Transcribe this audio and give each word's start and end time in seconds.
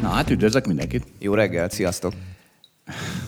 Na 0.00 0.08
hát 0.08 0.30
üdvözlök 0.30 0.66
mindenkit. 0.66 1.06
Jó 1.18 1.34
reggelt, 1.34 1.72
sziasztok! 1.72 2.12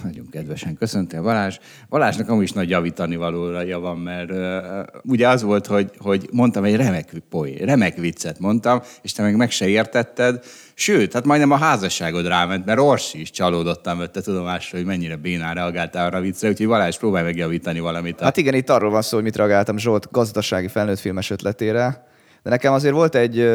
Nagyon 0.03 0.29
kedvesen 0.31 0.75
köszöntél 0.75 1.23
Balázs. 1.23 1.59
Balázsnak 1.89 2.29
amúgy 2.29 2.43
is 2.43 2.53
nagy 2.53 2.71
javítani 2.71 3.17
valója 3.17 3.79
van, 3.79 3.99
mert 3.99 4.31
uh, 4.31 5.01
ugye 5.05 5.29
az 5.29 5.43
volt, 5.43 5.67
hogy, 5.67 5.91
hogy 5.99 6.29
mondtam 6.33 6.65
egy 6.65 6.77
remek, 6.77 7.13
poé, 7.31 7.65
remek 7.65 7.97
viccet 7.97 8.39
mondtam, 8.39 8.81
és 9.03 9.13
te 9.13 9.23
meg 9.23 9.37
meg 9.37 9.51
se 9.51 9.69
értetted. 9.69 10.45
Sőt, 10.75 11.13
hát 11.13 11.25
majdnem 11.25 11.51
a 11.51 11.57
házasságod 11.57 12.27
ráment, 12.27 12.65
mert 12.65 12.79
Orsi 12.79 13.21
is 13.21 13.31
csalódottan 13.31 13.99
vette 13.99 14.21
tudomásra, 14.21 14.79
hogy 14.79 14.87
mennyire 14.87 15.17
bénán 15.17 15.55
reagáltál 15.55 16.07
arra 16.07 16.19
a 16.19 16.21
viccre, 16.21 16.49
úgyhogy 16.49 16.67
Balázs, 16.67 16.97
próbálj 16.97 17.25
megjavítani 17.25 17.81
valamit. 17.81 18.21
Hát 18.21 18.37
igen, 18.37 18.55
itt 18.55 18.71
arról 18.71 18.91
van 18.91 19.03
szó, 19.03 19.15
hogy 19.15 19.25
mit 19.25 19.37
reagáltam 19.37 19.79
Zsolt 19.79 20.09
gazdasági 20.11 20.69
felnőtt 20.69 20.99
filmes 20.99 21.31
ötletére, 21.31 22.08
de 22.43 22.51
nekem 22.51 22.73
azért 22.73 22.95
volt 22.95 23.15
egy 23.15 23.51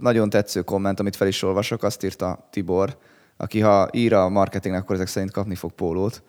nagyon 0.00 0.30
tetsző 0.30 0.62
komment, 0.62 1.00
amit 1.00 1.16
fel 1.16 1.28
is 1.28 1.42
olvasok, 1.42 1.82
azt 1.82 2.04
írta 2.04 2.48
Tibor, 2.50 2.96
aki 3.36 3.60
ha 3.60 3.88
ír 3.92 4.12
a 4.12 4.28
marketingnek, 4.28 4.82
akkor 4.82 4.94
ezek 4.94 5.06
szerint 5.06 5.32
kapni 5.32 5.54
fog 5.54 5.72
pólót, 5.72 6.22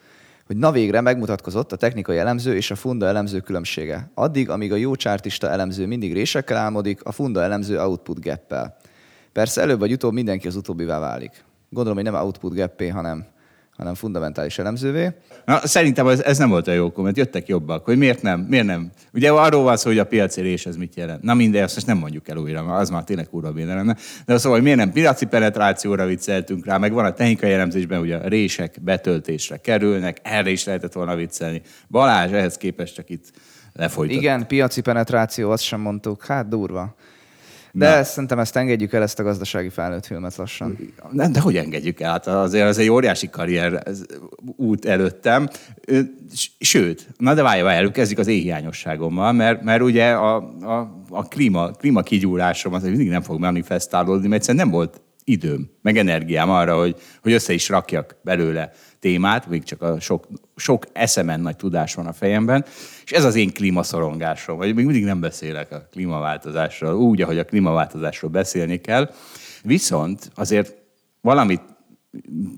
hogy 0.45 0.57
na 0.57 0.71
végre 0.71 1.01
megmutatkozott 1.01 1.71
a 1.71 1.75
technikai 1.75 2.17
elemző 2.17 2.55
és 2.55 2.71
a 2.71 2.75
funda 2.75 3.05
elemző 3.05 3.39
különbsége. 3.39 4.11
Addig, 4.13 4.49
amíg 4.49 4.71
a 4.71 4.75
jó 4.75 4.95
csártista 4.95 5.49
elemző 5.49 5.85
mindig 5.85 6.13
résekkel 6.13 6.57
álmodik, 6.57 7.03
a 7.03 7.11
funda 7.11 7.41
elemző 7.41 7.79
output 7.79 8.23
gap 8.23 8.53
Persze 9.31 9.61
előbb 9.61 9.79
vagy 9.79 9.91
utóbb 9.91 10.13
mindenki 10.13 10.47
az 10.47 10.55
utóbbivá 10.55 10.99
válik. 10.99 11.43
Gondolom, 11.69 12.03
hogy 12.03 12.11
nem 12.11 12.21
output 12.21 12.55
gap 12.55 12.83
hanem 12.91 13.25
hanem 13.79 13.93
fundamentális 13.93 14.57
elemzővé. 14.57 15.11
Na, 15.45 15.59
szerintem 15.67 16.07
ez, 16.07 16.21
ez 16.21 16.37
nem 16.37 16.49
volt 16.49 16.67
a 16.67 16.71
jó 16.71 16.91
komment, 16.91 17.17
jöttek 17.17 17.47
jobbak, 17.47 17.85
hogy 17.85 17.97
miért 17.97 18.21
nem, 18.21 18.39
miért 18.39 18.65
nem. 18.65 18.91
Ugye 19.13 19.31
arról 19.31 19.63
van 19.63 19.77
szó, 19.77 19.89
hogy 19.89 19.99
a 19.99 20.05
piaci 20.05 20.41
rés 20.41 20.65
ez 20.65 20.75
mit 20.75 20.95
jelent. 20.95 21.21
Na 21.21 21.33
minden, 21.33 21.63
azt 21.63 21.75
most 21.75 21.87
nem 21.87 21.97
mondjuk 21.97 22.27
el 22.27 22.37
újra, 22.37 22.63
mert 22.63 22.79
az 22.79 22.89
már 22.89 23.03
tényleg 23.03 23.27
kurva 23.29 23.51
béne 23.51 23.75
lenne. 23.75 23.95
De 24.25 24.37
szóval, 24.37 24.51
hogy 24.51 24.61
miért 24.61 24.77
nem 24.77 24.91
piaci 24.91 25.25
penetrációra 25.25 26.05
vicceltünk 26.05 26.65
rá, 26.65 26.77
meg 26.77 26.93
van 26.93 27.05
a 27.05 27.13
technikai 27.13 27.51
elemzésben, 27.51 27.99
hogy 27.99 28.11
a 28.11 28.27
rések 28.27 28.77
betöltésre 28.81 29.57
kerülnek, 29.57 30.17
erre 30.23 30.49
is 30.49 30.63
lehetett 30.63 30.93
volna 30.93 31.15
viccelni. 31.15 31.61
Balázs 31.89 32.31
ehhez 32.31 32.57
képest 32.57 32.95
csak 32.95 33.09
itt 33.09 33.31
lefolytott. 33.73 34.17
Igen, 34.17 34.47
piaci 34.47 34.81
penetráció, 34.81 35.51
azt 35.51 35.63
sem 35.63 35.79
mondtuk, 35.79 36.25
hát 36.25 36.47
durva. 36.47 36.95
De 37.71 37.95
Na. 37.95 38.03
szerintem 38.03 38.39
ezt 38.39 38.55
engedjük 38.55 38.93
el, 38.93 39.01
ezt 39.01 39.19
a 39.19 39.23
gazdasági 39.23 39.69
felnőtt 39.69 40.05
filmet 40.05 40.35
lassan. 40.35 40.77
Nem, 41.11 41.31
de 41.31 41.39
hogy 41.39 41.55
engedjük 41.55 41.99
el? 41.99 42.11
Hát 42.11 42.27
azért 42.27 42.67
az 42.67 42.77
egy 42.77 42.89
óriási 42.89 43.29
karrier 43.29 43.83
út 44.55 44.85
előttem. 44.85 45.49
Sőt, 46.59 47.07
na 47.17 47.33
de 47.33 47.41
várj, 47.41 47.61
várj, 47.61 47.91
kezdjük 47.91 48.19
az 48.19 48.27
éhhiányosságommal, 48.27 49.31
mert, 49.31 49.63
mert 49.63 49.81
ugye 49.81 50.11
a, 50.11 50.35
a, 50.61 51.03
a 51.09 51.23
klíma, 51.23 51.71
klíma 51.71 52.01
kigyúrásom 52.01 52.73
az 52.73 52.83
mindig 52.83 53.09
nem 53.09 53.21
fog 53.21 53.39
manifestálódni, 53.39 54.27
mert 54.27 54.41
egyszerűen 54.41 54.65
nem 54.65 54.73
volt 54.73 55.01
időm, 55.23 55.69
meg 55.81 55.97
energiám 55.97 56.49
arra, 56.49 56.77
hogy, 56.77 56.95
hogy 57.21 57.31
össze 57.31 57.53
is 57.53 57.69
rakjak 57.69 58.15
belőle 58.21 58.71
témát, 58.99 59.47
még 59.47 59.63
csak 59.63 59.81
a 59.81 59.99
sok, 59.99 60.27
sok 60.55 60.85
eszemen 60.93 61.39
nagy 61.39 61.55
tudás 61.55 61.93
van 61.93 62.05
a 62.05 62.13
fejemben, 62.13 62.65
és 63.09 63.15
ez 63.15 63.23
az 63.23 63.35
én 63.35 63.53
klímaszorongásom, 63.53 64.57
vagy 64.57 64.75
még 64.75 64.85
mindig 64.85 65.03
nem 65.03 65.19
beszélek 65.19 65.71
a 65.71 65.87
klímaváltozásról, 65.91 66.93
úgy, 66.93 67.21
ahogy 67.21 67.39
a 67.39 67.45
klímaváltozásról 67.45 68.31
beszélni 68.31 68.81
kell, 68.81 69.11
viszont 69.63 70.31
azért 70.35 70.75
valamit 71.21 71.61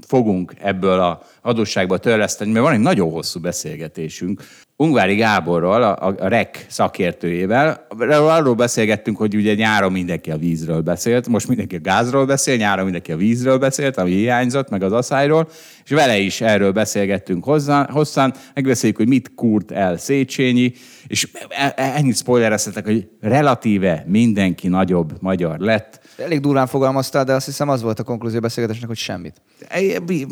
fogunk 0.07 0.53
ebből 0.59 0.99
a 0.99 1.21
adósságba 1.41 1.97
törleszteni, 1.97 2.51
mert 2.51 2.65
van 2.65 2.73
egy 2.73 2.79
nagyon 2.79 3.11
hosszú 3.11 3.39
beszélgetésünk 3.39 4.41
Ungvári 4.81 5.15
Gáborral, 5.15 5.83
a, 5.83 6.15
a 6.19 6.27
REK 6.27 6.65
szakértőjével. 6.69 7.87
Arról 8.09 8.53
beszélgettünk, 8.53 9.17
hogy 9.17 9.35
ugye 9.35 9.53
nyáron 9.53 9.91
mindenki 9.91 10.31
a 10.31 10.37
vízről 10.37 10.81
beszélt, 10.81 11.27
most 11.27 11.47
mindenki 11.47 11.75
a 11.75 11.79
gázról 11.81 12.25
beszél, 12.25 12.55
nyáron 12.55 12.83
mindenki 12.83 13.11
a 13.11 13.15
vízről 13.15 13.57
beszélt, 13.57 13.97
ami 13.97 14.11
hiányzott, 14.11 14.69
meg 14.69 14.83
az 14.83 14.91
aszályról, 14.91 15.49
és 15.83 15.91
vele 15.91 16.17
is 16.17 16.41
erről 16.41 16.71
beszélgettünk 16.71 17.43
hozzá, 17.43 17.87
hosszan, 17.91 18.33
megbeszéljük, 18.53 18.97
hogy 18.97 19.07
mit 19.07 19.31
kurt 19.35 19.71
el 19.71 19.97
Széchenyi, 19.97 20.73
és 21.07 21.27
e, 21.49 21.73
e, 21.75 21.93
ennyit 21.95 22.17
spoilereztetek, 22.17 22.85
hogy 22.85 23.07
relatíve 23.19 24.03
mindenki 24.07 24.67
nagyobb 24.67 25.13
magyar 25.19 25.59
lett, 25.59 26.01
Elég 26.21 26.39
durván 26.39 26.67
fogalmaztál, 26.67 27.23
de 27.23 27.33
azt 27.33 27.45
hiszem 27.45 27.69
az 27.69 27.81
volt 27.81 27.99
a 27.99 28.03
konklúzió 28.03 28.39
beszélgetésnek, 28.39 28.87
hogy 28.87 28.97
semmit. 28.97 29.41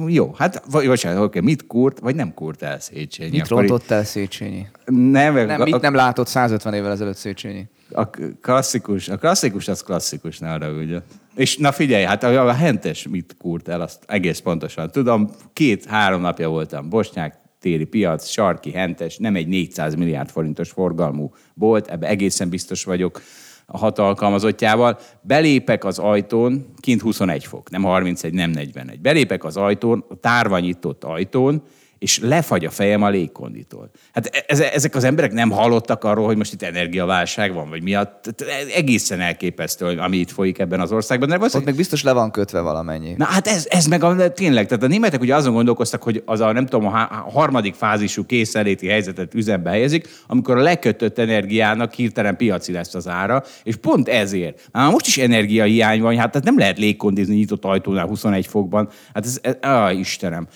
Jó, 0.07 0.33
hát 0.37 0.63
vagy, 0.71 0.87
bocsánat, 0.87 1.23
oké, 1.23 1.39
mit 1.39 1.67
kurt, 1.67 1.99
vagy 1.99 2.16
nem 2.16 2.33
kurt 2.33 2.61
el 2.61 2.79
Széchenyi? 2.79 3.31
Mit 3.31 3.47
rontott 3.47 3.91
el 3.91 4.03
Széchenyi? 4.03 4.38
Nem, 4.85 5.33
nem, 5.33 5.61
a, 5.61 5.63
mit 5.63 5.81
nem 5.81 5.94
látott 5.94 6.27
150 6.27 6.73
évvel 6.73 6.91
ezelőtt 6.91 7.16
Széchenyi? 7.16 7.66
A 7.91 8.09
klasszikus, 8.41 9.09
a 9.09 9.17
klasszikus 9.17 9.67
az 9.67 9.81
klasszikus, 9.81 10.39
ne 10.39 10.51
arra 10.51 10.72
ugye. 10.72 11.00
És 11.35 11.57
na 11.57 11.72
figyelj, 11.72 12.03
hát 12.03 12.23
a, 12.23 12.47
a 12.47 12.53
hentes 12.53 13.07
mit 13.07 13.35
kurt 13.38 13.67
el, 13.67 13.81
azt 13.81 14.03
egész 14.07 14.39
pontosan. 14.39 14.91
Tudom, 14.91 15.29
két-három 15.53 16.22
napja 16.22 16.49
voltam 16.49 16.89
Bosnyák 16.89 17.35
téri 17.59 17.85
piac, 17.85 18.25
sarki, 18.28 18.72
hentes, 18.72 19.17
nem 19.17 19.35
egy 19.35 19.47
400 19.47 19.95
milliárd 19.95 20.29
forintos 20.29 20.69
forgalmú 20.69 21.33
bolt, 21.53 21.88
ebbe 21.88 22.07
egészen 22.07 22.49
biztos 22.49 22.83
vagyok 22.83 23.22
a 23.66 23.78
hat 23.78 23.99
alkalmazottjával, 23.99 24.99
belépek 25.22 25.83
az 25.83 25.99
ajtón, 25.99 26.73
kint 26.79 27.01
21 27.01 27.45
fok, 27.45 27.69
nem 27.69 27.83
31, 27.83 28.33
nem 28.33 28.49
41. 28.49 29.01
Belépek 29.01 29.44
az 29.44 29.57
ajtón, 29.57 30.05
a 30.09 30.16
tárva 30.16 30.59
nyitott 30.59 31.03
ajtón, 31.03 31.63
és 31.99 32.19
lefagy 32.19 32.65
a 32.65 32.69
fejem 32.69 33.01
a 33.01 33.09
légkonditól. 33.09 33.89
Hát 34.13 34.25
e- 34.47 34.69
ezek 34.73 34.95
az 34.95 35.03
emberek 35.03 35.31
nem 35.31 35.49
hallottak 35.49 36.03
arról, 36.03 36.25
hogy 36.25 36.37
most 36.37 36.53
itt 36.53 36.61
energiaválság 36.61 37.53
van, 37.53 37.69
vagy 37.69 37.83
miatt. 37.83 38.43
Egészen 38.75 39.19
elképesztő, 39.19 39.85
ami 39.85 40.17
itt 40.17 40.31
folyik 40.31 40.59
ebben 40.59 40.79
az 40.79 40.91
országban. 40.91 41.29
De 41.29 41.37
Ott 41.53 41.65
meg 41.65 41.75
biztos 41.75 42.03
le 42.03 42.11
van 42.11 42.31
kötve 42.31 42.59
valamennyi. 42.59 43.13
Na 43.17 43.25
hát 43.25 43.47
ez, 43.47 43.67
ez 43.69 43.85
meg 43.85 44.03
a, 44.03 44.31
tényleg, 44.33 44.67
tehát 44.67 44.83
a 44.83 44.87
németek 44.87 45.21
ugye 45.21 45.35
azon 45.35 45.53
gondolkoztak, 45.53 46.03
hogy 46.03 46.23
az 46.25 46.39
a 46.39 46.51
nem 46.51 46.65
tudom, 46.65 46.87
a 46.87 47.29
harmadik 47.33 47.73
fázisú 47.73 48.25
készenléti 48.25 48.87
helyzetet 48.87 49.33
üzembe 49.33 49.69
helyezik, 49.69 50.07
amikor 50.27 50.57
a 50.57 50.61
lekötött 50.61 51.19
energiának 51.19 51.93
hirtelen 51.93 52.37
piaci 52.37 52.71
lesz 52.71 52.95
az 52.95 53.07
ára, 53.07 53.43
és 53.63 53.75
pont 53.75 54.07
ezért. 54.07 54.69
Már 54.71 54.91
most 54.91 55.07
is 55.07 55.17
energiahiány 55.17 56.01
van, 56.01 56.17
hát 56.17 56.43
nem 56.43 56.57
lehet 56.57 56.77
légkondizni 56.77 57.35
nyitott 57.35 57.66
ajtónál 57.66 58.07
21 58.07 58.47
fokban. 58.47 58.89
Hát 59.13 59.25
ez, 59.25 59.39
ez 59.41 59.55
á, 59.61 59.91
Istenem. 59.91 60.47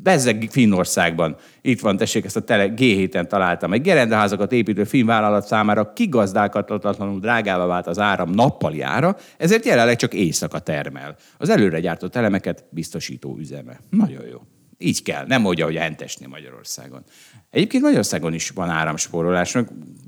Bezzeg 0.00 0.48
Finnországban. 0.50 1.36
Itt 1.60 1.80
van, 1.80 1.96
tessék, 1.96 2.24
ezt 2.24 2.36
a 2.36 2.40
tele 2.40 2.72
G7-en 2.76 3.26
találtam. 3.26 3.72
Egy 3.72 3.82
gerendaházakat 3.82 4.52
építő 4.52 4.84
filmvállalat 4.84 5.46
számára 5.46 5.92
kigazdálkatatlanul 5.92 7.20
drágává 7.20 7.66
vált 7.66 7.86
az 7.86 7.98
áram 7.98 8.30
nappali 8.30 8.80
ára, 8.80 9.16
ezért 9.38 9.64
jelenleg 9.64 9.96
csak 9.96 10.14
éjszaka 10.14 10.58
termel. 10.58 11.16
Az 11.38 11.48
előre 11.48 11.80
gyártott 11.80 12.16
elemeket 12.16 12.64
biztosító 12.70 13.36
üzeme. 13.38 13.80
Nagyon 13.90 14.26
jó. 14.30 14.38
Így 14.78 15.02
kell, 15.02 15.26
nem 15.26 15.46
úgy, 15.46 15.60
ahogy 15.60 15.76
Entesnél 15.76 16.28
Magyarországon. 16.28 17.02
Egyébként 17.50 17.82
Magyarországon 17.82 18.34
is 18.34 18.50
van 18.50 18.68
áramspórolás. 18.68 19.56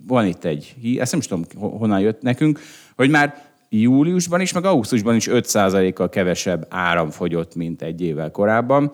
Van 0.06 0.26
itt 0.26 0.44
egy, 0.44 0.74
ezt 0.98 1.10
nem 1.10 1.20
is 1.20 1.26
tudom, 1.26 1.44
honnan 1.78 2.00
jött 2.00 2.22
nekünk, 2.22 2.60
hogy 2.96 3.10
már 3.10 3.52
júliusban 3.68 4.40
is, 4.40 4.52
meg 4.52 4.64
augusztusban 4.64 5.14
is 5.14 5.26
5%-kal 5.30 6.08
kevesebb 6.08 6.66
áram 6.70 7.10
fogyott, 7.10 7.54
mint 7.54 7.82
egy 7.82 8.00
évvel 8.00 8.30
korábban. 8.30 8.92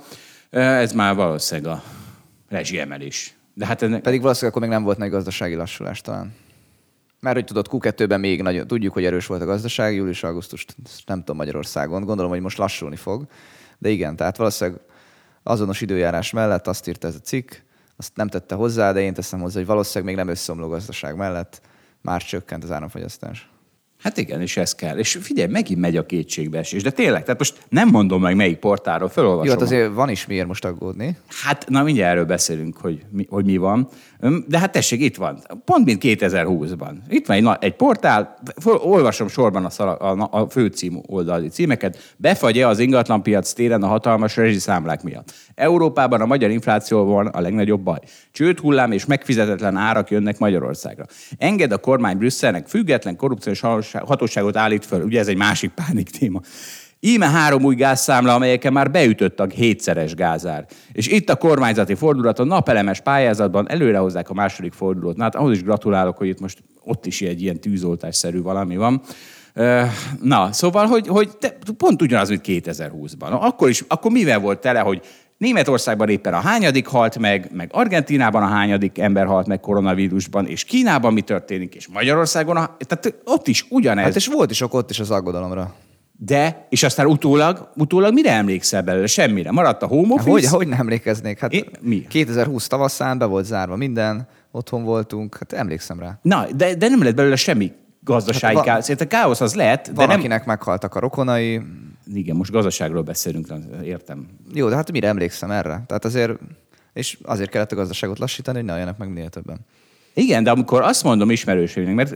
Ez 0.51 0.93
már 0.93 1.15
valószínűleg 1.15 1.73
a 1.73 1.83
rezsiemelés. 2.49 3.35
De 3.55 3.67
hát 3.67 3.83
ennek... 3.83 4.01
Pedig 4.01 4.21
valószínűleg 4.21 4.57
akkor 4.57 4.69
még 4.69 4.77
nem 4.77 4.85
volt 4.85 4.99
nagy 4.99 5.11
gazdasági 5.11 5.55
lassulás 5.55 6.01
talán. 6.01 6.35
Mert 7.21 7.37
hogy 7.37 7.45
tudod, 7.45 7.67
Q2-ben 7.71 8.21
még 8.21 8.43
nagyon, 8.43 8.67
tudjuk, 8.67 8.93
hogy 8.93 9.05
erős 9.05 9.27
volt 9.27 9.43
a 9.43 9.45
gazdaság, 9.45 9.95
július-augusztus, 9.95 10.67
nem 11.07 11.19
tudom 11.19 11.37
Magyarországon, 11.37 12.05
gondolom, 12.05 12.31
hogy 12.31 12.41
most 12.41 12.59
lassulni 12.59 12.97
fog. 12.97 13.27
De 13.79 13.89
igen, 13.89 14.17
tehát 14.17 14.37
valószínűleg 14.37 14.81
azonos 15.43 15.81
időjárás 15.81 16.31
mellett 16.31 16.67
azt 16.67 16.89
írta 16.89 17.07
ez 17.07 17.15
a 17.15 17.21
cikk, 17.21 17.53
azt 17.97 18.17
nem 18.17 18.29
tette 18.29 18.55
hozzá, 18.55 18.93
de 18.93 19.01
én 19.01 19.15
teszem 19.15 19.41
hozzá, 19.41 19.59
hogy 19.59 19.67
valószínűleg 19.67 20.15
még 20.15 20.25
nem 20.25 20.35
összeomló 20.35 20.69
gazdaság 20.69 21.17
mellett 21.17 21.61
már 22.01 22.23
csökkent 22.23 22.65
az 22.65 22.71
áramfogyasztás. 22.71 23.51
Hát 24.03 24.19
igen, 24.19 24.41
és 24.41 24.57
ez 24.57 24.75
kell. 24.75 24.99
És 24.99 25.19
figyelj, 25.21 25.51
megint 25.51 25.81
megy 25.81 25.97
a 25.97 26.07
kétségbeesés. 26.07 26.83
De 26.83 26.91
tényleg, 26.91 27.23
tehát 27.23 27.39
most 27.39 27.59
nem 27.69 27.89
mondom 27.89 28.21
meg 28.21 28.37
melyik 28.37 28.59
portáról, 28.59 29.09
felolvasom. 29.09 29.45
Jó, 29.45 29.53
hát 29.53 29.63
azért 29.63 29.95
van 29.95 30.09
is 30.09 30.27
miért 30.27 30.47
most 30.47 30.65
aggódni. 30.65 31.17
Hát, 31.43 31.69
na 31.69 31.83
mindjárt 31.83 32.13
erről 32.13 32.25
beszélünk, 32.25 32.77
hogy 32.77 33.03
mi, 33.11 33.27
hogy 33.29 33.45
mi 33.45 33.57
van. 33.57 33.89
De 34.47 34.59
hát 34.59 34.73
tessék, 34.73 35.01
itt 35.01 35.17
van. 35.17 35.43
Pont 35.65 35.85
mint 35.85 36.03
2020-ban. 36.05 36.93
Itt 37.09 37.27
van 37.27 37.37
egy, 37.37 37.57
egy 37.61 37.75
portál, 37.75 38.39
olvasom 38.65 39.29
sorban 39.29 39.65
a, 39.65 39.71
szala, 39.71 39.95
a, 39.95 40.29
a 40.31 40.49
főcím 40.49 41.01
oldali 41.07 41.49
címeket. 41.49 42.15
Befagy-e 42.17 42.69
az 42.69 42.79
ingatlanpiac 42.79 43.53
téren 43.53 43.83
a 43.83 43.87
hatalmas 43.87 44.37
rezsiszámlák 44.37 45.03
miatt? 45.03 45.33
Európában 45.55 46.21
a 46.21 46.27
magyar 46.27 46.51
infláció 46.51 47.05
van 47.05 47.27
a 47.27 47.41
legnagyobb 47.41 47.81
baj. 47.81 47.99
Csőd 48.33 48.59
hullám 48.59 48.93
és 48.93 49.05
megfizetetlen 49.05 49.77
árak 49.77 50.11
jönnek 50.11 50.39
Magyarországra. 50.39 51.05
Enged 51.39 51.73
a 51.73 51.79
kormány 51.79 52.17
Brüsszelnek 52.17 52.69
független 52.69 53.17
korrupciós 53.17 53.63
hatóságot 53.93 54.57
állít 54.57 54.85
föl. 54.85 55.03
Ugye 55.03 55.19
ez 55.19 55.29
egy 55.29 55.37
másik 55.37 55.71
pánik 55.71 56.11
téma. 56.11 56.41
Íme 57.01 57.27
három 57.27 57.65
új 57.65 57.75
gázszámla, 57.75 58.35
amelyeken 58.35 58.73
már 58.73 58.91
beütött 58.91 59.41
a 59.41 59.47
hétszeres 59.47 60.15
gázár. 60.15 60.67
És 60.93 61.07
itt 61.07 61.31
a 61.31 61.37
kormányzati 61.37 61.95
fordulat 61.95 62.39
a 62.39 62.45
napelemes 62.45 63.01
pályázatban 63.01 63.71
előrehozzák 63.71 64.31
a 64.31 64.35
második 64.35 64.73
fordulót. 64.73 65.17
Na, 65.17 65.23
hát 65.23 65.35
ahhoz 65.35 65.53
is 65.53 65.63
gratulálok, 65.63 66.17
hogy 66.17 66.29
itt 66.29 66.41
most 66.41 66.59
ott 66.85 67.07
is 67.07 67.21
egy 67.21 67.43
ilyen 67.43 67.61
tűzoltásszerű 67.61 68.43
valami 68.43 68.77
van. 68.77 69.03
Na, 70.23 70.53
szóval, 70.53 70.87
hogy, 70.87 71.07
hogy 71.07 71.37
te, 71.37 71.59
pont 71.77 72.03
ugyanaz, 72.03 72.29
mint 72.29 72.45
2020-ban. 72.47 73.41
Akkor 73.41 73.69
is, 73.69 73.85
akkor 73.89 74.11
mivel 74.11 74.39
volt 74.39 74.61
tele, 74.61 74.81
hogy 74.81 75.03
Németországban 75.41 76.09
éppen 76.09 76.35
a 76.35 76.41
hányadik 76.41 76.87
halt 76.87 77.19
meg, 77.19 77.51
meg 77.53 77.71
Argentinában 77.73 78.43
a 78.43 78.47
hányadik 78.47 78.99
ember 78.99 79.27
halt 79.27 79.47
meg 79.47 79.61
koronavírusban, 79.61 80.47
és 80.47 80.65
Kínában 80.65 81.13
mi 81.13 81.21
történik, 81.21 81.75
és 81.75 81.89
Magyarországon, 81.89 82.57
a, 82.57 82.77
tehát 82.79 83.21
ott 83.25 83.49
is 83.49 83.67
ugyanez. 83.69 84.05
Hát 84.05 84.17
és 84.17 84.27
volt 84.27 84.51
is 84.51 84.61
ok 84.61 84.75
ott 84.75 84.91
is 84.91 85.01
az 85.01 85.11
aggodalomra. 85.11 85.75
De, 86.13 86.67
és 86.69 86.83
aztán 86.83 87.07
utólag, 87.07 87.73
utólag 87.77 88.13
mire 88.13 88.33
emlékszel 88.33 88.83
belőle? 88.83 89.07
Semmire. 89.07 89.51
Maradt 89.51 89.83
a 89.83 89.87
home 89.87 90.15
office? 90.15 90.31
Hogy, 90.31 90.47
hogy 90.47 90.69
nem 90.69 90.79
emlékeznék? 90.79 91.39
Hát 91.39 91.53
Én, 91.53 91.65
mi? 91.81 92.07
2020 92.09 92.67
tavaszán 92.67 93.19
be 93.19 93.25
volt 93.25 93.45
zárva 93.45 93.77
minden, 93.77 94.29
otthon 94.51 94.85
voltunk, 94.85 95.37
hát 95.37 95.53
emlékszem 95.53 96.01
rá. 96.01 96.19
Na, 96.23 96.47
de, 96.57 96.75
de 96.75 96.89
nem 96.89 97.03
lett 97.03 97.15
belőle 97.15 97.37
semmi 97.37 97.73
gazdasági 98.13 98.57
hát, 98.57 98.65
káosz. 98.65 98.89
A 98.89 99.07
káosz 99.07 99.41
az 99.41 99.55
lehet, 99.55 99.87
de 99.87 99.93
van, 99.95 100.09
nem... 100.09 100.19
akinek 100.19 100.45
meghaltak 100.45 100.95
a 100.95 101.01
rokonai. 101.01 101.61
Igen, 102.15 102.37
most 102.37 102.51
gazdaságról 102.51 103.03
beszélünk, 103.03 103.47
értem. 103.85 104.27
Jó, 104.55 104.69
de 104.69 104.75
hát 104.75 104.93
mire 104.93 105.09
emlékszem 105.09 105.51
erre? 105.51 105.83
Tehát 105.87 106.05
azért, 106.05 106.33
és 106.93 107.19
azért 107.23 107.51
kellett 107.51 107.73
a 107.73 107.77
gazdaságot 107.77 108.19
lassítani, 108.19 108.57
hogy 108.57 108.67
ne 108.67 108.73
álljanak 108.73 108.99
meg 108.99 109.09
minél 109.09 109.29
többen. 109.29 109.59
Igen, 110.15 110.43
de 110.43 110.51
amikor 110.51 110.83
azt 110.83 111.05
mondom 111.05 111.31
ismerőségnek, 111.31 111.95
mert 111.95 112.15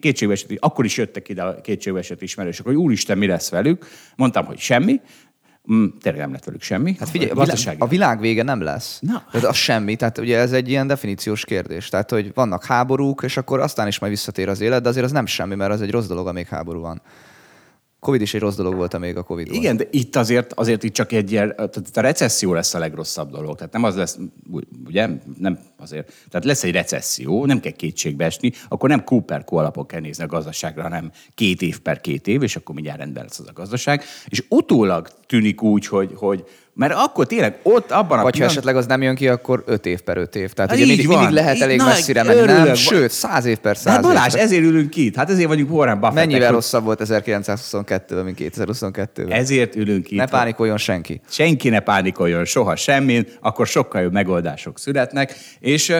kétségbeesett, 0.00 0.50
akkor 0.58 0.84
is 0.84 0.96
jöttek 0.96 1.28
ide 1.28 1.42
a 1.42 1.60
kétségbeesett 1.60 2.22
ismerősök, 2.22 2.66
hogy 2.66 2.74
úristen, 2.74 3.18
mi 3.18 3.26
lesz 3.26 3.50
velük, 3.50 3.86
mondtam, 4.16 4.44
hogy 4.44 4.58
semmi, 4.58 5.00
Mm, 5.72 5.86
tényleg 6.00 6.22
nem 6.22 6.32
lett 6.32 6.44
velük 6.44 6.62
semmi. 6.62 6.96
Hát 6.98 7.08
figyelj, 7.08 7.30
a, 7.30 7.74
a 7.78 7.86
világ 7.86 8.20
vége 8.20 8.42
nem 8.42 8.60
lesz. 8.60 8.98
Na. 9.00 9.24
Tehát 9.30 9.46
az 9.46 9.56
semmi. 9.56 9.96
Tehát 9.96 10.18
ugye 10.18 10.38
ez 10.38 10.52
egy 10.52 10.68
ilyen 10.68 10.86
definíciós 10.86 11.44
kérdés. 11.44 11.88
Tehát, 11.88 12.10
hogy 12.10 12.30
vannak 12.34 12.64
háborúk, 12.64 13.22
és 13.22 13.36
akkor 13.36 13.60
aztán 13.60 13.86
is 13.86 13.98
majd 13.98 14.12
visszatér 14.12 14.48
az 14.48 14.60
élet, 14.60 14.82
de 14.82 14.88
azért 14.88 15.04
az 15.04 15.12
nem 15.12 15.26
semmi, 15.26 15.54
mert 15.54 15.72
az 15.72 15.80
egy 15.82 15.90
rossz 15.90 16.06
dolog, 16.06 16.26
amíg 16.26 16.46
háború 16.46 16.80
van. 16.80 17.02
Covid 18.00 18.20
is 18.20 18.34
egy 18.34 18.40
rossz 18.40 18.56
dolog 18.56 18.74
volt, 18.74 18.98
még 18.98 19.16
a 19.16 19.22
Covid 19.22 19.46
Igen, 19.46 19.76
volt. 19.76 19.90
de 19.90 19.98
itt 19.98 20.16
azért, 20.16 20.52
azért 20.52 20.82
itt 20.82 20.92
csak 20.92 21.12
egy 21.12 21.28
tehát 21.28 21.90
a 21.94 22.00
recesszió 22.00 22.52
lesz 22.52 22.74
a 22.74 22.78
legrosszabb 22.78 23.30
dolog. 23.30 23.56
Tehát 23.56 23.72
nem 23.72 23.84
az 23.84 23.96
lesz, 23.96 24.18
ugye, 24.86 25.08
nem 25.38 25.58
azért. 25.76 26.12
Tehát 26.28 26.46
lesz 26.46 26.64
egy 26.64 26.72
recesszió, 26.72 27.46
nem 27.46 27.60
kell 27.60 27.72
kétségbe 27.72 28.24
esni, 28.24 28.52
akkor 28.68 28.88
nem 28.88 29.04
Cooper 29.04 29.44
alapok 29.46 29.86
kell 29.86 30.00
nézni 30.00 30.24
a 30.24 30.26
gazdaságra, 30.26 30.82
hanem 30.82 31.12
két 31.34 31.62
év 31.62 31.78
per 31.78 32.00
két 32.00 32.26
év, 32.26 32.42
és 32.42 32.56
akkor 32.56 32.74
mindjárt 32.74 32.98
rendben 32.98 33.22
lesz 33.22 33.38
az 33.38 33.48
a 33.48 33.52
gazdaság. 33.52 34.02
És 34.28 34.44
utólag 34.48 35.08
tűnik 35.26 35.62
úgy, 35.62 35.86
hogy, 35.86 36.12
hogy 36.14 36.44
mert 36.76 36.94
akkor 36.94 37.26
tényleg 37.26 37.58
ott 37.62 37.90
abban 37.90 38.18
a 38.18 38.22
Vagy 38.22 38.32
pillanat... 38.32 38.36
ha 38.36 38.44
esetleg 38.44 38.76
az 38.76 38.86
nem 38.86 39.02
jön 39.02 39.14
ki, 39.14 39.28
akkor 39.28 39.62
öt 39.66 39.86
év 39.86 40.00
per 40.00 40.16
öt 40.16 40.36
év. 40.36 40.52
Tehát 40.52 40.70
hát 40.70 40.78
ugye 40.78 40.88
mindig, 40.88 41.08
mindig 41.08 41.28
lehet 41.28 41.60
elég 41.60 41.78
na, 41.78 41.84
messzire 41.84 42.22
menni, 42.22 42.40
nem? 42.40 42.74
Sőt, 42.74 43.10
száz 43.10 43.44
év 43.44 43.58
per 43.58 43.76
száz 43.76 43.94
hát 43.94 44.02
Balázs, 44.02 44.34
év. 44.34 44.40
ezért 44.40 44.62
ülünk 44.62 44.96
itt. 44.96 45.16
Hát 45.16 45.30
ezért 45.30 45.48
vagyunk 45.48 45.72
Warren 45.72 46.00
Buffett. 46.00 46.14
Mennyivel 46.14 46.52
rosszabb 46.52 46.84
volt 46.84 47.00
1922-ben, 47.04 48.24
mint 48.24 48.38
2022-ben? 48.40 49.30
Ezért 49.30 49.76
ülünk 49.76 50.10
itt. 50.10 50.18
Ne 50.18 50.26
pánikoljon 50.26 50.76
senki. 50.76 51.20
Senki 51.28 51.68
ne 51.68 51.80
pánikoljon 51.80 52.44
soha 52.44 52.76
semmin, 52.76 53.26
akkor 53.40 53.66
sokkal 53.66 54.02
jobb 54.02 54.12
megoldások 54.12 54.78
születnek. 54.78 55.34
És 55.60 55.94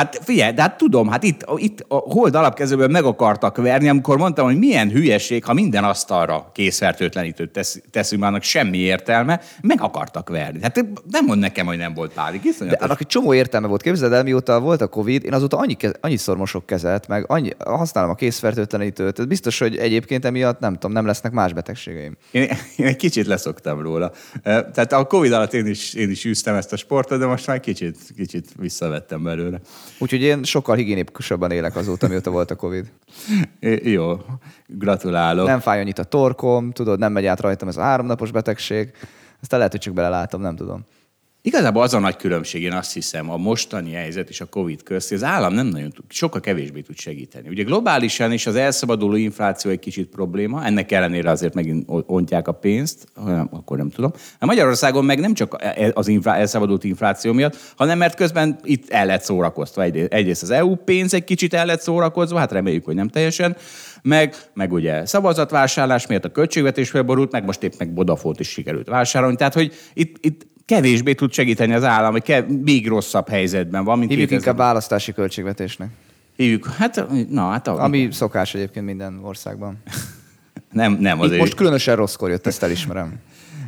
Hát 0.00 0.20
figyelj, 0.22 0.52
de 0.52 0.62
hát 0.62 0.76
tudom, 0.76 1.08
hát 1.08 1.22
itt, 1.22 1.44
itt 1.56 1.84
a 1.88 1.94
hold 1.94 2.34
alapkezőből 2.34 2.88
meg 2.88 3.04
akartak 3.04 3.56
verni, 3.56 3.88
amikor 3.88 4.18
mondtam, 4.18 4.44
hogy 4.44 4.58
milyen 4.58 4.90
hülyeség, 4.90 5.44
ha 5.44 5.52
minden 5.52 5.84
asztalra 5.84 6.50
készfertőtlenítőt 6.54 7.50
tesz, 7.50 7.80
teszünk, 7.90 8.22
annak 8.22 8.42
semmi 8.42 8.78
értelme, 8.78 9.40
meg 9.60 9.80
akartak 9.80 10.28
verni. 10.28 10.58
Hát 10.62 10.84
nem 11.10 11.24
mond 11.24 11.40
nekem, 11.40 11.66
hogy 11.66 11.76
nem 11.76 11.94
volt 11.94 12.12
pálik. 12.12 12.58
De 12.58 12.76
annak 12.80 13.00
egy 13.00 13.06
csomó 13.06 13.34
értelme 13.34 13.66
volt. 13.66 13.82
Képzeld 13.82 14.12
el, 14.12 14.22
mióta 14.22 14.60
volt 14.60 14.80
a 14.80 14.86
Covid, 14.86 15.24
én 15.24 15.32
azóta 15.32 15.56
annyi, 15.56 15.76
annyiszor 16.00 16.36
mosok 16.36 16.66
kezet, 16.66 17.08
meg 17.08 17.24
annyi, 17.28 17.50
használom 17.58 18.10
a 18.10 18.14
készfertőtlenítőt. 18.14 19.18
Ez 19.18 19.24
biztos, 19.24 19.58
hogy 19.58 19.76
egyébként 19.76 20.24
emiatt 20.24 20.60
nem 20.60 20.72
tudom, 20.72 20.92
nem 20.92 21.06
lesznek 21.06 21.32
más 21.32 21.52
betegségeim. 21.52 22.16
Én, 22.30 22.48
én 22.76 22.86
egy 22.86 22.96
kicsit 22.96 23.26
leszoktam 23.26 23.80
róla. 23.80 24.12
Tehát 24.42 24.92
a 24.92 25.04
Covid 25.04 25.32
alatt 25.32 25.54
én 25.54 25.66
is, 25.66 25.94
én 25.94 26.10
is 26.10 26.24
űztem 26.24 26.54
ezt 26.54 26.72
a 26.72 26.76
sportot, 26.76 27.18
de 27.18 27.26
most 27.26 27.46
már 27.46 27.60
kicsit, 27.60 27.96
kicsit 28.16 28.46
visszavettem 28.58 29.22
belőle. 29.22 29.60
Úgyhogy 29.98 30.22
én 30.22 30.44
sokkal 30.44 30.76
higiénikusabban 30.76 31.50
élek 31.50 31.76
azóta, 31.76 32.08
mióta 32.08 32.30
volt 32.30 32.50
a 32.50 32.54
Covid. 32.56 32.86
É, 33.60 33.90
jó, 33.90 34.18
gratulálok. 34.66 35.46
Nem 35.46 35.60
fáj 35.60 35.80
annyit 35.80 35.98
a 35.98 36.04
torkom, 36.04 36.70
tudod, 36.70 36.98
nem 36.98 37.12
megy 37.12 37.26
át 37.26 37.40
rajtam 37.40 37.68
ez 37.68 37.76
a 37.76 37.82
háromnapos 37.82 38.30
betegség. 38.30 38.92
Aztán 39.40 39.58
lehet, 39.58 39.72
hogy 39.72 39.80
csak 39.80 39.94
belelátom, 39.94 40.40
nem 40.40 40.56
tudom. 40.56 40.84
Igazából 41.42 41.82
az 41.82 41.94
a 41.94 41.98
nagy 41.98 42.16
különbség, 42.16 42.62
én 42.62 42.72
azt 42.72 42.92
hiszem, 42.92 43.30
a 43.30 43.36
mostani 43.36 43.92
helyzet 43.92 44.28
és 44.28 44.40
a 44.40 44.44
Covid 44.44 44.82
közt, 44.82 45.12
az 45.12 45.22
állam 45.22 45.54
nem 45.54 45.66
nagyon 45.66 45.90
tud, 45.90 46.04
sokkal 46.08 46.40
kevésbé 46.40 46.80
tud 46.80 46.98
segíteni. 46.98 47.48
Ugye 47.48 47.62
globálisan 47.62 48.32
is 48.32 48.46
az 48.46 48.54
elszabaduló 48.54 49.14
infláció 49.16 49.70
egy 49.70 49.78
kicsit 49.78 50.08
probléma, 50.08 50.64
ennek 50.64 50.92
ellenére 50.92 51.30
azért 51.30 51.54
megint 51.54 51.84
ontják 51.86 52.48
a 52.48 52.52
pénzt, 52.52 53.06
akkor 53.50 53.76
nem 53.76 53.90
tudom. 53.90 54.12
A 54.38 54.46
Magyarországon 54.46 55.04
meg 55.04 55.20
nem 55.20 55.34
csak 55.34 55.56
e- 55.58 55.90
az 55.94 56.08
infra, 56.08 56.34
elszabadult 56.34 56.84
infláció 56.84 57.32
miatt, 57.32 57.56
hanem 57.76 57.98
mert 57.98 58.14
közben 58.14 58.58
itt 58.62 58.90
el 58.90 59.06
lett 59.06 59.22
szórakozva. 59.22 59.82
Egyrészt 59.82 60.42
az 60.42 60.50
EU 60.50 60.74
pénz 60.74 61.14
egy 61.14 61.24
kicsit 61.24 61.54
el 61.54 61.66
lett 61.66 61.80
szórakozva, 61.80 62.38
hát 62.38 62.52
reméljük, 62.52 62.84
hogy 62.84 62.94
nem 62.94 63.08
teljesen, 63.08 63.56
meg, 64.02 64.34
meg 64.54 64.72
ugye 64.72 65.06
szavazatvásárlás 65.06 66.06
miatt 66.06 66.24
a 66.24 66.32
költségvetés 66.32 66.90
felborult, 66.90 67.32
meg 67.32 67.44
most 67.44 67.62
épp 67.62 67.72
meg 67.78 67.94
Vodafont 67.94 68.40
is 68.40 68.48
sikerült 68.48 68.88
vásárolni. 68.88 69.36
Tehát, 69.36 69.54
hogy 69.54 69.74
itt, 69.94 70.16
itt 70.20 70.49
kevésbé 70.70 71.14
tud 71.14 71.32
segíteni 71.32 71.72
az 71.72 71.84
állam, 71.84 72.12
vagy 72.12 72.22
kev- 72.22 72.48
még 72.48 72.88
rosszabb 72.88 73.28
helyzetben 73.28 73.84
van, 73.84 73.98
mint 73.98 74.10
Hívjuk 74.10 74.28
2000... 74.28 74.48
inkább 74.48 74.66
választási 74.66 75.12
költségvetésnek. 75.12 75.90
Hívjuk, 76.36 76.66
hát, 76.66 77.06
na, 77.30 77.48
hát... 77.48 77.66
A... 77.66 77.82
Ami 77.82 78.08
szokás 78.12 78.54
egyébként 78.54 78.86
minden 78.86 79.20
országban. 79.22 79.82
nem, 80.72 80.92
nem 81.00 81.20
azért. 81.20 81.34
Itt 81.34 81.40
most 81.40 81.54
különösen 81.54 81.96
rosszkor 81.96 82.30
jött, 82.30 82.46
ezt 82.46 82.62
elismerem. 82.62 83.08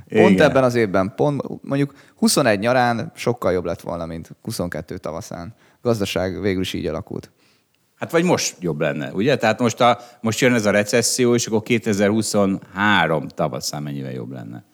Pont 0.09 0.31
Igen. 0.31 0.51
ebben 0.51 0.65
az 0.65 0.75
évben, 0.75 1.13
pont 1.17 1.43
mondjuk 1.63 1.95
21 2.17 2.59
nyarán 2.59 3.13
sokkal 3.15 3.53
jobb 3.53 3.65
lett 3.65 3.81
volna, 3.81 4.07
mint 4.07 4.31
22 4.43 4.99
tavaszán. 4.99 5.55
A 5.59 5.79
gazdaság 5.83 6.41
végül 6.41 6.61
is 6.61 6.73
így 6.73 6.87
alakult. 6.87 7.31
Hát 7.99 8.11
vagy 8.11 8.25
most 8.25 8.57
jobb 8.61 8.81
lenne, 8.81 9.11
ugye? 9.13 9.37
Tehát 9.37 9.59
most, 9.59 9.81
a, 9.81 9.99
most 10.21 10.41
jön 10.41 10.55
ez 10.55 10.67
a 10.67 10.71
recesszió, 10.71 11.35
és 11.35 11.47
akkor 11.47 11.63
2023 11.63 13.29
tavaszán 13.29 13.83
mennyivel 13.83 14.13
jobb 14.13 14.33
lenne. 14.33 14.65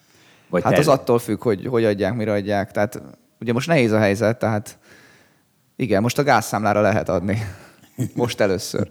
Vagy 0.50 0.62
hát 0.62 0.78
az 0.78 0.88
attól 0.88 1.18
függ, 1.18 1.42
hogy 1.42 1.66
hogy 1.66 1.84
adják, 1.84 2.14
mire 2.14 2.32
adják. 2.32 2.70
Tehát 2.70 3.02
ugye 3.40 3.52
most 3.52 3.68
nehéz 3.68 3.92
a 3.92 3.98
helyzet, 3.98 4.38
tehát 4.38 4.78
igen, 5.76 6.02
most 6.02 6.18
a 6.18 6.22
gázszámlára 6.22 6.80
lehet 6.80 7.08
adni. 7.08 7.42
Most 8.14 8.40
először. 8.40 8.90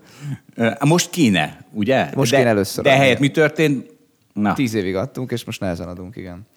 Most 0.85 1.09
kéne, 1.09 1.65
ugye? 1.71 2.09
Most 2.15 2.31
de, 2.31 2.37
kéne 2.37 2.49
először. 2.49 2.83
De 2.83 2.95
helyett 2.95 3.19
mi 3.19 3.31
történt? 3.31 3.95
Na. 4.33 4.53
Tíz 4.53 4.73
évig 4.73 4.95
adtunk, 4.95 5.31
és 5.31 5.43
most 5.43 5.59
nehezen 5.59 5.87
adunk, 5.87 6.15
igen. 6.15 6.47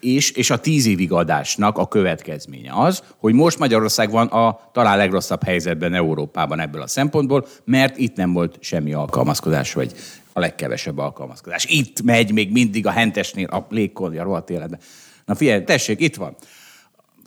És, 0.00 0.30
és 0.30 0.50
a 0.50 0.58
tíz 0.58 0.86
évig 0.86 1.12
adásnak 1.12 1.78
a 1.78 1.88
következménye 1.88 2.72
az, 2.74 3.02
hogy 3.18 3.34
most 3.34 3.58
Magyarország 3.58 4.10
van 4.10 4.26
a 4.26 4.60
talán 4.72 4.96
legrosszabb 4.96 5.42
helyzetben 5.42 5.94
Európában 5.94 6.60
ebből 6.60 6.82
a 6.82 6.86
szempontból, 6.86 7.46
mert 7.64 7.98
itt 7.98 8.16
nem 8.16 8.32
volt 8.32 8.56
semmi 8.60 8.92
alkalmazkodás, 8.92 9.72
vagy 9.72 9.92
a 10.36 10.40
legkevesebb 10.40 10.98
alkalmazkodás. 10.98 11.64
Itt 11.64 12.02
megy 12.02 12.32
még 12.32 12.52
mindig 12.52 12.86
a 12.86 12.90
hentesnél 12.90 13.46
a 13.46 13.66
légkolja 13.70 14.22
rohadt 14.22 14.50
életben. 14.50 14.80
Na 15.24 15.34
figyelj, 15.34 15.64
tessék, 15.64 16.00
itt 16.00 16.16
van. 16.16 16.36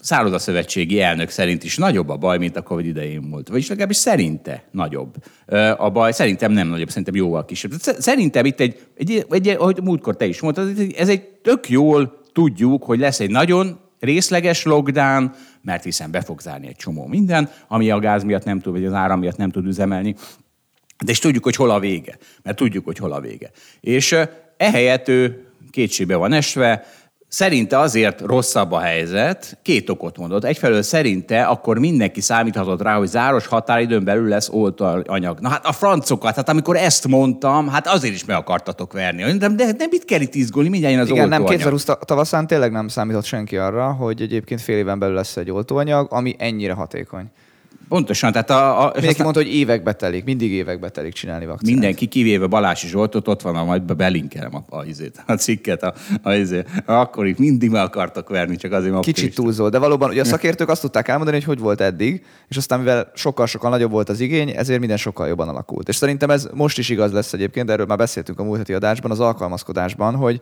Szállodaszövetségi 0.00 1.00
elnök 1.00 1.28
szerint 1.28 1.64
is 1.64 1.76
nagyobb 1.76 2.08
a 2.08 2.16
baj, 2.16 2.38
mint 2.38 2.56
a 2.56 2.62
Covid 2.62 2.86
idején 2.86 3.30
volt. 3.30 3.48
Vagyis 3.48 3.68
legalábbis 3.68 3.96
szerinte 3.96 4.64
nagyobb. 4.70 5.14
A 5.76 5.90
baj 5.90 6.12
szerintem 6.12 6.52
nem 6.52 6.68
nagyobb, 6.68 6.88
szerintem 6.88 7.14
jóval 7.14 7.44
kisebb. 7.44 7.72
Szerintem 7.80 8.44
itt 8.44 8.60
egy, 8.60 8.86
egy, 8.96 9.26
egy 9.30 9.48
ahogy 9.48 9.80
múltkor 9.82 10.16
te 10.16 10.26
is 10.26 10.40
mondtad, 10.40 10.78
ez 10.96 11.08
egy 11.08 11.22
tök 11.22 11.68
jól 11.68 12.20
tudjuk, 12.32 12.84
hogy 12.84 12.98
lesz 12.98 13.20
egy 13.20 13.30
nagyon 13.30 13.80
részleges 14.00 14.64
lockdown, 14.64 15.34
mert 15.62 15.84
hiszen 15.84 16.10
be 16.10 16.20
fog 16.20 16.40
zárni 16.40 16.66
egy 16.66 16.76
csomó 16.76 17.06
minden, 17.06 17.50
ami 17.68 17.90
a 17.90 17.98
gáz 17.98 18.24
miatt 18.24 18.44
nem 18.44 18.60
tud, 18.60 18.72
vagy 18.72 18.84
az 18.84 18.92
áram 18.92 19.18
miatt 19.18 19.36
nem 19.36 19.50
tud 19.50 19.66
üzemelni 19.66 20.14
De 21.04 21.10
és 21.10 21.18
tudjuk, 21.18 21.44
hogy 21.44 21.56
hol 21.56 21.70
a 21.70 21.78
vége. 21.78 22.18
Mert 22.42 22.56
tudjuk, 22.56 22.84
hogy 22.84 22.98
hol 22.98 23.12
a 23.12 23.20
vége. 23.20 23.50
És 23.80 24.16
ehelyett 24.56 25.08
ő 25.08 25.46
kétségbe 25.70 26.16
van 26.16 26.32
esve, 26.32 26.86
Szerinte 27.32 27.78
azért 27.78 28.20
rosszabb 28.20 28.72
a 28.72 28.78
helyzet, 28.78 29.58
két 29.62 29.90
okot 29.90 30.18
mondott. 30.18 30.44
Egyfelől 30.44 30.82
szerinte 30.82 31.42
akkor 31.42 31.78
mindenki 31.78 32.20
számíthatott 32.20 32.82
rá, 32.82 32.96
hogy 32.96 33.06
záros 33.08 33.46
határidőn 33.46 34.04
belül 34.04 34.28
lesz 34.28 34.48
oltóanyag. 34.48 35.40
Na 35.40 35.48
hát 35.48 35.66
a 35.66 35.72
francokat, 35.72 36.34
hát 36.34 36.48
amikor 36.48 36.76
ezt 36.76 37.08
mondtam, 37.08 37.68
hát 37.68 37.86
azért 37.86 38.14
is 38.14 38.24
meg 38.24 38.36
akartatok 38.36 38.92
verni. 38.92 39.22
De, 39.22 39.48
de, 39.48 39.72
de 39.72 39.86
mit 39.90 40.04
kell 40.04 40.20
itt 40.20 40.34
izgulni, 40.34 40.68
mindjárt 40.68 40.94
jön 40.94 41.02
az 41.02 41.08
Igen, 41.08 41.22
oltóanyag. 41.22 41.48
nem 41.48 41.56
2020 41.58 41.84
tavaszán 42.04 42.46
tényleg 42.46 42.72
nem 42.72 42.88
számított 42.88 43.24
senki 43.24 43.56
arra, 43.56 43.92
hogy 43.92 44.22
egyébként 44.22 44.60
fél 44.60 44.76
éven 44.76 44.98
belül 44.98 45.14
lesz 45.14 45.36
egy 45.36 45.50
oltóanyag, 45.50 46.06
ami 46.12 46.34
ennyire 46.38 46.72
hatékony. 46.72 47.24
Pontosan, 47.90 48.32
tehát 48.32 48.50
a... 48.50 48.78
a 48.78 48.82
Mindenki 48.82 49.06
aztán... 49.06 49.24
mondta, 49.24 49.42
hogy 49.42 49.54
évekbe 49.54 49.92
telik, 49.92 50.24
mindig 50.24 50.52
évekbe 50.52 50.88
telik 50.88 51.12
csinálni 51.12 51.46
vakcinát. 51.46 51.72
Mindenki, 51.72 52.06
kivéve 52.06 52.46
Balási 52.46 52.86
Zsoltot, 52.86 53.28
ott 53.28 53.42
van, 53.42 53.56
a, 53.56 53.64
majd 53.64 53.82
belinkelem 53.82 54.54
a, 54.54 54.76
a, 54.76 54.84
a 55.26 55.34
cikket, 55.34 55.82
a, 55.82 55.94
a, 56.22 56.32
izét. 56.32 56.68
akkor 56.86 57.26
itt 57.26 57.38
mindig 57.38 57.70
meg 57.70 57.82
akartak 57.82 58.28
verni, 58.28 58.56
csak 58.56 58.72
azért 58.72 59.00
Kicsit 59.00 59.34
túlzol, 59.34 59.68
de 59.68 59.78
valóban 59.78 60.10
ugye 60.10 60.20
a 60.20 60.24
szakértők 60.24 60.68
azt 60.68 60.80
tudták 60.80 61.08
elmondani, 61.08 61.36
hogy 61.36 61.46
hogy 61.46 61.58
volt 61.58 61.80
eddig, 61.80 62.24
és 62.48 62.56
aztán 62.56 62.78
mivel 62.78 63.10
sokkal-sokkal 63.14 63.70
nagyobb 63.70 63.90
volt 63.90 64.08
az 64.08 64.20
igény, 64.20 64.50
ezért 64.56 64.78
minden 64.80 64.96
sokkal 64.96 65.28
jobban 65.28 65.48
alakult. 65.48 65.88
És 65.88 65.96
szerintem 65.96 66.30
ez 66.30 66.48
most 66.54 66.78
is 66.78 66.88
igaz 66.88 67.12
lesz 67.12 67.32
egyébként, 67.32 67.66
de 67.66 67.72
erről 67.72 67.86
már 67.86 67.98
beszéltünk 67.98 68.38
a 68.38 68.44
múlt 68.44 68.58
heti 68.58 68.72
adásban, 68.72 69.10
az 69.10 69.20
alkalmazkodásban, 69.20 70.14
hogy 70.14 70.40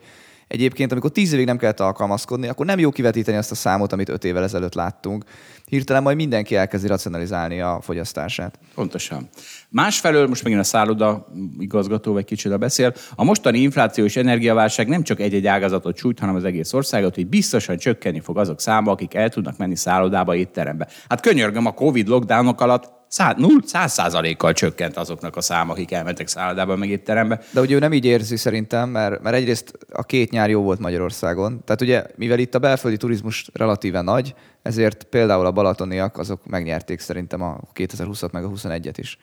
Egyébként, 0.49 0.91
amikor 0.91 1.11
tíz 1.11 1.33
évig 1.33 1.45
nem 1.45 1.57
kellett 1.57 1.79
alkalmazkodni, 1.79 2.47
akkor 2.47 2.65
nem 2.65 2.79
jó 2.79 2.89
kivetíteni 2.89 3.37
azt 3.37 3.51
a 3.51 3.55
számot, 3.55 3.93
amit 3.93 4.09
öt 4.09 4.23
évvel 4.23 4.43
ezelőtt 4.43 4.73
láttunk. 4.73 5.23
Hirtelen 5.65 6.03
majd 6.03 6.15
mindenki 6.15 6.55
elkezdi 6.55 6.87
racionalizálni 6.87 7.61
a 7.61 7.79
fogyasztását. 7.81 8.59
Pontosan. 8.75 9.29
Másfelől, 9.69 10.27
most 10.27 10.43
megint 10.43 10.61
a 10.61 10.63
szálloda 10.63 11.27
igazgató 11.59 12.17
egy 12.17 12.25
kicsit 12.25 12.59
beszél, 12.59 12.93
a 13.15 13.23
mostani 13.23 13.59
infláció 13.59 14.03
és 14.03 14.15
energiaválság 14.15 14.87
nem 14.87 15.03
csak 15.03 15.19
egy-egy 15.19 15.47
ágazatot 15.47 15.97
sújt, 15.97 16.19
hanem 16.19 16.35
az 16.35 16.43
egész 16.43 16.73
országot, 16.73 17.15
hogy 17.15 17.27
biztosan 17.27 17.77
csökkenni 17.77 18.19
fog 18.19 18.37
azok 18.37 18.59
száma, 18.59 18.91
akik 18.91 19.13
el 19.13 19.29
tudnak 19.29 19.57
menni 19.57 19.75
szállodába, 19.75 20.35
étterembe. 20.35 20.87
Hát 21.09 21.21
könyörgöm, 21.21 21.65
a 21.65 21.71
Covid 21.71 22.07
lockdownok 22.07 22.61
alatt 22.61 22.98
száz 23.09 23.91
százalékkal 23.91 24.53
csökkent 24.53 24.97
azoknak 24.97 25.35
a 25.35 25.41
szám, 25.41 25.69
akik 25.69 25.91
elmentek 25.91 26.27
szállodába, 26.27 26.75
meg 26.75 26.89
étterembe. 26.89 27.41
De 27.51 27.61
ugye 27.61 27.75
ő 27.75 27.79
nem 27.79 27.93
így 27.93 28.05
érzi 28.05 28.37
szerintem, 28.37 28.89
mert, 28.89 29.21
mert 29.21 29.35
egyrészt 29.35 29.73
a 29.91 30.03
két 30.03 30.31
nyár 30.31 30.49
jó 30.49 30.61
volt 30.61 30.79
Magyarországon. 30.79 31.61
Tehát 31.65 31.81
ugye, 31.81 32.03
mivel 32.15 32.39
itt 32.39 32.55
a 32.55 32.59
belföldi 32.59 32.97
turizmus 32.97 33.49
relatíve 33.53 34.01
nagy, 34.01 34.35
ezért 34.61 35.03
például 35.03 35.45
a 35.45 35.51
balatoniak 35.51 36.17
azok 36.17 36.45
megnyerték 36.45 36.99
szerintem 36.99 37.41
a 37.41 37.59
2020-at 37.75 38.31
meg 38.31 38.43
a 38.43 38.49
21-et 38.49 38.95
is 38.95 39.17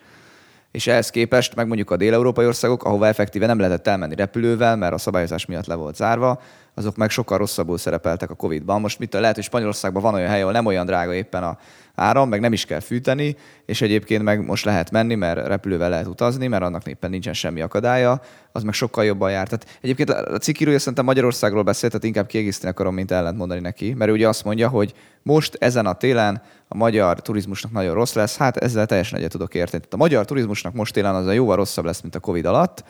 és 0.76 0.86
ehhez 0.86 1.10
képest 1.10 1.54
meg 1.54 1.66
mondjuk 1.66 1.90
a 1.90 1.96
dél-európai 1.96 2.46
országok, 2.46 2.84
ahova 2.84 3.06
effektíve 3.06 3.46
nem 3.46 3.58
lehetett 3.58 3.86
elmenni 3.86 4.14
repülővel, 4.14 4.76
mert 4.76 4.92
a 4.92 4.98
szabályozás 4.98 5.46
miatt 5.46 5.66
le 5.66 5.74
volt 5.74 5.96
zárva, 5.96 6.40
azok 6.74 6.96
meg 6.96 7.10
sokkal 7.10 7.38
rosszabbul 7.38 7.78
szerepeltek 7.78 8.30
a 8.30 8.34
Covid-ban. 8.34 8.80
Most 8.80 8.98
mit 8.98 9.12
lehet, 9.12 9.34
hogy 9.34 9.44
Spanyolországban 9.44 10.02
van 10.02 10.14
olyan 10.14 10.28
hely, 10.28 10.40
ahol 10.40 10.52
nem 10.52 10.66
olyan 10.66 10.86
drága 10.86 11.14
éppen 11.14 11.42
a 11.42 11.58
áram, 11.96 12.28
meg 12.28 12.40
nem 12.40 12.52
is 12.52 12.64
kell 12.64 12.80
fűteni, 12.80 13.36
és 13.66 13.80
egyébként 13.80 14.22
meg 14.22 14.44
most 14.46 14.64
lehet 14.64 14.90
menni, 14.90 15.14
mert 15.14 15.46
repülővel 15.46 15.90
lehet 15.90 16.06
utazni, 16.06 16.46
mert 16.46 16.62
annak 16.62 16.86
éppen 16.86 17.10
nincsen 17.10 17.32
semmi 17.32 17.60
akadálya, 17.60 18.20
az 18.52 18.62
meg 18.62 18.74
sokkal 18.74 19.04
jobban 19.04 19.30
jár. 19.30 19.46
Tehát 19.46 19.78
egyébként 19.80 20.10
a 20.10 20.38
cikkirója 20.38 20.78
szerintem 20.78 21.04
Magyarországról 21.04 21.62
beszélt, 21.62 21.92
tehát 21.92 22.06
inkább 22.06 22.26
kiegészíteni 22.26 22.72
akarom, 22.72 22.94
mint 22.94 23.10
ellent 23.10 23.38
mondani 23.38 23.60
neki, 23.60 23.94
mert 23.94 24.10
ugye 24.10 24.28
azt 24.28 24.44
mondja, 24.44 24.68
hogy 24.68 24.94
most 25.22 25.56
ezen 25.60 25.86
a 25.86 25.92
télen 25.92 26.42
a 26.68 26.76
magyar 26.76 27.20
turizmusnak 27.20 27.72
nagyon 27.72 27.94
rossz 27.94 28.14
lesz, 28.14 28.36
hát 28.36 28.56
ezzel 28.56 28.86
teljesen 28.86 29.18
egyet 29.18 29.30
tudok 29.30 29.54
érteni. 29.54 29.82
Tehát 29.82 29.94
a 29.94 29.96
magyar 29.96 30.24
turizmusnak 30.24 30.72
most 30.72 30.92
télen 30.92 31.14
az 31.14 31.26
a 31.26 31.32
jóval 31.32 31.56
rosszabb 31.56 31.84
lesz, 31.84 32.00
mint 32.00 32.14
a 32.14 32.20
Covid 32.20 32.44
alatt, 32.44 32.84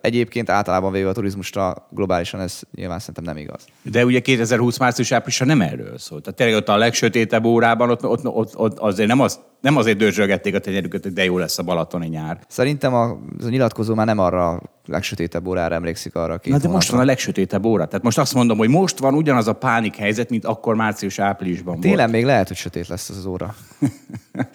Egyébként 0.00 0.50
általában 0.50 0.92
véve 0.92 1.08
a 1.08 1.12
turizmusra 1.12 1.88
globálisan 1.90 2.40
ez 2.40 2.60
nyilván 2.74 2.98
szerintem 2.98 3.24
nem 3.24 3.36
igaz. 3.36 3.64
De 3.82 4.04
ugye 4.04 4.20
2020 4.20 4.78
március 4.78 5.12
áprilisra 5.12 5.46
nem 5.46 5.60
erről 5.60 5.98
szólt. 5.98 6.22
Tehát 6.22 6.38
tényleg 6.38 6.56
ott 6.56 6.68
a 6.68 6.76
legsötétebb 6.76 7.44
órában 7.44 7.90
ott, 7.90 8.04
ott, 8.04 8.26
ott, 8.26 8.56
ott 8.56 8.78
azért 8.78 9.08
nem, 9.08 9.20
az, 9.20 9.40
nem 9.66 9.76
azért 9.76 9.96
dörzsölgették 9.96 10.54
a 10.54 10.58
tenyerüket, 10.58 11.02
hogy 11.02 11.12
de 11.12 11.24
jó 11.24 11.38
lesz 11.38 11.58
a 11.58 11.62
balatoni 11.62 12.06
nyár. 12.06 12.38
Szerintem 12.48 12.94
a, 12.94 13.04
a 13.44 13.48
nyilatkozó 13.48 13.94
már 13.94 14.06
nem 14.06 14.18
arra 14.18 14.62
legsötétebb 14.84 15.46
órára 15.46 15.74
emlékszik 15.74 16.14
arra. 16.14 16.38
Két 16.38 16.52
Na 16.52 16.58
de 16.58 16.68
most 16.68 16.90
van 16.90 17.00
a 17.00 17.04
legsötétebb 17.04 17.64
óra. 17.64 17.86
Tehát 17.86 18.04
most 18.04 18.18
azt 18.18 18.34
mondom, 18.34 18.58
hogy 18.58 18.68
most 18.68 18.98
van 18.98 19.14
ugyanaz 19.14 19.48
a 19.48 19.52
pánik 19.52 19.96
helyzet, 19.96 20.30
mint 20.30 20.44
akkor 20.44 20.74
március-áprilisban 20.74 21.80
Télen 21.80 21.96
volt. 21.96 22.10
még 22.10 22.24
lehet, 22.24 22.48
hogy 22.48 22.56
sötét 22.56 22.88
lesz 22.88 23.08
az, 23.08 23.16
az 23.16 23.26
óra. 23.26 23.54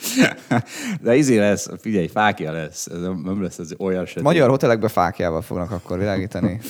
de 1.04 1.16
izé 1.16 1.38
lesz, 1.38 1.70
figyelj, 1.80 2.08
fákja 2.08 2.52
lesz. 2.52 2.86
Ez 2.86 3.02
nem 3.02 3.42
lesz 3.42 3.60
az 3.60 3.76
olyan 3.78 4.06
sötét. 4.06 4.24
Magyar 4.24 4.50
hotelekbe 4.50 4.88
fákjával 4.88 5.42
fognak 5.42 5.72
akkor 5.72 5.98
világítani. 5.98 6.60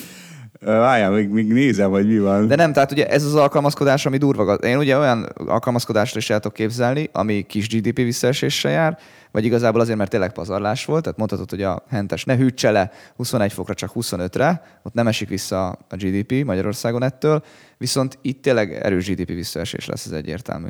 Várjál, 0.66 1.12
még, 1.12 1.30
még 1.30 1.48
nézem, 1.48 1.90
hogy 1.90 2.08
mi 2.08 2.20
van. 2.20 2.48
De 2.48 2.56
nem, 2.56 2.74
tehát 2.74 2.92
ugye 2.92 3.08
ez 3.08 3.24
az 3.24 3.36
alkalmazkodás, 3.36 4.06
ami 4.06 4.18
durva. 4.18 4.54
Én 4.54 4.78
ugye 4.78 4.98
olyan 4.98 5.24
alkalmazkodásra 5.36 6.20
is 6.20 6.30
el 6.30 6.40
tudok 6.40 6.58
képzelni, 6.58 7.10
ami 7.12 7.42
kis 7.42 7.68
GDP 7.68 7.96
visszaeséssel 7.96 8.72
jár, 8.72 8.98
vagy 9.32 9.46
igazából 9.46 9.82
azért, 9.82 9.98
mert 9.98 10.10
tényleg 10.10 10.32
pazarlás 10.32 10.86
volt, 10.86 11.04
tehát 11.04 11.18
mondhatod, 11.18 11.50
hogy 11.50 11.64
a 11.64 11.84
hentes 11.90 12.26
ne 12.26 12.36
hűtse 12.36 12.72
le 12.72 12.92
21 13.16 13.54
fokra, 13.54 13.74
csak 13.74 13.92
25-re, 13.96 14.80
ott 14.84 14.94
nem 14.94 15.08
esik 15.08 15.30
vissza 15.30 15.68
a 15.68 15.96
GDP 15.96 16.44
Magyarországon 16.46 17.04
ettől, 17.04 17.44
viszont 17.78 18.18
itt 18.22 18.42
tényleg 18.42 18.74
erős 18.74 19.10
GDP 19.10 19.28
visszaesés 19.28 19.86
lesz, 19.86 20.06
ez 20.06 20.12
egyértelmű. 20.12 20.68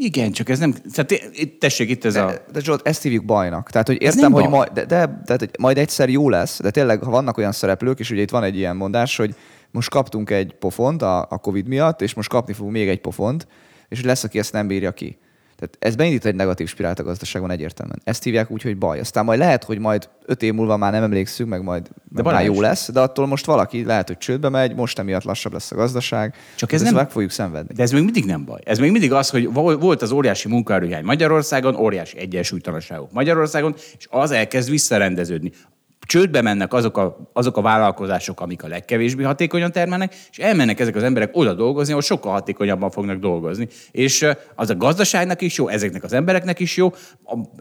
Igen, 0.00 0.32
csak 0.32 0.48
ez 0.48 0.58
nem... 0.58 0.74
Tehát, 0.94 1.30
tessék, 1.58 1.90
itt 1.90 2.04
ez 2.04 2.12
de, 2.12 2.22
a... 2.22 2.32
De 2.52 2.60
Zsolt, 2.60 2.86
ezt 2.86 3.02
hívjuk 3.02 3.24
bajnak. 3.24 3.70
Tehát, 3.70 3.86
hogy 3.86 4.02
értem, 4.02 4.32
hogy 4.32 4.48
majd, 4.48 4.70
de, 4.72 4.84
de, 4.84 5.22
de, 5.24 5.36
de, 5.36 5.46
majd 5.58 5.78
egyszer 5.78 6.08
jó 6.08 6.28
lesz, 6.28 6.60
de 6.62 6.70
tényleg, 6.70 7.02
ha 7.02 7.10
vannak 7.10 7.36
olyan 7.36 7.52
szereplők, 7.52 7.98
és 7.98 8.10
ugye 8.10 8.22
itt 8.22 8.30
van 8.30 8.42
egy 8.42 8.56
ilyen 8.56 8.76
mondás, 8.76 9.16
hogy 9.16 9.34
most 9.70 9.90
kaptunk 9.90 10.30
egy 10.30 10.54
pofont 10.58 11.02
a, 11.02 11.20
a 11.20 11.38
Covid 11.38 11.68
miatt, 11.68 12.02
és 12.02 12.14
most 12.14 12.28
kapni 12.28 12.52
fogunk 12.52 12.74
még 12.74 12.88
egy 12.88 13.00
pofont, 13.00 13.46
és 13.88 14.02
lesz, 14.02 14.24
aki 14.24 14.38
ezt 14.38 14.52
nem 14.52 14.66
bírja 14.66 14.92
ki. 14.92 15.18
Tehát 15.58 15.76
ez 15.78 15.96
beindít 15.96 16.24
egy 16.24 16.34
negatív 16.34 16.68
spirált 16.68 16.98
a 16.98 17.02
gazdaságban 17.02 17.50
egyértelműen. 17.50 18.00
Ezt 18.04 18.22
hívják 18.22 18.50
úgy, 18.50 18.62
hogy 18.62 18.76
baj. 18.76 19.00
Aztán 19.00 19.24
majd 19.24 19.38
lehet, 19.38 19.64
hogy 19.64 19.78
majd 19.78 20.08
öt 20.26 20.42
év 20.42 20.54
múlva 20.54 20.76
már 20.76 20.92
nem 20.92 21.02
emlékszünk, 21.02 21.48
meg 21.48 21.62
majd 21.62 21.88
de 22.08 22.22
már 22.22 22.44
jó 22.44 22.60
lesz, 22.60 22.90
de 22.92 23.00
attól 23.00 23.26
most 23.26 23.46
valaki 23.46 23.84
lehet, 23.84 24.06
hogy 24.06 24.18
csődbe 24.18 24.48
megy, 24.48 24.74
most 24.74 24.98
emiatt 24.98 25.22
lassabb 25.22 25.52
lesz 25.52 25.70
a 25.70 25.74
gazdaság. 25.74 26.34
Csak 26.56 26.72
ez 26.72 26.82
nem, 26.82 26.94
meg 26.94 27.10
fogjuk 27.10 27.30
szenvedni. 27.30 27.74
De 27.74 27.82
ez 27.82 27.90
még 27.90 28.02
mindig 28.02 28.24
nem 28.24 28.44
baj. 28.44 28.60
Ez 28.64 28.78
még 28.78 28.90
mindig 28.90 29.12
az, 29.12 29.30
hogy 29.30 29.52
volt 29.52 30.02
az 30.02 30.10
óriási 30.10 30.48
munkaerőhiány 30.48 31.04
Magyarországon, 31.04 31.76
óriási 31.76 32.18
egyensúlytalanságok 32.18 33.12
Magyarországon, 33.12 33.74
és 33.98 34.06
az 34.10 34.30
elkezd 34.30 34.70
visszarendeződni 34.70 35.52
csődbe 36.08 36.42
mennek 36.42 36.72
azok 36.72 36.96
a, 36.96 37.16
azok 37.32 37.56
a 37.56 37.60
vállalkozások, 37.60 38.40
amik 38.40 38.62
a 38.62 38.68
legkevésbé 38.68 39.22
hatékonyan 39.22 39.72
termelnek, 39.72 40.14
és 40.30 40.38
elmennek 40.38 40.80
ezek 40.80 40.96
az 40.96 41.02
emberek 41.02 41.30
oda 41.32 41.54
dolgozni, 41.54 41.90
ahol 41.90 42.04
sokkal 42.04 42.32
hatékonyabban 42.32 42.90
fognak 42.90 43.18
dolgozni. 43.18 43.68
És 43.90 44.26
az 44.54 44.70
a 44.70 44.76
gazdaságnak 44.76 45.40
is 45.40 45.56
jó, 45.56 45.68
ezeknek 45.68 46.04
az 46.04 46.12
embereknek 46.12 46.60
is 46.60 46.76
jó. 46.76 46.92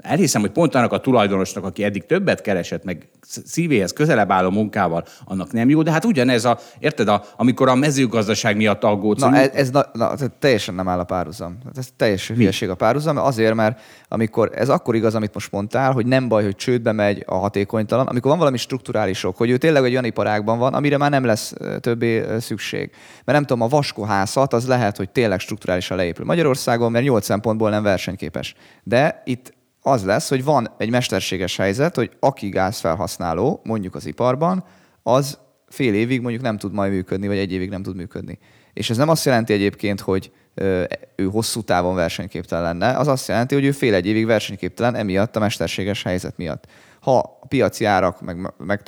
Elhiszem, 0.02 0.42
hogy 0.42 0.52
pont 0.52 0.76
annak 0.76 0.92
a 0.92 1.00
tulajdonosnak, 1.00 1.64
aki 1.64 1.84
eddig 1.84 2.06
többet 2.06 2.42
keresett, 2.42 2.84
meg 2.84 3.10
szívéhez 3.46 3.94
közelebb 3.94 4.32
álló 4.32 4.50
munkával, 4.50 5.06
annak 5.26 5.52
nem 5.52 5.70
jó, 5.70 5.82
de 5.82 5.92
hát 5.92 6.06
ugyanez 6.06 6.46
a, 6.46 6.60
érted, 6.80 7.08
a, 7.08 7.24
amikor 7.36 7.68
a 7.68 7.76
mezőgazdaság 7.76 8.56
miatt 8.56 8.84
aggódsz. 8.84 9.22
Na, 9.22 9.36
ez, 9.36 9.50
ez 9.54 9.70
na, 9.70 9.86
na, 9.94 10.14
teljesen 10.40 10.76
nem 10.76 10.88
áll 10.88 11.00
a 11.00 11.04
párhuzam. 11.04 11.58
Ez 11.76 11.88
teljes 11.96 12.28
hülyeség 12.28 12.70
a 12.70 12.76
párhuzam, 12.76 13.18
azért, 13.18 13.54
mert 13.54 13.80
amikor 14.08 14.52
ez 14.54 14.70
akkor 14.70 14.96
igaz, 14.96 15.16
amit 15.16 15.34
most 15.34 15.52
mondtál, 15.52 15.92
hogy 15.92 16.06
nem 16.06 16.28
baj, 16.28 16.44
hogy 16.44 16.56
csődbe 16.56 16.92
megy 16.92 17.24
a 17.26 17.36
hatékonytalan, 17.36 18.08
amikor 18.08 18.30
van 18.30 18.40
valami 18.40 18.58
strukturális 18.58 19.24
ok, 19.24 19.38
hogy 19.38 19.50
ő 19.50 19.58
tényleg 19.58 19.84
egy 19.84 19.92
olyan 19.92 20.06
iparágban 20.06 20.58
van, 20.58 20.74
amire 20.74 20.98
már 20.98 21.10
nem 21.10 21.24
lesz 21.24 21.54
többé 21.80 22.26
szükség. 22.40 22.92
Mert 23.26 23.38
nem 23.38 23.46
tudom, 23.46 23.62
a 23.62 23.68
vaskohászat 23.68 24.54
az 24.54 24.68
lehet, 24.68 24.98
hogy 24.98 25.10
tényleg 25.10 25.40
strukturálisan 25.40 25.98
leépül 25.98 26.26
Magyarországon, 26.26 26.92
mert 26.92 27.06
nyolc 27.06 27.26
szempontból 27.26 27.70
nem 27.70 27.84
versenyképes. 27.84 28.56
De 28.84 29.22
itt 29.26 29.54
az 29.82 30.06
lesz, 30.06 30.30
hogy 30.30 30.44
van 30.44 30.74
egy 30.78 30.90
mesterséges 30.90 31.58
helyzet, 31.58 31.96
hogy 31.96 32.12
aki 32.20 32.50
gázfelhasználó, 32.50 33.62
mondjuk 33.64 33.96
az 33.96 34.06
iparban, 34.06 34.64
az 35.04 35.38
fél 35.68 35.94
évig 35.94 36.22
mondjuk 36.22 36.44
nem 36.44 36.58
tud 36.58 36.74
majd 36.74 36.92
működni, 36.92 37.28
vagy 37.28 37.38
egy 37.38 37.52
évig 37.52 37.70
nem 37.70 37.84
tud 37.84 37.96
működni. 37.96 38.40
És 38.78 38.90
ez 38.90 38.98
nem 38.98 39.10
azt 39.10 39.26
jelenti 39.26 39.54
egyébként, 39.54 40.00
hogy 40.00 40.32
ő 41.16 41.26
hosszú 41.32 41.62
távon 41.62 41.96
versenyképtelen 41.96 42.64
lenne, 42.64 42.98
az 42.98 43.08
azt 43.08 43.28
jelenti, 43.28 43.56
hogy 43.56 43.66
ő 43.66 43.72
fél 43.72 43.94
egy 43.94 44.06
évig 44.06 44.26
versenyképtelen 44.26 44.96
emiatt 44.96 45.36
a 45.36 45.40
mesterséges 45.40 46.04
helyzet 46.04 46.38
miatt. 46.38 46.66
Ha 47.00 47.18
a 47.18 47.46
piaci 47.48 47.86
árak 47.86 48.22
meg, 48.22 48.54
meg, 48.58 48.82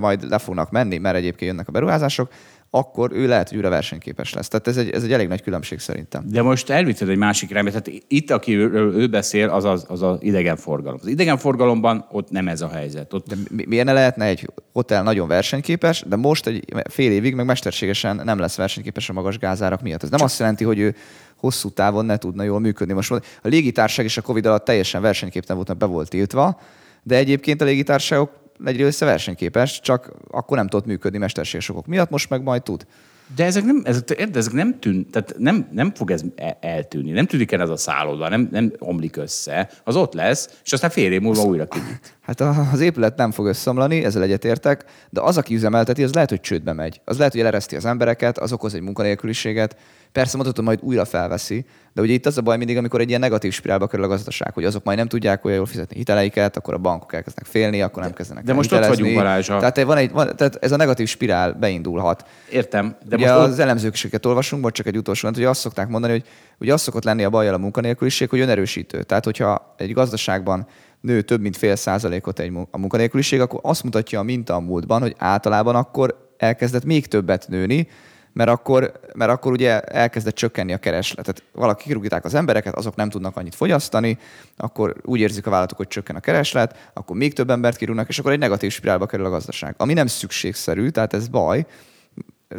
majd 0.00 0.28
le 0.28 0.38
fognak 0.38 0.70
menni, 0.70 0.98
mert 0.98 1.16
egyébként 1.16 1.50
jönnek 1.50 1.68
a 1.68 1.72
beruházások, 1.72 2.32
akkor 2.70 3.12
ő 3.12 3.26
lehet, 3.26 3.48
hogy 3.48 3.56
újra 3.56 3.68
versenyképes 3.68 4.32
lesz. 4.32 4.48
Tehát 4.48 4.66
ez 4.66 4.76
egy, 4.76 4.90
ez 4.90 5.02
egy 5.02 5.12
elég 5.12 5.28
nagy 5.28 5.42
különbség 5.42 5.78
szerintem. 5.78 6.24
De 6.28 6.42
most 6.42 6.70
elvitted 6.70 7.08
egy 7.08 7.16
másik 7.16 7.50
irányba. 7.50 7.70
Tehát 7.70 8.04
itt, 8.08 8.30
aki 8.30 8.56
ő, 8.56 8.92
ő 8.94 9.06
beszél, 9.06 9.48
az 9.48 9.64
az, 9.64 9.84
az 9.88 10.02
az 10.02 10.18
idegenforgalom. 10.20 10.98
Az 11.02 11.06
idegenforgalomban 11.06 12.06
ott 12.10 12.30
nem 12.30 12.48
ez 12.48 12.60
a 12.60 12.68
helyzet. 12.68 13.12
Ott... 13.12 13.26
De 13.26 13.34
mi, 13.50 13.64
miért 13.68 13.84
ne 13.84 13.92
lehetne 13.92 14.24
egy 14.24 14.50
hotel 14.72 15.02
nagyon 15.02 15.28
versenyképes, 15.28 16.04
de 16.06 16.16
most 16.16 16.46
egy 16.46 16.64
fél 16.90 17.10
évig 17.10 17.34
meg 17.34 17.46
mesterségesen 17.46 18.20
nem 18.24 18.38
lesz 18.38 18.56
versenyképes 18.56 19.08
a 19.08 19.12
magas 19.12 19.38
gázárak 19.38 19.82
miatt. 19.82 20.02
Ez 20.02 20.10
nem 20.10 20.18
Csak... 20.18 20.28
azt 20.28 20.38
jelenti, 20.38 20.64
hogy 20.64 20.78
ő 20.78 20.94
hosszú 21.36 21.70
távon 21.70 22.04
ne 22.04 22.16
tudna 22.16 22.42
jól 22.42 22.60
működni. 22.60 22.92
Most 22.92 23.10
a 23.10 23.20
légitárság 23.42 24.04
is 24.04 24.16
a 24.16 24.22
Covid 24.22 24.46
alatt 24.46 24.64
teljesen 24.64 25.02
versenyképtelen 25.02 25.56
volt, 25.56 25.68
mert 25.68 25.80
be 25.80 25.96
volt 25.96 26.08
tiltva, 26.08 26.60
de 27.02 27.16
egyébként 27.16 27.60
a 27.60 27.64
légitársaságok 27.64 28.45
egy 28.64 28.76
része 28.76 29.04
versenyképes, 29.04 29.80
csak 29.80 30.12
akkor 30.30 30.56
nem 30.56 30.68
tudott 30.68 30.86
működni 30.86 31.18
mesterségesokok 31.18 31.86
miatt, 31.86 32.10
most 32.10 32.30
meg 32.30 32.42
majd 32.42 32.62
tud. 32.62 32.86
De 33.34 33.44
ezek 33.44 33.64
nem, 33.64 33.82
ezek, 33.84 34.26
ezek 34.34 34.52
nem 34.52 34.78
tűn, 34.80 35.10
tehát 35.10 35.34
nem, 35.38 35.68
nem 35.72 35.94
fog 35.94 36.10
ez 36.10 36.22
e- 36.36 36.58
eltűnni. 36.60 37.10
Nem 37.10 37.26
tűnik 37.26 37.52
el 37.52 37.60
ez 37.60 37.68
a 37.68 37.76
szállodva, 37.76 38.28
nem, 38.28 38.48
nem 38.50 38.72
omlik 38.78 39.16
össze. 39.16 39.70
Az 39.84 39.96
ott 39.96 40.12
lesz, 40.12 40.60
és 40.64 40.72
aztán 40.72 40.90
fél 40.90 41.12
év 41.12 41.20
múlva 41.20 41.42
újra 41.42 41.66
kinyit. 41.66 42.16
Hát 42.20 42.40
az 42.72 42.80
épület 42.80 43.16
nem 43.16 43.30
fog 43.30 43.46
összeomlani, 43.46 44.04
ezzel 44.04 44.22
egyetértek, 44.22 44.84
de 45.10 45.20
az, 45.20 45.36
aki 45.36 45.54
üzemelteti, 45.54 46.02
az 46.02 46.12
lehet, 46.12 46.28
hogy 46.28 46.40
csődbe 46.40 46.72
megy. 46.72 47.00
Az 47.04 47.16
lehet, 47.16 47.32
hogy 47.32 47.40
elereszti 47.40 47.76
az 47.76 47.84
embereket, 47.84 48.38
az 48.38 48.52
okoz 48.52 48.74
egy 48.74 48.80
munkanélküliséget. 48.80 49.76
Persze 50.16 50.36
mondhatod, 50.36 50.64
majd 50.64 50.78
újra 50.82 51.04
felveszi, 51.04 51.64
de 51.92 52.02
ugye 52.02 52.12
itt 52.12 52.26
az 52.26 52.38
a 52.38 52.42
baj 52.42 52.56
mindig, 52.56 52.76
amikor 52.76 53.00
egy 53.00 53.08
ilyen 53.08 53.20
negatív 53.20 53.52
spirálba 53.52 53.86
kerül 53.86 54.04
a 54.04 54.08
gazdaság, 54.08 54.54
hogy 54.54 54.64
azok 54.64 54.84
majd 54.84 54.98
nem 54.98 55.06
tudják 55.08 55.44
olyan 55.44 55.56
jól 55.56 55.66
fizetni 55.66 55.96
hiteleiket, 55.96 56.56
akkor 56.56 56.74
a 56.74 56.78
bankok 56.78 57.14
elkezdenek 57.14 57.50
félni, 57.50 57.82
akkor 57.82 58.02
nem 58.02 58.12
kezdenek 58.12 58.44
De 58.44 58.52
most 58.52 58.72
ott 58.72 58.86
vagyunk, 58.86 59.14
Balázs. 59.14 59.46
Tehát, 59.46 59.82
van 59.82 59.96
egy, 59.96 60.10
van, 60.10 60.36
tehát 60.36 60.56
ez 60.60 60.72
a 60.72 60.76
negatív 60.76 61.08
spirál 61.08 61.52
beindulhat. 61.52 62.24
Értem. 62.50 62.96
De 63.08 63.16
ugye 63.16 63.32
most 63.32 63.38
az 63.38 63.52
ott... 63.52 63.58
elemzőket 63.58 64.26
olvasunk, 64.26 64.62
vagy 64.62 64.72
csak 64.72 64.86
egy 64.86 64.96
utolsó, 64.96 65.28
hogy 65.32 65.44
azt 65.44 65.60
szokták 65.60 65.88
mondani, 65.88 66.12
hogy 66.12 66.24
ugye 66.58 66.72
az 66.72 66.80
szokott 66.80 67.04
lenni 67.04 67.24
a 67.24 67.30
bajjal 67.30 67.54
a 67.54 67.58
munkanélküliség, 67.58 68.28
hogy 68.28 68.40
önerősítő. 68.40 69.02
Tehát, 69.02 69.24
hogyha 69.24 69.74
egy 69.76 69.92
gazdaságban 69.92 70.66
nő 71.00 71.22
több 71.22 71.40
mint 71.40 71.56
fél 71.56 71.76
százalékot 71.76 72.38
egy 72.38 72.52
a 72.70 72.78
munkanélküliség, 72.78 73.40
akkor 73.40 73.60
azt 73.62 73.82
mutatja 73.82 74.18
a 74.18 74.22
minta 74.22 74.54
a 74.54 74.60
múltban, 74.60 75.00
hogy 75.00 75.14
általában 75.18 75.74
akkor 75.74 76.28
elkezdett 76.36 76.84
még 76.84 77.06
többet 77.06 77.48
nőni, 77.48 77.88
mert 78.36 78.50
akkor, 78.50 78.92
mert 79.14 79.30
akkor 79.30 79.52
ugye 79.52 79.80
elkezdett 79.80 80.34
csökkenni 80.34 80.72
a 80.72 80.76
kereslet. 80.76 81.24
Tehát 81.24 81.42
valaki 81.52 81.84
kirúgítják 81.84 82.24
az 82.24 82.34
embereket, 82.34 82.74
azok 82.74 82.96
nem 82.96 83.08
tudnak 83.08 83.36
annyit 83.36 83.54
fogyasztani, 83.54 84.18
akkor 84.56 84.94
úgy 85.04 85.20
érzik 85.20 85.46
a 85.46 85.50
vállalatok, 85.50 85.76
hogy 85.76 85.88
csökken 85.88 86.16
a 86.16 86.20
kereslet, 86.20 86.90
akkor 86.92 87.16
még 87.16 87.32
több 87.32 87.50
embert 87.50 87.76
kirúgnak, 87.76 88.08
és 88.08 88.18
akkor 88.18 88.32
egy 88.32 88.38
negatív 88.38 88.72
spirálba 88.72 89.06
kerül 89.06 89.26
a 89.26 89.30
gazdaság. 89.30 89.74
Ami 89.78 89.92
nem 89.92 90.06
szükségszerű, 90.06 90.88
tehát 90.88 91.12
ez 91.12 91.28
baj, 91.28 91.66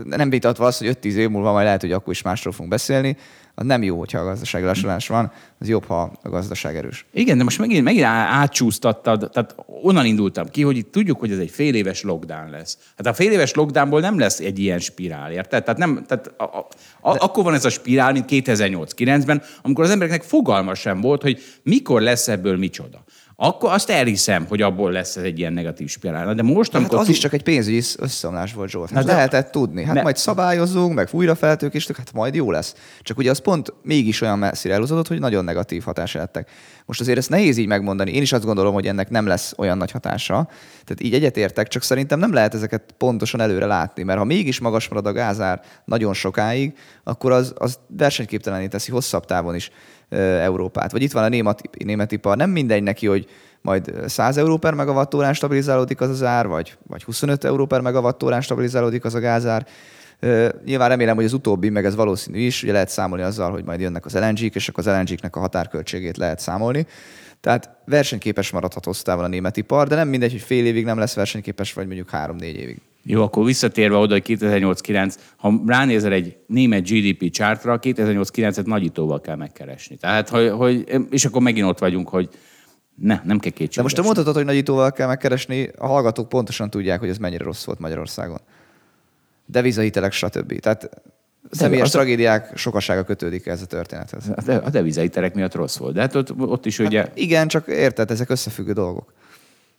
nem 0.03 0.29
vitatva 0.29 0.65
az, 0.65 0.77
hogy 0.77 0.97
5-10 1.01 1.13
év 1.13 1.29
múlva 1.29 1.51
majd 1.51 1.65
lehet, 1.65 1.81
hogy 1.81 1.91
akkor 1.91 2.13
is 2.13 2.21
másról 2.21 2.53
fogunk 2.53 2.71
beszélni, 2.71 3.17
az 3.59 3.65
nem 3.65 3.83
jó, 3.83 3.97
hogyha 3.97 4.19
a 4.19 4.23
gazdasági 4.23 4.65
lassulás 4.65 5.07
van, 5.07 5.31
az 5.59 5.67
jobb, 5.67 5.85
ha 5.85 6.11
a 6.21 6.29
gazdaság 6.29 6.75
erős. 6.75 7.05
Igen, 7.13 7.37
de 7.37 7.43
most 7.43 7.59
megint, 7.59 7.83
megint 7.83 8.05
átcsúsztattad, 8.05 9.29
tehát 9.33 9.55
onnan 9.81 10.05
indultam 10.05 10.49
ki, 10.49 10.61
hogy 10.61 10.77
itt 10.77 10.91
tudjuk, 10.91 11.19
hogy 11.19 11.31
ez 11.31 11.37
egy 11.37 11.49
fél 11.49 11.75
éves 11.75 12.01
lockdown 12.01 12.49
lesz. 12.49 12.77
Hát 12.97 13.07
a 13.07 13.13
fél 13.13 13.31
éves 13.31 13.53
lockdownból 13.53 13.99
nem 13.99 14.19
lesz 14.19 14.39
egy 14.39 14.59
ilyen 14.59 14.79
spirál, 14.79 15.31
érted? 15.31 15.63
Tehát, 15.63 15.79
nem, 15.79 16.03
tehát 16.07 16.33
a, 16.37 16.43
a, 16.43 16.67
a, 17.01 17.13
de... 17.13 17.19
akkor 17.19 17.43
van 17.43 17.53
ez 17.53 17.65
a 17.65 17.69
spirál, 17.69 18.11
mint 18.11 18.25
2008-9-ben, 18.29 19.41
amikor 19.61 19.83
az 19.83 19.89
embereknek 19.89 20.23
fogalma 20.23 20.73
sem 20.73 21.01
volt, 21.01 21.21
hogy 21.21 21.43
mikor 21.63 22.01
lesz 22.01 22.27
ebből 22.27 22.57
micsoda 22.57 23.03
akkor 23.39 23.71
azt 23.71 23.89
elhiszem, 23.89 24.45
hogy 24.49 24.61
abból 24.61 24.91
lesz 24.91 25.15
ez 25.15 25.23
egy 25.23 25.39
ilyen 25.39 25.53
negatív 25.53 25.87
spirál. 25.89 26.33
De 26.33 26.41
most, 26.41 26.71
hát 26.71 26.81
amikor... 26.81 26.99
az 26.99 27.09
is 27.09 27.17
csak 27.17 27.33
egy 27.33 27.43
pénzügyi 27.43 27.81
összeomlás 27.97 28.53
volt, 28.53 28.69
Zsolt. 28.69 28.89
Hát 28.89 29.03
lehetett 29.03 29.51
tudni. 29.51 29.83
Hát 29.83 29.95
ne... 29.95 30.01
majd 30.01 30.17
szabályozunk, 30.17 30.93
meg 30.93 31.07
újra 31.11 31.35
feltőkéstek, 31.35 31.97
hát 31.97 32.13
majd 32.13 32.35
jó 32.35 32.51
lesz. 32.51 32.75
Csak 33.01 33.17
ugye 33.17 33.29
az 33.29 33.39
pont 33.39 33.73
mégis 33.83 34.21
olyan 34.21 34.39
messzire 34.39 34.73
elhúzódott, 34.73 35.07
hogy 35.07 35.19
nagyon 35.19 35.43
negatív 35.43 35.83
hatásra 35.83 36.19
lettek. 36.19 36.49
Most 36.85 36.99
azért 36.99 37.17
ezt 37.17 37.29
nehéz 37.29 37.57
így 37.57 37.67
megmondani. 37.67 38.11
Én 38.11 38.21
is 38.21 38.31
azt 38.31 38.45
gondolom, 38.45 38.73
hogy 38.73 38.87
ennek 38.87 39.09
nem 39.09 39.27
lesz 39.27 39.53
olyan 39.57 39.77
nagy 39.77 39.91
hatása. 39.91 40.47
Tehát 40.69 41.01
így 41.01 41.13
egyetértek, 41.13 41.67
csak 41.67 41.83
szerintem 41.83 42.19
nem 42.19 42.33
lehet 42.33 42.53
ezeket 42.53 42.93
pontosan 42.97 43.41
előre 43.41 43.65
látni, 43.65 44.03
mert 44.03 44.19
ha 44.19 44.25
mégis 44.25 44.59
magas 44.59 44.87
marad 44.87 45.05
a 45.05 45.11
gázár 45.11 45.61
nagyon 45.85 46.13
sokáig, 46.13 46.73
akkor 47.03 47.31
az, 47.31 47.53
az 47.57 47.79
versenyképtelené 47.87 48.67
teszi 48.67 48.91
hosszabb 48.91 49.25
távon 49.25 49.55
is 49.55 49.71
Európát. 50.09 50.91
Vagy 50.91 51.01
itt 51.01 51.11
van 51.11 51.23
a 51.23 51.29
német, 51.29 51.61
német 51.83 52.11
ipar, 52.11 52.37
nem 52.37 52.49
mindegy 52.49 52.83
neki, 52.83 53.07
hogy 53.07 53.27
majd 53.61 53.93
100 54.05 54.37
euró 54.37 54.57
per 54.57 54.73
megawattórán 54.73 55.33
stabilizálódik 55.33 56.01
az 56.01 56.09
az 56.09 56.23
ár, 56.23 56.47
vagy, 56.47 56.77
vagy 56.87 57.03
25 57.03 57.43
euró 57.43 57.65
per 57.65 57.81
megawattórán 57.81 58.41
stabilizálódik 58.41 59.05
az 59.05 59.15
a 59.15 59.19
gázár. 59.19 59.67
Nyilván 60.65 60.89
remélem, 60.89 61.15
hogy 61.15 61.25
az 61.25 61.33
utóbbi, 61.33 61.69
meg 61.69 61.85
ez 61.85 61.95
valószínű 61.95 62.39
is, 62.39 62.63
ugye 62.63 62.71
lehet 62.71 62.89
számolni 62.89 63.23
azzal, 63.23 63.51
hogy 63.51 63.63
majd 63.63 63.79
jönnek 63.79 64.05
az 64.05 64.15
LNG-k, 64.15 64.55
és 64.55 64.69
akkor 64.69 64.87
az 64.87 64.93
LNG-knek 64.93 65.35
a 65.35 65.39
határköltségét 65.39 66.17
lehet 66.17 66.39
számolni. 66.39 66.87
Tehát 67.41 67.69
versenyképes 67.85 68.51
maradhat 68.51 68.85
hosszú 68.85 69.11
a 69.11 69.27
német 69.27 69.57
ipar, 69.57 69.87
de 69.87 69.95
nem 69.95 70.07
mindegy, 70.07 70.31
hogy 70.31 70.41
fél 70.41 70.65
évig 70.65 70.85
nem 70.85 70.97
lesz 70.97 71.13
versenyképes, 71.13 71.73
vagy 71.73 71.85
mondjuk 71.85 72.09
három-négy 72.09 72.55
évig. 72.55 72.81
Jó, 73.09 73.23
akkor 73.23 73.45
visszatérve 73.45 73.95
oda, 73.95 74.13
hogy 74.13 74.23
2008-9, 74.27 75.15
ha 75.37 75.61
ránézel 75.65 76.11
egy 76.11 76.37
német 76.47 76.89
GDP 76.89 77.31
chartra, 77.31 77.79
2008-9-et 77.81 78.65
nagyítóval 78.65 79.21
kell 79.21 79.35
megkeresni. 79.35 79.97
Tehát, 79.97 80.29
hogy, 80.29 80.49
hogy, 80.49 80.85
és 81.09 81.25
akkor 81.25 81.41
megint 81.41 81.67
ott 81.67 81.79
vagyunk, 81.79 82.09
hogy 82.09 82.29
ne, 82.95 83.21
nem 83.23 83.39
kell 83.39 83.51
kétségbe. 83.51 83.75
De 83.75 83.81
most 83.81 83.95
te 83.95 84.01
mondhatod, 84.01 84.35
hogy 84.35 84.45
nagyítóval 84.45 84.91
kell 84.91 85.07
megkeresni, 85.07 85.69
a 85.77 85.87
hallgatók 85.87 86.29
pontosan 86.29 86.69
tudják, 86.69 86.99
hogy 86.99 87.09
ez 87.09 87.17
mennyire 87.17 87.43
rossz 87.43 87.65
volt 87.65 87.79
Magyarországon. 87.79 88.39
Devizahitelek, 89.45 90.11
stb. 90.11 90.59
Tehát 90.59 90.89
személyes 91.51 91.85
az 91.85 91.91
tragédiák 91.91 92.57
sokasága 92.57 93.03
kötődik 93.03 93.45
ez 93.45 93.61
a 93.61 93.65
történethez. 93.65 94.31
A 94.63 94.69
devizahitelek 94.69 95.33
miatt 95.33 95.55
rossz 95.55 95.77
volt. 95.77 95.93
De 95.93 96.01
hát 96.01 96.15
ott, 96.15 96.35
ott 96.37 96.65
is 96.65 96.79
ugye... 96.79 96.99
Hát 96.99 97.17
igen, 97.17 97.47
csak 97.47 97.67
érted, 97.67 98.11
ezek 98.11 98.29
összefüggő 98.29 98.73
dolgok. 98.73 99.13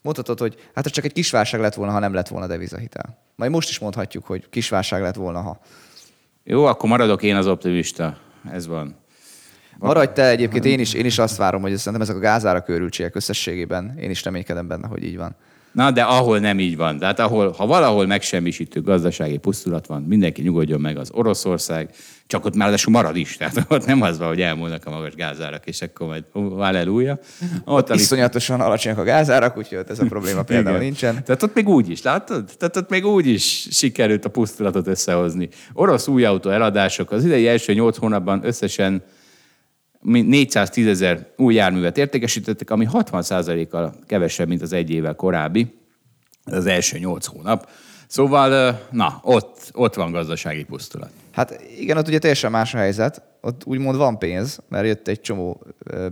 Mondhatod, 0.02 0.38
hogy 0.38 0.70
hát 0.74 0.86
ez 0.86 0.92
csak 0.92 1.04
egy 1.04 1.12
kis 1.12 1.30
válság 1.30 1.60
lett 1.60 1.74
volna, 1.74 1.92
ha 1.92 1.98
nem 1.98 2.14
lett 2.14 2.28
volna 2.28 2.46
devizahitel. 2.46 3.18
Majd 3.36 3.50
most 3.50 3.68
is 3.68 3.78
mondhatjuk, 3.78 4.26
hogy 4.26 4.48
kis 4.50 4.68
válság 4.68 5.02
lett 5.02 5.14
volna, 5.14 5.40
ha. 5.40 5.60
Jó, 6.44 6.64
akkor 6.64 6.88
maradok 6.88 7.22
én 7.22 7.36
az 7.36 7.46
optimista. 7.46 8.18
Ez 8.50 8.66
van. 8.66 8.96
Maradj 9.78 10.12
te 10.12 10.28
egyébként, 10.28 10.64
én 10.64 10.78
is, 10.78 10.92
én 10.92 11.04
is 11.04 11.18
azt 11.18 11.36
várom, 11.36 11.62
hogy 11.62 11.76
szerintem 11.76 12.02
ezek 12.02 12.16
a 12.16 12.18
gázára 12.18 12.62
körültségek 12.62 13.14
összességében, 13.14 13.98
én 13.98 14.10
is 14.10 14.24
reménykedem 14.24 14.68
benne, 14.68 14.86
hogy 14.86 15.02
így 15.02 15.16
van. 15.16 15.36
Na, 15.78 15.90
de 15.90 16.02
ahol 16.02 16.38
nem 16.38 16.58
így 16.58 16.76
van. 16.76 16.98
Tehát 16.98 17.18
ahol, 17.18 17.50
ha 17.50 17.66
valahol 17.66 18.06
megsemmisítő 18.06 18.82
gazdasági 18.82 19.36
pusztulat 19.36 19.86
van, 19.86 20.02
mindenki 20.02 20.42
nyugodjon 20.42 20.80
meg 20.80 20.96
az 20.96 21.10
Oroszország, 21.12 21.90
csak 22.26 22.44
ott 22.44 22.54
már 22.54 22.78
marad 22.90 23.16
is. 23.16 23.36
Tehát 23.36 23.64
ott 23.68 23.86
nem 23.86 24.02
az 24.02 24.18
van, 24.18 24.28
hogy 24.28 24.40
elmúlnak 24.40 24.86
a 24.86 24.90
magas 24.90 25.14
gázárak, 25.14 25.66
és 25.66 25.82
akkor 25.82 26.06
majd 26.06 26.24
halleluja. 26.32 27.18
Ott, 27.64 27.90
amit... 27.90 28.00
Iszonyatosan 28.00 28.60
alacsonyak 28.60 28.98
a 28.98 29.02
gázárak, 29.02 29.56
úgyhogy 29.56 29.78
ez 29.88 29.98
a 29.98 30.04
probléma 30.04 30.42
például 30.52 30.76
Igen. 30.76 30.86
nincsen. 30.86 31.24
Tehát 31.24 31.42
ott 31.42 31.54
még 31.54 31.68
úgy 31.68 31.90
is, 31.90 32.02
látod? 32.02 32.50
Tehát 32.58 32.76
ott 32.76 32.90
még 32.90 33.06
úgy 33.06 33.26
is 33.26 33.68
sikerült 33.70 34.24
a 34.24 34.28
pusztulatot 34.28 34.86
összehozni. 34.86 35.48
Orosz 35.72 36.08
új 36.08 36.24
autó 36.24 36.50
eladások 36.50 37.10
az 37.10 37.24
idei 37.24 37.48
első 37.48 37.72
nyolc 37.72 37.96
hónapban 37.96 38.40
összesen 38.44 39.02
410 40.02 40.86
ezer 40.86 41.26
új 41.36 41.54
járművet 41.54 41.98
értékesítettek, 41.98 42.70
ami 42.70 42.86
60%-kal 42.92 43.94
kevesebb, 44.06 44.48
mint 44.48 44.62
az 44.62 44.72
egy 44.72 44.90
évvel 44.90 45.14
korábbi, 45.14 45.74
az 46.44 46.66
első 46.66 46.98
8 46.98 47.26
hónap. 47.26 47.68
Szóval, 48.06 48.80
na, 48.90 49.20
ott, 49.22 49.70
ott 49.72 49.94
van 49.94 50.10
gazdasági 50.10 50.64
pusztulat. 50.64 51.10
Hát 51.32 51.62
igen, 51.78 51.96
ott 51.96 52.08
ugye 52.08 52.18
teljesen 52.18 52.50
más 52.50 52.74
a 52.74 52.78
helyzet. 52.78 53.22
Ott 53.40 53.62
úgymond 53.64 53.96
van 53.96 54.18
pénz, 54.18 54.60
mert 54.68 54.86
jött 54.86 55.08
egy 55.08 55.20
csomó 55.20 55.62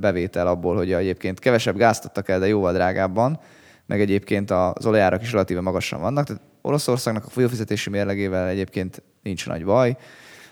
bevétel 0.00 0.46
abból, 0.46 0.76
hogy 0.76 0.92
egyébként 0.92 1.38
kevesebb 1.38 1.76
gázt 1.76 2.04
adtak 2.04 2.28
el, 2.28 2.38
de 2.38 2.46
jóval 2.46 2.72
drágábban, 2.72 3.40
meg 3.86 4.00
egyébként 4.00 4.50
az 4.50 4.86
olajárak 4.86 5.22
is 5.22 5.32
relatíve 5.32 5.60
magasan 5.60 6.00
vannak. 6.00 6.26
Tehát 6.26 6.42
Oroszországnak 6.62 7.24
a 7.24 7.30
folyófizetési 7.30 7.90
mérlegével 7.90 8.48
egyébként 8.48 9.02
nincs 9.22 9.46
nagy 9.46 9.64
baj. 9.64 9.96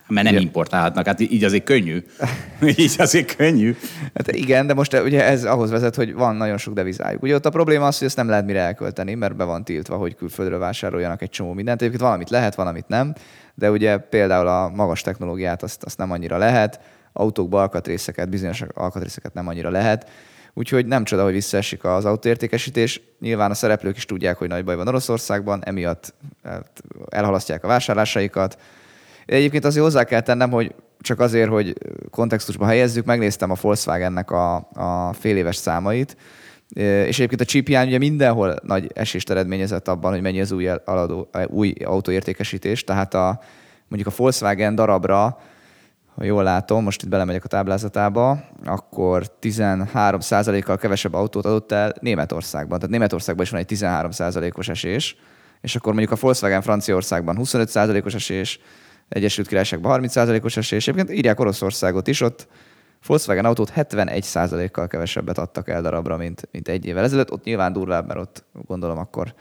Mert 0.08 0.30
nem 0.30 0.36
importálhatnak, 0.36 1.06
hát 1.06 1.20
így 1.20 1.44
azért 1.44 1.64
könnyű. 1.64 2.04
így 2.76 2.94
azért 2.98 3.36
könnyű. 3.36 3.76
Hát 4.14 4.32
igen, 4.32 4.66
de 4.66 4.74
most 4.74 5.00
ugye 5.02 5.24
ez 5.24 5.44
ahhoz 5.44 5.70
vezet, 5.70 5.94
hogy 5.94 6.14
van 6.14 6.36
nagyon 6.36 6.58
sok 6.58 6.74
devizájuk. 6.74 7.22
Ugye 7.22 7.34
ott 7.34 7.46
a 7.46 7.50
probléma 7.50 7.86
az, 7.86 7.98
hogy 7.98 8.06
ezt 8.06 8.16
nem 8.16 8.28
lehet 8.28 8.44
mire 8.46 8.60
elkölteni, 8.60 9.14
mert 9.14 9.36
be 9.36 9.44
van 9.44 9.64
tiltva, 9.64 9.96
hogy 9.96 10.14
külföldről 10.14 10.58
vásároljanak 10.58 11.22
egy 11.22 11.30
csomó 11.30 11.52
mindent. 11.52 11.80
Egyébként 11.80 12.02
valamit 12.02 12.30
lehet, 12.30 12.54
valamit 12.54 12.88
nem, 12.88 13.14
de 13.54 13.70
ugye 13.70 13.96
például 13.96 14.46
a 14.46 14.68
magas 14.68 15.00
technológiát 15.00 15.62
azt, 15.62 15.84
azt 15.84 15.98
nem 15.98 16.10
annyira 16.10 16.36
lehet, 16.36 16.80
autókba 17.12 17.60
alkatrészeket, 17.60 18.28
bizonyos 18.28 18.62
alkatrészeket 18.74 19.34
nem 19.34 19.48
annyira 19.48 19.70
lehet. 19.70 20.10
Úgyhogy 20.54 20.86
nem 20.86 21.04
csoda, 21.04 21.24
hogy 21.24 21.32
visszaesik 21.32 21.84
az 21.84 22.04
autóértékesítés. 22.04 23.00
Nyilván 23.20 23.50
a 23.50 23.54
szereplők 23.54 23.96
is 23.96 24.04
tudják, 24.04 24.36
hogy 24.36 24.48
nagy 24.48 24.64
baj 24.64 24.76
van 24.76 24.88
Oroszországban, 24.88 25.62
emiatt 25.64 26.14
hát, 26.44 26.82
elhalasztják 27.08 27.64
a 27.64 27.66
vásárlásaikat, 27.66 28.58
Egyébként 29.26 29.64
azért 29.64 29.84
hozzá 29.84 30.04
kell 30.04 30.20
tennem, 30.20 30.50
hogy 30.50 30.74
csak 31.00 31.20
azért, 31.20 31.48
hogy 31.48 31.74
kontextusba 32.10 32.66
helyezzük, 32.66 33.04
megnéztem 33.04 33.50
a 33.50 33.56
Volkswagennek 33.60 34.30
a, 34.30 34.54
a 34.72 35.12
fél 35.12 35.36
éves 35.36 35.56
számait, 35.56 36.16
és 36.74 37.16
egyébként 37.16 37.40
a 37.40 37.44
csípján 37.44 37.86
ugye 37.86 37.98
mindenhol 37.98 38.56
nagy 38.62 38.90
esést 38.94 39.30
eredményezett 39.30 39.88
abban, 39.88 40.12
hogy 40.12 40.20
mennyi 40.20 40.40
az 40.40 40.52
új, 40.52 40.68
aladó, 40.84 41.30
új 41.46 41.74
autóértékesítés, 41.84 42.84
tehát 42.84 43.14
a, 43.14 43.40
mondjuk 43.88 44.12
a 44.12 44.16
Volkswagen 44.16 44.74
darabra, 44.74 45.38
ha 46.14 46.24
jól 46.24 46.42
látom, 46.42 46.82
most 46.82 47.02
itt 47.02 47.08
belemegyek 47.08 47.44
a 47.44 47.48
táblázatába, 47.48 48.44
akkor 48.64 49.24
13%-kal 49.42 50.76
kevesebb 50.76 51.14
autót 51.14 51.44
adott 51.44 51.72
el 51.72 51.94
Németországban. 52.00 52.78
Tehát 52.78 52.92
Németországban 52.92 53.44
is 53.44 53.50
van 53.50 53.60
egy 53.60 53.78
13%-os 53.78 54.68
esés, 54.68 55.16
és 55.60 55.76
akkor 55.76 55.92
mondjuk 55.92 56.12
a 56.12 56.20
Volkswagen 56.20 56.62
Franciaországban 56.62 57.36
25%-os 57.40 58.14
esés, 58.14 58.60
Egyesült 59.08 59.46
Királyságban 59.46 60.00
30%-os 60.02 60.56
esés. 60.56 60.88
Egyébként 60.88 61.18
írják 61.18 61.40
Oroszországot 61.40 62.08
is, 62.08 62.20
ott 62.20 62.48
Volkswagen 63.06 63.44
autót 63.44 63.72
71%-kal 63.76 64.86
kevesebbet 64.86 65.38
adtak 65.38 65.68
el 65.68 65.82
darabra, 65.82 66.16
mint, 66.16 66.48
mint 66.52 66.68
egy 66.68 66.86
évvel 66.86 67.04
ezelőtt. 67.04 67.32
Ott 67.32 67.44
nyilván 67.44 67.72
durvább, 67.72 68.06
mert 68.06 68.20
ott 68.20 68.44
gondolom 68.66 68.98
akkor, 68.98 69.34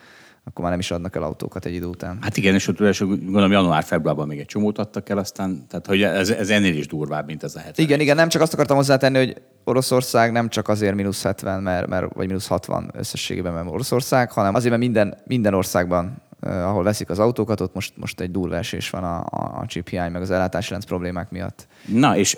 akkor 0.44 0.62
már 0.62 0.72
nem 0.72 0.80
is 0.80 0.92
adnak 0.92 1.16
el 1.16 1.24
autókat 1.24 1.66
egy 1.66 1.74
idő 1.74 1.86
után. 1.86 2.18
Hát 2.22 2.38
igen, 2.38 2.54
és 2.54 2.68
ott 2.68 2.82
első, 2.82 3.06
gondolom 3.06 3.52
január-februárban 3.52 4.28
még 4.28 4.40
egy 4.40 4.46
csomót 4.46 4.78
adtak 4.78 5.10
el, 5.10 5.18
aztán, 5.18 5.66
tehát 5.68 5.86
hogy 5.86 6.02
ez, 6.02 6.30
ez 6.30 6.50
ennél 6.50 6.76
is 6.76 6.88
durvább, 6.88 7.26
mint 7.26 7.44
ez 7.44 7.56
a 7.56 7.60
70. 7.60 7.86
Igen, 7.86 8.00
igen, 8.00 8.16
nem 8.16 8.30
csak 8.30 8.42
azt 8.42 8.54
akartam 8.54 8.78
hozzátenni, 8.78 9.18
hogy 9.18 9.42
Oroszország 9.64 10.32
nem 10.32 10.50
csak 10.50 10.68
azért 10.68 10.96
mínusz 10.96 11.24
70, 11.24 11.64
mert, 11.64 11.88
mert, 11.88 12.14
vagy 12.14 12.28
mínusz 12.28 12.48
60 12.48 12.92
összességében, 12.94 13.54
mert 13.54 13.68
Oroszország, 13.70 14.32
hanem 14.32 14.56
azért, 14.56 14.70
mert 14.70 14.84
minden, 14.84 15.18
minden 15.26 15.54
országban 15.54 16.22
ahol 16.44 16.84
veszik 16.84 17.10
az 17.10 17.20
autókat, 17.20 17.62
ott 17.62 17.74
most, 17.74 17.94
most 17.98 18.20
egy 18.20 18.32
durva 18.32 18.56
esés 18.56 18.90
van 18.90 19.04
a, 19.04 19.18
a, 19.20 19.60
a 19.62 19.66
chip 19.68 19.90
hiány, 19.90 20.12
meg 20.12 20.22
az 20.22 20.32
ellátási 20.32 20.72
lánc 20.72 20.86
problémák 20.86 21.30
miatt. 21.30 21.68
Na, 21.86 22.18
és 22.18 22.38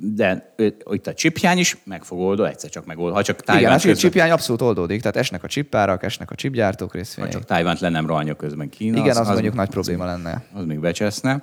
de 0.00 0.54
itt 0.90 1.06
a 1.06 1.14
chiphiány 1.14 1.58
is 1.58 1.76
meg 1.84 2.04
fog 2.04 2.18
oldani, 2.18 2.48
egyszer 2.48 2.70
csak 2.70 2.86
megold. 2.86 3.14
Ha 3.14 3.22
csak 3.22 3.42
Igen, 3.56 3.70
hát 3.70 3.84
a 3.84 3.94
chiphiány 3.94 4.30
abszolút 4.30 4.62
oldódik, 4.62 5.00
tehát 5.00 5.16
esnek 5.16 5.44
a 5.44 5.46
chipárak, 5.48 6.02
esnek 6.02 6.30
a 6.30 6.34
chipgyártók 6.34 6.94
részvények. 6.94 7.32
Ha 7.32 7.38
csak 7.38 7.48
Tájvánt 7.48 7.80
le 7.80 7.88
nem 7.88 8.06
rohanja 8.06 8.34
közben 8.34 8.68
Kína. 8.68 8.98
Igen, 8.98 9.10
az, 9.10 9.18
az 9.18 9.28
mondjuk 9.28 9.52
az, 9.52 9.58
nagy 9.58 9.68
probléma 9.68 10.04
az, 10.04 10.10
lenne. 10.10 10.42
Az 10.54 10.64
még 10.64 10.80
becseszne 10.80 11.42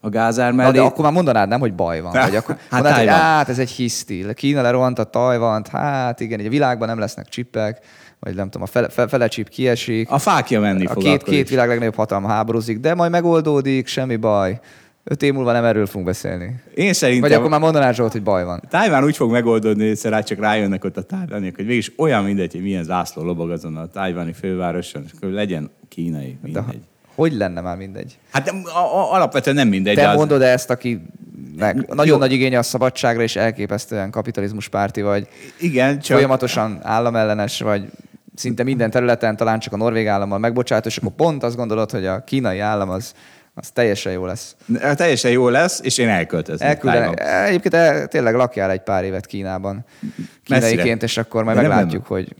a 0.00 0.08
gázár 0.08 0.52
mellé. 0.52 0.68
Na, 0.68 0.74
de 0.74 0.80
akkor 0.80 1.04
már 1.04 1.12
mondanád 1.12 1.48
nem, 1.48 1.60
hogy 1.60 1.74
baj 1.74 2.00
van. 2.00 2.12
Vagy 2.12 2.36
akkor 2.36 2.56
hát, 2.56 2.70
mondanád, 2.70 2.98
hogy 2.98 3.08
hát 3.08 3.48
ez 3.48 3.58
egy 3.58 3.70
hiszti. 3.70 4.26
Kína 4.34 4.62
lerohant 4.62 4.98
a 4.98 5.04
Tajvant, 5.04 5.68
hát 5.68 6.20
igen, 6.20 6.46
a 6.46 6.48
világban 6.48 6.88
nem 6.88 6.98
lesznek 6.98 7.28
csipek, 7.28 7.84
vagy 8.26 8.34
nem 8.34 8.50
tudom, 8.50 8.62
a 8.62 8.70
fele, 8.70 8.88
fele, 8.88 9.08
fele 9.08 9.28
csip 9.28 9.48
kiesik. 9.48 10.10
A 10.10 10.18
fákja 10.18 10.60
menni 10.60 10.84
a 10.84 10.92
fog 10.92 11.02
két, 11.02 11.22
két 11.22 11.48
világ 11.48 11.68
legnagyobb 11.68 11.94
hatalma 11.94 12.28
háborúzik, 12.28 12.78
de 12.78 12.94
majd 12.94 13.10
megoldódik, 13.10 13.86
semmi 13.86 14.16
baj. 14.16 14.60
Öt 15.04 15.22
év 15.22 15.32
múlva 15.32 15.52
nem 15.52 15.64
erről 15.64 15.86
fogunk 15.86 16.06
beszélni. 16.06 16.54
Én 16.74 16.92
szerintem... 16.92 17.28
Vagy 17.28 17.38
akkor 17.38 17.50
már 17.50 17.60
mondaná 17.60 17.92
Zsolt, 17.92 18.12
hogy 18.12 18.22
baj 18.22 18.44
van. 18.44 18.62
Tájván 18.70 19.04
úgy 19.04 19.16
fog 19.16 19.30
megoldódni, 19.30 19.82
hogy 19.82 19.90
egyszer 19.90 20.24
csak 20.24 20.38
rájönnek 20.38 20.84
ott 20.84 20.96
a 20.96 21.02
tájvániak, 21.02 21.56
hogy 21.56 21.66
végig 21.66 21.92
olyan 21.96 22.24
mindegy, 22.24 22.52
hogy 22.52 22.62
milyen 22.62 22.84
zászló 22.84 23.22
lobog 23.22 23.50
azon 23.50 23.76
a 23.76 23.86
tájváni 23.86 24.32
fővároson, 24.32 25.02
és 25.06 25.10
akkor 25.16 25.30
legyen 25.30 25.70
kínai, 25.88 26.38
mindegy. 26.42 26.64
De 26.64 26.74
hogy 27.14 27.32
lenne 27.32 27.60
már 27.60 27.76
mindegy? 27.76 28.18
Hát 28.30 28.48
a, 28.48 28.78
a, 28.78 29.12
alapvetően 29.14 29.56
nem 29.56 29.68
mindegy. 29.68 29.94
Te 29.94 30.08
az... 30.08 30.16
mondod 30.16 30.42
ezt, 30.42 30.70
aki 30.70 31.02
meg 31.56 31.86
nagyon 31.88 32.14
Jó. 32.14 32.16
nagy 32.16 32.32
igénye 32.32 32.58
a 32.58 32.62
szabadságra, 32.62 33.22
és 33.22 33.36
elképesztően 33.36 34.10
kapitalizmus 34.10 34.68
párti 34.68 35.02
vagy. 35.02 35.28
Igen, 35.60 36.00
csak... 36.00 36.16
Folyamatosan 36.16 36.78
államellenes 36.82 37.60
vagy, 37.60 37.88
szinte 38.36 38.62
minden 38.62 38.90
területen, 38.90 39.36
talán 39.36 39.58
csak 39.58 39.72
a 39.72 39.76
norvég 39.76 40.06
állammal 40.06 40.38
megbocsátó, 40.38 40.88
és 40.88 40.96
akkor 40.96 41.12
pont 41.12 41.42
azt 41.42 41.56
gondolod, 41.56 41.90
hogy 41.90 42.06
a 42.06 42.24
kínai 42.24 42.58
állam 42.58 42.90
az 42.90 43.14
az 43.58 43.70
teljesen 43.70 44.12
jó 44.12 44.26
lesz. 44.26 44.56
Teljesen 44.94 45.30
jó 45.30 45.48
lesz, 45.48 45.80
és 45.82 45.98
én 45.98 46.08
elköltöznék. 46.08 46.68
Elküldenek. 46.68 47.20
Egyébként 47.46 47.74
el, 47.74 48.06
tényleg 48.06 48.34
lakjál 48.34 48.70
egy 48.70 48.82
pár 48.82 49.04
évet 49.04 49.26
Kínában. 49.26 49.84
Kínaiként, 50.44 51.02
és 51.02 51.16
akkor 51.16 51.44
majd 51.44 51.56
De 51.56 51.62
meglátjuk, 51.62 52.06
hogy 52.06 52.34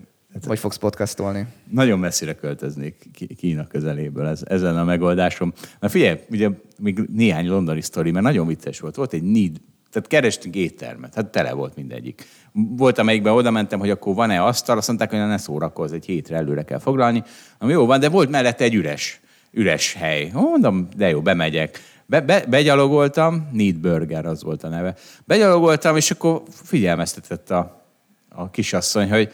hogy 0.46 0.59
fogsz 0.59 0.76
podcastolni. 0.76 1.46
Nagyon 1.70 1.98
messzire 1.98 2.35
költöznék 2.35 2.96
Kína 3.37 3.66
közeléből, 3.66 4.26
ez, 4.26 4.42
ezen 4.44 4.78
a 4.78 4.85
megoldásom. 4.85 5.52
Na 5.80 5.88
figyelj, 5.88 6.18
ugye 6.30 6.48
még 6.78 6.98
néhány 7.12 7.46
londoni 7.46 7.80
sztori, 7.80 8.11
mert 8.11 8.24
nagyon 8.24 8.46
vicces 8.46 8.80
volt. 8.80 8.94
Volt 8.94 9.12
egy 9.12 9.22
need, 9.22 9.56
tehát 9.96 10.11
kerestünk 10.11 10.54
éttermet, 10.54 11.14
hát 11.14 11.26
tele 11.26 11.52
volt 11.52 11.76
mindegyik. 11.76 12.28
Volt, 12.52 12.98
amelyikben 12.98 13.32
oda 13.32 13.50
mentem, 13.50 13.78
hogy 13.78 13.90
akkor 13.90 14.14
van-e 14.14 14.42
asztal, 14.42 14.76
azt 14.76 14.88
mondták, 14.88 15.11
hogy 15.11 15.18
ne 15.18 15.38
szórakozz, 15.38 15.92
egy 15.92 16.04
hétre 16.04 16.37
előre 16.37 16.62
kell 16.62 16.78
foglalni. 16.78 17.22
Ami 17.59 17.72
jó 17.72 17.87
van, 17.87 18.00
de 18.00 18.09
volt 18.09 18.30
mellette 18.30 18.64
egy 18.64 18.74
üres 18.74 19.20
üres 19.56 19.94
hely. 19.94 20.30
Mondom, 20.32 20.88
de 20.96 21.09
jó, 21.09 21.20
bemegyek. 21.22 21.80
Be, 22.06 22.20
be, 22.20 22.44
begyalogoltam, 22.48 23.48
Need 23.52 23.76
Burger 23.76 24.26
az 24.26 24.42
volt 24.42 24.64
a 24.64 24.68
neve. 24.68 24.94
Begyalogoltam, 25.24 25.96
és 25.96 26.11
akkor 26.11 26.42
figyelmeztetett 26.50 27.50
a, 27.50 27.85
a 28.28 28.50
kisasszony, 28.50 29.11
hogy 29.11 29.32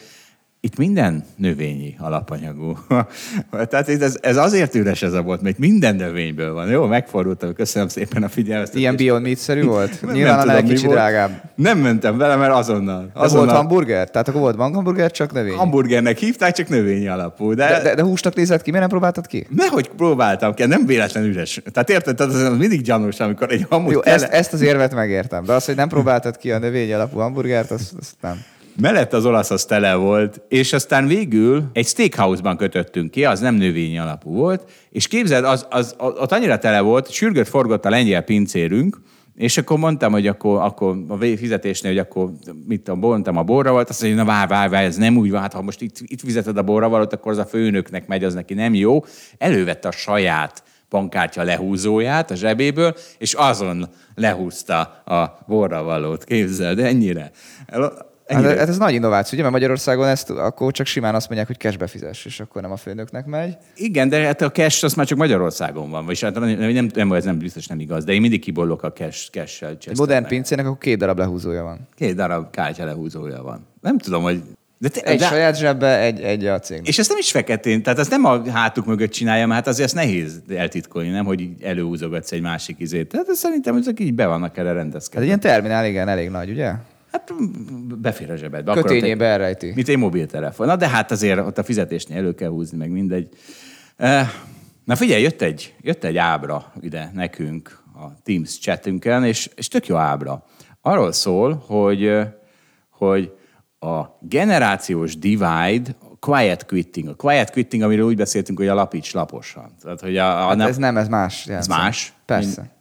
itt 0.64 0.77
minden 0.77 1.25
növényi 1.37 1.94
alapanyagú. 1.98 2.77
Tehát 3.68 3.88
ez, 3.88 4.16
ez 4.20 4.37
azért 4.37 4.75
üres 4.75 5.03
ez 5.03 5.12
a 5.12 5.22
bolt, 5.22 5.42
mert 5.42 5.59
minden 5.59 5.96
növényből 5.96 6.53
van. 6.53 6.68
Jó, 6.68 6.87
megfordultam, 6.87 7.55
köszönöm 7.55 7.88
szépen 7.88 8.22
a 8.22 8.29
figyelmet. 8.29 8.75
Ilyen 8.75 8.96
Beyond 8.96 9.22
Meat-szerű 9.22 9.62
volt? 9.62 10.03
nem, 10.03 10.14
Nyilván 10.14 10.46
nem 10.46 10.57
tudom, 10.57 10.70
kicsit 10.70 10.90
drágább. 10.90 11.31
Nem 11.55 11.79
mentem 11.79 12.18
vele, 12.18 12.37
mert 12.37 12.53
azonnal. 12.53 13.11
De 13.14 13.20
azonnal... 13.20 13.46
volt 13.46 13.57
hamburger? 13.57 14.11
Tehát 14.11 14.29
akkor 14.29 14.40
volt 14.40 14.57
hamburger, 14.57 15.11
csak 15.11 15.33
növény? 15.33 15.55
Hamburgernek 15.55 16.18
hívták, 16.18 16.55
csak 16.55 16.68
növényi 16.68 17.09
alapú. 17.09 17.55
De, 17.55 17.68
de, 17.68 17.83
de, 17.83 17.94
de 17.94 18.03
húsnak 18.03 18.35
nézett 18.35 18.62
ki, 18.62 18.70
miért 18.70 18.81
nem 18.81 18.98
próbáltad 18.98 19.27
ki? 19.27 19.46
Nehogy 19.57 19.88
próbáltam 19.88 20.55
ki, 20.55 20.66
nem 20.66 20.87
véletlen 20.87 21.25
üres. 21.25 21.61
Tehát 21.72 21.90
érted, 21.90 22.16
tehát 22.16 22.33
az 22.33 22.59
mindig 22.59 22.83
gyanús, 22.83 23.20
amikor 23.20 23.53
egy 23.53 23.66
hamburger... 23.68 24.07
Jó, 24.07 24.12
ezt, 24.12 24.25
ezt, 24.25 24.53
az 24.53 24.61
érvet 24.61 24.94
megértem, 24.94 25.44
de 25.44 25.53
az, 25.53 25.64
hogy 25.64 25.77
nem 25.77 25.88
próbáltad 25.88 26.37
ki 26.37 26.53
a 26.53 26.59
növény 26.59 26.92
alapú 26.92 27.18
hamburgert, 27.18 27.70
azt, 27.70 27.92
azt 27.98 28.14
nem 28.20 28.44
mellett 28.81 29.13
az 29.13 29.27
olasz 29.27 29.51
az 29.51 29.65
tele 29.65 29.95
volt, 29.95 30.41
és 30.49 30.73
aztán 30.73 31.07
végül 31.07 31.65
egy 31.73 31.87
steakhouse-ban 31.87 32.57
kötöttünk 32.57 33.11
ki, 33.11 33.25
az 33.25 33.41
nem 33.41 33.55
növényi 33.55 33.99
alapú 33.99 34.31
volt, 34.31 34.71
és 34.91 35.09
képzeld, 35.09 35.45
az, 35.45 35.67
az, 35.71 35.95
az, 35.99 36.15
ott 36.19 36.33
annyira 36.33 36.59
tele 36.59 36.81
volt, 36.81 37.11
sürgött 37.11 37.49
forgott 37.49 37.85
a 37.85 37.91
lengyel 37.91 38.23
pincérünk, 38.23 39.01
és 39.35 39.59
akkor 39.59 39.79
mondtam, 39.79 40.13
hogy 40.13 40.27
akkor, 40.27 40.61
akkor 40.61 40.97
a 41.09 41.17
fizetésnél, 41.17 41.91
hogy 41.91 42.01
akkor 42.01 42.31
mit 42.67 42.83
tudom, 42.83 43.01
bontam 43.01 43.37
a 43.37 43.43
borra 43.43 43.71
volt, 43.71 43.89
azt 43.89 44.03
mondja, 44.03 44.23
na 44.23 44.31
várj, 44.31 44.49
várj, 44.49 44.71
várj, 44.71 44.87
ez 44.87 44.97
nem 44.97 45.17
úgy 45.17 45.31
van, 45.31 45.41
hát 45.41 45.53
ha 45.53 45.63
most 45.63 45.81
itt, 45.81 45.97
itt 46.07 46.21
fizeted 46.21 46.57
a 46.57 46.63
borra 46.63 46.89
valót, 46.89 47.13
akkor 47.13 47.33
az 47.33 47.39
a 47.39 47.47
főnöknek 47.47 48.07
megy, 48.07 48.25
az 48.25 48.35
neki 48.35 48.55
nem 48.55 48.75
jó. 48.75 49.05
Elővette 49.39 49.89
a 49.89 49.93
saját 49.93 50.63
bankkártya 50.89 51.43
lehúzóját 51.43 52.31
a 52.31 52.35
zsebéből, 52.35 52.95
és 53.19 53.35
azon 53.35 53.89
lehúzta 54.15 54.81
a 55.05 55.39
borra 55.47 55.83
valót. 55.83 56.25
Képzeld, 56.25 56.79
ennyire. 56.79 57.31
Hát, 58.35 58.59
hát 58.59 58.68
ez 58.68 58.79
nagy 58.79 58.95
innováció, 58.95 59.31
ugye? 59.33 59.42
Mert 59.42 59.53
Magyarországon 59.53 60.09
ezt 60.09 60.31
akkor 60.31 60.73
csak 60.73 60.87
simán 60.87 61.14
azt 61.14 61.27
mondják, 61.27 61.49
hogy 61.49 61.59
cashbe 61.59 61.87
fizes, 61.87 62.25
és 62.25 62.40
akkor 62.40 62.62
nem 62.62 62.73
a 62.73 62.77
főnöknek 62.77 63.27
megy. 63.27 63.57
Igen, 63.77 64.09
de 64.09 64.25
hát 64.25 64.42
a 64.42 64.51
cash 64.51 64.85
az 64.85 64.95
már 64.95 65.07
csak 65.07 65.18
Magyarországon 65.18 65.90
van, 65.90 66.07
vagy 66.07 66.21
hát 66.21 66.35
nem, 66.35 66.49
nem, 66.49 66.88
nem, 66.95 67.12
ez 67.12 67.25
nem 67.25 67.38
biztos 67.38 67.66
nem 67.66 67.81
igaz, 67.81 68.05
de 68.05 68.12
én 68.12 68.21
mindig 68.21 68.40
kibollok 68.40 68.83
a 68.83 68.92
cash, 68.92 69.31
cash-sel. 69.31 69.77
Modern 69.95 70.27
pincének 70.27 70.66
akkor 70.66 70.79
két 70.79 70.99
darab 70.99 71.18
lehúzója 71.18 71.62
van. 71.62 71.88
Két 71.97 72.14
darab 72.14 72.51
kártya 72.51 72.85
lehúzója 72.85 73.42
van. 73.42 73.66
Nem 73.81 73.99
tudom, 73.99 74.23
hogy 74.23 74.42
de 74.83 74.88
te, 74.88 75.01
egy 75.01 75.18
de, 75.18 75.27
saját 75.27 75.59
zsebbe, 75.59 75.99
egy, 75.99 76.21
egy 76.21 76.47
a 76.47 76.59
cég. 76.59 76.81
És 76.85 76.99
ezt 76.99 77.09
nem 77.09 77.18
is 77.18 77.31
feketén, 77.31 77.83
tehát 77.83 77.99
ezt 77.99 78.11
nem 78.11 78.25
a 78.25 78.51
hátuk 78.51 78.87
mögött 78.87 79.11
csinálja, 79.11 79.47
mert 79.47 79.59
hát 79.59 79.68
azért 79.68 79.87
ezt 79.87 79.95
nehéz 79.95 80.42
eltitkolni, 80.49 81.09
nem, 81.09 81.25
hogy 81.25 81.49
előhúzogatsz 81.61 82.33
egy 82.33 82.40
másik 82.40 82.77
izét. 82.79 83.09
Tehát 83.09 83.35
szerintem 83.35 83.77
ezek 83.77 84.01
így 84.01 84.14
be 84.14 84.27
vannak 84.27 84.57
erre 84.57 84.73
rendezkedve. 84.73 85.16
Ez 85.16 85.23
egy 85.23 85.27
ilyen 85.27 85.40
terminál, 85.40 85.87
igen, 85.87 86.09
elég 86.09 86.31
nagy, 86.31 86.51
ugye? 86.51 86.73
Hát 87.12 87.33
befér 88.01 88.31
a 88.31 88.37
zsebedbe. 88.37 88.72
Kötényébe 88.72 89.25
elrejti. 89.25 89.72
Mint 89.75 89.88
egy 89.88 89.96
mobiltelefon. 89.96 90.66
Na 90.66 90.77
de 90.77 90.88
hát 90.88 91.11
azért 91.11 91.38
ott 91.38 91.59
a 91.59 91.62
fizetésnél 91.62 92.16
elő 92.16 92.35
kell 92.35 92.48
húzni, 92.48 92.77
meg 92.77 92.90
mindegy. 92.90 93.29
Eh, 93.96 94.29
na 94.85 94.96
figyelj, 94.96 95.22
jött 95.22 95.42
egy, 95.42 95.75
jött 95.81 96.05
egy 96.05 96.16
ábra 96.16 96.72
ide 96.81 97.11
nekünk 97.14 97.83
a 97.94 98.22
Teams 98.22 98.59
chatünkön, 98.59 99.25
és, 99.25 99.51
és 99.55 99.68
tök 99.68 99.87
jó 99.87 99.96
ábra. 99.96 100.44
Arról 100.81 101.12
szól, 101.12 101.64
hogy, 101.66 102.05
eh, 102.05 102.29
hogy 102.90 103.33
a 103.79 104.18
generációs 104.20 105.18
divide, 105.18 105.96
a 106.01 106.16
quiet 106.20 106.66
quitting. 106.66 107.09
A 107.09 107.14
quiet 107.14 107.51
quitting, 107.51 107.83
amiről 107.83 108.07
úgy 108.07 108.16
beszéltünk, 108.16 108.59
hogy 108.59 108.68
a 108.68 108.75
lapíts 108.75 109.12
laposan. 109.12 109.75
Tehát, 109.83 110.01
hogy 110.01 110.16
a, 110.16 110.44
a 110.44 110.46
hát 110.46 110.57
nem, 110.57 110.68
ez 110.68 110.77
nem, 110.77 110.96
ez 110.96 111.09
más. 111.09 111.46
Ez 111.46 111.66
más? 111.66 112.12
Persze. 112.27 112.61
Mint, 112.61 112.72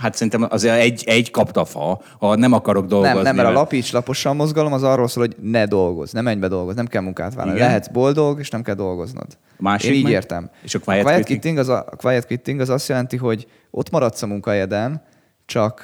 Hát 0.00 0.14
szerintem 0.14 0.46
azért 0.50 0.74
egy, 0.74 1.04
egy 1.06 1.30
kapta 1.30 1.64
fa, 1.64 2.00
ha 2.18 2.36
nem 2.36 2.52
akarok 2.52 2.86
dolgozni. 2.86 3.14
Nem, 3.14 3.22
nem, 3.22 3.36
mert 3.36 3.48
a 3.48 3.52
lapíts 3.52 3.92
laposan 3.92 4.36
mozgalom 4.36 4.72
az 4.72 4.82
arról 4.82 5.08
szól, 5.08 5.26
hogy 5.26 5.36
ne 5.42 5.66
dolgozz, 5.66 6.12
ne 6.12 6.20
menj 6.20 6.40
be 6.40 6.48
dolgozni, 6.48 6.74
nem 6.74 6.86
kell 6.86 7.02
munkát 7.02 7.34
vállalni. 7.34 7.56
Igen? 7.56 7.68
Lehetsz 7.68 7.88
boldog, 7.88 8.38
és 8.38 8.50
nem 8.50 8.62
kell 8.62 8.74
dolgoznod. 8.74 9.26
Másik 9.58 9.90
Én 9.90 9.96
így 9.96 10.02
meg? 10.02 10.12
értem. 10.12 10.50
És 10.62 10.74
a 10.74 10.78
quiet, 10.78 11.04
a 11.04 11.08
quiet 11.08 11.24
quitting? 11.24 11.40
quitting 11.40 11.58
az, 11.58 11.68
a, 11.68 11.86
a 11.90 11.96
quiet 11.96 12.26
quitting 12.26 12.60
az 12.60 12.68
azt 12.68 12.88
jelenti, 12.88 13.16
hogy 13.16 13.46
ott 13.70 13.90
maradsz 13.90 14.22
a 14.22 14.26
munkahelyeden, 14.26 15.02
csak, 15.46 15.80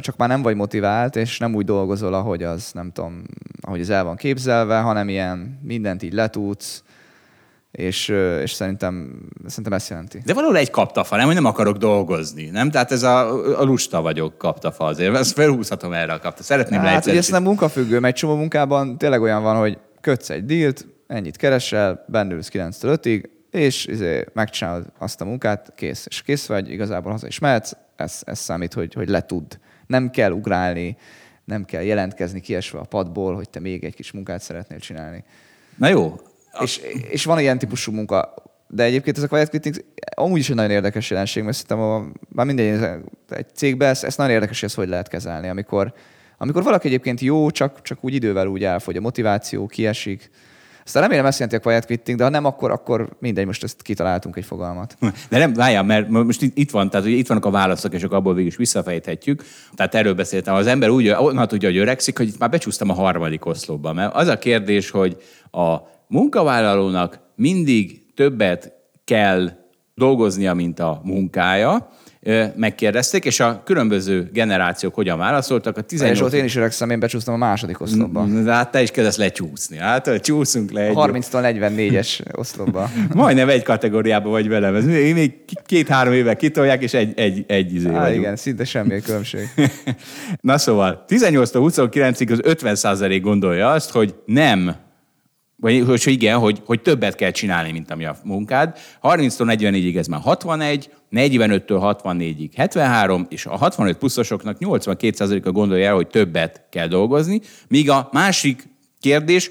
csak 0.00 0.16
már 0.16 0.28
nem 0.28 0.42
vagy 0.42 0.56
motivált, 0.56 1.16
és 1.16 1.38
nem 1.38 1.54
úgy 1.54 1.64
dolgozol, 1.64 2.14
ahogy 2.14 2.42
az, 2.42 2.70
nem 2.72 2.90
tudom, 2.92 3.22
ahogy 3.60 3.80
az 3.80 3.90
el 3.90 4.04
van 4.04 4.16
képzelve, 4.16 4.78
hanem 4.78 5.08
ilyen 5.08 5.60
mindent 5.62 6.02
így 6.02 6.12
letudsz, 6.12 6.82
és, 7.72 8.08
és 8.42 8.52
szerintem, 8.52 9.22
szerintem 9.46 9.72
ezt 9.72 9.88
jelenti. 9.88 10.22
De 10.24 10.34
valahol 10.34 10.56
egy 10.56 10.70
kaptafa, 10.70 11.16
nem, 11.16 11.26
hogy 11.26 11.34
nem 11.34 11.44
akarok 11.44 11.76
dolgozni, 11.76 12.44
nem? 12.44 12.70
Tehát 12.70 12.92
ez 12.92 13.02
a, 13.02 13.28
a 13.60 13.62
lusta 13.62 14.00
vagyok 14.00 14.38
kaptafa 14.38 14.84
azért, 14.84 15.16
ezt 15.16 15.32
felhúzhatom 15.32 15.92
erre 15.92 16.12
a 16.12 16.18
kapta. 16.18 16.42
Szeretném 16.42 16.80
hát, 16.80 17.06
ugye 17.06 17.16
ez 17.16 17.28
nem 17.28 17.42
munkafüggő, 17.42 17.98
mert 17.98 18.14
egy 18.14 18.20
csomó 18.20 18.34
munkában 18.34 18.98
tényleg 18.98 19.22
olyan 19.22 19.42
van, 19.42 19.56
hogy 19.56 19.78
kötsz 20.00 20.30
egy 20.30 20.44
dílt, 20.44 20.86
ennyit 21.06 21.36
keresel, 21.36 22.04
bennülsz 22.08 22.50
9-től 22.52 22.98
5-ig, 23.02 23.24
és 23.50 23.86
izé, 23.86 24.24
megcsinálod 24.32 24.86
azt 24.98 25.20
a 25.20 25.24
munkát, 25.24 25.72
kész. 25.76 26.06
És 26.08 26.22
kész 26.22 26.46
vagy, 26.46 26.70
igazából 26.70 27.12
haza 27.12 27.26
is 27.26 27.38
mehetsz, 27.38 27.72
ez, 27.96 28.20
ez 28.24 28.38
számít, 28.38 28.74
hogy, 28.74 28.94
hogy 28.94 29.08
letud. 29.08 29.58
Nem 29.86 30.10
kell 30.10 30.30
ugrálni, 30.30 30.96
nem 31.44 31.64
kell 31.64 31.82
jelentkezni 31.82 32.40
kiesve 32.40 32.78
a 32.78 32.84
padból, 32.84 33.34
hogy 33.34 33.48
te 33.48 33.60
még 33.60 33.84
egy 33.84 33.94
kis 33.94 34.12
munkát 34.12 34.42
szeretnél 34.42 34.78
csinálni. 34.78 35.24
Na 35.76 35.88
jó, 35.88 36.20
és, 36.60 36.80
és 37.08 37.24
van 37.24 37.38
ilyen 37.38 37.58
típusú 37.58 37.92
munka, 37.92 38.34
de 38.68 38.82
egyébként 38.82 39.16
ez 39.16 39.22
a 39.22 39.28
quiet 39.28 39.50
quitting 39.50 39.84
amúgy 40.14 40.38
is 40.38 40.50
egy 40.50 40.56
nagyon 40.56 40.70
érdekes 40.70 41.10
jelenség, 41.10 41.42
mert 41.42 41.56
szerintem 41.56 41.86
a, 41.86 42.06
már 42.28 42.46
minden 42.46 43.04
egy 43.28 43.54
cégben 43.54 43.88
ezt, 43.88 44.04
ezt 44.04 44.18
nagyon 44.18 44.32
érdekes, 44.32 44.60
hogy 44.60 44.68
ezt 44.68 44.78
hogy 44.78 44.88
lehet 44.88 45.08
kezelni, 45.08 45.48
amikor, 45.48 45.94
Amikor 46.38 46.62
valaki 46.62 46.86
egyébként 46.86 47.20
jó, 47.20 47.50
csak, 47.50 47.82
csak 47.82 47.98
úgy 48.00 48.14
idővel 48.14 48.46
úgy 48.46 48.64
elfogy, 48.64 48.96
a 48.96 49.00
motiváció 49.00 49.66
kiesik, 49.66 50.30
aztán 50.84 51.02
remélem 51.02 51.26
ezt 51.26 51.38
jelenti 51.38 51.58
a 51.58 51.68
quiet 51.68 51.86
quitting, 51.86 52.18
de 52.18 52.24
ha 52.24 52.30
nem, 52.30 52.44
akkor, 52.44 52.70
akkor 52.70 53.08
mindegy, 53.20 53.46
most 53.46 53.62
ezt 53.62 53.82
kitaláltunk 53.82 54.36
egy 54.36 54.44
fogalmat. 54.44 54.96
De 55.28 55.38
nem, 55.38 55.52
várjál, 55.52 55.82
mert 55.82 56.08
most 56.08 56.42
itt, 56.42 56.58
itt 56.58 56.70
van, 56.70 56.90
tehát 56.90 57.06
ugye 57.06 57.16
itt 57.16 57.26
vannak 57.26 57.44
a 57.44 57.50
válaszok, 57.50 57.94
és 57.94 58.02
akkor 58.02 58.16
abból 58.16 58.34
végül 58.34 58.50
is 58.50 58.56
visszafejthetjük. 58.56 59.44
Tehát 59.74 59.94
erről 59.94 60.14
beszéltem. 60.14 60.54
Az 60.54 60.66
ember 60.66 60.88
úgy, 60.88 61.08
onnan 61.08 61.48
tudja, 61.48 61.68
hogy 61.68 61.78
öregszik, 61.78 62.18
hogy 62.18 62.28
itt 62.28 62.38
már 62.38 62.50
becsúsztam 62.50 62.90
a 62.90 62.94
harmadik 62.94 63.46
oszlopba. 63.46 63.92
Mert 63.92 64.14
az 64.14 64.28
a 64.28 64.38
kérdés, 64.38 64.90
hogy 64.90 65.16
a 65.50 65.76
munkavállalónak 66.12 67.20
mindig 67.36 68.02
többet 68.14 68.72
kell 69.04 69.50
dolgoznia, 69.94 70.54
mint 70.54 70.80
a 70.80 71.00
munkája, 71.04 71.88
megkérdezték, 72.56 73.24
és 73.24 73.40
a 73.40 73.62
különböző 73.64 74.30
generációk 74.32 74.94
hogyan 74.94 75.18
válaszoltak. 75.18 75.76
A 75.76 75.80
18... 75.80 76.18
Zsolt, 76.18 76.32
én 76.32 76.44
is 76.44 76.56
öregszem, 76.56 76.90
én 76.90 77.00
becsúsztam 77.00 77.34
a 77.34 77.36
második 77.36 77.80
oszlopba. 77.80 78.24
De 78.24 78.52
hát 78.52 78.70
te 78.70 78.82
is 78.82 78.90
kezdesz 78.90 79.16
lecsúszni. 79.16 79.76
Hát 79.76 80.20
csúszunk 80.20 80.70
le. 80.70 80.80
Egy... 80.80 80.94
30-tól 80.96 81.22
44-es 81.32 82.36
oszlopba. 82.38 82.90
Majdnem 83.14 83.48
egy 83.48 83.62
kategóriába 83.62 84.30
vagy 84.30 84.48
velem. 84.48 84.74
Ez 84.74 84.84
még 84.84 85.32
két-három 85.66 86.12
éve 86.12 86.34
kitolják, 86.36 86.82
és 86.82 86.94
egy, 86.94 87.18
egy, 87.18 87.44
egy 87.46 87.74
izé 87.74 87.88
Á, 87.88 88.12
igen, 88.12 88.36
szinte 88.36 88.64
semmi 88.64 89.00
különbség. 89.00 89.48
Na 90.40 90.58
szóval, 90.58 91.04
18-tól 91.08 91.88
29-ig 91.90 92.30
az 92.32 92.40
50 92.42 93.20
gondolja 93.20 93.70
azt, 93.70 93.90
hogy 93.90 94.14
nem 94.24 94.90
vagy 95.62 95.82
hogy 95.86 96.02
igen, 96.06 96.38
hogy, 96.38 96.62
hogy 96.64 96.82
többet 96.82 97.14
kell 97.14 97.30
csinálni, 97.30 97.72
mint 97.72 97.90
ami 97.90 98.04
a 98.04 98.16
munkád. 98.24 98.78
30-tól 99.02 99.56
44-ig 99.56 99.96
ez 99.96 100.06
már 100.06 100.20
61, 100.20 100.90
45-től 101.12 101.96
64-ig 102.02 102.50
73, 102.56 103.26
és 103.28 103.46
a 103.46 103.56
65 103.56 103.96
pluszosoknak 103.96 104.56
82%-a 104.60 105.50
gondolja 105.50 105.86
el, 105.86 105.94
hogy 105.94 106.06
többet 106.06 106.66
kell 106.70 106.86
dolgozni, 106.86 107.40
míg 107.68 107.90
a 107.90 108.08
másik 108.12 108.68
kérdés, 109.00 109.50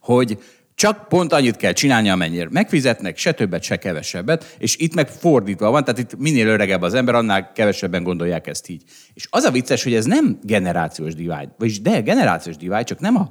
hogy 0.00 0.38
csak 0.74 1.08
pont 1.08 1.32
annyit 1.32 1.56
kell 1.56 1.72
csinálni, 1.72 2.10
amennyire 2.10 2.48
megfizetnek, 2.50 3.16
se 3.16 3.32
többet, 3.32 3.62
se 3.62 3.76
kevesebbet, 3.76 4.56
és 4.58 4.76
itt 4.76 4.94
meg 4.94 5.08
fordítva 5.08 5.70
van, 5.70 5.84
tehát 5.84 6.00
itt 6.00 6.18
minél 6.18 6.46
öregebb 6.46 6.82
az 6.82 6.94
ember, 6.94 7.14
annál 7.14 7.52
kevesebben 7.52 8.02
gondolják 8.02 8.46
ezt 8.46 8.68
így. 8.68 8.82
És 9.14 9.26
az 9.30 9.44
a 9.44 9.50
vicces, 9.50 9.82
hogy 9.82 9.94
ez 9.94 10.04
nem 10.04 10.38
generációs 10.42 11.14
divide, 11.14 11.54
vagyis 11.58 11.80
de 11.80 12.00
generációs 12.00 12.56
divide, 12.56 12.82
csak 12.82 13.00
nem 13.00 13.16
a, 13.16 13.28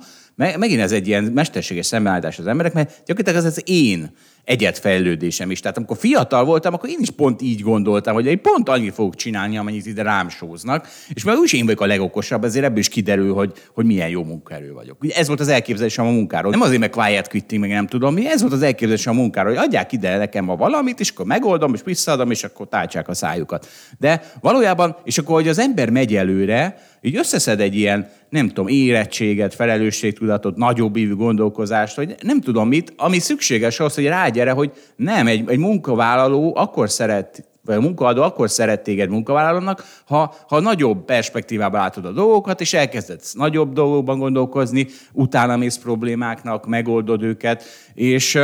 megint 0.58 0.82
ez 0.82 0.92
egy 0.92 1.08
ilyen 1.08 1.24
mesterséges 1.24 1.86
szembeállítás 1.86 2.40
az 2.40 2.48
emberek, 2.48 2.74
mert 2.74 3.02
gyakorlatilag 3.06 3.46
ez 3.46 3.58
az 3.58 3.62
én 3.66 4.12
egyetfejlődésem 4.44 5.52
is. 5.52 5.60
Tehát 5.60 5.78
amikor 5.78 5.98
fiatal 5.98 6.46
voltam, 6.46 6.74
akkor 6.74 6.90
én 6.90 6.98
is 7.00 7.10
pont 7.10 7.42
így 7.42 7.62
gondoltam, 7.62 8.14
hogy 8.14 8.26
én 8.26 8.42
pont 8.42 8.70
annyit 8.70 8.94
fogok 8.94 9.16
csinálni, 9.16 9.58
amennyit 9.58 9.86
ide 9.86 10.02
rám 10.02 10.30
sóznak, 10.30 10.88
és 11.14 11.24
már 11.24 11.36
úgy 11.36 11.54
én 11.54 11.66
vagyok 11.66 11.82
a 11.82 11.86
legokosabb, 11.86 12.44
ezért 12.44 12.66
ebből 12.66 12.78
is 12.78 12.90
kiderül, 12.90 13.34
hogy, 13.34 13.54
hogy 13.74 13.86
milyen 13.86 14.10
jó 14.10 14.24
munkaerő 14.24 14.74
vagyok. 14.74 14.98
Ez 15.10 15.28
volt 15.28 15.40
az 15.40 15.48
elképzelésem 15.48 16.06
a 16.06 16.12
munkáról. 16.12 16.52
Nem 16.52 16.62
azért, 16.62 16.80
mert 16.80 16.96
quiet 16.96 17.28
quitting, 17.28 17.62
meg 17.62 17.70
nem 17.70 17.88
tudom 17.88 18.14
mi, 18.14 18.28
ez 18.28 18.42
volt 18.42 18.54
az 18.54 18.62
elképzelésem 18.62 19.18
a 19.18 19.22
munkáról, 19.22 19.54
hogy 19.54 19.64
adják 19.66 19.92
ide 19.92 20.18
nekem 20.18 20.50
a 20.50 20.56
valamit, 20.56 21.00
és 21.00 21.10
akkor 21.10 21.26
megoldom, 21.26 21.74
és 21.74 21.82
visszaadom, 21.86 22.32
és 22.32 22.44
akkor 22.44 22.68
táltsák 22.68 23.08
a 23.08 23.14
szájukat. 23.14 23.68
De 24.00 24.32
valójában, 24.42 24.96
és 25.04 25.18
akkor, 25.18 25.36
hogy 25.36 25.48
az 25.48 25.60
ember 25.60 25.90
megy 25.90 26.16
előre, 26.16 26.90
így 27.02 27.16
összeszed 27.16 27.60
egy 27.60 27.76
ilyen, 27.76 28.10
nem 28.30 28.48
tudom, 28.48 28.68
érettséget, 28.68 29.56
felelősségtudatot, 29.56 30.58
nagyobb 30.58 30.96
ívű 30.96 31.16
gondolkozást, 31.16 31.96
hogy 31.96 32.16
nem 32.22 32.42
tudom 32.42 32.68
mit, 32.68 32.94
ami 32.98 33.20
szükséges 33.20 33.80
ahhoz, 33.80 33.96
hogy 33.96 34.06
rágyere, 34.44 34.52
hogy 34.52 34.72
nem, 34.96 35.28
egy, 35.28 35.50
egy 35.50 35.60
munkavállaló 35.60 36.54
akkor 36.56 36.90
szeret 36.90 37.46
vagy 37.66 37.76
a 37.76 37.82
munkaadó 37.82 38.22
akkor 38.22 38.50
szeret 38.50 38.84
téged 38.84 39.10
munkavállalónak, 39.10 39.84
ha, 40.06 40.34
ha 40.48 40.60
nagyobb 40.60 41.06
perspektívában 41.06 41.80
látod 41.80 42.06
a 42.06 42.12
dolgokat, 42.12 42.62
és 42.62 42.74
elkezdesz 42.74 43.34
nagyobb 43.34 43.74
dolgokban 43.74 44.20
gondolkozni, 44.20 44.88
utána 45.14 45.58
mész 45.58 45.78
problémáknak, 45.78 46.68
megoldod 46.68 47.24
őket, 47.24 47.64
és, 47.94 48.40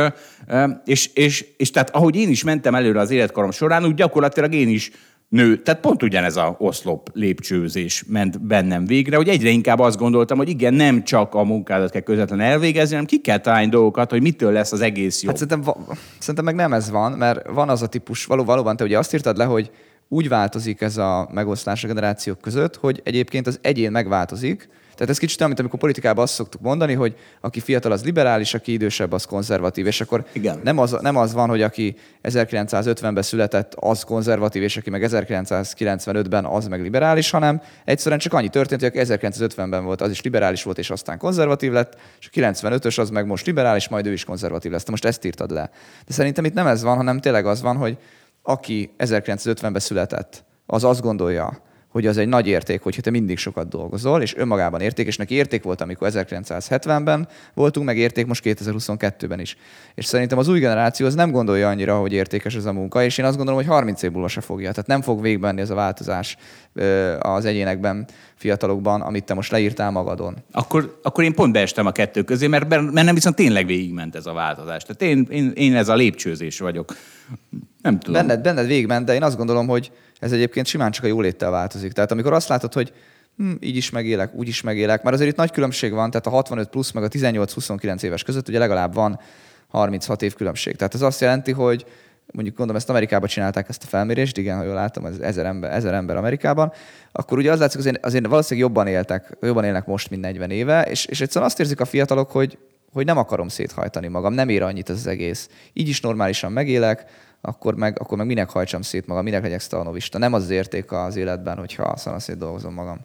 és, 0.84 1.10
és, 1.14 1.46
és 1.56 1.70
tehát 1.70 1.90
ahogy 1.90 2.16
én 2.16 2.28
is 2.28 2.44
mentem 2.44 2.74
előre 2.74 3.00
az 3.00 3.10
életkorom 3.10 3.50
során, 3.50 3.84
úgy 3.84 3.94
gyakorlatilag 3.94 4.54
én 4.54 4.68
is 4.68 4.90
nő. 5.28 5.62
Tehát 5.62 5.80
pont 5.80 6.02
ugyanez 6.02 6.36
a 6.36 6.56
oszlop 6.58 7.10
lépcsőzés 7.12 8.04
ment 8.06 8.46
bennem 8.46 8.86
végre, 8.86 9.16
hogy 9.16 9.28
egyre 9.28 9.48
inkább 9.48 9.78
azt 9.78 9.98
gondoltam, 9.98 10.36
hogy 10.36 10.48
igen, 10.48 10.74
nem 10.74 11.04
csak 11.04 11.34
a 11.34 11.44
munkádat 11.44 11.90
kell 11.90 12.00
közvetlenül 12.00 12.44
elvégezni, 12.44 12.90
hanem 12.90 13.06
ki 13.06 13.20
kell 13.20 13.38
találni 13.38 13.68
dolgokat, 13.68 14.10
hogy 14.10 14.22
mitől 14.22 14.52
lesz 14.52 14.72
az 14.72 14.80
egész 14.80 15.22
jó. 15.22 15.28
Hát 15.28 15.38
szerintem, 15.38 15.74
szerintem 16.18 16.44
meg 16.44 16.54
nem 16.54 16.72
ez 16.72 16.90
van, 16.90 17.12
mert 17.12 17.48
van 17.48 17.68
az 17.68 17.82
a 17.82 17.86
típus, 17.86 18.24
való, 18.24 18.44
valóban 18.44 18.76
te 18.76 18.84
ugye 18.84 18.98
azt 18.98 19.14
írtad 19.14 19.36
le, 19.36 19.44
hogy 19.44 19.70
úgy 20.08 20.28
változik 20.28 20.80
ez 20.80 20.96
a 20.96 21.28
megoszlás 21.32 21.84
a 21.84 21.86
generációk 21.86 22.40
között, 22.40 22.76
hogy 22.76 23.00
egyébként 23.04 23.46
az 23.46 23.58
egyén 23.62 23.90
megváltozik, 23.90 24.68
tehát 24.98 25.12
ez 25.12 25.18
kicsit 25.18 25.38
olyan, 25.38 25.48
mint 25.48 25.60
amikor 25.60 25.80
politikában 25.80 26.24
azt 26.24 26.34
szoktuk 26.34 26.60
mondani, 26.60 26.92
hogy 26.92 27.16
aki 27.40 27.60
fiatal, 27.60 27.92
az 27.92 28.04
liberális, 28.04 28.54
aki 28.54 28.72
idősebb, 28.72 29.12
az 29.12 29.24
konzervatív. 29.24 29.86
És 29.86 30.00
akkor 30.00 30.24
Igen. 30.32 30.60
Nem, 30.62 30.78
az, 30.78 30.96
nem 31.00 31.16
az 31.16 31.32
van, 31.32 31.48
hogy 31.48 31.62
aki 31.62 31.96
1950-ben 32.22 33.22
született, 33.22 33.74
az 33.74 34.02
konzervatív, 34.02 34.62
és 34.62 34.76
aki 34.76 34.90
meg 34.90 35.06
1995-ben, 35.06 36.44
az 36.44 36.66
meg 36.66 36.80
liberális, 36.80 37.30
hanem 37.30 37.62
egyszerűen 37.84 38.20
csak 38.20 38.32
annyi 38.32 38.48
történt, 38.48 38.80
hogy 38.80 38.90
aki 38.96 39.12
1950-ben 39.12 39.84
volt, 39.84 40.00
az 40.00 40.10
is 40.10 40.22
liberális 40.22 40.62
volt, 40.62 40.78
és 40.78 40.90
aztán 40.90 41.18
konzervatív 41.18 41.72
lett, 41.72 41.96
és 42.20 42.28
a 42.32 42.40
95-ös 42.40 42.98
az 42.98 43.10
meg 43.10 43.26
most 43.26 43.46
liberális, 43.46 43.88
majd 43.88 44.06
ő 44.06 44.12
is 44.12 44.24
konzervatív 44.24 44.70
lesz. 44.70 44.82
Te 44.82 44.90
most 44.90 45.04
ezt 45.04 45.24
írtad 45.24 45.50
le. 45.50 45.70
De 46.06 46.12
szerintem 46.12 46.44
itt 46.44 46.54
nem 46.54 46.66
ez 46.66 46.82
van, 46.82 46.96
hanem 46.96 47.20
tényleg 47.20 47.46
az 47.46 47.62
van, 47.62 47.76
hogy 47.76 47.98
aki 48.42 48.90
1950-ben 48.98 49.80
született, 49.80 50.44
az 50.66 50.84
azt 50.84 51.00
gondolja, 51.00 51.66
hogy 51.98 52.06
az 52.06 52.16
egy 52.16 52.28
nagy 52.28 52.46
érték, 52.46 52.82
hogyha 52.82 53.02
te 53.02 53.10
mindig 53.10 53.38
sokat 53.38 53.68
dolgozol, 53.68 54.22
és 54.22 54.36
önmagában 54.36 54.80
érték, 54.80 55.06
és 55.06 55.16
neki 55.16 55.34
érték 55.34 55.62
volt, 55.62 55.80
amikor 55.80 56.10
1970-ben 56.12 57.28
voltunk, 57.54 57.86
meg 57.86 57.98
érték 57.98 58.26
most 58.26 58.42
2022-ben 58.44 59.40
is. 59.40 59.56
És 59.94 60.04
szerintem 60.04 60.38
az 60.38 60.48
új 60.48 60.58
generáció 60.58 61.06
az 61.06 61.14
nem 61.14 61.30
gondolja 61.30 61.68
annyira, 61.68 61.98
hogy 61.98 62.12
értékes 62.12 62.54
ez 62.54 62.64
a 62.64 62.72
munka, 62.72 63.02
és 63.02 63.18
én 63.18 63.24
azt 63.24 63.36
gondolom, 63.36 63.60
hogy 63.60 63.70
30 63.70 64.02
év 64.02 64.10
múlva 64.10 64.28
se 64.28 64.40
fogja. 64.40 64.70
Tehát 64.70 64.86
nem 64.86 65.02
fog 65.02 65.22
végbenni 65.22 65.60
ez 65.60 65.70
a 65.70 65.74
változás 65.74 66.36
az 67.18 67.44
egyénekben, 67.44 68.06
fiatalokban, 68.34 69.00
amit 69.00 69.24
te 69.24 69.34
most 69.34 69.50
leírtál 69.50 69.90
magadon. 69.90 70.36
Akkor, 70.52 70.98
akkor 71.02 71.24
én 71.24 71.34
pont 71.34 71.52
beestem 71.52 71.86
a 71.86 71.92
kettő 71.92 72.22
közé, 72.22 72.46
mert 72.46 72.68
bennem 72.68 73.14
viszont 73.14 73.36
tényleg 73.36 73.66
végigment 73.66 74.16
ez 74.16 74.26
a 74.26 74.32
változás. 74.32 74.82
Tehát 74.82 75.02
én, 75.14 75.26
én, 75.30 75.52
én 75.54 75.76
ez 75.76 75.88
a 75.88 75.94
lépcsőzés 75.94 76.58
vagyok. 76.58 76.96
Nem 77.82 77.98
tudom. 77.98 78.26
Benned, 78.26 78.42
benned 78.42 78.66
végigment, 78.66 79.06
de 79.06 79.14
én 79.14 79.22
azt 79.22 79.36
gondolom, 79.36 79.66
hogy 79.66 79.90
ez 80.20 80.32
egyébként 80.32 80.66
simán 80.66 80.90
csak 80.90 81.04
a 81.04 81.06
jóléttel 81.06 81.50
változik. 81.50 81.92
Tehát 81.92 82.12
amikor 82.12 82.32
azt 82.32 82.48
látod, 82.48 82.72
hogy 82.72 82.92
hm, 83.36 83.52
így 83.60 83.76
is 83.76 83.90
megélek, 83.90 84.34
úgy 84.34 84.48
is 84.48 84.60
megélek, 84.60 85.02
mert 85.02 85.14
azért 85.14 85.30
itt 85.30 85.36
nagy 85.36 85.50
különbség 85.50 85.92
van, 85.92 86.10
tehát 86.10 86.26
a 86.26 86.30
65 86.30 86.68
plusz 86.68 86.90
meg 86.90 87.02
a 87.02 87.08
18-29 87.08 88.02
éves 88.02 88.22
között 88.22 88.48
ugye 88.48 88.58
legalább 88.58 88.94
van 88.94 89.20
36 89.68 90.22
év 90.22 90.34
különbség. 90.34 90.76
Tehát 90.76 90.94
ez 90.94 91.02
azt 91.02 91.20
jelenti, 91.20 91.52
hogy 91.52 91.86
mondjuk 92.32 92.56
gondolom 92.56 92.80
ezt 92.80 92.90
Amerikában 92.90 93.28
csinálták 93.28 93.68
ezt 93.68 93.82
a 93.82 93.86
felmérést, 93.86 94.38
igen, 94.38 94.56
ha 94.56 94.64
jól 94.64 94.74
látom, 94.74 95.04
ez 95.04 95.18
ezer 95.18 95.46
ember, 95.46 95.72
ezer 95.72 95.94
ember 95.94 96.16
Amerikában, 96.16 96.72
akkor 97.12 97.38
ugye 97.38 97.52
az 97.52 97.58
látszik, 97.58 97.78
azért, 97.78 98.04
azért 98.04 98.26
valószínűleg 98.26 98.68
jobban 98.68 98.86
éltek, 98.86 99.36
jobban 99.40 99.64
élnek 99.64 99.86
most, 99.86 100.10
mint 100.10 100.22
40 100.22 100.50
éve, 100.50 100.82
és, 100.82 101.04
és 101.06 101.20
egyszerűen 101.20 101.50
azt 101.50 101.60
érzik 101.60 101.80
a 101.80 101.84
fiatalok, 101.84 102.30
hogy, 102.30 102.58
hogy 102.92 103.04
nem 103.04 103.18
akarom 103.18 103.48
széthajtani 103.48 104.08
magam, 104.08 104.32
nem 104.32 104.48
ér 104.48 104.62
annyit 104.62 104.90
ez 104.90 104.96
az 104.96 105.06
egész. 105.06 105.48
Így 105.72 105.88
is 105.88 106.00
normálisan 106.00 106.52
megélek, 106.52 107.04
akkor 107.40 107.74
meg, 107.74 108.00
akkor 108.00 108.16
meg 108.16 108.26
minek 108.26 108.50
hajtsam 108.50 108.82
szét 108.82 109.06
magam, 109.06 109.24
minek 109.24 109.42
legyek 109.42 109.60
sztanovista. 109.60 110.18
Nem 110.18 110.32
az, 110.32 110.50
érték 110.50 110.92
az 110.92 111.16
életben, 111.16 111.56
hogyha 111.56 111.96
szanaszét 111.96 112.38
dolgozom 112.38 112.74
magam. 112.74 112.98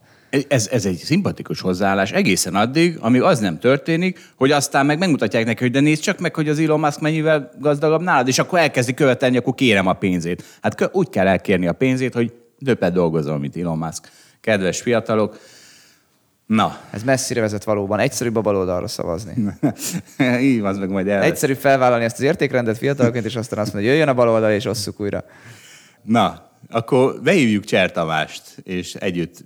Ez, 0.47 0.67
ez 0.71 0.85
egy 0.85 0.95
szimpatikus 0.95 1.61
hozzáállás 1.61 2.11
egészen 2.11 2.55
addig, 2.55 2.97
amíg 2.99 3.21
az 3.21 3.39
nem 3.39 3.59
történik, 3.59 4.19
hogy 4.35 4.51
aztán 4.51 4.85
meg 4.85 4.97
megmutatják 4.97 5.45
neki, 5.45 5.63
hogy 5.63 5.71
de 5.71 5.79
nézd 5.79 6.01
csak 6.01 6.19
meg, 6.19 6.35
hogy 6.35 6.49
az 6.49 6.59
Elon 6.59 6.79
Musk 6.79 6.99
mennyivel 6.99 7.51
gazdagabb 7.59 8.01
nálad, 8.01 8.27
és 8.27 8.39
akkor 8.39 8.59
elkezdi 8.59 8.93
követelni, 8.93 9.37
akkor 9.37 9.53
kérem 9.53 9.87
a 9.87 9.93
pénzét. 9.93 10.43
Hát 10.61 10.89
úgy 10.91 11.09
kell 11.09 11.27
elkérni 11.27 11.67
a 11.67 11.73
pénzét, 11.73 12.13
hogy 12.13 12.33
többet 12.65 12.93
dolgozol, 12.93 13.39
mint 13.39 13.57
Elon 13.57 13.77
Musk. 13.77 14.11
Kedves 14.41 14.81
fiatalok, 14.81 15.37
Na. 16.53 16.77
Ez 16.91 17.03
messzire 17.03 17.41
vezet 17.41 17.63
valóban. 17.63 17.99
Egyszerűbb 17.99 18.35
a 18.35 18.41
baloldalra 18.41 18.87
szavazni. 18.87 19.33
Így 20.41 20.59
az 20.59 20.77
meg 20.77 20.89
majd 20.89 21.07
el. 21.07 21.21
Egyszerűbb 21.21 21.57
felvállalni 21.57 22.03
ezt 22.03 22.17
az 22.17 22.23
értékrendet 22.23 22.77
fiatalként, 22.77 23.25
és 23.25 23.35
aztán 23.35 23.59
azt 23.59 23.73
mondani, 23.73 23.85
hogy 23.85 23.85
jöjjön 23.85 24.07
a 24.07 24.13
baloldal, 24.13 24.51
és 24.51 24.65
osszuk 24.65 24.99
újra. 24.99 25.23
Na, 26.03 26.49
akkor 26.69 27.19
behívjuk 27.23 27.63
Csertavást, 27.63 28.41
és 28.63 28.95
együtt 28.95 29.43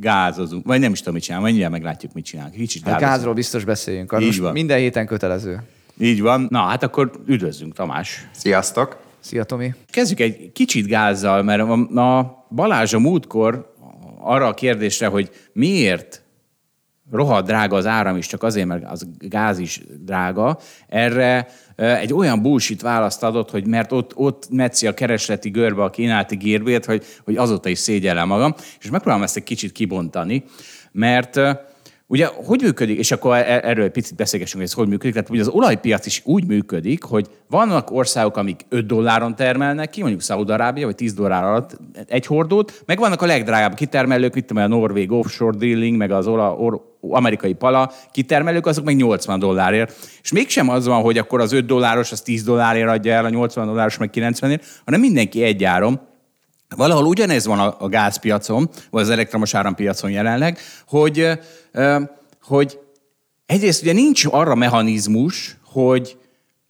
gázozunk. 0.00 0.66
Vagy 0.66 0.80
nem 0.80 0.92
is 0.92 0.98
tudom, 0.98 1.14
mit 1.14 1.22
csinál, 1.22 1.40
mindjárt 1.40 1.72
meglátjuk, 1.72 2.12
mit 2.12 2.24
csinál. 2.24 2.50
Kicsit 2.50 2.86
a 2.86 2.96
gázról 2.96 3.34
biztos 3.34 3.64
beszéljünk. 3.64 4.16
Így 4.18 4.26
most 4.26 4.38
van. 4.38 4.52
Minden 4.52 4.78
héten 4.78 5.06
kötelező. 5.06 5.62
Így 5.98 6.20
van. 6.20 6.46
Na, 6.50 6.60
hát 6.60 6.82
akkor 6.82 7.10
üdvözlünk, 7.26 7.74
Tamás. 7.74 8.28
Sziasztok! 8.32 9.02
Szia, 9.20 9.44
Tomi. 9.44 9.74
Kezdjük 9.90 10.20
egy 10.20 10.52
kicsit 10.52 10.86
gázzal, 10.86 11.42
mert 11.42 11.60
a 11.96 12.46
Balázs 12.50 12.94
a 12.94 12.98
múltkor 12.98 13.74
arra 14.18 14.46
a 14.46 14.54
kérdésre, 14.54 15.06
hogy 15.06 15.30
miért 15.52 16.23
rohadt 17.10 17.46
drága 17.46 17.76
az 17.76 17.86
áram 17.86 18.16
is, 18.16 18.26
csak 18.26 18.42
azért, 18.42 18.66
mert 18.66 18.84
az 18.90 19.08
gáz 19.18 19.58
is 19.58 19.82
drága, 20.00 20.58
erre 20.88 21.48
egy 21.76 22.12
olyan 22.12 22.42
bullshit 22.42 22.82
választ 22.82 23.22
adott, 23.22 23.50
hogy 23.50 23.66
mert 23.66 23.92
ott, 23.92 24.16
ott 24.16 24.48
metszi 24.50 24.86
a 24.86 24.94
keresleti 24.94 25.50
görbe 25.50 25.82
a 25.82 25.90
kínálati 25.90 26.36
gérbét, 26.36 26.84
hogy, 26.84 27.04
hogy 27.24 27.36
azóta 27.36 27.68
is 27.68 27.78
szégyellem 27.78 28.28
magam, 28.28 28.54
és 28.80 28.90
megpróbálom 28.90 29.22
ezt 29.22 29.36
egy 29.36 29.42
kicsit 29.42 29.72
kibontani, 29.72 30.44
mert 30.92 31.40
Ugye, 32.06 32.26
hogy 32.26 32.62
működik, 32.62 32.98
és 32.98 33.10
akkor 33.10 33.36
e- 33.36 33.60
erről 33.62 33.84
egy 33.84 33.90
picit 33.90 34.16
beszélgessünk, 34.16 34.60
hogy 34.62 34.70
ez 34.70 34.76
hogy 34.76 34.88
működik. 34.88 35.12
Tehát 35.12 35.30
ugye 35.30 35.40
az 35.40 35.48
olajpiac 35.48 36.06
is 36.06 36.22
úgy 36.24 36.46
működik, 36.46 37.02
hogy 37.02 37.26
vannak 37.48 37.90
országok, 37.90 38.36
amik 38.36 38.60
5 38.68 38.86
dolláron 38.86 39.36
termelnek 39.36 39.90
ki, 39.90 40.00
mondjuk 40.00 40.22
Szaúd-Arábia, 40.22 40.86
vagy 40.86 40.94
10 40.94 41.14
dollár 41.14 41.44
alatt 41.44 41.78
egy 42.06 42.26
hordót, 42.26 42.82
meg 42.86 42.98
vannak 42.98 43.22
a 43.22 43.26
legdrágább 43.26 43.74
kitermelők, 43.74 44.34
mint 44.34 44.50
a 44.50 44.66
Norvég 44.66 45.12
offshore 45.12 45.56
drilling, 45.56 45.96
meg 45.96 46.10
az 46.10 46.26
ola, 46.26 46.54
or, 46.56 46.80
amerikai 47.00 47.52
pala 47.52 47.92
kitermelők, 48.12 48.66
azok 48.66 48.84
meg 48.84 48.96
80 48.96 49.38
dollárért. 49.38 49.94
És 50.22 50.32
mégsem 50.32 50.68
az 50.68 50.86
van, 50.86 51.02
hogy 51.02 51.18
akkor 51.18 51.40
az 51.40 51.52
5 51.52 51.66
dolláros 51.66 52.12
az 52.12 52.20
10 52.20 52.44
dollárért 52.44 52.88
adja 52.88 53.12
el, 53.12 53.24
a 53.24 53.28
80 53.28 53.66
dolláros 53.66 53.98
meg 53.98 54.10
90-ért, 54.14 54.64
hanem 54.84 55.00
mindenki 55.00 55.42
egy 55.42 55.64
áron. 55.64 56.00
Valahol 56.76 57.04
ugyanez 57.04 57.46
van 57.46 57.58
a, 57.58 57.76
a 57.78 57.88
gázpiacon, 57.88 58.70
vagy 58.90 59.02
az 59.02 59.10
elektromos 59.10 59.54
árampiacon 59.54 60.10
jelenleg, 60.10 60.58
hogy, 60.88 61.28
hogy 62.42 62.78
egyrészt 63.46 63.82
ugye 63.82 63.92
nincs 63.92 64.24
arra 64.30 64.54
mechanizmus, 64.54 65.56
hogy, 65.64 66.16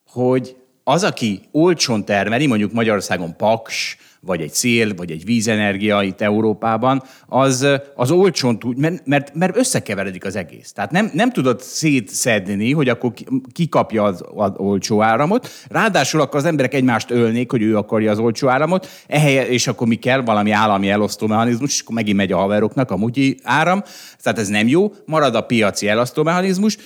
hogy 0.06 0.56
az, 0.84 1.04
aki 1.04 1.48
olcsón 1.52 2.04
termeli, 2.04 2.46
mondjuk 2.46 2.72
Magyarországon 2.72 3.36
Paks, 3.36 3.96
vagy 4.26 4.40
egy 4.40 4.52
szél, 4.52 4.94
vagy 4.94 5.10
egy 5.10 5.24
vízenergia 5.24 6.02
itt 6.02 6.20
Európában, 6.20 7.02
az, 7.26 7.66
az 7.94 8.10
olcsón 8.10 8.58
tud, 8.58 8.78
mert, 8.78 9.06
mert, 9.06 9.34
mert 9.34 9.56
összekeveredik 9.56 10.24
az 10.24 10.36
egész. 10.36 10.72
Tehát 10.72 10.90
nem, 10.90 11.10
nem 11.12 11.30
tudod 11.30 11.60
szétszedni, 11.60 12.72
hogy 12.72 12.88
akkor 12.88 13.12
ki 13.52 13.68
kapja 13.68 14.02
az, 14.02 14.24
az 14.34 14.52
olcsó 14.56 15.02
áramot, 15.02 15.48
ráadásul 15.68 16.20
akkor 16.20 16.38
az 16.38 16.44
emberek 16.44 16.74
egymást 16.74 17.10
ölnék, 17.10 17.50
hogy 17.50 17.62
ő 17.62 17.76
akarja 17.76 18.10
az 18.10 18.18
olcsó 18.18 18.48
áramot, 18.48 18.88
ehelyett, 19.06 19.46
és 19.46 19.66
akkor 19.66 19.86
mi 19.86 19.96
kell? 19.96 20.22
Valami 20.22 20.50
állami 20.50 20.90
elosztó 20.90 21.26
mechanizmus, 21.26 21.72
és 21.72 21.80
akkor 21.80 21.94
megint 21.94 22.16
megy 22.16 22.32
a 22.32 22.36
haveroknak 22.36 22.90
a 22.90 22.96
mutyi 22.96 23.36
áram, 23.42 23.82
tehát 24.22 24.38
ez 24.38 24.48
nem 24.48 24.68
jó, 24.68 24.92
marad 25.06 25.34
a 25.34 25.40
piaci 25.40 25.88
elosztó 25.88 26.22
mechanizmus, 26.22 26.76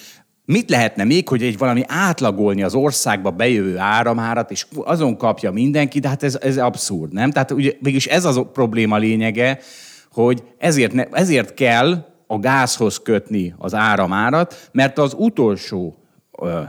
Mit 0.51 0.71
lehetne 0.71 1.05
még, 1.05 1.29
hogy 1.29 1.43
egy 1.43 1.59
valami 1.59 1.83
átlagolni 1.87 2.63
az 2.63 2.75
országba 2.75 3.31
bejövő 3.31 3.79
áramárat, 3.79 4.51
és 4.51 4.67
azon 4.75 5.17
kapja 5.17 5.51
mindenki, 5.51 5.99
de 5.99 6.09
hát 6.09 6.23
ez, 6.23 6.39
ez 6.41 6.59
abszurd, 6.59 7.13
nem? 7.13 7.31
Tehát 7.31 7.51
ugye 7.51 7.73
mégis 7.81 8.07
ez 8.07 8.25
az 8.25 8.37
a 8.37 8.45
probléma 8.45 8.97
lényege, 8.97 9.59
hogy 10.13 10.43
ezért, 10.59 10.93
ne, 10.93 11.05
ezért 11.05 11.55
kell 11.55 12.07
a 12.27 12.39
gázhoz 12.39 12.99
kötni 12.99 13.55
az 13.59 13.75
áramárat, 13.75 14.71
mert 14.73 14.99
az 14.99 15.15
utolsó 15.17 15.97
ö, 16.39 16.61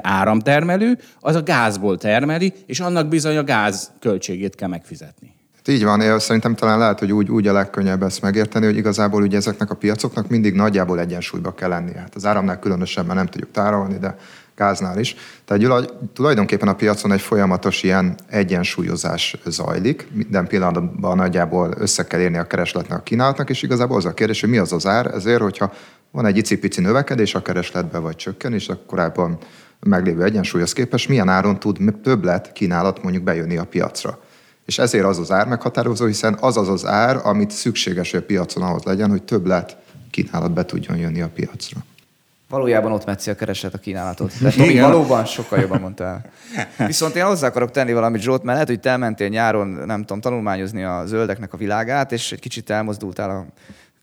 áramtermelő 0.00 0.98
az 1.20 1.34
a 1.34 1.42
gázból 1.42 1.96
termeli, 1.96 2.52
és 2.66 2.80
annak 2.80 3.08
bizony 3.08 3.36
a 3.36 3.44
gáz 3.44 3.92
költségét 3.98 4.54
kell 4.54 4.68
megfizetni. 4.68 5.34
Így 5.66 5.84
van, 5.84 6.18
szerintem 6.18 6.54
talán 6.54 6.78
lehet, 6.78 6.98
hogy 6.98 7.12
úgy, 7.12 7.30
úgy 7.30 7.46
a 7.46 7.52
legkönnyebb 7.52 8.02
ezt 8.02 8.22
megérteni, 8.22 8.64
hogy 8.64 8.76
igazából 8.76 9.22
ugye 9.22 9.36
ezeknek 9.36 9.70
a 9.70 9.74
piacoknak 9.74 10.28
mindig 10.28 10.54
nagyjából 10.54 11.00
egyensúlyba 11.00 11.54
kell 11.54 11.68
lennie. 11.68 11.98
Hát 11.98 12.14
az 12.14 12.26
áramnál 12.26 12.58
különösebben 12.58 13.16
nem 13.16 13.26
tudjuk 13.26 13.50
tárolni, 13.50 13.98
de 13.98 14.16
gáznál 14.56 14.98
is. 14.98 15.16
Tehát 15.44 15.92
tulajdonképpen 16.12 16.68
a 16.68 16.74
piacon 16.74 17.12
egy 17.12 17.20
folyamatos 17.20 17.82
ilyen 17.82 18.14
egyensúlyozás 18.28 19.36
zajlik. 19.46 20.08
Minden 20.12 20.46
pillanatban 20.46 21.16
nagyjából 21.16 21.74
össze 21.78 22.06
kell 22.06 22.20
érni 22.20 22.38
a 22.38 22.46
keresletnek 22.46 22.98
a 22.98 23.02
kínálatnak, 23.02 23.50
és 23.50 23.62
igazából 23.62 23.96
az 23.96 24.04
a 24.04 24.14
kérdés, 24.14 24.40
hogy 24.40 24.50
mi 24.50 24.58
az 24.58 24.72
az 24.72 24.86
ár. 24.86 25.06
Ezért, 25.06 25.40
hogyha 25.40 25.72
van 26.10 26.26
egy 26.26 26.36
icipici 26.36 26.80
növekedés 26.80 27.34
a 27.34 27.42
keresletben, 27.42 28.02
vagy 28.02 28.16
csökken, 28.16 28.52
és 28.52 28.68
a 28.68 28.78
korábban 28.86 29.38
meglévő 29.80 30.22
egyensúlyhoz 30.22 30.72
képest 30.72 31.08
milyen 31.08 31.28
áron 31.28 31.58
tud 31.58 31.78
többlet 32.02 32.52
kínálat 32.52 33.02
mondjuk 33.02 33.24
bejönni 33.24 33.56
a 33.56 33.64
piacra. 33.64 34.18
És 34.64 34.78
ezért 34.78 35.04
az 35.04 35.18
az 35.18 35.30
ár 35.30 35.46
meghatározó, 35.46 36.06
hiszen 36.06 36.36
az 36.40 36.56
az 36.56 36.68
az 36.68 36.86
ár, 36.86 37.20
amit 37.22 37.50
szükséges, 37.50 38.10
hogy 38.10 38.20
a 38.20 38.24
piacon 38.24 38.62
ahhoz 38.62 38.82
legyen, 38.82 39.10
hogy 39.10 39.22
többlet 39.22 39.76
kínálat 40.10 40.52
be 40.52 40.64
tudjon 40.64 40.96
jönni 40.96 41.20
a 41.20 41.28
piacra. 41.28 41.84
Valójában 42.48 42.92
ott 42.92 43.04
metszi 43.06 43.30
a 43.30 43.34
kereset 43.34 43.74
a 43.74 43.78
kínálatot. 43.78 44.32
De 44.40 44.50
Tomi 44.56 44.80
valóban 44.80 45.24
sokkal 45.24 45.58
jobban 45.58 45.80
mondtál. 45.80 46.30
Viszont 46.86 47.14
én 47.14 47.24
hozzá 47.24 47.46
akarok 47.46 47.70
tenni 47.70 47.92
valamit, 47.92 48.20
Zsolt, 48.20 48.42
mert 48.42 48.52
lehet, 48.52 48.68
hogy 48.68 48.80
te 48.80 48.90
elmentél 48.90 49.28
nyáron, 49.28 49.66
nem 49.68 50.00
tudom, 50.00 50.20
tanulmányozni 50.20 50.84
a 50.84 51.02
zöldeknek 51.06 51.52
a 51.52 51.56
világát, 51.56 52.12
és 52.12 52.32
egy 52.32 52.40
kicsit 52.40 52.70
elmozdultál 52.70 53.30
a 53.30 53.46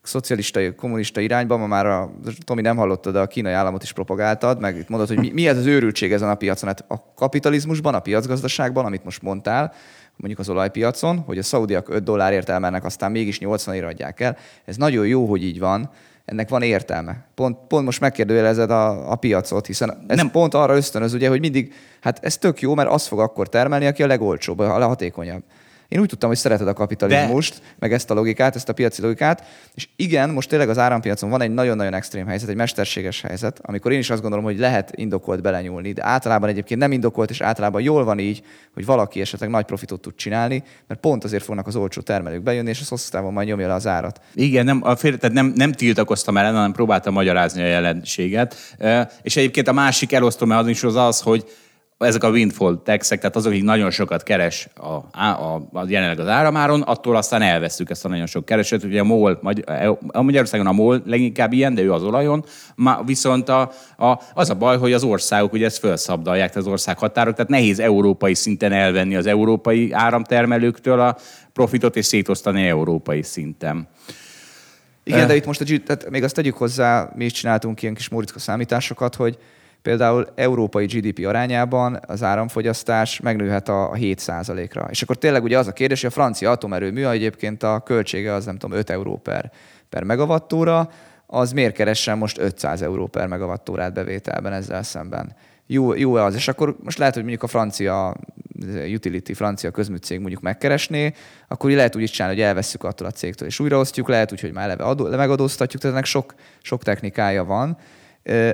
szocialista, 0.03 0.75
kommunista 0.75 1.19
irányba, 1.19 1.57
ma 1.57 1.67
már 1.67 1.85
a, 1.85 2.11
Tomi 2.45 2.61
nem 2.61 2.77
hallottad, 2.77 3.13
de 3.13 3.19
a 3.19 3.27
kínai 3.27 3.53
államot 3.53 3.83
is 3.83 3.93
propagáltad, 3.93 4.59
meg 4.59 4.77
itt 4.77 4.89
mondod, 4.89 5.07
hogy 5.07 5.19
mi, 5.19 5.31
mi 5.33 5.47
ez 5.47 5.57
az 5.57 5.65
őrültség 5.65 6.11
ezen 6.11 6.29
a 6.29 6.35
piacon. 6.35 6.67
Hát 6.67 6.85
a 6.87 7.13
kapitalizmusban, 7.15 7.93
a 7.93 7.99
piacgazdaságban, 7.99 8.85
amit 8.85 9.03
most 9.03 9.21
mondtál, 9.21 9.73
mondjuk 10.15 10.39
az 10.39 10.49
olajpiacon, 10.49 11.19
hogy 11.19 11.37
a 11.37 11.43
szaudiak 11.43 11.89
5 11.89 12.03
dollárért 12.03 12.49
elmennek, 12.49 12.83
aztán 12.83 13.11
mégis 13.11 13.39
80 13.39 13.75
ért 13.75 13.85
adják 13.85 14.19
el. 14.19 14.37
Ez 14.65 14.75
nagyon 14.75 15.07
jó, 15.07 15.25
hogy 15.25 15.43
így 15.43 15.59
van, 15.59 15.89
ennek 16.25 16.49
van 16.49 16.61
értelme. 16.61 17.25
Pont, 17.35 17.57
pont 17.67 17.85
most 17.85 17.99
megkérdőjelezed 17.99 18.71
a, 18.71 19.11
a 19.11 19.15
piacot, 19.15 19.65
hiszen 19.65 20.03
ez 20.07 20.17
nem. 20.17 20.31
pont 20.31 20.53
arra 20.53 20.75
ösztönöz, 20.75 21.13
ugye, 21.13 21.29
hogy 21.29 21.39
mindig, 21.39 21.73
hát 22.01 22.19
ez 22.23 22.37
tök 22.37 22.61
jó, 22.61 22.75
mert 22.75 22.89
az 22.89 23.07
fog 23.07 23.19
akkor 23.19 23.49
termelni, 23.49 23.85
aki 23.85 24.03
a 24.03 24.07
legolcsóbb, 24.07 24.59
a 24.59 24.77
leghatékonyabb. 24.77 25.43
Én 25.91 25.99
úgy 25.99 26.07
tudtam, 26.07 26.29
hogy 26.29 26.37
szereted 26.37 26.67
a 26.67 26.73
kapitalizmust, 26.73 27.53
De... 27.53 27.65
meg 27.79 27.93
ezt 27.93 28.11
a 28.11 28.13
logikát, 28.13 28.55
ezt 28.55 28.69
a 28.69 28.73
piaci 28.73 29.01
logikát, 29.01 29.43
és 29.73 29.87
igen, 29.95 30.29
most 30.29 30.49
tényleg 30.49 30.69
az 30.69 30.77
árampiacon 30.77 31.29
van 31.29 31.41
egy 31.41 31.53
nagyon-nagyon 31.53 31.93
extrém 31.93 32.27
helyzet, 32.27 32.49
egy 32.49 32.55
mesterséges 32.55 33.21
helyzet, 33.21 33.59
amikor 33.61 33.91
én 33.91 33.99
is 33.99 34.09
azt 34.09 34.21
gondolom, 34.21 34.45
hogy 34.45 34.59
lehet 34.59 34.91
indokolt 34.95 35.41
belenyúlni, 35.41 35.91
de 35.91 36.05
általában 36.05 36.49
egyébként 36.49 36.79
nem 36.79 36.91
indokolt, 36.91 37.29
és 37.29 37.41
általában 37.41 37.81
jól 37.81 38.03
van 38.03 38.19
így, 38.19 38.43
hogy 38.73 38.85
valaki 38.85 39.21
esetleg 39.21 39.49
nagy 39.49 39.65
profitot 39.65 40.01
tud 40.01 40.15
csinálni, 40.15 40.63
mert 40.87 40.99
pont 40.99 41.23
azért 41.23 41.43
fognak 41.43 41.67
az 41.67 41.75
olcsó 41.75 42.01
termelők 42.01 42.43
bejönni, 42.43 42.69
és 42.69 42.79
az 42.81 42.87
hosszú 42.87 43.09
távon 43.09 43.33
majd 43.33 43.47
nyomja 43.47 43.67
le 43.67 43.73
az 43.73 43.87
árat. 43.87 44.21
Igen, 44.33 44.65
nem, 44.65 44.79
a 44.83 44.95
fél, 44.95 45.17
tehát 45.17 45.35
nem, 45.35 45.53
nem 45.55 45.71
tiltakoztam 45.71 46.37
ellen, 46.37 46.53
hanem 46.53 46.71
próbáltam 46.71 47.13
magyarázni 47.13 47.61
a 47.61 47.67
jelenséget. 47.67 48.55
És 49.21 49.35
egyébként 49.35 49.67
a 49.67 49.73
másik 49.73 50.13
elosztó 50.13 50.45
mechanizmus 50.45 50.83
az 50.83 50.95
az, 50.95 51.21
hogy 51.21 51.45
ezek 52.01 52.23
a 52.23 52.29
windfall 52.29 52.81
taxek, 52.83 53.19
tehát 53.19 53.35
azok, 53.35 53.51
akik 53.51 53.63
nagyon 53.63 53.91
sokat 53.91 54.23
keres 54.23 54.67
a, 54.75 55.19
a, 55.19 55.55
a, 55.73 55.83
jelenleg 55.87 56.19
az 56.19 56.27
áramáron, 56.27 56.81
attól 56.81 57.15
aztán 57.15 57.41
elveszük 57.41 57.89
ezt 57.89 58.05
a 58.05 58.07
nagyon 58.07 58.25
sok 58.25 58.45
kereset. 58.45 58.83
Ugye 58.83 58.99
a 58.99 59.03
MOL, 59.03 59.39
a 60.07 60.21
Magyarországon 60.21 60.67
a 60.67 60.71
MOL 60.71 61.01
leginkább 61.05 61.53
ilyen, 61.53 61.73
de 61.73 61.81
ő 61.81 61.93
az 61.93 62.03
olajon, 62.03 62.45
Ma, 62.75 63.01
viszont 63.05 63.49
a, 63.49 63.71
a, 63.97 64.21
az 64.33 64.49
a 64.49 64.55
baj, 64.55 64.77
hogy 64.77 64.93
az 64.93 65.03
országok 65.03 65.53
ugye 65.53 65.65
ezt 65.65 65.79
felszabdalják, 65.79 66.55
az 66.55 66.67
ország 66.67 66.97
határok, 66.97 67.33
tehát 67.33 67.51
nehéz 67.51 67.79
európai 67.79 68.33
szinten 68.33 68.71
elvenni 68.71 69.15
az 69.15 69.25
európai 69.25 69.91
áramtermelőktől 69.91 70.99
a 70.99 71.17
profitot 71.53 71.95
és 71.95 72.05
szétosztani 72.05 72.67
európai 72.67 73.21
szinten. 73.21 73.87
Igen, 75.03 75.27
de 75.27 75.35
itt 75.35 75.45
most 75.45 75.61
a, 75.61 75.65
tehát 75.85 76.09
még 76.09 76.23
azt 76.23 76.35
tegyük 76.35 76.57
hozzá, 76.57 77.11
mi 77.15 77.25
is 77.25 77.31
csináltunk 77.31 77.81
ilyen 77.81 77.93
kis 77.93 78.09
móricka 78.09 78.39
számításokat, 78.39 79.15
hogy 79.15 79.37
például 79.81 80.27
európai 80.35 80.85
GDP 80.85 81.25
arányában 81.25 81.99
az 82.07 82.23
áramfogyasztás 82.23 83.19
megnőhet 83.19 83.69
a 83.69 83.91
7%-ra. 83.93 84.87
És 84.89 85.01
akkor 85.01 85.17
tényleg 85.17 85.43
ugye 85.43 85.57
az 85.57 85.67
a 85.67 85.73
kérdés, 85.73 86.01
hogy 86.01 86.09
a 86.09 86.13
francia 86.13 86.51
atomerőmű 86.51 87.05
egyébként 87.05 87.63
a 87.63 87.79
költsége 87.79 88.33
az 88.33 88.45
nem 88.45 88.57
tudom 88.57 88.77
5 88.77 88.89
euró 88.89 89.17
per, 89.17 89.51
per 89.89 90.03
megawattóra, 90.03 90.89
az 91.25 91.51
miért 91.51 91.75
keressen 91.75 92.17
most 92.17 92.37
500 92.37 92.81
euró 92.81 93.07
per 93.07 93.27
megawattórát 93.27 93.93
bevételben 93.93 94.53
ezzel 94.53 94.83
szemben? 94.83 95.35
Jó, 95.67 95.93
jó 95.95 96.13
az, 96.13 96.35
és 96.35 96.47
akkor 96.47 96.75
most 96.83 96.97
lehet, 96.97 97.13
hogy 97.13 97.23
mondjuk 97.23 97.43
a 97.43 97.47
francia 97.47 98.15
utility, 98.93 99.33
francia 99.33 99.71
közműcég 99.71 100.19
mondjuk 100.19 100.41
megkeresné, 100.41 101.13
akkor 101.47 101.71
lehet 101.71 101.95
úgy 101.95 102.01
is 102.01 102.11
csinálni, 102.11 102.35
hogy 102.35 102.45
elveszük 102.45 102.83
attól 102.83 103.07
a 103.07 103.11
cégtől, 103.11 103.47
és 103.47 103.59
újraosztjuk, 103.59 104.07
lehet 104.07 104.31
úgy, 104.31 104.41
hogy 104.41 104.53
már 104.53 104.63
eleve 104.63 104.83
adó, 104.83 105.07
megadóztatjuk, 105.07 105.81
tehát 105.81 105.95
ennek 105.95 106.07
sok, 106.07 106.33
sok 106.61 106.83
technikája 106.83 107.43
van. 107.43 107.77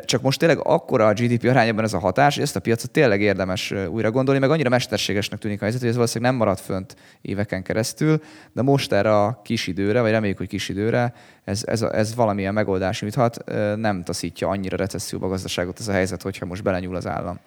Csak 0.06 0.22
most 0.22 0.40
tényleg 0.40 0.60
akkora 0.64 1.08
a 1.08 1.14
GDP 1.14 1.44
arányában 1.50 1.84
ez 1.84 1.94
a 1.94 2.00
hatás, 2.00 2.34
hogy 2.34 2.44
ezt 2.44 2.56
a 2.56 2.60
piacot 2.60 2.92
tényleg 2.92 3.22
érdemes 3.22 3.74
újra 3.90 4.12
gondolni, 4.12 4.40
meg 4.40 4.50
annyira 4.50 4.70
mesterségesnek 4.70 5.40
tűnik 5.40 5.60
a 5.60 5.62
helyzet, 5.62 5.80
hogy 5.80 5.90
ez 5.90 5.96
valószínűleg 5.96 6.32
nem 6.32 6.42
marad 6.42 6.60
fönt 6.60 6.96
éveken 7.22 7.64
keresztül, 7.64 8.22
de 8.54 8.62
most 8.62 8.92
erre 8.92 9.24
a 9.24 9.42
kis 9.44 9.68
időre, 9.68 10.02
vagy 10.02 10.12
reméljük, 10.12 10.38
hogy 10.38 10.48
kis 10.48 10.70
időre, 10.70 11.14
ez, 11.44 11.62
ez, 11.66 11.82
ez 11.82 12.16
valamilyen 12.16 12.54
megoldás 12.54 13.02
nyújthat, 13.02 13.44
nem 13.76 14.04
taszítja 14.04 14.48
annyira 14.48 14.78
recesszióba 14.78 15.26
a 15.26 15.30
gazdaságot 15.30 15.80
ez 15.80 15.88
a 15.88 15.92
helyzet, 15.92 16.22
hogyha 16.22 16.46
most 16.46 16.64
belenyúl 16.64 16.96
az 16.96 17.08
állam. 17.08 17.40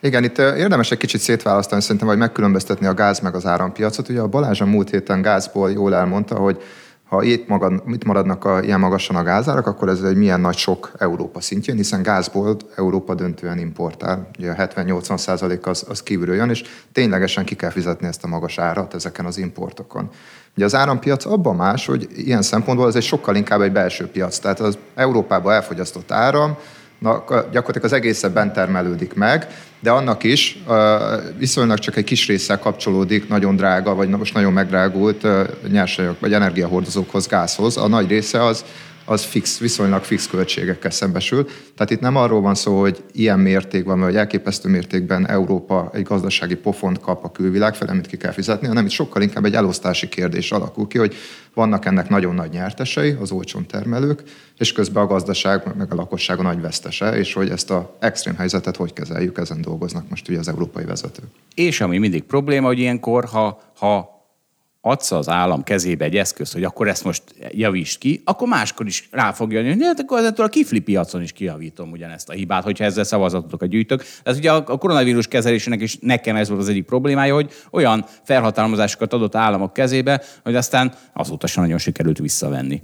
Igen, 0.00 0.24
itt 0.24 0.38
érdemes 0.38 0.90
egy 0.90 0.98
kicsit 0.98 1.20
szétválasztani 1.20 1.82
szerintem, 1.82 2.06
vagy 2.06 2.18
megkülönböztetni 2.18 2.86
a 2.86 2.94
gáz 2.94 3.20
meg 3.20 3.34
az 3.34 3.46
árampiacot. 3.46 4.08
Ugye 4.08 4.20
a 4.20 4.26
Balázs 4.26 4.60
a 4.60 4.66
múlt 4.66 4.90
héten 4.90 5.22
gázból 5.22 5.70
jól 5.70 5.94
elmondta, 5.94 6.34
hogy 6.34 6.62
ha 7.12 7.22
itt, 7.22 7.48
magad, 7.48 7.82
itt 7.86 8.04
maradnak 8.04 8.44
a, 8.44 8.62
ilyen 8.62 8.80
magasan 8.80 9.16
a 9.16 9.22
gázárak, 9.22 9.66
akkor 9.66 9.88
ez 9.88 10.02
egy 10.02 10.16
milyen 10.16 10.40
nagy 10.40 10.56
sok 10.56 10.92
Európa 10.98 11.40
szintjén, 11.40 11.76
hiszen 11.76 12.02
gázból 12.02 12.56
Európa 12.76 13.14
döntően 13.14 13.58
importál. 13.58 14.28
Ugye 14.38 14.50
a 14.50 14.54
70-80 14.54 15.16
százalék 15.16 15.66
az, 15.66 15.84
az 15.88 16.02
kívülről 16.02 16.34
jön, 16.34 16.50
és 16.50 16.64
ténylegesen 16.92 17.44
ki 17.44 17.54
kell 17.54 17.70
fizetni 17.70 18.06
ezt 18.06 18.24
a 18.24 18.28
magas 18.28 18.58
árat 18.58 18.94
ezeken 18.94 19.24
az 19.24 19.38
importokon. 19.38 20.10
Ugye 20.56 20.64
az 20.64 20.74
árampiac 20.74 21.24
abban 21.24 21.56
más, 21.56 21.86
hogy 21.86 22.08
ilyen 22.16 22.42
szempontból 22.42 22.88
ez 22.88 22.94
egy 22.94 23.02
sokkal 23.02 23.36
inkább 23.36 23.60
egy 23.60 23.72
belső 23.72 24.06
piac. 24.06 24.38
Tehát 24.38 24.60
az 24.60 24.78
Európában 24.94 25.52
elfogyasztott 25.52 26.12
áram, 26.12 26.56
gyakorlatilag 27.02 27.84
az 27.84 27.92
egészben 27.92 28.52
termelődik 28.52 29.14
meg, 29.14 29.46
de 29.80 29.90
annak 29.90 30.22
is 30.22 30.62
viszonylag 31.38 31.78
csak 31.78 31.96
egy 31.96 32.04
kis 32.04 32.26
része 32.26 32.58
kapcsolódik 32.58 33.28
nagyon 33.28 33.56
drága, 33.56 33.94
vagy 33.94 34.08
most 34.08 34.34
nagyon 34.34 34.52
megdrágult 34.52 35.26
nyersanyag 35.70 36.16
vagy 36.20 36.32
energiahordozókhoz, 36.32 37.26
gázhoz. 37.26 37.76
A 37.76 37.88
nagy 37.88 38.08
része 38.08 38.44
az 38.44 38.64
az 39.04 39.22
fix, 39.22 39.58
viszonylag 39.58 40.02
fix 40.02 40.26
költségekkel 40.26 40.90
szembesül. 40.90 41.46
Tehát 41.76 41.90
itt 41.90 42.00
nem 42.00 42.16
arról 42.16 42.40
van 42.40 42.54
szó, 42.54 42.80
hogy 42.80 43.04
ilyen 43.12 43.38
mértékben, 43.38 44.00
vagy 44.00 44.16
elképesztő 44.16 44.68
mértékben 44.68 45.28
Európa 45.28 45.90
egy 45.92 46.02
gazdasági 46.02 46.54
pofont 46.54 47.00
kap 47.00 47.24
a 47.24 47.32
külvilág 47.32 47.74
felé, 47.74 47.90
amit 47.90 48.06
ki 48.06 48.16
kell 48.16 48.32
fizetni, 48.32 48.66
hanem 48.66 48.84
itt 48.84 48.90
sokkal 48.90 49.22
inkább 49.22 49.44
egy 49.44 49.54
elosztási 49.54 50.08
kérdés 50.08 50.52
alakul 50.52 50.86
ki, 50.88 50.98
hogy 50.98 51.14
vannak 51.54 51.84
ennek 51.84 52.08
nagyon 52.08 52.34
nagy 52.34 52.50
nyertesei, 52.50 53.16
az 53.20 53.30
olcsón 53.30 53.66
termelők, 53.66 54.22
és 54.58 54.72
közben 54.72 55.02
a 55.02 55.06
gazdaság, 55.06 55.62
meg 55.76 55.92
a 55.92 55.94
lakosság 55.94 56.38
a 56.38 56.42
nagy 56.42 56.60
vesztese, 56.60 57.16
és 57.16 57.32
hogy 57.32 57.50
ezt 57.50 57.70
a 57.70 57.96
extrém 58.00 58.36
helyzetet 58.36 58.76
hogy 58.76 58.92
kezeljük, 58.92 59.38
ezen 59.38 59.60
dolgoznak 59.60 60.08
most 60.08 60.28
ugye 60.28 60.38
az 60.38 60.48
európai 60.48 60.84
vezetők. 60.84 61.28
És 61.54 61.80
ami 61.80 61.98
mindig 61.98 62.22
probléma, 62.22 62.66
hogy 62.66 62.78
ilyenkor, 62.78 63.24
ha, 63.24 63.60
ha 63.76 64.11
adsz 64.84 65.10
az 65.12 65.28
állam 65.28 65.62
kezébe 65.62 66.04
egy 66.04 66.16
eszközt, 66.16 66.52
hogy 66.52 66.64
akkor 66.64 66.88
ezt 66.88 67.04
most 67.04 67.22
javítsd 67.50 67.98
ki, 67.98 68.22
akkor 68.24 68.48
máskor 68.48 68.86
is 68.86 69.08
rá 69.10 69.32
fogja 69.32 69.60
jönni, 69.60 69.72
hogy 69.74 69.84
hát 69.84 70.00
akkor 70.00 70.18
ezzel 70.18 70.44
a 70.44 70.48
kifli 70.48 70.80
piacon 70.80 71.22
is 71.22 71.32
kijavítom 71.32 71.90
ugyanezt 71.90 72.28
a 72.28 72.32
hibát, 72.32 72.64
hogyha 72.64 72.84
ezzel 72.84 73.04
szavazatokat 73.04 73.68
gyűjtök. 73.68 74.04
Ez 74.22 74.36
ugye 74.36 74.52
a 74.52 74.64
koronavírus 74.64 75.26
kezelésének 75.26 75.80
is 75.80 75.98
nekem 76.00 76.36
ez 76.36 76.48
volt 76.48 76.60
az 76.60 76.68
egyik 76.68 76.84
problémája, 76.84 77.34
hogy 77.34 77.52
olyan 77.70 78.04
felhatalmazásokat 78.22 79.12
adott 79.12 79.34
államok 79.34 79.72
kezébe, 79.72 80.22
hogy 80.42 80.54
aztán 80.54 80.92
azóta 81.12 81.46
sem 81.46 81.62
nagyon 81.62 81.78
sikerült 81.78 82.18
visszavenni. 82.18 82.80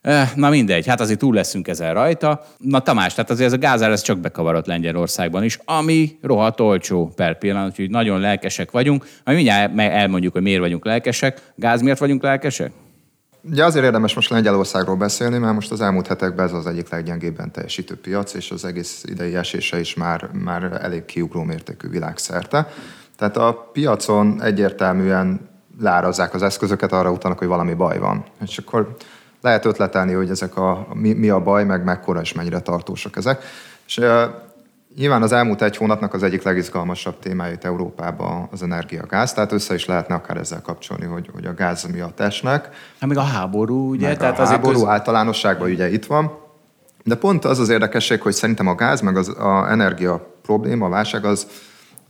Eh, 0.00 0.30
na 0.34 0.48
mindegy, 0.48 0.86
hát 0.86 1.00
azért 1.00 1.18
túl 1.18 1.34
leszünk 1.34 1.68
ezen 1.68 1.94
rajta. 1.94 2.44
Na 2.58 2.80
Tamás, 2.80 3.14
tehát 3.14 3.30
azért 3.30 3.48
ez 3.48 3.54
a 3.54 3.58
gázár 3.58 3.90
ez 3.90 4.02
csak 4.02 4.18
bekavarott 4.18 4.66
Lengyelországban 4.66 5.44
is, 5.44 5.58
ami 5.64 6.18
rohadt 6.22 6.60
olcsó 6.60 7.12
per 7.16 7.38
pillanat, 7.38 7.70
úgyhogy 7.70 7.90
nagyon 7.90 8.20
lelkesek 8.20 8.70
vagyunk. 8.70 9.06
Majd 9.24 9.36
mindjárt 9.36 9.78
elmondjuk, 9.78 10.32
hogy 10.32 10.42
miért 10.42 10.60
vagyunk 10.60 10.84
lelkesek. 10.84 11.52
Gáz 11.54 11.80
miért 11.80 11.98
vagyunk 11.98 12.22
lelkesek? 12.22 12.72
Ugye 13.50 13.64
azért 13.64 13.84
érdemes 13.84 14.14
most 14.14 14.30
Lengyelországról 14.30 14.96
beszélni, 14.96 15.38
mert 15.38 15.54
most 15.54 15.70
az 15.70 15.80
elmúlt 15.80 16.06
hetekben 16.06 16.46
ez 16.46 16.52
az 16.52 16.66
egyik 16.66 16.88
leggyengébben 16.88 17.52
teljesítő 17.52 17.96
piac, 17.96 18.34
és 18.34 18.50
az 18.50 18.64
egész 18.64 19.04
idei 19.06 19.34
esése 19.36 19.80
is 19.80 19.94
már, 19.94 20.28
már 20.32 20.78
elég 20.82 21.04
kiugró 21.04 21.42
mértékű 21.42 21.88
világszerte. 21.88 22.68
Tehát 23.16 23.36
a 23.36 23.70
piacon 23.72 24.42
egyértelműen 24.42 25.48
lárazzák 25.80 26.34
az 26.34 26.42
eszközöket, 26.42 26.92
arra 26.92 27.10
utalnak, 27.10 27.38
hogy 27.38 27.48
valami 27.48 27.74
baj 27.74 27.98
van. 27.98 28.24
És 28.46 28.58
akkor 28.58 28.96
lehet 29.40 29.64
ötletelni, 29.64 30.12
hogy 30.12 30.30
ezek 30.30 30.56
a, 30.56 30.86
mi, 30.92 31.12
mi 31.12 31.28
a 31.28 31.40
baj, 31.40 31.64
meg 31.64 31.84
mekkora 31.84 32.20
és 32.20 32.32
mennyire 32.32 32.60
tartósak 32.60 33.16
ezek. 33.16 33.42
És 33.86 34.00
nyilván 34.96 35.22
az 35.22 35.32
elmúlt 35.32 35.62
egy 35.62 35.76
hónapnak 35.76 36.14
az 36.14 36.22
egyik 36.22 36.42
legizgalmasabb 36.42 37.18
témája 37.18 37.52
itt 37.52 37.64
Európában 37.64 38.48
az 38.52 38.62
energiagáz, 38.62 39.32
tehát 39.32 39.52
össze 39.52 39.74
is 39.74 39.86
lehetne 39.86 40.14
akár 40.14 40.36
ezzel 40.36 40.62
kapcsolni, 40.62 41.04
hogy, 41.04 41.30
hogy 41.32 41.44
a 41.44 41.54
gáz 41.54 41.84
miatt 41.92 42.20
esnek. 42.20 42.68
Hát 43.00 43.08
még 43.08 43.18
a 43.18 43.22
háború, 43.22 43.90
ugye? 43.90 44.06
Meg 44.06 44.16
tehát 44.16 44.38
a 44.38 44.46
háború 44.46 44.78
köz... 44.78 44.88
általánosságban 44.88 45.70
ugye 45.70 45.90
itt 45.90 46.06
van. 46.06 46.38
De 47.04 47.14
pont 47.14 47.44
az 47.44 47.58
az 47.58 47.68
érdekesség, 47.68 48.22
hogy 48.22 48.32
szerintem 48.32 48.66
a 48.66 48.74
gáz 48.74 49.00
meg 49.00 49.16
az 49.16 49.28
a 49.28 49.70
energia 49.70 50.34
probléma, 50.42 50.86
a 50.86 50.88
válság 50.88 51.24
az, 51.24 51.46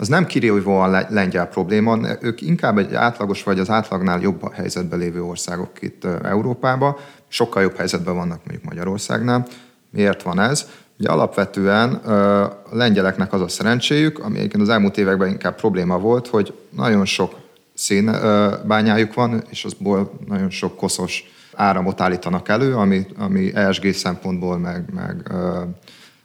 az 0.00 0.08
nem 0.08 0.26
kirívóan 0.26 1.06
lengyel 1.08 1.48
probléma, 1.48 1.98
ők 2.20 2.40
inkább 2.40 2.78
egy 2.78 2.94
átlagos 2.94 3.42
vagy 3.42 3.58
az 3.58 3.70
átlagnál 3.70 4.20
jobb 4.20 4.52
helyzetben 4.52 4.98
lévő 4.98 5.22
országok 5.22 5.70
itt 5.80 6.04
Európában, 6.22 6.96
sokkal 7.28 7.62
jobb 7.62 7.76
helyzetben 7.76 8.14
vannak 8.14 8.40
mondjuk 8.44 8.64
Magyarországnál. 8.64 9.46
Miért 9.90 10.22
van 10.22 10.40
ez? 10.40 10.66
Ugye 10.98 11.08
alapvetően 11.08 11.94
a 11.94 12.76
lengyeleknek 12.76 13.32
az 13.32 13.40
a 13.40 13.48
szerencséjük, 13.48 14.18
ami 14.18 14.38
egyébként 14.38 14.62
az 14.62 14.68
elmúlt 14.68 14.98
években 14.98 15.28
inkább 15.28 15.54
probléma 15.54 15.98
volt, 15.98 16.28
hogy 16.28 16.54
nagyon 16.70 17.04
sok 17.04 17.34
szénbányájuk 17.74 19.14
van, 19.14 19.42
és 19.50 19.64
azból 19.64 20.12
nagyon 20.26 20.50
sok 20.50 20.76
koszos 20.76 21.24
áramot 21.54 22.00
állítanak 22.00 22.48
elő, 22.48 22.74
ami, 22.74 23.06
ami 23.18 23.54
ESG 23.54 23.92
szempontból, 23.92 24.58
meg, 24.58 24.84
meg 24.94 25.32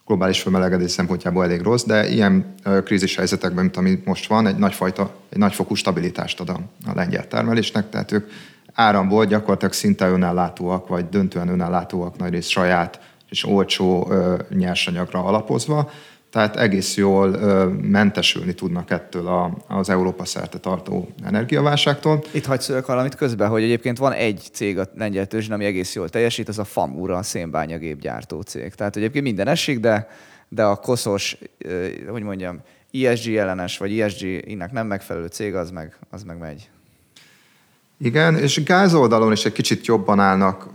globális 0.06 0.42
felmelegedés 0.42 0.92
szempontjából 0.92 1.44
elég 1.44 1.62
rossz, 1.62 1.84
de 1.84 2.10
ilyen 2.10 2.56
krízis 2.84 3.16
helyzetekben, 3.16 3.64
mint 3.64 3.78
ami 3.78 4.02
most 4.06 4.28
van, 4.28 4.48
egy 4.48 4.58
nagyfajta, 4.58 5.16
egy 5.30 5.38
nagyfokú 5.38 5.76
stabilitást 5.76 6.40
ad 6.40 6.50
a, 6.50 6.60
a 6.86 6.94
lengyel 6.96 7.28
termelésnek, 7.28 7.90
tehát 7.90 8.12
ők 8.12 8.30
áramból 8.74 9.26
gyakorlatilag 9.26 9.74
szinte 9.74 10.10
önellátóak, 10.10 10.88
vagy 10.88 11.10
döntően 11.10 11.48
önellátóak 11.48 12.18
nagyrészt 12.18 12.50
saját 12.50 13.00
és 13.30 13.46
olcsó 13.46 14.08
ö, 14.10 14.36
nyersanyagra 14.50 15.24
alapozva, 15.24 15.92
tehát 16.34 16.56
egész 16.56 16.96
jól 16.96 17.30
mentesülni 17.82 18.54
tudnak 18.54 18.92
ettől 18.92 19.28
a, 19.28 19.58
az 19.68 19.90
Európa 19.90 20.26
szerte 20.26 20.58
tartó 20.58 21.10
energiaválságtól. 21.24 22.24
Itt 22.32 22.46
hagysz 22.46 22.72
valamit 22.86 23.16
közben, 23.16 23.50
hogy 23.50 23.64
egyébként 23.64 23.98
van 23.98 24.12
egy 24.12 24.50
cég 24.52 24.80
a 24.80 24.88
lengyel 24.96 25.26
tőzsén, 25.26 25.52
ami 25.52 25.66
egész 25.66 25.96
jól 25.96 26.10
teljesít, 26.10 26.48
az 26.48 26.60
a 26.60 26.64
FAMURA, 26.64 27.18
a 27.18 27.24
szénbányagépgyártó 27.24 28.42
cég. 28.42 28.74
Tehát 28.74 28.96
egyébként 28.96 29.24
minden 29.24 29.48
esik, 29.48 29.80
de, 29.80 30.08
de 30.50 30.64
a 30.64 30.76
koszos, 30.76 31.38
hogy 32.10 32.24
mondjam, 32.24 32.62
ESG 32.92 33.36
ellenes, 33.36 33.78
vagy 33.78 34.00
ESG-nek 34.00 34.72
nem 34.72 34.88
megfelelő 34.88 35.28
cég, 35.28 35.56
az 35.56 35.72
meg, 35.72 35.98
az 36.10 36.24
meg 36.24 36.38
megy. 36.38 36.70
Igen, 38.04 38.38
és 38.38 38.64
gázoldalon 38.64 39.32
is 39.32 39.46
egy 39.46 39.52
kicsit 39.52 39.86
jobban 39.86 40.20
állnak, 40.20 40.68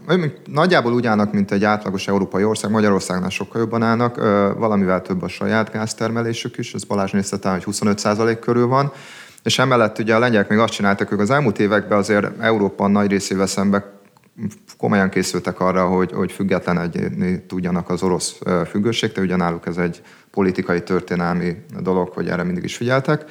nagyjából 0.47 0.93
úgy 0.93 1.07
állnak, 1.07 1.33
mint 1.33 1.51
egy 1.51 1.65
átlagos 1.65 2.09
európai 2.09 2.45
ország, 2.45 2.71
Magyarországnál 2.71 3.31
sokkal 3.31 3.61
jobban 3.61 3.83
állnak, 3.83 4.17
valamivel 4.59 5.03
több 5.03 5.23
a 5.23 5.29
saját 5.29 5.73
gáztermelésük 5.73 6.59
is, 6.59 6.75
ez 6.75 6.85
Balázs 6.85 7.11
nézte 7.11 7.51
hogy 7.51 7.65
25% 7.67 8.39
körül 8.41 8.67
van, 8.67 8.93
és 9.43 9.59
emellett 9.59 9.99
ugye 9.99 10.15
a 10.15 10.19
lengyelek 10.19 10.49
még 10.49 10.59
azt 10.59 10.73
csináltak, 10.73 11.09
hogy 11.09 11.21
az 11.21 11.31
elmúlt 11.31 11.59
években 11.59 11.99
azért 11.99 12.41
Európa 12.41 12.87
nagy 12.87 13.11
részével 13.11 13.47
szemben 13.47 13.85
komolyan 14.79 15.09
készültek 15.09 15.61
arra, 15.61 15.87
hogy, 15.87 16.13
hogy 16.13 16.33
függetlenedni 16.33 17.45
tudjanak 17.47 17.91
az 17.91 18.03
orosz 18.03 18.39
függőségtől, 18.67 19.25
ugye 19.25 19.37
náluk 19.37 19.67
ez 19.67 19.77
egy 19.77 20.03
politikai, 20.31 20.83
történelmi 20.83 21.57
dolog, 21.81 22.09
hogy 22.09 22.29
erre 22.29 22.43
mindig 22.43 22.65
is 22.65 22.77
figyeltek. 22.77 23.25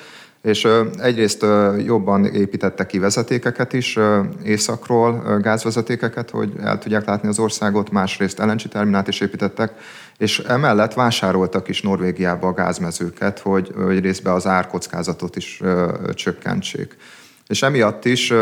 És 0.47 0.67
egyrészt 0.97 1.45
jobban 1.85 2.25
építettek 2.25 2.87
ki 2.87 2.99
vezetékeket 2.99 3.73
is 3.73 3.97
északról, 4.43 5.39
gázvezetékeket, 5.41 6.29
hogy 6.29 6.53
el 6.61 6.77
tudják 6.77 7.05
látni 7.05 7.27
az 7.27 7.39
országot, 7.39 7.91
másrészt 7.91 8.37
LNG 8.37 8.61
terminát 8.61 9.07
is 9.07 9.19
építettek, 9.19 9.71
és 10.17 10.39
emellett 10.39 10.93
vásároltak 10.93 11.67
is 11.67 11.81
Norvégiába 11.81 12.47
a 12.47 12.53
gázmezőket, 12.53 13.39
hogy, 13.39 13.71
hogy 13.75 13.99
részben 13.99 14.33
az 14.33 14.47
árkockázatot 14.47 15.35
is 15.35 15.61
csökkentsék. 16.13 16.97
És 17.47 17.61
emiatt 17.61 18.05
is 18.05 18.33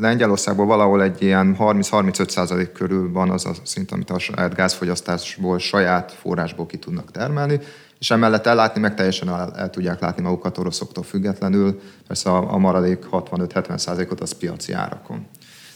Lengyelországban 0.00 0.66
valahol 0.66 1.02
egy 1.02 1.22
ilyen 1.22 1.56
30-35 1.58 2.28
százalék 2.28 2.72
körül 2.72 3.12
van 3.12 3.30
az 3.30 3.46
a 3.46 3.52
szint, 3.62 3.92
amit 3.92 4.10
a 4.10 4.18
saját 4.18 4.54
gázfogyasztásból, 4.54 5.58
saját 5.58 6.12
forrásból 6.12 6.66
ki 6.66 6.76
tudnak 6.76 7.10
termelni, 7.10 7.60
és 8.00 8.10
emellett 8.10 8.46
ellátni, 8.46 8.80
meg 8.80 8.94
teljesen 8.94 9.28
el, 9.28 9.52
el 9.56 9.70
tudják 9.70 10.00
látni 10.00 10.22
magukat 10.22 10.58
oroszoktól 10.58 11.04
függetlenül, 11.04 11.80
persze 12.06 12.30
a, 12.30 12.52
a 12.52 12.58
maradék 12.58 13.06
65-70%-ot 13.10 14.20
az 14.20 14.32
piaci 14.32 14.72
árakon. 14.72 15.26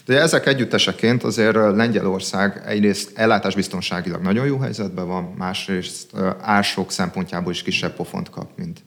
De 0.05 0.21
ezek 0.21 0.45
együtteseként 0.45 1.23
azért 1.23 1.53
Lengyelország 1.55 2.61
egyrészt 2.65 3.17
ellátásbiztonságilag 3.17 4.21
nagyon 4.21 4.45
jó 4.45 4.57
helyzetben 4.57 5.07
van, 5.07 5.33
másrészt 5.37 6.09
ársok 6.41 6.91
szempontjából 6.91 7.51
is 7.51 7.63
kisebb 7.63 7.95
pofont 7.95 8.29
kap, 8.29 8.49
mint, 8.57 8.79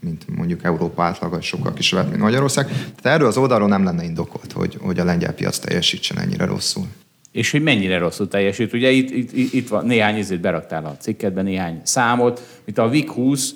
mint 0.00 0.36
mondjuk 0.36 0.64
Európa 0.64 1.02
átlaga, 1.02 1.38
és 1.38 1.46
sokkal 1.46 1.72
kisebb, 1.72 2.08
mint 2.08 2.20
Magyarország. 2.20 2.66
Tehát 2.66 3.18
erről 3.18 3.26
az 3.26 3.36
oldalról 3.36 3.68
nem 3.68 3.84
lenne 3.84 4.04
indokolt, 4.04 4.52
hogy, 4.52 4.78
hogy 4.80 4.98
a 4.98 5.04
lengyel 5.04 5.34
piac 5.34 5.58
teljesítsen 5.58 6.18
ennyire 6.18 6.44
rosszul 6.44 6.86
és 7.32 7.50
hogy 7.50 7.62
mennyire 7.62 7.98
rosszul 7.98 8.28
teljesít. 8.28 8.72
Ugye 8.72 8.90
itt, 8.90 9.10
itt, 9.10 9.52
itt 9.52 9.68
van 9.68 9.86
néhány 9.86 10.16
izét 10.16 10.40
beraktál 10.40 10.84
a 10.84 10.96
cikkedben, 10.98 11.44
néhány 11.44 11.80
számot, 11.82 12.60
mint 12.64 12.78
a 12.78 12.88
VIC 12.88 13.10
20, 13.10 13.50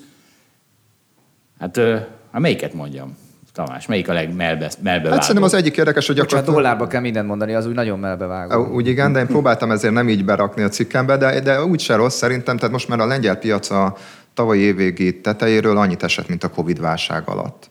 hát, 1.58 1.76
hát 2.32 2.40
melyiket 2.40 2.74
mondjam? 2.74 3.16
Tamás, 3.54 3.86
melyik 3.86 4.08
a 4.08 4.12
legmelbe 4.12 4.70
melbe 4.82 5.10
Hát 5.10 5.20
szerintem 5.20 5.44
az 5.44 5.54
egyik 5.54 5.76
érdekes, 5.76 6.06
hogy 6.06 6.16
gyakorlatilag... 6.16 6.54
Csak 6.54 6.62
dollárba 6.62 6.86
kell 6.86 7.00
mindent 7.00 7.26
mondani, 7.26 7.54
az 7.54 7.66
úgy 7.66 7.74
nagyon 7.74 7.98
melbevágó. 7.98 8.74
Úgy 8.74 8.86
igen, 8.86 9.12
de 9.12 9.20
én 9.20 9.26
próbáltam 9.26 9.70
ezért 9.70 9.92
nem 9.92 10.08
így 10.08 10.24
berakni 10.24 10.62
a 10.62 10.68
cikkembe, 10.68 11.16
de, 11.16 11.40
de 11.40 11.64
úgy 11.64 11.80
se 11.80 11.94
rossz 11.94 12.16
szerintem, 12.16 12.56
tehát 12.56 12.72
most 12.72 12.88
már 12.88 13.00
a 13.00 13.06
lengyel 13.06 13.36
piac 13.36 13.70
a 13.70 13.96
tavalyi 14.34 14.60
évvégi 14.60 15.20
tetejéről 15.20 15.76
annyit 15.76 16.02
esett, 16.02 16.28
mint 16.28 16.44
a 16.44 16.48
Covid 16.48 16.80
válság 16.80 17.28
alatt. 17.28 17.70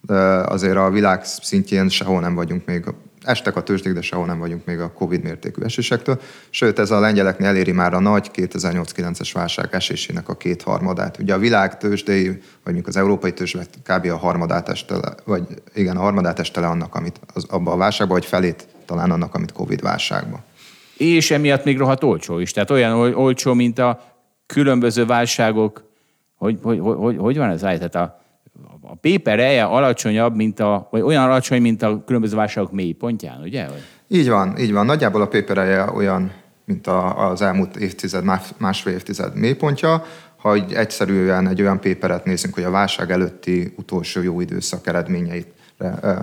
De 0.00 0.14
azért 0.24 0.76
a 0.76 0.90
világ 0.90 1.24
szintjén 1.24 1.88
sehol 1.88 2.20
nem 2.20 2.34
vagyunk 2.34 2.66
még 2.66 2.84
estek 3.24 3.56
a 3.56 3.62
tőzsdék, 3.62 3.92
de 3.92 4.00
sehol 4.00 4.26
nem 4.26 4.38
vagyunk 4.38 4.64
még 4.64 4.80
a 4.80 4.92
Covid 4.92 5.22
mértékű 5.22 5.62
esésektől. 5.62 6.20
Sőt, 6.50 6.78
ez 6.78 6.90
a 6.90 7.00
lengyeleknél 7.00 7.48
eléri 7.48 7.72
már 7.72 7.94
a 7.94 8.00
nagy 8.00 8.30
2008-9-es 8.34 9.30
válság 9.32 9.68
esésének 9.70 10.28
a 10.28 10.36
kétharmadát. 10.36 11.18
Ugye 11.18 11.34
a 11.34 11.38
világ 11.38 11.78
tőzsdei, 11.78 12.26
vagy 12.28 12.40
mondjuk 12.64 12.86
az 12.86 12.96
európai 12.96 13.32
tőzsdei 13.32 13.64
kb. 13.82 14.06
a 14.06 14.16
harmadát 14.16 14.68
estele, 14.68 15.14
vagy 15.24 15.42
igen, 15.74 15.96
a 15.96 16.00
harmadát 16.00 16.38
estele 16.38 16.66
annak, 16.66 16.94
amit 16.94 17.20
az, 17.34 17.44
abba 17.48 17.72
a 17.72 17.76
válságban, 17.76 18.16
vagy 18.18 18.26
felét 18.26 18.66
talán 18.84 19.10
annak, 19.10 19.34
amit 19.34 19.52
Covid 19.52 19.80
válságban. 19.80 20.42
És 20.96 21.30
emiatt 21.30 21.64
még 21.64 21.78
rohadt 21.78 22.04
olcsó 22.04 22.38
is. 22.38 22.52
Tehát 22.52 22.70
olyan 22.70 23.14
olcsó, 23.14 23.54
mint 23.54 23.78
a 23.78 24.00
különböző 24.46 25.06
válságok, 25.06 25.84
hogy, 26.36 26.58
hogy, 26.62 26.78
hogy, 26.80 27.16
hogy 27.16 27.36
van 27.36 27.50
ez? 27.50 27.60
Tehát 27.60 27.94
a, 27.94 28.23
a 28.80 28.94
paper 28.94 29.38
eje 29.38 29.64
alacsonyabb, 29.64 30.34
mint 30.34 30.60
a, 30.60 30.88
vagy 30.90 31.00
olyan 31.00 31.22
alacsony, 31.22 31.62
mint 31.62 31.82
a 31.82 32.02
különböző 32.06 32.36
válságok 32.36 32.72
mélypontján, 32.72 33.40
ugye? 33.42 33.66
Vagy? 33.66 33.82
Így 34.08 34.28
van, 34.28 34.58
így 34.58 34.72
van. 34.72 34.86
Nagyjából 34.86 35.22
a 35.22 35.26
paper 35.26 35.58
eje 35.58 35.90
olyan, 35.90 36.32
mint 36.64 36.86
a, 36.86 37.28
az 37.30 37.42
elmúlt 37.42 37.76
évtized, 37.76 38.24
másfél 38.56 38.92
évtized 38.92 39.34
mélypontja. 39.36 40.04
Ha 40.36 40.54
egy 40.54 40.72
egyszerűen 40.72 41.48
egy 41.48 41.60
olyan 41.60 41.80
paperet 41.80 42.24
nézünk, 42.24 42.54
hogy 42.54 42.62
a 42.64 42.70
válság 42.70 43.10
előtti 43.10 43.74
utolsó 43.76 44.22
jó 44.22 44.40
időszak 44.40 44.86
eredményeit 44.86 45.46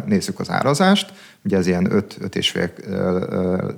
nézzük 0.05 0.39
az 0.39 0.49
árazást, 0.49 1.13
ugye 1.43 1.57
ez 1.57 1.67
ilyen 1.67 1.87
5-5,5 1.91 3.73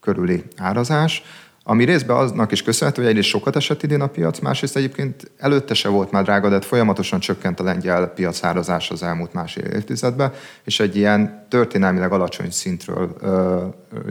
körüli 0.00 0.42
árazás, 0.56 1.22
ami 1.70 1.84
részben 1.84 2.16
aznak 2.16 2.52
is 2.52 2.62
köszönhető, 2.62 3.00
hogy 3.02 3.10
egyrészt 3.10 3.28
sokat 3.28 3.56
esett 3.56 3.82
idén 3.82 4.00
a 4.00 4.06
piac, 4.06 4.38
másrészt 4.38 4.76
egyébként 4.76 5.30
előtte 5.38 5.74
se 5.74 5.88
volt 5.88 6.10
már 6.10 6.22
drága, 6.22 6.48
de 6.48 6.60
folyamatosan 6.60 7.20
csökkent 7.20 7.60
a 7.60 7.62
lengyel 7.62 8.06
piac 8.06 8.44
árazás 8.44 8.90
az 8.90 9.02
elmúlt 9.02 9.32
másfél 9.32 9.64
évtizedben, 9.64 10.32
és 10.64 10.80
egy 10.80 10.96
ilyen 10.96 11.46
történelmileg 11.48 12.12
alacsony 12.12 12.50
szintről 12.50 13.16
ö, 13.20 13.64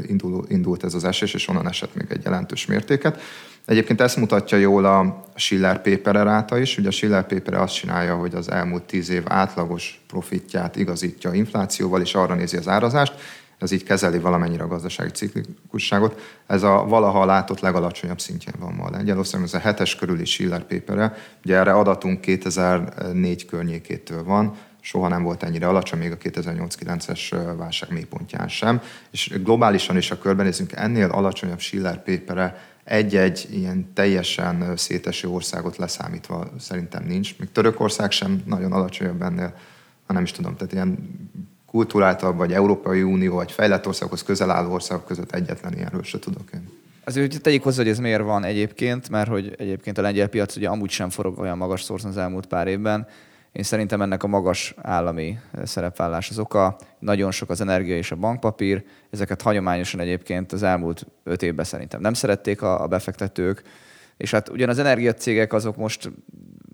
indul, 0.07 0.45
indult 0.47 0.84
ez 0.84 0.93
az 0.93 1.03
esés, 1.03 1.34
és 1.34 1.47
onnan 1.47 1.68
esett 1.68 1.95
még 1.95 2.05
egy 2.10 2.24
jelentős 2.24 2.66
mértéket. 2.66 3.22
Egyébként 3.66 4.01
ezt 4.01 4.18
mutatja 4.18 4.57
jól 4.57 4.86
a 4.86 5.24
Schiller 5.36 5.82
Paper 5.82 6.16
ráta 6.16 6.57
is. 6.57 6.78
Ugye 6.78 6.88
a 6.88 6.91
Schiller 6.91 7.28
Paper 7.28 7.53
azt 7.53 7.74
csinálja, 7.74 8.16
hogy 8.16 8.36
az 8.36 8.51
elmúlt 8.51 8.84
tíz 8.84 9.10
év 9.10 9.24
átlagos 9.28 10.01
profitját 10.07 10.76
igazítja 10.76 11.34
inflációval, 11.34 12.01
és 12.01 12.16
arra 12.16 12.36
nézi 12.36 12.57
az 12.57 12.68
árazást, 12.68 13.14
ez 13.60 13.72
így 13.72 13.84
kezeli 13.84 14.20
valamennyire 14.20 14.64
a 14.64 14.68
gazdasági 14.68 15.10
ciklikusságot. 15.10 16.22
Ez 16.47 16.64
a 16.64 16.86
valaha 16.88 17.26
látott 17.26 17.60
legalacsonyabb 17.60 18.20
szintjén 18.20 18.55
van 18.60 18.74
ma 18.74 18.89
Lengyelországban, 18.89 19.47
ez 19.47 19.53
a 19.53 19.60
hetes 19.60 19.95
körüli 19.95 20.26
Schiller 20.26 20.64
paper 20.64 21.18
Ugye 21.43 21.55
erre 21.55 21.72
adatunk 21.72 22.22
2004 22.22 23.45
környékétől 23.45 24.24
van, 24.24 24.55
soha 24.82 25.07
nem 25.07 25.24
volt 25.24 25.43
ennyire 25.43 25.68
alacsony, 25.68 25.99
még 25.99 26.12
a 26.12 26.18
2008-9-es 26.18 27.53
válság 27.57 27.91
mélypontján 27.91 28.47
sem. 28.47 28.82
És 29.12 29.39
globálisan 29.43 29.97
is, 29.97 30.12
a 30.12 30.18
körbenézünk, 30.18 30.72
ennél 30.72 31.10
alacsonyabb 31.10 31.60
Schiller 31.60 32.03
paper 32.03 32.57
egy-egy 32.84 33.47
ilyen 33.51 33.93
teljesen 33.93 34.78
széteső 34.78 35.28
országot 35.28 35.78
leszámítva 35.78 36.47
szerintem 36.60 37.03
nincs. 37.03 37.39
Még 37.39 37.51
Törökország 37.51 38.12
sem 38.12 38.41
nagyon 38.45 38.72
alacsonyabb 38.72 39.22
ennél, 39.22 39.53
ha 40.05 40.14
nem 40.14 40.24
is 40.24 40.32
tudom, 40.32 40.55
tehát 40.55 40.74
ilyen 40.74 40.97
kultúráltabb, 41.72 42.38
vagy 42.38 42.53
Európai 42.53 43.01
Unió, 43.01 43.36
vagy 43.36 43.51
fejlett 43.51 43.88
országokhoz 43.88 44.24
közel 44.24 44.51
álló 44.51 44.72
országok 44.72 45.05
között 45.05 45.32
egyetlen 45.32 45.74
ilyenről 45.74 46.03
se 46.03 46.20
tudok 46.20 46.49
én. 46.53 46.70
Azért 47.03 47.32
hogy 47.32 47.41
tegyük 47.41 47.63
hozzá, 47.63 47.82
hogy 47.82 47.91
ez 47.91 47.99
miért 47.99 48.22
van 48.22 48.43
egyébként, 48.43 49.09
mert 49.09 49.30
hogy 49.30 49.55
egyébként 49.57 49.97
a 49.97 50.01
lengyel 50.01 50.28
piac 50.28 50.55
ugye 50.55 50.70
amúgy 50.70 50.89
sem 50.89 51.09
forog 51.09 51.39
olyan 51.39 51.57
magas 51.57 51.82
szorszon 51.82 52.09
az 52.09 52.17
elmúlt 52.17 52.45
pár 52.45 52.67
évben. 52.67 53.07
Én 53.51 53.63
szerintem 53.63 54.01
ennek 54.01 54.24
a 54.24 54.28
magas 54.28 54.76
állami 54.78 55.38
szerepvállás 55.63 56.30
az 56.30 56.39
oka. 56.39 56.78
Nagyon 56.99 57.32
sok 57.32 57.49
az 57.49 57.61
energia 57.61 57.97
és 57.97 58.11
a 58.11 58.15
bankpapír. 58.15 58.84
Ezeket 59.09 59.41
hagyományosan 59.41 59.99
egyébként 59.99 60.51
az 60.51 60.63
elmúlt 60.63 61.05
öt 61.24 61.43
évben 61.43 61.65
szerintem 61.65 62.01
nem 62.01 62.13
szerették 62.13 62.61
a, 62.61 62.84
a 62.84 62.88
befektetők. 62.88 63.61
És 64.17 64.32
hát 64.32 64.49
ugyan 64.49 64.70
az 64.70 64.80
energiacégek 64.80 65.53
azok 65.53 65.76
most 65.76 66.11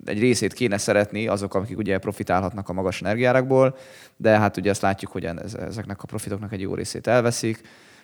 egy 0.05 0.19
részét 0.19 0.53
kéne 0.53 0.77
szeretni 0.77 1.27
azok, 1.27 1.53
akik 1.53 1.77
ugye 1.77 1.97
profitálhatnak 1.97 2.69
a 2.69 2.73
magas 2.73 3.01
energiárakból, 3.01 3.77
de 4.17 4.39
hát 4.39 4.57
ugye 4.57 4.69
azt 4.69 4.81
látjuk, 4.81 5.11
hogy 5.11 5.25
ezeknek 5.67 6.03
a 6.03 6.05
profitoknak 6.05 6.53
egy 6.53 6.61
jó 6.61 6.73
részét 6.73 7.07
elveszik. 7.07 7.61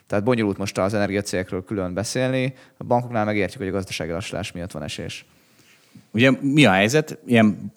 Tehát 0.07 0.23
bonyolult 0.23 0.57
most 0.57 0.77
az 0.77 0.93
energiacégekről 0.93 1.63
külön 1.63 1.93
beszélni. 1.93 2.53
A 2.77 2.83
bankoknál 2.83 3.25
megértjük, 3.25 3.59
hogy 3.59 3.71
a 3.71 3.75
gazdasági 3.75 4.11
lassulás 4.11 4.51
miatt 4.51 4.71
van 4.71 4.83
esés. 4.83 5.25
Ugye 6.11 6.31
mi 6.41 6.65
a 6.65 6.71
helyzet? 6.71 7.17
Ilyen 7.25 7.71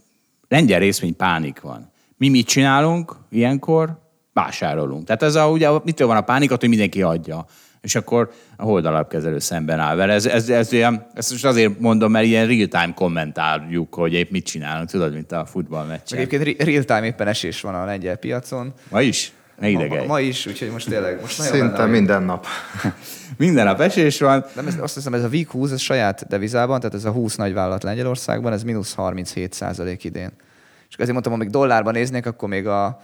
lengyel 0.49 0.79
részvény 0.79 1.17
pánik 1.17 1.61
van. 1.61 1.91
Mi 2.17 2.29
mit 2.29 2.47
csinálunk 2.47 3.17
ilyenkor? 3.31 4.03
Vásárolunk. 4.33 5.07
Tehát 5.07 5.23
ez 5.23 5.35
a, 5.35 5.49
ugye, 5.49 5.69
mitől 5.85 6.07
van 6.07 6.17
a 6.17 6.21
pánik, 6.21 6.51
hogy 6.51 6.69
mindenki 6.69 7.03
adja 7.03 7.47
és 7.85 7.95
akkor 7.95 8.31
a 8.57 8.63
holdalapkezelő 8.63 9.39
szemben 9.39 9.79
áll 9.79 9.97
vele. 9.97 10.13
Ez, 10.13 10.27
ez, 10.27 10.49
ez 10.49 10.73
olyan, 10.73 11.07
ezt 11.15 11.31
most 11.31 11.45
azért 11.45 11.81
mondom, 11.81 12.11
mert 12.11 12.25
ilyen 12.25 12.47
real-time 12.47 12.93
kommentáljuk, 12.95 13.95
hogy 13.95 14.13
épp 14.13 14.31
mit 14.31 14.45
csinálunk, 14.45 14.89
tudod, 14.89 15.13
mint 15.13 15.33
a 15.33 15.45
futballmeccsen. 15.47 16.19
Egyébként 16.19 16.63
real-time 16.63 17.05
éppen 17.05 17.27
esés 17.27 17.61
van 17.61 17.75
a 17.75 17.85
lengyel 17.85 18.17
piacon. 18.17 18.73
Ma 18.91 19.01
is? 19.01 19.33
Ne 19.59 19.71
Ma, 19.71 19.87
ma, 19.87 20.05
ma 20.05 20.21
is, 20.21 20.47
úgyhogy 20.47 20.71
most 20.71 20.89
tényleg 20.89 21.21
most 21.21 21.41
Szinte 21.41 21.87
minden 21.87 22.23
nap. 22.23 22.47
minden 23.37 23.65
nap 23.65 23.81
esés 23.81 24.21
van. 24.21 24.45
Nem, 24.55 24.67
ez, 24.67 24.77
azt 24.81 24.95
hiszem, 24.95 25.15
ez 25.15 25.25
a 25.25 25.29
Week 25.29 25.51
20, 25.51 25.71
ez 25.71 25.81
saját 25.81 26.27
devizában, 26.29 26.81
tehát 26.81 26.95
ez 26.95 27.05
a 27.05 27.11
20 27.11 27.37
nagyvállalat 27.37 27.83
Lengyelországban, 27.83 28.53
ez 28.53 28.63
mínusz 28.63 28.95
37 28.95 29.53
százalék 29.53 30.05
idén. 30.05 30.31
És 30.89 30.95
azért 30.95 31.13
mondtam, 31.13 31.33
amíg 31.33 31.51
dollárban 31.51 31.93
néznék, 31.93 32.27
akkor 32.27 32.49
még 32.49 32.67
a, 32.67 33.01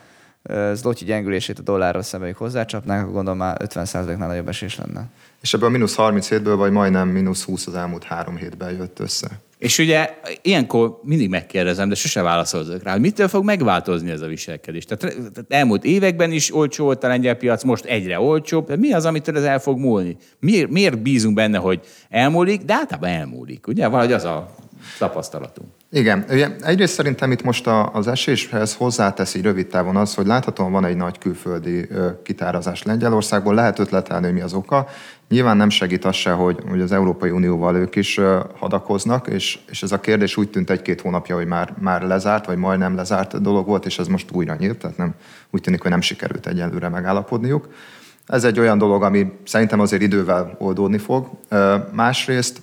zloty 0.72 1.04
gyengülését 1.04 1.58
a 1.58 1.62
dollárral 1.62 2.02
szemben 2.02 2.34
hozzácsapnák, 2.36 3.00
akkor 3.00 3.12
gondolom 3.12 3.38
már 3.38 3.56
50%-nál 3.64 4.28
nagyobb 4.28 4.48
esés 4.48 4.76
lenne. 4.76 5.08
És 5.40 5.54
ebből 5.54 5.68
a 5.68 5.70
mínusz 5.70 5.94
37-ből 5.98 6.54
vagy 6.56 6.70
majdnem 6.70 7.08
mínusz 7.08 7.44
20 7.44 7.66
az 7.66 7.74
elmúlt 7.74 8.04
három 8.04 8.36
hétben 8.36 8.72
jött 8.72 8.98
össze. 8.98 9.28
És 9.58 9.78
ugye 9.78 10.18
ilyenkor 10.42 11.00
mindig 11.02 11.28
megkérdezem, 11.28 11.88
de 11.88 11.94
sose 11.94 12.22
válaszolok 12.22 12.82
rá, 12.82 12.92
hogy 12.92 13.00
mitől 13.00 13.28
fog 13.28 13.44
megváltozni 13.44 14.10
ez 14.10 14.20
a 14.20 14.26
viselkedés. 14.26 14.84
Tehát, 14.84 15.00
tehát 15.14 15.44
elmúlt 15.48 15.84
években 15.84 16.32
is 16.32 16.54
olcsó 16.54 16.84
volt 16.84 17.04
a 17.04 17.08
lengyel 17.08 17.34
piac, 17.34 17.62
most 17.62 17.84
egyre 17.84 18.20
olcsóbb. 18.20 18.78
Mi 18.78 18.92
az, 18.92 19.04
amitől 19.04 19.36
ez 19.36 19.42
el 19.42 19.58
fog 19.58 19.78
múlni? 19.78 20.16
Miért, 20.38 20.70
miért 20.70 21.02
bízunk 21.02 21.34
benne, 21.34 21.58
hogy 21.58 21.80
elmúlik, 22.08 22.62
de 22.62 22.74
általában 22.74 23.10
elmúlik. 23.10 23.66
Ugye 23.66 23.88
valahogy 23.88 24.12
az 24.12 24.24
a 24.24 24.54
tapasztalatunk. 24.98 25.68
Igen, 25.92 26.24
ugye 26.30 26.48
egyrészt 26.60 26.94
szerintem 26.94 27.32
itt 27.32 27.42
most 27.42 27.66
az 27.92 28.06
eséshez 28.06 28.74
hozzáteszi 28.74 29.40
rövid 29.40 29.66
távon 29.66 29.96
az, 29.96 30.14
hogy 30.14 30.26
láthatóan 30.26 30.72
van 30.72 30.84
egy 30.84 30.96
nagy 30.96 31.18
külföldi 31.18 31.88
kitárazás 32.22 32.82
Lengyelországból, 32.82 33.54
lehet 33.54 33.78
ötletelni, 33.78 34.24
hogy 34.24 34.34
mi 34.34 34.40
az 34.40 34.52
oka. 34.52 34.88
Nyilván 35.28 35.56
nem 35.56 35.68
segít 35.68 36.04
az 36.04 36.14
se, 36.14 36.30
hogy, 36.30 36.58
hogy 36.68 36.80
az 36.80 36.92
Európai 36.92 37.30
Unióval 37.30 37.76
ők 37.76 37.96
is 37.96 38.20
hadakoznak, 38.58 39.26
és, 39.26 39.58
és 39.70 39.82
ez 39.82 39.92
a 39.92 40.00
kérdés 40.00 40.36
úgy 40.36 40.50
tűnt 40.50 40.70
egy-két 40.70 41.00
hónapja, 41.00 41.36
hogy 41.36 41.46
már, 41.46 41.74
már 41.78 42.02
lezárt, 42.02 42.46
vagy 42.46 42.56
majdnem 42.56 42.96
lezárt 42.96 43.42
dolog 43.42 43.66
volt, 43.66 43.86
és 43.86 43.98
ez 43.98 44.06
most 44.06 44.30
újra 44.32 44.56
nyílt, 44.58 44.78
tehát 44.78 44.96
nem, 44.96 45.14
úgy 45.50 45.60
tűnik, 45.60 45.82
hogy 45.82 45.90
nem 45.90 46.00
sikerült 46.00 46.46
egyelőre 46.46 46.88
megállapodniuk. 46.88 47.68
Ez 48.26 48.44
egy 48.44 48.60
olyan 48.60 48.78
dolog, 48.78 49.02
ami 49.02 49.32
szerintem 49.44 49.80
azért 49.80 50.02
idővel 50.02 50.54
oldódni 50.58 50.98
fog. 50.98 51.28
Másrészt 51.92 52.60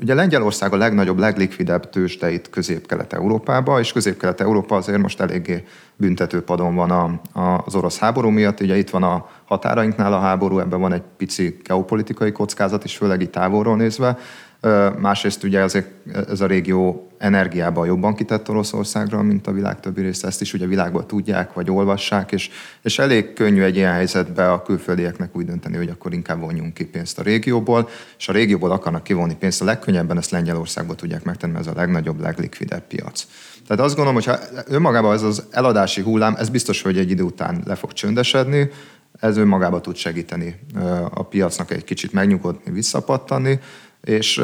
Ugye 0.00 0.14
Lengyelország 0.14 0.72
a 0.72 0.76
legnagyobb, 0.76 1.18
leglikvidebb 1.18 1.90
tőzsde 1.90 2.30
itt 2.30 2.50
Közép-Kelet-Európába, 2.50 3.80
és 3.80 3.92
Közép-Kelet-Európa 3.92 4.76
azért 4.76 4.98
most 4.98 5.20
eléggé 5.20 5.64
büntetőpadon 5.96 6.74
van 6.74 6.90
a, 6.90 7.04
a, 7.40 7.62
az 7.66 7.74
orosz 7.74 7.98
háború 7.98 8.28
miatt. 8.28 8.60
Ugye 8.60 8.76
itt 8.76 8.90
van 8.90 9.02
a 9.02 9.28
határainknál 9.44 10.12
a 10.12 10.18
háború, 10.18 10.58
ebben 10.58 10.80
van 10.80 10.92
egy 10.92 11.02
pici 11.16 11.60
geopolitikai 11.64 12.32
kockázat 12.32 12.84
is, 12.84 12.96
főleg 12.96 13.20
itt 13.20 13.32
távolról 13.32 13.76
nézve. 13.76 14.18
Másrészt 14.98 15.42
ugye 15.42 15.62
azért 15.62 15.86
ez 16.28 16.40
a 16.40 16.46
régió 16.46 17.10
energiában 17.18 17.86
jobban 17.86 18.14
kitett 18.14 18.48
Oroszországra, 18.48 19.22
mint 19.22 19.46
a 19.46 19.52
világ 19.52 19.80
többi 19.80 20.00
része. 20.00 20.26
Ezt 20.26 20.40
is 20.40 20.52
ugye 20.52 20.66
világban 20.66 21.06
tudják, 21.06 21.52
vagy 21.52 21.70
olvassák, 21.70 22.32
és, 22.32 22.50
és 22.82 22.98
elég 22.98 23.32
könnyű 23.32 23.62
egy 23.62 23.76
ilyen 23.76 23.92
helyzetbe 23.92 24.52
a 24.52 24.62
külföldieknek 24.62 25.36
úgy 25.36 25.44
dönteni, 25.44 25.76
hogy 25.76 25.88
akkor 25.88 26.12
inkább 26.12 26.40
vonjunk 26.40 26.74
ki 26.74 26.84
pénzt 26.84 27.18
a 27.18 27.22
régióból, 27.22 27.88
és 28.18 28.28
a 28.28 28.32
régióból 28.32 28.70
akarnak 28.70 29.02
kivonni 29.02 29.36
pénzt. 29.36 29.62
A 29.62 29.64
legkönnyebben 29.64 30.18
ezt 30.18 30.30
Lengyelországból 30.30 30.94
tudják 30.94 31.24
megtenni, 31.24 31.52
mert 31.52 31.66
ez 31.66 31.72
a 31.72 31.76
legnagyobb, 31.76 32.20
leglikvidebb 32.20 32.86
piac. 32.86 33.26
Tehát 33.66 33.82
azt 33.82 33.96
gondolom, 33.96 34.22
hogy 34.22 34.30
önmagában 34.66 35.14
ez 35.14 35.22
az 35.22 35.44
eladási 35.50 36.00
hullám, 36.00 36.34
ez 36.38 36.48
biztos, 36.48 36.82
hogy 36.82 36.98
egy 36.98 37.10
idő 37.10 37.22
után 37.22 37.62
le 37.64 37.74
fog 37.74 37.92
csöndesedni, 37.92 38.70
ez 39.20 39.36
önmagában 39.36 39.82
tud 39.82 39.96
segíteni 39.96 40.60
a 41.10 41.22
piacnak 41.22 41.70
egy 41.70 41.84
kicsit 41.84 42.12
megnyugodni, 42.12 42.72
visszapattani, 42.72 43.60
és 44.06 44.42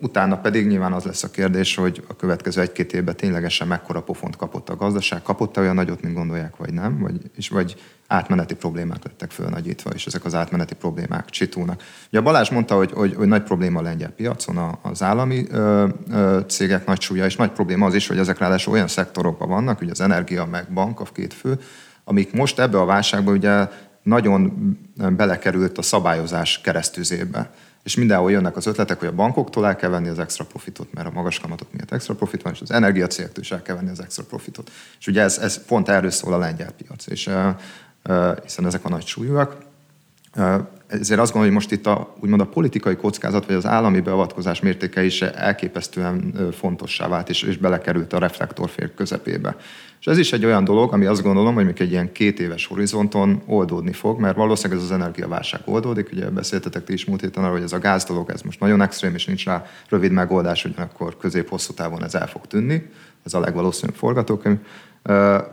utána 0.00 0.36
pedig 0.36 0.66
nyilván 0.66 0.92
az 0.92 1.04
lesz 1.04 1.22
a 1.22 1.30
kérdés, 1.30 1.74
hogy 1.74 2.04
a 2.08 2.16
következő 2.16 2.60
egy-két 2.60 2.92
évben 2.92 3.16
ténylegesen 3.16 3.66
mekkora 3.66 4.02
pofont 4.02 4.36
kapott 4.36 4.68
a 4.68 4.76
gazdaság, 4.76 5.22
kapott-e 5.22 5.60
olyan 5.60 5.74
nagyot, 5.74 6.02
mint 6.02 6.14
gondolják, 6.14 6.56
vagy 6.56 6.72
nem, 6.72 6.98
vagy, 6.98 7.20
és 7.36 7.48
vagy 7.48 7.76
átmeneti 8.06 8.54
problémák 8.54 9.04
lettek 9.04 9.30
fölnagyítva, 9.30 9.90
és 9.90 10.06
ezek 10.06 10.24
az 10.24 10.34
átmeneti 10.34 10.74
problémák 10.74 11.30
csitulnak. 11.30 11.82
Ugye 12.08 12.20
Balázs 12.20 12.50
mondta, 12.50 12.76
hogy, 12.76 12.92
hogy, 12.92 13.14
hogy 13.14 13.28
nagy 13.28 13.42
probléma 13.42 13.78
a 13.78 13.82
lengyel 13.82 14.10
piacon 14.10 14.78
az 14.82 15.02
állami 15.02 15.46
ö, 15.50 15.88
ö, 16.10 16.40
cégek 16.48 16.86
nagy 16.86 17.00
súlya, 17.00 17.24
és 17.24 17.36
nagy 17.36 17.50
probléma 17.50 17.86
az 17.86 17.94
is, 17.94 18.06
hogy 18.06 18.18
ezek 18.18 18.38
ráadásul 18.38 18.72
olyan 18.72 18.88
szektorokban 18.88 19.48
vannak, 19.48 19.80
ugye 19.80 19.90
az 19.90 20.00
energia 20.00 20.44
meg 20.44 20.72
bank 20.72 21.00
a 21.00 21.04
két 21.12 21.34
fő, 21.34 21.58
amik 22.04 22.32
most 22.32 22.58
ebbe 22.58 22.80
a 22.80 22.84
válságba 22.84 23.32
ugye 23.32 23.68
nagyon 24.02 24.76
belekerült 24.96 25.78
a 25.78 25.82
szabályozás 25.82 26.60
keresztüzébe. 26.60 27.50
És 27.82 27.96
mindenhol 27.96 28.30
jönnek 28.30 28.56
az 28.56 28.66
ötletek, 28.66 28.98
hogy 28.98 29.08
a 29.08 29.12
bankoktól 29.12 29.66
el 29.66 29.76
kell 29.76 29.90
venni 29.90 30.08
az 30.08 30.18
extra 30.18 30.44
profitot, 30.44 30.92
mert 30.92 31.06
a 31.06 31.10
magas 31.10 31.38
kamatok 31.38 31.72
miatt 31.72 31.92
extra 31.92 32.14
profit 32.14 32.42
van, 32.42 32.52
és 32.52 32.60
az 32.60 32.70
energiacégektől 32.70 33.44
is 33.44 33.50
el 33.50 33.62
kell 33.62 33.76
venni 33.76 33.90
az 33.90 34.00
extra 34.00 34.24
profitot. 34.24 34.70
És 34.98 35.06
ugye 35.06 35.22
ez, 35.22 35.38
ez 35.38 35.64
pont 35.64 35.88
erről 35.88 36.10
szól 36.10 36.32
a 36.32 36.38
lengyel 36.38 36.72
piac, 36.72 37.06
és 37.06 37.30
hiszen 38.42 38.66
ezek 38.66 38.84
a 38.84 38.88
nagy 38.88 39.06
súlyúak. 39.06 39.56
Ezért 40.86 41.20
azt 41.20 41.32
gondolom, 41.32 41.40
hogy 41.40 41.50
most 41.52 41.70
itt 41.70 41.86
a, 41.86 42.14
úgymond 42.20 42.40
a 42.40 42.46
politikai 42.46 42.96
kockázat, 42.96 43.46
vagy 43.46 43.56
az 43.56 43.66
állami 43.66 44.00
beavatkozás 44.00 44.60
mértéke 44.60 45.04
is 45.04 45.22
elképesztően 45.22 46.34
fontossá 46.52 47.08
vált, 47.08 47.28
és, 47.28 47.42
és 47.42 47.56
belekerült 47.56 48.12
a 48.12 48.18
reflektorfér 48.18 48.94
közepébe. 48.94 49.56
És 50.00 50.06
ez 50.06 50.18
is 50.18 50.32
egy 50.32 50.44
olyan 50.44 50.64
dolog, 50.64 50.92
ami 50.92 51.04
azt 51.04 51.22
gondolom, 51.22 51.54
hogy 51.54 51.64
még 51.64 51.80
egy 51.80 51.90
ilyen 51.90 52.12
két 52.12 52.40
éves 52.40 52.66
horizonton 52.66 53.42
oldódni 53.46 53.92
fog, 53.92 54.20
mert 54.20 54.36
valószínűleg 54.36 54.78
ez 54.78 54.84
az 54.84 54.92
energiaválság 54.92 55.60
oldódik. 55.64 56.08
Ugye 56.12 56.30
beszéltetek 56.30 56.84
ti 56.84 56.92
is 56.92 57.04
múlt 57.04 57.20
héten 57.20 57.42
arról, 57.42 57.54
hogy 57.54 57.64
ez 57.64 57.72
a 57.72 57.78
gáz 57.78 58.04
dolog, 58.04 58.30
ez 58.30 58.42
most 58.42 58.60
nagyon 58.60 58.80
extrém, 58.80 59.14
és 59.14 59.26
nincs 59.26 59.44
rá 59.44 59.66
rövid 59.88 60.12
megoldás, 60.12 60.64
ugyanakkor 60.64 61.16
közép-hosszú 61.16 61.72
távon 61.72 62.04
ez 62.04 62.14
el 62.14 62.26
fog 62.26 62.46
tűnni. 62.46 62.90
Ez 63.24 63.34
a 63.34 63.40
legvalószínűbb 63.40 63.96
forgatókönyv. 63.96 64.58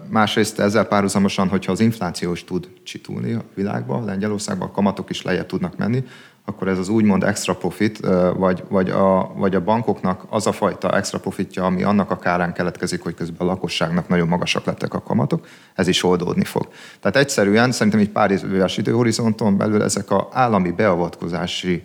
Másrészt 0.09 0.59
ezzel 0.59 0.85
párhuzamosan, 0.85 1.47
hogyha 1.47 1.71
az 1.71 1.79
infláció 1.79 2.31
is 2.31 2.43
tud 2.43 2.69
csitulni 2.83 3.33
a 3.33 3.43
világban, 3.53 4.05
Lengyelországban 4.05 4.67
a 4.67 4.71
kamatok 4.71 5.09
is 5.09 5.21
lejjebb 5.21 5.45
tudnak 5.45 5.77
menni, 5.77 6.03
akkor 6.45 6.67
ez 6.67 6.77
az 6.77 6.89
úgymond 6.89 7.23
extra 7.23 7.55
profit, 7.55 7.99
vagy, 8.35 8.63
vagy, 8.67 8.89
a, 8.89 9.33
vagy 9.35 9.55
a 9.55 9.63
bankoknak 9.63 10.25
az 10.29 10.47
a 10.47 10.51
fajta 10.51 10.95
extra 10.95 11.19
profitja, 11.19 11.65
ami 11.65 11.83
annak 11.83 12.11
a 12.11 12.17
kárán 12.17 12.53
keletkezik, 12.53 13.01
hogy 13.01 13.13
közben 13.13 13.47
a 13.47 13.51
lakosságnak 13.51 14.07
nagyon 14.07 14.27
magasak 14.27 14.65
lettek 14.65 14.93
a 14.93 15.01
kamatok, 15.01 15.47
ez 15.75 15.87
is 15.87 16.03
oldódni 16.03 16.43
fog. 16.43 16.67
Tehát 16.99 17.17
egyszerűen 17.17 17.71
szerintem 17.71 18.01
egy 18.01 18.09
pár 18.09 18.31
éves 18.31 18.77
időhorizonton 18.77 19.57
belül 19.57 19.83
ezek 19.83 20.11
az 20.11 20.23
állami 20.31 20.71
beavatkozási 20.71 21.83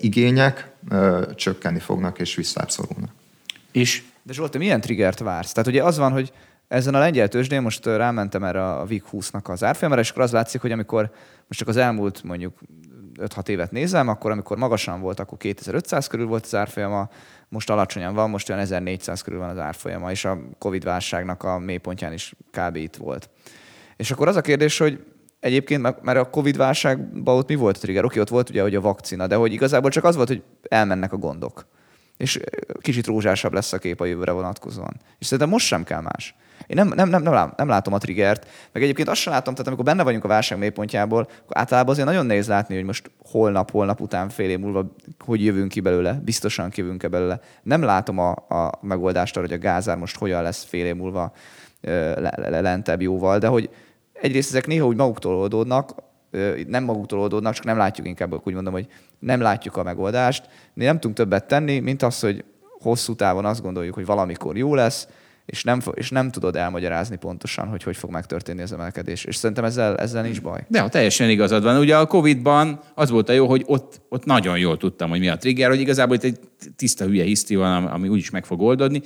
igények 0.00 0.70
csökkenni 1.34 1.78
fognak 1.78 2.18
és 2.18 2.34
visszábszorulnak. 2.34 3.10
És 3.72 4.02
de 4.22 4.32
Zsolt, 4.32 4.50
te 4.50 4.58
milyen 4.58 4.80
triggert 4.80 5.18
vársz? 5.18 5.52
Tehát 5.52 5.68
ugye 5.68 5.82
az 5.82 5.98
van, 5.98 6.12
hogy 6.12 6.32
ezen 6.68 6.94
a 6.94 6.98
lengyel 6.98 7.28
tőzsdén 7.28 7.62
most 7.62 7.86
rámentem 7.86 8.44
erre 8.44 8.64
a 8.72 8.84
VIG 8.84 9.04
20-nak 9.12 9.44
az 9.44 9.64
árfolyamára, 9.64 10.02
és 10.02 10.10
akkor 10.10 10.22
az 10.22 10.32
látszik, 10.32 10.60
hogy 10.60 10.72
amikor 10.72 11.10
most 11.46 11.58
csak 11.58 11.68
az 11.68 11.76
elmúlt 11.76 12.22
mondjuk 12.22 12.58
5-6 13.20 13.48
évet 13.48 13.70
nézem, 13.70 14.08
akkor 14.08 14.30
amikor 14.30 14.56
magasan 14.56 15.00
volt, 15.00 15.20
akkor 15.20 15.38
2500 15.38 16.06
körül 16.06 16.26
volt 16.26 16.44
az 16.44 16.54
árfolyama, 16.54 17.08
most 17.48 17.70
alacsonyan 17.70 18.14
van, 18.14 18.30
most 18.30 18.48
olyan 18.48 18.60
1400 18.60 19.22
körül 19.22 19.38
van 19.38 19.48
az 19.48 19.58
árfolyama, 19.58 20.10
és 20.10 20.24
a 20.24 20.38
Covid 20.58 20.84
válságnak 20.84 21.42
a 21.42 21.58
mélypontján 21.58 22.12
is 22.12 22.34
kb. 22.50 22.76
itt 22.76 22.96
volt. 22.96 23.30
És 23.96 24.10
akkor 24.10 24.28
az 24.28 24.36
a 24.36 24.40
kérdés, 24.40 24.78
hogy 24.78 25.04
egyébként, 25.40 26.02
mert 26.02 26.18
a 26.18 26.30
Covid 26.30 26.56
válságban 26.56 27.36
ott 27.36 27.48
mi 27.48 27.54
volt 27.54 27.76
a 27.76 27.80
trigger? 27.80 28.04
Oké, 28.04 28.20
ott 28.20 28.28
volt 28.28 28.50
ugye, 28.50 28.62
hogy 28.62 28.74
a 28.74 28.80
vakcina, 28.80 29.26
de 29.26 29.34
hogy 29.34 29.52
igazából 29.52 29.90
csak 29.90 30.04
az 30.04 30.16
volt, 30.16 30.28
hogy 30.28 30.42
elmennek 30.62 31.12
a 31.12 31.16
gondok. 31.16 31.66
És 32.16 32.40
kicsit 32.80 33.06
rózsásabb 33.06 33.52
lesz 33.52 33.72
a 33.72 33.78
kép 33.78 34.00
a 34.00 34.04
jövőre 34.04 34.32
vonatkozóan. 34.32 35.00
És 35.18 35.26
szerintem 35.26 35.48
most 35.48 35.66
sem 35.66 35.84
kell 35.84 36.00
más. 36.00 36.34
Én 36.66 36.76
nem, 36.76 36.88
nem, 36.88 37.08
nem, 37.08 37.22
nem, 37.22 37.52
nem 37.56 37.68
látom 37.68 37.92
a 37.92 37.98
triggert, 37.98 38.46
meg 38.72 38.82
egyébként 38.82 39.08
azt 39.08 39.20
sem 39.20 39.32
látom, 39.32 39.52
tehát 39.52 39.66
amikor 39.66 39.84
benne 39.84 40.02
vagyunk 40.02 40.24
a 40.24 40.28
válság 40.28 40.58
mélypontjából, 40.58 41.20
akkor 41.20 41.56
általában 41.56 41.90
azért 41.90 42.06
nagyon 42.06 42.26
nehéz 42.26 42.48
látni, 42.48 42.74
hogy 42.74 42.84
most 42.84 43.10
holnap, 43.24 43.70
holnap 43.70 44.00
után, 44.00 44.28
fél 44.28 44.50
év 44.50 44.58
múlva, 44.58 44.92
hogy 45.24 45.44
jövünk 45.44 45.68
ki 45.68 45.80
belőle, 45.80 46.20
biztosan 46.24 46.70
kivünk 46.70 47.00
ki 47.00 47.06
belőle. 47.06 47.40
Nem 47.62 47.82
látom 47.82 48.18
a, 48.18 48.30
a 48.30 48.78
megoldást 48.80 49.36
arra, 49.36 49.46
hogy 49.46 49.56
a 49.56 49.60
gázár 49.60 49.96
most 49.96 50.16
hogyan 50.16 50.42
lesz 50.42 50.64
fél 50.64 50.86
év 50.86 50.96
múlva 50.96 51.32
lentebb 52.36 53.02
jóval, 53.02 53.38
de 53.38 53.46
hogy 53.46 53.70
egyrészt 54.12 54.48
ezek 54.48 54.66
néha 54.66 54.86
úgy 54.86 54.96
maguktól 54.96 55.34
oldódnak, 55.34 55.94
nem 56.66 56.84
maguktól 56.84 57.20
oldódnak, 57.20 57.54
csak 57.54 57.64
nem 57.64 57.76
látjuk 57.76 58.06
inkább, 58.06 58.40
úgy 58.44 58.54
mondom, 58.54 58.72
hogy 58.72 58.86
nem 59.18 59.40
látjuk 59.40 59.76
a 59.76 59.82
megoldást. 59.82 60.48
Mi 60.74 60.84
nem 60.84 60.94
tudunk 60.94 61.16
többet 61.16 61.46
tenni, 61.46 61.78
mint 61.78 62.02
az, 62.02 62.20
hogy 62.20 62.44
hosszú 62.80 63.14
távon 63.14 63.44
azt 63.44 63.62
gondoljuk, 63.62 63.94
hogy 63.94 64.06
valamikor 64.06 64.56
jó 64.56 64.74
lesz, 64.74 65.08
és 65.46 65.64
nem, 65.64 65.80
és 65.94 66.10
nem 66.10 66.30
tudod 66.30 66.56
elmagyarázni 66.56 67.16
pontosan, 67.16 67.68
hogy 67.68 67.82
hogy 67.82 67.96
fog 67.96 68.10
megtörténni 68.10 68.62
az 68.62 68.72
emelkedés. 68.72 69.24
És 69.24 69.36
szerintem 69.36 69.64
ezzel, 69.64 69.96
ezzel 69.96 70.22
nincs 70.22 70.42
baj. 70.42 70.64
De 70.68 70.88
teljesen 70.88 71.30
igazad 71.30 71.62
van. 71.62 71.78
Ugye 71.78 71.96
a 71.96 72.06
Covid-ban 72.06 72.80
az 72.94 73.10
volt 73.10 73.28
a 73.28 73.32
jó, 73.32 73.46
hogy 73.46 73.62
ott, 73.66 74.00
ott 74.08 74.24
nagyon 74.24 74.58
jól 74.58 74.76
tudtam, 74.76 75.10
hogy 75.10 75.18
mi 75.18 75.28
a 75.28 75.36
trigger, 75.36 75.68
hogy 75.68 75.80
igazából 75.80 76.16
itt 76.16 76.24
egy 76.24 76.38
tiszta 76.76 77.04
hülye 77.04 77.24
hiszti 77.24 77.54
van, 77.54 77.84
ami 77.84 78.08
úgyis 78.08 78.30
meg 78.30 78.44
fog 78.44 78.60
oldódni. 78.60 79.02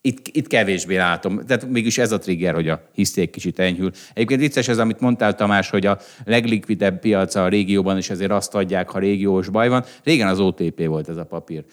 Itt, 0.00 0.28
itt 0.32 0.46
kevésbé 0.46 0.96
látom. 0.96 1.44
Tehát 1.46 1.68
mégis 1.68 1.98
ez 1.98 2.12
a 2.12 2.18
trigger, 2.18 2.54
hogy 2.54 2.68
a 2.68 2.88
hiszti 2.92 3.20
egy 3.20 3.30
kicsit 3.30 3.58
enyhül. 3.58 3.90
Egyébként 4.14 4.40
vicces 4.40 4.68
ez, 4.68 4.78
amit 4.78 5.00
mondtál 5.00 5.34
Tamás, 5.34 5.70
hogy 5.70 5.86
a 5.86 5.98
leglikvidebb 6.24 6.98
piac 6.98 7.34
a 7.34 7.48
régióban, 7.48 7.96
és 7.96 8.10
ezért 8.10 8.30
azt 8.30 8.54
adják, 8.54 8.88
ha 8.88 8.98
régiós 8.98 9.48
baj 9.48 9.68
van. 9.68 9.84
Régen 10.04 10.28
az 10.28 10.40
OTP 10.40 10.86
volt 10.86 11.08
ez 11.08 11.16
a 11.16 11.24
papír. 11.24 11.64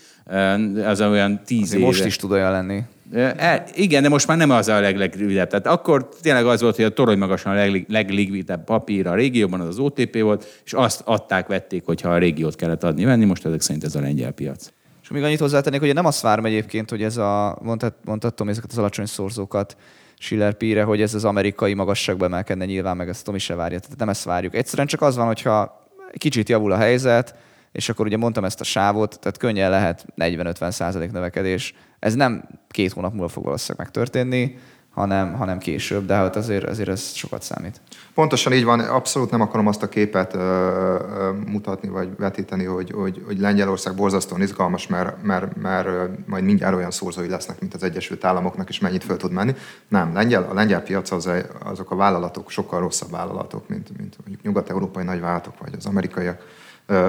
Az 0.85 1.01
olyan 1.01 1.41
tíz 1.45 1.73
éve. 1.73 1.85
Most 1.85 2.05
is 2.05 2.15
tud 2.15 2.31
olyan 2.31 2.51
lenni. 2.51 2.83
E, 3.13 3.63
igen, 3.73 4.03
de 4.03 4.09
most 4.09 4.27
már 4.27 4.37
nem 4.37 4.49
az 4.49 4.67
a 4.67 4.79
leglikvidebb. 4.79 5.49
Tehát 5.49 5.67
akkor 5.67 6.09
tényleg 6.21 6.45
az 6.45 6.61
volt, 6.61 6.75
hogy 6.75 6.85
a 6.85 6.89
torony 6.89 7.17
magasan 7.17 7.57
a 7.57 7.83
leglikvidebb 7.87 8.63
papír 8.63 9.07
a 9.07 9.15
régióban, 9.15 9.59
az 9.59 9.67
az 9.67 9.79
OTP 9.79 10.21
volt, 10.21 10.61
és 10.65 10.73
azt 10.73 11.01
adták, 11.05 11.47
vették, 11.47 11.85
hogyha 11.85 12.09
a 12.09 12.17
régiót 12.17 12.55
kellett 12.55 12.83
adni, 12.83 13.05
venni. 13.05 13.25
Most 13.25 13.45
ezek 13.45 13.61
szerint 13.61 13.83
ez 13.83 13.95
a 13.95 13.99
lengyel 13.99 14.31
piac. 14.31 14.71
És 15.01 15.09
még 15.09 15.23
annyit 15.23 15.39
hozzátennék, 15.39 15.79
hogy 15.79 15.93
nem 15.93 16.05
azt 16.05 16.21
várom 16.21 16.45
egyébként, 16.45 16.89
hogy 16.89 17.03
ez 17.03 17.17
a, 17.17 17.57
mondhat, 17.61 17.95
mondhatom 18.03 18.49
ezeket 18.49 18.71
az 18.71 18.77
alacsony 18.77 19.05
szorzókat, 19.05 19.77
Schiller 20.17 20.53
Pire, 20.53 20.83
hogy 20.83 21.01
ez 21.01 21.13
az 21.13 21.25
amerikai 21.25 21.73
magasságba 21.73 22.25
emelkedne 22.25 22.65
nyilván, 22.65 22.97
meg 22.97 23.09
ezt 23.09 23.25
Tomi 23.25 23.39
se 23.39 23.55
várja. 23.55 23.79
Tehát 23.79 23.97
nem 23.97 24.09
ezt 24.09 24.23
várjuk. 24.23 24.55
Egyszerűen 24.55 24.87
csak 24.87 25.01
az 25.01 25.15
van, 25.15 25.25
hogyha 25.25 25.87
kicsit 26.17 26.49
javul 26.49 26.71
a 26.71 26.77
helyzet, 26.77 27.35
és 27.71 27.89
akkor 27.89 28.05
ugye 28.05 28.17
mondtam 28.17 28.45
ezt 28.45 28.61
a 28.61 28.63
sávot, 28.63 29.19
tehát 29.19 29.37
könnyen 29.37 29.69
lehet 29.69 30.05
40-50 30.17 30.71
százalék 30.71 31.11
növekedés. 31.11 31.73
Ez 31.99 32.13
nem 32.13 32.43
két 32.69 32.91
hónap 32.91 33.11
múlva 33.11 33.27
fog 33.27 33.43
valószínűleg 33.43 33.85
megtörténni, 33.85 34.57
hanem, 34.95 35.33
hanem 35.33 35.57
később, 35.57 36.05
de 36.05 36.13
hát 36.13 36.35
azért, 36.35 36.63
azért 36.63 36.89
ez 36.89 37.11
sokat 37.13 37.41
számít. 37.41 37.81
Pontosan 38.13 38.53
így 38.53 38.63
van, 38.63 38.79
abszolút 38.79 39.31
nem 39.31 39.41
akarom 39.41 39.67
azt 39.67 39.83
a 39.83 39.89
képet 39.89 40.33
ö, 40.33 40.39
ö, 40.39 41.31
mutatni 41.45 41.87
vagy 41.87 42.09
vetíteni, 42.17 42.63
hogy, 42.63 42.91
hogy, 42.91 43.23
hogy 43.25 43.39
Lengyelország 43.39 43.95
borzasztóan 43.95 44.41
izgalmas, 44.41 44.87
mert, 44.87 45.23
mert, 45.23 45.55
mert 45.55 45.87
majd 46.27 46.43
mindjárt 46.43 46.75
olyan 46.75 46.91
szorzói 46.91 47.27
lesznek, 47.27 47.59
mint 47.59 47.73
az 47.73 47.83
Egyesült 47.83 48.23
Államoknak, 48.23 48.69
és 48.69 48.79
mennyit 48.79 49.03
föl 49.03 49.17
tud 49.17 49.31
menni. 49.31 49.55
Nem, 49.87 50.13
Lengyel, 50.13 50.47
a 50.49 50.53
lengyel 50.53 50.81
piac 50.81 51.11
az, 51.11 51.29
azok 51.63 51.91
a 51.91 51.95
vállalatok 51.95 52.49
sokkal 52.49 52.79
rosszabb 52.79 53.11
vállalatok, 53.11 53.69
mint, 53.69 53.97
mint 53.97 54.15
mondjuk 54.19 54.41
nyugat-európai 54.41 55.03
nagyvállalatok, 55.03 55.53
vagy 55.59 55.73
az 55.77 55.85
amerikaiak 55.85 56.41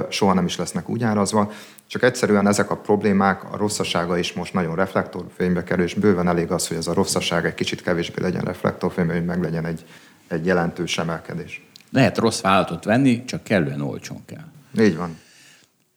soha 0.09 0.33
nem 0.33 0.45
is 0.45 0.57
lesznek 0.57 0.89
úgy 0.89 1.03
árazva. 1.03 1.51
Csak 1.87 2.03
egyszerűen 2.03 2.47
ezek 2.47 2.71
a 2.71 2.77
problémák, 2.77 3.53
a 3.53 3.57
rosszasága 3.57 4.17
is 4.17 4.33
most 4.33 4.53
nagyon 4.53 4.75
reflektorfénybe 4.75 5.63
kerül, 5.63 5.83
és 5.83 5.93
bőven 5.93 6.27
elég 6.27 6.51
az, 6.51 6.67
hogy 6.67 6.77
ez 6.77 6.87
a 6.87 6.93
rosszaság 6.93 7.45
egy 7.45 7.53
kicsit 7.53 7.81
kevésbé 7.81 8.21
legyen 8.21 8.41
reflektorfénybe, 8.41 9.13
hogy 9.13 9.25
meg 9.25 9.41
legyen 9.41 9.65
egy, 9.65 9.85
egy 10.27 10.45
jelentős 10.45 10.97
emelkedés. 10.97 11.67
Lehet 11.91 12.17
rossz 12.17 12.41
vállalatot 12.41 12.83
venni, 12.83 13.25
csak 13.25 13.43
kellően 13.43 13.81
olcsón 13.81 14.21
kell. 14.25 14.85
Így 14.85 14.97
van. 14.97 15.17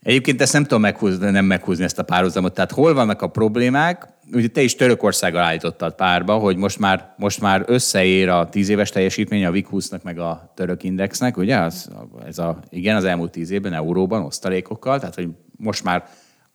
Egyébként 0.03 0.41
ezt 0.41 0.53
nem 0.53 0.63
tudom 0.63 0.81
meghúzni, 0.81 1.31
nem 1.31 1.45
meghúzni 1.45 1.85
ezt 1.85 1.99
a 1.99 2.03
párhuzamot. 2.03 2.55
Tehát 2.55 2.71
hol 2.71 2.95
vannak 2.95 3.23
a 3.23 3.27
problémák? 3.27 4.07
Ugye 4.33 4.49
te 4.49 4.61
is 4.61 4.75
Törökországgal 4.75 5.43
állítottad 5.43 5.95
párba, 5.95 6.37
hogy 6.37 6.57
most 6.57 6.79
már, 6.79 7.15
most 7.17 7.41
már 7.41 7.65
összeér 7.67 8.29
a 8.29 8.49
tíz 8.49 8.69
éves 8.69 8.91
teljesítmény 8.91 9.45
a 9.45 9.51
VIK 9.51 9.69
meg 10.03 10.19
a 10.19 10.53
török 10.55 10.83
indexnek, 10.83 11.37
ugye? 11.37 11.57
Az, 11.57 11.91
ez 12.27 12.39
a, 12.39 12.59
igen, 12.69 12.97
az 12.97 13.05
elmúlt 13.05 13.31
tíz 13.31 13.51
évben 13.51 13.73
euróban, 13.73 14.23
osztalékokkal, 14.23 14.99
tehát 14.99 15.15
hogy 15.15 15.29
most 15.61 15.85
már 15.85 16.05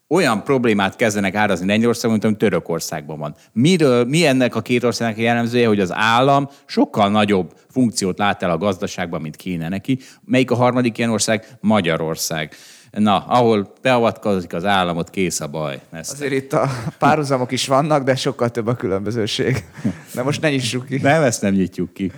olyan 0.08 0.43
problémát 0.43 0.95
kezdenek 0.95 1.36
árazni 1.36 1.68
Lengyelországon, 1.68 2.12
mint 2.12 2.24
ami 2.24 2.36
Törökországban 2.36 3.20
van. 3.20 3.36
Miről, 3.51 4.06
mi 4.06 4.26
ennek 4.26 4.56
a 4.56 4.62
két 4.62 4.84
országnak 4.84 5.18
jellemzője, 5.18 5.68
hogy 5.68 5.80
az 5.80 5.93
állam 5.93 6.49
sokkal 6.66 7.10
nagyobb 7.10 7.53
funkciót 7.70 8.18
lát 8.18 8.43
el 8.43 8.51
a 8.51 8.58
gazdaságban, 8.58 9.22
mint 9.22 9.36
kéne 9.36 9.70
neki. 9.70 9.99
Melyik 10.26 10.51
a 10.51 10.56
harmadik 10.56 10.97
ilyen 10.97 11.10
ország? 11.10 11.45
Magyarország. 11.60 12.56
Na, 12.91 13.26
ahol 13.28 13.74
beavatkozik 13.82 14.53
az 14.53 14.66
államot, 14.66 15.10
kész 15.10 15.39
a 15.39 15.47
baj. 15.47 15.80
Ezt. 15.91 16.12
Azért 16.12 16.32
itt 16.32 16.53
a 16.53 16.70
párhuzamok 16.99 17.51
is 17.51 17.68
vannak, 17.68 18.03
de 18.03 18.16
sokkal 18.16 18.49
több 18.49 18.68
a 18.68 18.76
különbözőség. 18.76 19.64
De 20.14 20.24
most 20.24 20.41
ne 20.41 20.49
nyissuk 20.49 20.86
ki. 20.86 20.97
Nem, 21.01 21.24
ezt 21.24 21.41
nem 21.41 21.53
nyitjuk 21.53 21.93
ki. 21.93 22.12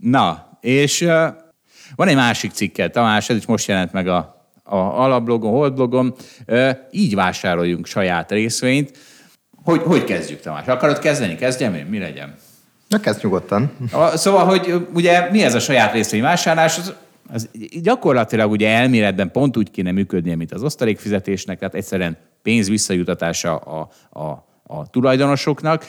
Na, 0.00 0.58
és 0.60 1.08
van 1.96 2.08
egy 2.08 2.16
másik 2.16 2.52
cikket, 2.52 2.92
Tamás, 2.92 3.30
ez 3.30 3.36
is 3.36 3.46
most 3.46 3.68
jelent 3.68 3.92
meg 3.92 4.08
a 4.08 4.33
a 4.64 4.76
alablogon, 4.76 5.50
holdblogon, 5.50 6.14
így 6.90 7.14
vásároljunk 7.14 7.86
saját 7.86 8.30
részvényt. 8.30 8.98
Hogy, 9.64 9.82
hogy 9.82 10.04
kezdjük, 10.04 10.40
Tamás? 10.40 10.66
Akarod 10.66 10.98
kezdeni? 10.98 11.34
Kezdjem 11.34 11.74
én? 11.74 11.86
Mi 11.86 11.98
legyen? 11.98 12.34
Na, 12.88 13.00
kezd 13.00 13.22
nyugodtan. 13.22 13.72
Szóval, 14.14 14.44
hogy 14.44 14.86
ugye 14.94 15.30
mi 15.30 15.42
ez 15.42 15.54
a 15.54 15.60
saját 15.60 15.92
részvényvásárlás? 15.92 16.78
Az, 16.78 16.94
az 17.32 17.50
gyakorlatilag 17.82 18.50
ugye 18.50 18.68
elméletben 18.68 19.30
pont 19.30 19.56
úgy 19.56 19.70
kéne 19.70 19.92
működnie, 19.92 20.36
mint 20.36 20.52
az 20.52 20.62
osztalékfizetésnek, 20.62 21.58
tehát 21.58 21.74
egyszerűen 21.74 22.16
pénz 22.42 22.68
visszajutatása 22.68 23.56
a, 23.56 23.88
a 24.20 24.52
a 24.66 24.86
tulajdonosoknak, 24.86 25.86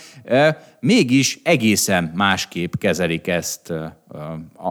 mégis 0.79 1.39
egészen 1.43 2.11
másképp 2.15 2.73
kezelik 2.75 3.27
ezt 3.27 3.73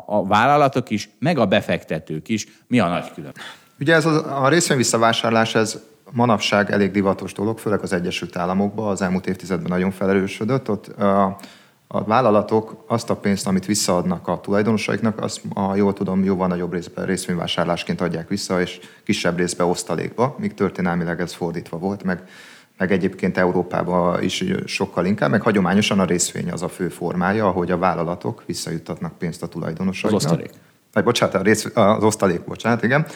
a 0.07 0.27
vállalatok 0.27 0.91
is, 0.91 1.09
meg 1.19 1.39
a 1.39 1.47
befektetők 1.47 2.29
is. 2.29 2.47
Mi 2.67 2.79
a 2.79 2.89
nagy 2.89 3.13
különbség? 3.15 3.45
Ugye 3.81 3.95
ez 3.95 4.07
a, 4.07 4.45
a 4.45 4.49
részvény 4.49 4.77
visszavásárlás, 4.77 5.55
ez 5.55 5.81
manapság 6.11 6.71
elég 6.71 6.91
divatos 6.91 7.33
dolog, 7.33 7.59
főleg 7.59 7.83
az 7.83 7.93
Egyesült 7.93 8.37
Államokban, 8.37 8.89
az 8.89 9.03
elmúlt 9.03 9.27
évtizedben 9.27 9.69
nagyon 9.69 9.91
felerősödött. 9.91 10.71
Ott 10.71 10.87
a, 10.87 11.37
a 11.87 12.05
vállalatok 12.05 12.85
azt 12.87 13.11
a 13.11 13.17
pénzt, 13.17 13.47
amit 13.47 13.67
visszaadnak 13.67 14.29
a 14.29 14.41
tulajdonosaiknak, 14.41 15.23
azt, 15.23 15.41
ha 15.55 15.75
jól 15.75 15.93
tudom, 15.93 16.25
jóval 16.25 16.47
nagyobb 16.47 16.73
részben 16.73 17.07
részvényvásárlásként 17.07 18.01
adják 18.01 18.29
vissza, 18.29 18.61
és 18.61 18.81
kisebb 19.05 19.37
részben 19.37 19.67
osztalékba, 19.67 20.35
míg 20.39 20.55
történelmileg 20.55 21.21
ez 21.21 21.33
fordítva 21.33 21.79
volt, 21.79 22.03
meg, 22.03 22.29
meg 22.79 22.93
egyébként 22.93 23.37
Európában 23.37 24.23
is 24.23 24.45
sokkal 24.65 25.07
inkább, 25.07 25.31
meg 25.31 25.43
hagyományosan 25.43 26.01
a 26.01 26.05
részvény 26.05 26.51
az 26.51 26.63
a 26.63 26.69
fő 26.69 26.89
formája, 26.89 27.47
ahogy 27.47 27.71
a 27.71 27.79
vállalatok 27.79 28.43
visszajuttatnak 28.47 29.19
pénzt 29.19 29.43
a 29.43 29.47
tulajdonosaiknak. 29.47 30.21
Az 30.21 30.27
osztalék. 30.27 30.51
Vagy 30.95 31.05
bocsánat, 31.05 31.35
a 31.35 31.43
rész, 31.43 31.71
az 31.75 32.03
osztalék, 32.03 32.45
bocsánat, 32.45 32.83
igen. 32.83 33.07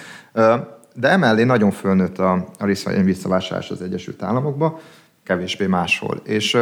De 0.95 1.09
emellé 1.09 1.45
nagyon 1.45 1.71
fölnőtt 1.71 2.19
a, 2.19 2.33
a 2.59 2.65
részvény 2.65 3.05
visszavásárlás 3.05 3.71
az 3.71 3.83
Egyesült 3.83 4.23
Államokban, 4.23 4.79
kevésbé 5.25 5.67
máshol. 5.67 6.21
És 6.25 6.59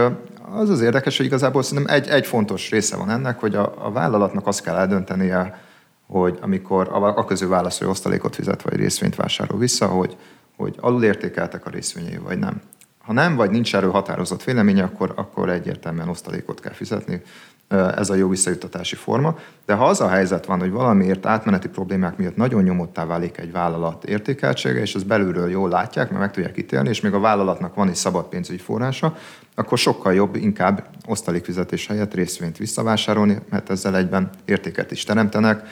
az 0.52 0.70
az 0.70 0.80
érdekes, 0.80 1.16
hogy 1.16 1.26
igazából 1.26 1.62
szerintem 1.62 1.94
egy, 1.94 2.08
egy 2.08 2.26
fontos 2.26 2.70
része 2.70 2.96
van 2.96 3.10
ennek, 3.10 3.40
hogy 3.40 3.54
a, 3.54 3.74
a 3.86 3.92
vállalatnak 3.92 4.46
azt 4.46 4.62
kell 4.62 4.76
eldöntenie, 4.76 5.60
hogy 6.06 6.38
amikor 6.40 6.88
a, 6.88 7.18
a 7.18 7.24
közül 7.24 7.48
válasz, 7.48 7.78
hogy 7.78 7.88
osztalékot 7.88 8.34
fizet, 8.34 8.62
vagy 8.62 8.76
részvényt 8.76 9.14
vásárol 9.14 9.58
vissza, 9.58 9.86
hogy, 9.86 10.16
hogy 10.56 10.76
alulértékeltek 10.80 11.66
a 11.66 11.70
részvényei, 11.70 12.16
vagy 12.16 12.38
nem. 12.38 12.60
Ha 12.98 13.12
nem, 13.12 13.36
vagy 13.36 13.50
nincs 13.50 13.74
erről 13.74 13.90
határozott 13.90 14.44
véleménye, 14.44 14.82
akkor, 14.82 15.12
akkor 15.16 15.50
egyértelműen 15.50 16.08
osztalékot 16.08 16.60
kell 16.60 16.72
fizetni, 16.72 17.22
ez 17.68 18.10
a 18.10 18.14
jó 18.14 18.28
visszajuttatási 18.28 18.94
forma. 18.94 19.38
De 19.66 19.74
ha 19.74 19.86
az 19.86 20.00
a 20.00 20.08
helyzet 20.08 20.46
van, 20.46 20.58
hogy 20.58 20.70
valamiért 20.70 21.26
átmeneti 21.26 21.68
problémák 21.68 22.16
miatt 22.16 22.36
nagyon 22.36 22.62
nyomottá 22.62 23.04
válik 23.04 23.38
egy 23.38 23.52
vállalat 23.52 24.04
értékeltsége, 24.04 24.80
és 24.80 24.94
ezt 24.94 25.06
belülről 25.06 25.50
jól 25.50 25.68
látják, 25.68 26.08
mert 26.08 26.20
meg 26.20 26.30
tudják 26.32 26.58
ítélni, 26.58 26.88
és 26.88 27.00
még 27.00 27.12
a 27.12 27.20
vállalatnak 27.20 27.74
van 27.74 27.88
egy 27.88 27.94
szabad 27.94 28.24
pénzügyi 28.24 28.58
forrása, 28.58 29.16
akkor 29.54 29.78
sokkal 29.78 30.14
jobb 30.14 30.34
inkább 30.34 30.88
osztalékfizetés 31.06 31.86
helyett 31.86 32.14
részvényt 32.14 32.56
visszavásárolni, 32.56 33.38
mert 33.50 33.70
ezzel 33.70 33.96
egyben 33.96 34.30
értéket 34.44 34.90
is 34.90 35.04
teremtenek, 35.04 35.62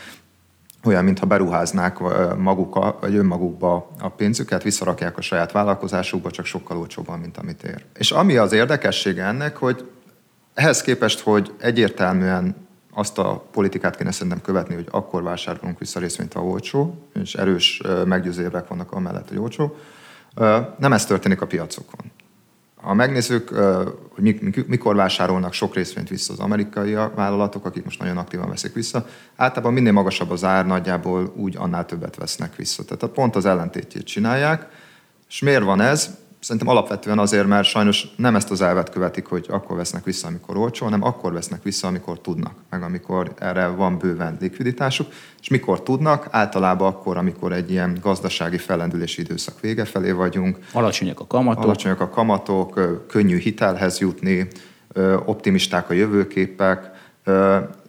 olyan, 0.84 1.04
mintha 1.04 1.26
beruháznák 1.26 1.98
maguk, 2.36 3.00
vagy 3.00 3.14
önmagukba 3.14 3.90
a 4.00 4.08
pénzüket, 4.08 4.62
visszarakják 4.62 5.18
a 5.18 5.20
saját 5.20 5.52
vállalkozásukba, 5.52 6.30
csak 6.30 6.44
sokkal 6.44 6.78
olcsóbban, 6.78 7.18
mint 7.18 7.36
amit 7.36 7.62
ér. 7.62 7.84
És 7.98 8.10
ami 8.10 8.36
az 8.36 8.52
érdekessége 8.52 9.24
ennek, 9.24 9.56
hogy 9.56 9.88
ehhez 10.54 10.82
képest, 10.82 11.20
hogy 11.20 11.54
egyértelműen 11.58 12.56
azt 12.92 13.18
a 13.18 13.44
politikát 13.52 13.96
kéne 13.96 14.10
szerintem 14.10 14.40
követni, 14.40 14.74
hogy 14.74 14.88
akkor 14.90 15.22
vásárolunk 15.22 15.78
vissza 15.78 16.00
részvényt, 16.00 16.32
ha 16.32 16.44
olcsó, 16.44 17.08
és 17.22 17.34
erős 17.34 17.82
meggyőző 18.04 18.62
vannak 18.68 18.92
amellett, 18.92 19.28
hogy 19.28 19.38
olcsó. 19.38 19.76
Nem 20.78 20.92
ez 20.92 21.06
történik 21.06 21.40
a 21.40 21.46
piacokon. 21.46 22.00
Ha 22.76 22.94
megnézzük, 22.94 23.48
hogy 24.08 24.64
mikor 24.66 24.94
vásárolnak 24.94 25.52
sok 25.52 25.74
részvényt 25.74 26.08
vissza 26.08 26.32
az 26.32 26.38
amerikai 26.38 26.92
vállalatok, 26.92 27.64
akik 27.64 27.84
most 27.84 27.98
nagyon 27.98 28.16
aktívan 28.16 28.48
veszik 28.48 28.74
vissza, 28.74 29.06
általában 29.36 29.72
minél 29.72 29.92
magasabb 29.92 30.30
az 30.30 30.44
ár, 30.44 30.66
nagyjából 30.66 31.32
úgy 31.36 31.56
annál 31.56 31.86
többet 31.86 32.16
vesznek 32.16 32.56
vissza. 32.56 32.84
Tehát 32.84 33.14
pont 33.14 33.36
az 33.36 33.44
ellentétjét 33.46 34.04
csinálják. 34.04 34.68
És 35.28 35.40
miért 35.40 35.62
van 35.62 35.80
ez? 35.80 36.10
Szerintem 36.44 36.68
alapvetően 36.68 37.18
azért, 37.18 37.46
mert 37.46 37.66
sajnos 37.66 38.06
nem 38.16 38.36
ezt 38.36 38.50
az 38.50 38.60
elvet 38.60 38.90
követik, 38.90 39.26
hogy 39.26 39.46
akkor 39.48 39.76
vesznek 39.76 40.04
vissza, 40.04 40.26
amikor 40.26 40.56
olcsó, 40.56 40.84
hanem 40.84 41.02
akkor 41.02 41.32
vesznek 41.32 41.62
vissza, 41.62 41.86
amikor 41.86 42.20
tudnak, 42.20 42.52
meg 42.70 42.82
amikor 42.82 43.32
erre 43.38 43.66
van 43.66 43.98
bőven 43.98 44.36
likviditásuk. 44.40 45.06
És 45.40 45.48
mikor 45.48 45.82
tudnak? 45.82 46.28
Általában 46.30 46.88
akkor, 46.88 47.16
amikor 47.16 47.52
egy 47.52 47.70
ilyen 47.70 47.98
gazdasági 48.02 48.58
fellendülési 48.58 49.20
időszak 49.20 49.60
vége 49.60 49.84
felé 49.84 50.10
vagyunk. 50.10 50.58
Alacsonyak 50.72 51.20
a 51.20 51.26
kamatok. 51.26 51.64
Alacsonyak 51.64 52.00
a 52.00 52.08
kamatok, 52.08 52.80
könnyű 53.08 53.38
hitelhez 53.38 53.98
jutni, 53.98 54.48
optimisták 55.24 55.90
a 55.90 55.94
jövőképek, 55.94 56.90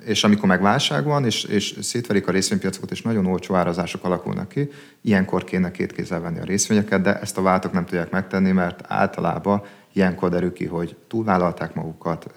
és 0.05 0.23
amikor 0.23 0.47
meg 0.47 0.61
válság 0.61 1.03
van, 1.03 1.25
és, 1.25 1.43
és 1.43 1.77
szétverik 1.81 2.27
a 2.27 2.31
részvénypiacokat, 2.31 2.91
és 2.91 3.01
nagyon 3.01 3.25
olcsó 3.25 3.55
árazások 3.55 4.03
alakulnak 4.03 4.49
ki, 4.49 4.69
ilyenkor 5.01 5.43
kéne 5.43 5.71
két 5.71 5.93
kézzel 5.93 6.19
venni 6.21 6.39
a 6.39 6.43
részvényeket, 6.43 7.01
de 7.01 7.19
ezt 7.19 7.37
a 7.37 7.41
váltok 7.41 7.71
nem 7.71 7.85
tudják 7.85 8.11
megtenni, 8.11 8.51
mert 8.51 8.83
általában 8.87 9.63
ilyenkor 9.93 10.29
derül 10.29 10.53
ki, 10.53 10.65
hogy 10.65 10.95
túlvállalták 11.07 11.73
magukat, 11.73 12.33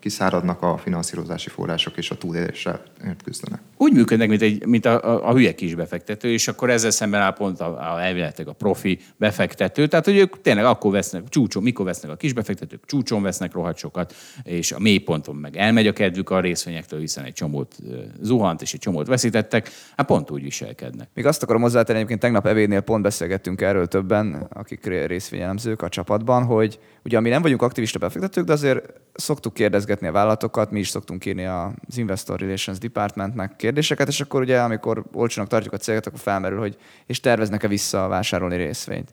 kiszáradnak 0.00 0.62
a 0.62 0.76
finanszírozási 0.76 1.48
források, 1.48 1.96
és 1.96 2.10
a 2.10 2.16
túléléssel 2.16 2.82
küzdenek. 3.24 3.60
Úgy 3.80 3.92
működnek, 3.92 4.28
mint, 4.28 4.42
egy, 4.42 4.66
mint 4.66 4.84
a, 4.84 5.04
a, 5.04 5.28
a 5.28 5.32
hülye 5.32 5.54
kis 5.54 5.74
befektető, 5.74 6.32
és 6.32 6.48
akkor 6.48 6.70
ezzel 6.70 6.90
szemben 6.90 7.20
áll 7.20 7.32
pont 7.32 7.60
a, 7.60 7.94
a 7.94 8.00
elvileg 8.00 8.34
a 8.46 8.52
profi 8.52 8.98
befektető. 9.16 9.86
Tehát, 9.86 10.04
hogy 10.04 10.16
ők 10.16 10.40
tényleg 10.40 10.64
akkor 10.64 10.92
vesznek, 10.92 11.28
csúcson, 11.28 11.62
mikor 11.62 11.84
vesznek 11.84 12.10
a 12.10 12.16
kis 12.16 12.32
befektetők, 12.32 12.86
csúcson 12.86 13.22
vesznek 13.22 13.52
rohadt 13.52 13.78
sokat, 13.78 14.14
és 14.42 14.72
a 14.72 14.78
mélyponton 14.78 15.36
meg 15.36 15.56
elmegy 15.56 15.86
a 15.86 15.92
kedvük 15.92 16.30
a 16.30 16.40
részvényektől, 16.40 17.00
hiszen 17.00 17.24
egy 17.24 17.32
csomót 17.32 17.76
zuhant, 18.20 18.62
és 18.62 18.72
egy 18.72 18.80
csomót 18.80 19.06
veszítettek, 19.06 19.70
hát 19.96 20.06
pont 20.06 20.30
úgy 20.30 20.42
viselkednek. 20.42 21.08
Még 21.14 21.26
azt 21.26 21.42
akarom 21.42 21.62
hozzátenni, 21.62 21.96
egyébként 21.98 22.20
tegnap 22.20 22.46
evénél 22.46 22.80
pont 22.80 23.02
beszélgettünk 23.02 23.60
erről 23.60 23.86
többen, 23.86 24.46
akik 24.52 24.86
részvényelemzők 25.06 25.82
a 25.82 25.88
csapatban, 25.88 26.44
hogy 26.44 26.78
ugye 27.04 27.20
mi 27.20 27.28
nem 27.28 27.42
vagyunk 27.42 27.62
aktivista 27.62 27.98
befektetők, 27.98 28.44
de 28.44 28.52
azért 28.52 28.92
szoktuk 29.14 29.54
kérdezgetni 29.54 30.06
a 30.06 30.12
vállalatokat, 30.12 30.70
mi 30.70 30.78
is 30.78 30.88
szoktunk 30.88 31.26
írni 31.26 31.44
az 31.44 31.98
Investor 31.98 32.40
Relations 32.40 32.78
Departmentnek 32.78 33.56
kérdéseket, 33.68 34.08
és 34.08 34.20
akkor 34.20 34.40
ugye, 34.40 34.60
amikor 34.60 35.04
olcsónak 35.12 35.50
tartjuk 35.50 35.72
a 35.72 35.76
céget, 35.76 36.06
akkor 36.06 36.18
felmerül, 36.18 36.58
hogy 36.58 36.76
és 37.06 37.20
terveznek-e 37.20 37.68
visszavásárolni 37.68 38.56
részvényt. 38.56 39.10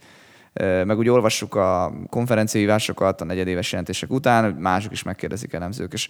Meg 0.85 0.97
úgy 0.97 1.09
olvassuk 1.09 1.55
a 1.55 1.93
konferenciahívásokat 2.09 3.21
a 3.21 3.25
negyedéves 3.25 3.71
jelentések 3.71 4.11
után, 4.11 4.43
hogy 4.43 4.55
mások 4.55 4.91
is 4.91 5.03
megkérdezik 5.03 5.53
elemzők. 5.53 5.93
És 5.93 6.07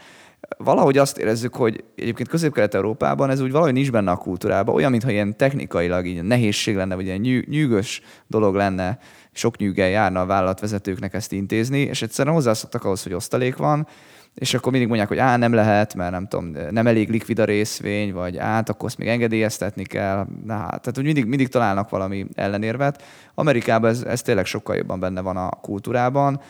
valahogy 0.58 0.98
azt 0.98 1.18
érezzük, 1.18 1.56
hogy 1.56 1.84
egyébként 1.96 2.30
Közép-Kelet-Európában 2.30 3.30
ez 3.30 3.40
úgy 3.40 3.52
valahogy 3.52 3.74
nincs 3.74 3.92
benne 3.92 4.12
a 4.12 4.16
kultúrában, 4.16 4.76
olyan, 4.76 4.92
mintha 4.92 5.12
ilyen 5.12 5.38
technikailag 5.38 6.06
így 6.06 6.24
nehézség 6.24 6.76
lenne, 6.76 6.96
vagy 6.96 7.06
ilyen 7.06 7.44
nyűgös 7.50 8.02
dolog 8.28 8.56
lenne, 8.56 9.00
sok 9.32 9.58
nyűgel 9.58 9.90
járna 9.90 10.22
a 10.22 10.26
vállalatvezetőknek 10.26 11.14
ezt 11.14 11.32
intézni, 11.32 11.80
és 11.80 12.02
egyszerűen 12.02 12.36
hozzászoktak 12.36 12.84
ahhoz, 12.84 13.04
hogy 13.04 13.14
osztalék 13.14 13.56
van, 13.56 13.88
és 14.36 14.54
akkor 14.54 14.72
mindig 14.72 14.88
mondják, 14.88 15.10
hogy 15.10 15.18
á, 15.18 15.38
nem 15.38 15.54
lehet, 15.54 15.96
mert 15.96 16.12
nem 16.12 16.28
tudom, 16.28 16.56
nem 16.70 16.88
elég 16.88 17.10
likvid 17.10 17.40
a 17.40 17.46
részvény, 17.46 18.14
vagy 18.14 18.38
át, 18.38 18.70
akkor 18.70 18.88
azt 18.88 18.98
még 18.98 19.08
engedélyeztetni 19.08 19.84
kell. 19.84 20.28
Na, 20.46 20.54
hát, 20.54 20.68
tehát 20.68 20.96
hogy 20.96 21.04
mindig, 21.04 21.26
mindig 21.26 21.48
találnak 21.48 21.90
valami 21.90 22.26
ellenérvet. 22.34 23.04
Amerikában 23.34 23.90
ez, 23.90 24.02
ez 24.02 24.22
tényleg 24.22 24.46
sokkal 24.46 24.76
jobban 24.76 25.00
benne 25.00 25.22
van 25.22 25.38
a 25.38 25.50
kultúrában, 25.50 26.42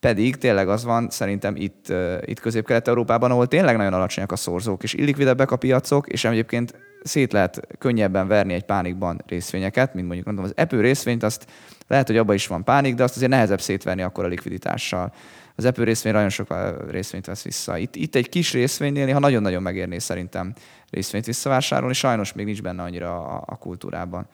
pedig 0.00 0.36
tényleg 0.36 0.68
az 0.68 0.84
van 0.84 1.10
szerintem 1.10 1.56
itt, 1.56 1.92
itt 2.24 2.40
Közép-Kelet-Európában, 2.40 3.30
ahol 3.30 3.46
tényleg 3.46 3.76
nagyon 3.76 3.92
alacsonyak 3.92 4.32
a 4.32 4.36
szorzók, 4.36 4.82
és 4.82 4.94
illikvidebbek 4.94 5.50
a 5.50 5.56
piacok, 5.56 6.08
és 6.08 6.24
egyébként 6.24 6.74
szét 7.02 7.32
lehet 7.32 7.60
könnyebben 7.78 8.28
verni 8.28 8.54
egy 8.54 8.64
pánikban 8.64 9.22
részvényeket, 9.26 9.94
mint 9.94 10.06
mondjuk 10.06 10.26
mondom, 10.26 10.44
az 10.44 10.52
epő 10.54 10.80
részvényt, 10.80 11.22
azt 11.22 11.46
lehet, 11.86 12.06
hogy 12.06 12.16
abban 12.16 12.34
is 12.34 12.46
van 12.46 12.64
pánik, 12.64 12.94
de 12.94 13.02
azt 13.02 13.16
azért 13.16 13.30
nehezebb 13.30 13.60
szétverni 13.60 14.02
akkor 14.02 14.24
a 14.24 14.28
likviditással. 14.28 15.12
Az 15.58 15.64
epő 15.64 15.84
részvény 15.84 16.12
nagyon 16.12 16.28
sok 16.28 16.54
részvényt 16.90 17.26
vesz 17.26 17.42
vissza. 17.42 17.76
Itt, 17.76 17.96
itt 17.96 18.14
egy 18.14 18.28
kis 18.28 18.52
részvénynél 18.52 19.12
ha 19.12 19.18
nagyon-nagyon 19.18 19.62
megérné 19.62 19.98
szerintem 19.98 20.54
részvényt 20.90 21.26
visszavásárolni, 21.26 21.94
sajnos 21.94 22.32
még 22.32 22.44
nincs 22.44 22.62
benne 22.62 22.82
annyira 22.82 23.24
a, 23.26 23.42
a 23.46 23.56
kultúrában. 23.56 24.26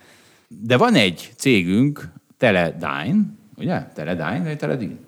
De 0.48 0.76
van 0.76 0.94
egy 0.94 1.32
cégünk, 1.36 2.12
Teledyne, 2.36 3.14
ugye? 3.56 3.82
Teledyne 3.94 4.42
vagy 4.42 4.56
Teledin? 4.56 5.03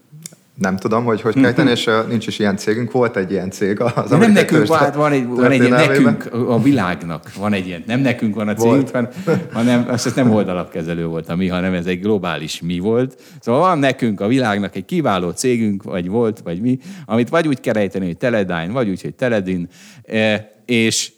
Nem 0.58 0.76
tudom, 0.76 1.04
hogy 1.04 1.20
hogy 1.20 1.34
kell 1.40 1.52
tenni, 1.52 1.70
és 1.70 1.90
nincs 2.08 2.26
is 2.26 2.38
ilyen 2.38 2.56
cégünk. 2.56 2.92
Volt 2.92 3.16
egy 3.16 3.30
ilyen 3.30 3.50
cég 3.50 3.80
az 3.80 4.10
Nem 4.10 4.32
nekünk, 4.32 4.66
van, 4.66 4.92
van 4.94 5.12
egy, 5.12 5.26
van 5.26 5.50
egy 5.50 5.68
nekünk, 5.68 6.32
a 6.32 6.62
világnak 6.62 7.34
van 7.34 7.52
egy 7.52 7.66
ilyen, 7.66 7.82
nem 7.86 8.00
nekünk 8.00 8.34
van 8.34 8.48
a 8.48 8.54
cégünk, 8.54 8.90
van. 8.90 9.08
hanem 9.52 9.86
az 9.88 10.12
nem 10.14 10.30
oldalapkezelő 10.30 11.06
volt 11.06 11.28
a 11.28 11.36
mi, 11.36 11.48
hanem 11.48 11.74
ez 11.74 11.86
egy 11.86 12.00
globális 12.00 12.60
mi 12.60 12.78
volt. 12.78 13.22
Szóval 13.40 13.60
van 13.60 13.78
nekünk 13.78 14.20
a 14.20 14.26
világnak 14.26 14.76
egy 14.76 14.84
kiváló 14.84 15.30
cégünk, 15.30 15.82
vagy 15.82 16.08
volt, 16.08 16.40
vagy 16.44 16.60
mi, 16.60 16.78
amit 17.04 17.28
vagy 17.28 17.48
úgy 17.48 17.60
kell 17.60 17.74
ejteni, 17.74 18.06
hogy 18.06 18.16
Teledyne, 18.16 18.72
vagy 18.72 18.88
úgy, 18.88 19.02
hogy 19.02 19.14
Teledin, 19.14 19.68
e, 20.02 20.52
és 20.64 21.12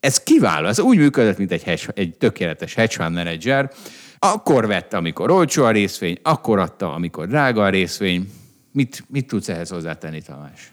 ez 0.00 0.22
kiváló, 0.22 0.66
ez 0.66 0.80
úgy 0.80 0.96
működött, 0.96 1.38
mint 1.38 1.52
egy, 1.52 1.62
hedge, 1.62 1.82
egy 1.94 2.16
tökéletes 2.18 2.74
hedge 2.74 2.94
fund 2.94 3.14
manager. 3.14 3.70
Akkor 4.18 4.66
vette, 4.66 4.96
amikor 4.96 5.30
olcsó 5.30 5.64
a 5.64 5.70
részvény, 5.70 6.18
akkor 6.22 6.58
adta, 6.58 6.94
amikor 6.94 7.26
drága 7.26 7.62
a 7.62 7.68
részvény, 7.68 8.28
Mit, 8.72 9.04
mit 9.08 9.26
tudsz 9.26 9.48
ehhez 9.48 9.70
hozzátenni, 9.70 10.22
Tamás? 10.22 10.72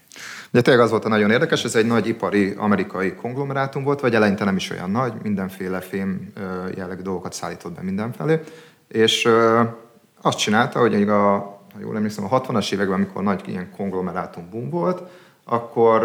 De 0.51 0.61
tényleg 0.61 0.83
az 0.83 0.89
volt 0.89 1.05
a 1.05 1.09
nagyon 1.09 1.31
érdekes, 1.31 1.63
ez 1.63 1.75
egy 1.75 1.85
nagy 1.85 2.07
ipari 2.07 2.53
amerikai 2.57 3.13
konglomerátum 3.13 3.83
volt, 3.83 3.99
vagy 3.99 4.15
eleinte 4.15 4.43
nem 4.43 4.55
is 4.55 4.69
olyan 4.69 4.91
nagy, 4.91 5.13
mindenféle 5.23 5.79
fém 5.79 6.31
jellegű 6.75 7.01
dolgokat 7.01 7.33
szállított 7.33 7.73
be 7.73 7.81
mindenfelé, 7.81 8.39
és 8.87 9.27
azt 10.21 10.37
csinálta, 10.37 10.79
hogy 10.79 11.09
a 11.09 11.57
ha 11.73 11.79
jól 11.79 11.95
emlékszem, 11.95 12.23
a 12.23 12.41
60-as 12.41 12.73
években, 12.73 12.95
amikor 12.95 13.23
nagy 13.23 13.41
ilyen 13.45 13.71
konglomerátum 13.71 14.49
boom 14.51 14.69
volt, 14.69 15.01
akkor, 15.43 16.03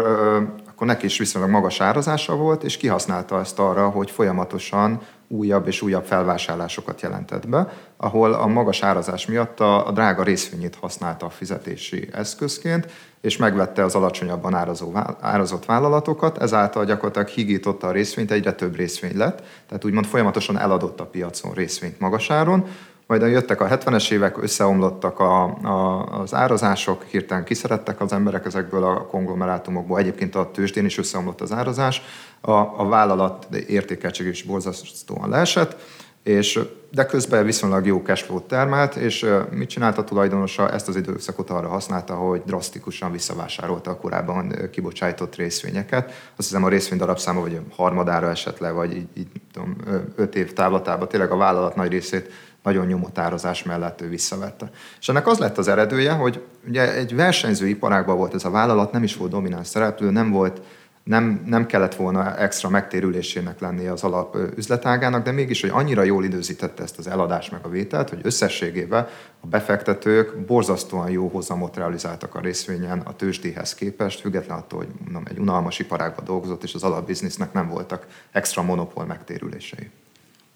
akkor 0.69 0.87
neki 0.87 1.05
is 1.05 1.17
viszonylag 1.17 1.51
magas 1.51 1.81
árazása 1.81 2.35
volt, 2.35 2.63
és 2.63 2.77
kihasználta 2.77 3.39
ezt 3.39 3.59
arra, 3.59 3.89
hogy 3.89 4.11
folyamatosan 4.11 5.01
újabb 5.27 5.67
és 5.67 5.81
újabb 5.81 6.05
felvásárlásosokat 6.05 7.01
jelentett 7.01 7.49
be, 7.49 7.67
ahol 7.97 8.33
a 8.33 8.47
magas 8.47 8.83
árazás 8.83 9.25
miatt 9.25 9.59
a, 9.59 9.87
a 9.87 9.91
drága 9.91 10.23
részvényét 10.23 10.77
használta 10.81 11.25
a 11.25 11.29
fizetési 11.29 12.09
eszközként, 12.11 12.91
és 13.21 13.37
megvette 13.37 13.83
az 13.83 13.95
alacsonyabban 13.95 14.53
árazó, 14.53 14.93
árazott 15.19 15.65
vállalatokat, 15.65 16.37
ezáltal 16.37 16.85
gyakorlatilag 16.85 17.27
higította 17.27 17.87
a 17.87 17.91
részvényt, 17.91 18.31
egyre 18.31 18.53
több 18.53 18.75
részvény 18.75 19.17
lett, 19.17 19.43
tehát 19.67 19.85
úgymond 19.85 20.05
folyamatosan 20.05 20.59
eladott 20.59 20.99
a 20.99 21.05
piacon 21.05 21.53
részvényt 21.53 21.99
magasáron, 21.99 22.67
majd 23.07 23.21
jöttek 23.21 23.61
a 23.61 23.67
70-es 23.67 24.11
évek, 24.11 24.43
összeomlottak 24.43 25.19
a, 25.19 25.43
a, 25.43 26.05
az 26.21 26.33
árazások, 26.33 27.03
hirtelen 27.03 27.43
kiszerettek 27.43 28.01
az 28.01 28.13
emberek 28.13 28.45
ezekből 28.45 28.83
a 28.83 29.05
konglomerátumokból. 29.05 29.99
Egyébként 29.99 30.35
a 30.35 30.51
tőzsdén 30.51 30.85
is 30.85 30.97
összeomlott 30.97 31.41
az 31.41 31.51
árazás, 31.51 32.01
a, 32.41 32.51
a 32.51 32.87
vállalat 32.87 33.47
értékeltség 33.67 34.27
is 34.27 34.43
borzasztóan 34.43 35.29
leesett, 35.29 35.77
és, 36.25 36.59
de 36.91 37.05
közben 37.05 37.45
viszonylag 37.45 37.85
jó 37.85 38.01
cashflow 38.01 38.41
termelt, 38.41 38.95
és 38.95 39.25
mit 39.51 39.69
csinálta 39.69 40.01
a 40.01 40.03
tulajdonosa? 40.03 40.71
Ezt 40.71 40.87
az 40.87 40.95
időszakot 40.95 41.49
arra 41.49 41.67
használta, 41.67 42.13
hogy 42.13 42.41
drasztikusan 42.45 43.11
visszavásárolta 43.11 43.91
a 43.91 43.97
korábban 43.97 44.53
kibocsájtott 44.71 45.35
részvényeket. 45.35 46.05
Azt 46.35 46.47
hiszem 46.47 46.63
a 46.63 46.69
részvény 46.69 46.99
darabszáma 46.99 47.41
vagy 47.41 47.55
a 47.55 47.73
harmadára 47.75 48.29
esett 48.29 48.59
le, 48.59 48.71
vagy 48.71 48.95
így, 48.95 49.07
így 49.13 49.27
tudom, 49.53 49.75
öt 50.15 50.35
év 50.35 50.53
távlatában 50.53 51.07
tényleg 51.07 51.31
a 51.31 51.37
vállalat 51.37 51.75
nagy 51.75 51.91
részét 51.91 52.31
nagyon 52.65 52.85
nyomott 52.85 53.17
árazás 53.17 53.63
mellett 53.63 54.01
ő 54.01 54.09
visszavette. 54.09 54.69
És 54.99 55.09
ennek 55.09 55.27
az 55.27 55.37
lett 55.37 55.57
az 55.57 55.67
eredője, 55.67 56.11
hogy 56.11 56.43
ugye 56.67 56.95
egy 56.95 57.15
versenyző 57.15 57.67
iparágban 57.67 58.17
volt 58.17 58.33
ez 58.33 58.45
a 58.45 58.49
vállalat, 58.49 58.91
nem 58.91 59.03
is 59.03 59.15
volt 59.15 59.31
domináns 59.31 59.67
szereplő, 59.67 60.09
nem 60.09 60.31
volt 60.31 60.61
nem, 61.05 61.43
nem 61.45 61.65
kellett 61.65 61.95
volna 61.95 62.37
extra 62.37 62.69
megtérülésének 62.69 63.59
lennie 63.59 63.91
az 63.91 64.03
alap 64.03 64.37
üzletágának, 64.55 65.23
de 65.23 65.31
mégis, 65.31 65.61
hogy 65.61 65.69
annyira 65.73 66.03
jól 66.03 66.23
időzítette 66.23 66.83
ezt 66.83 66.97
az 66.97 67.07
eladást 67.07 67.51
meg 67.51 67.65
a 67.65 67.69
vételt, 67.69 68.09
hogy 68.09 68.19
összességében 68.23 69.07
a 69.39 69.47
befektetők 69.47 70.45
borzasztóan 70.45 71.09
jó 71.09 71.27
hozamot 71.27 71.75
realizáltak 71.75 72.35
a 72.35 72.39
részvényen 72.39 72.99
a 72.99 73.15
tőzsdéhez 73.15 73.75
képest, 73.75 74.19
független 74.19 74.57
attól, 74.57 74.79
hogy 74.79 74.89
mondom, 75.03 75.23
egy 75.29 75.39
unalmas 75.39 75.79
iparágban 75.79 76.25
dolgozott, 76.25 76.63
és 76.63 76.73
az 76.73 76.83
alapbiznisznek 76.83 77.53
nem 77.53 77.69
voltak 77.69 78.05
extra 78.31 78.61
monopól 78.61 79.05
megtérülései. 79.05 79.89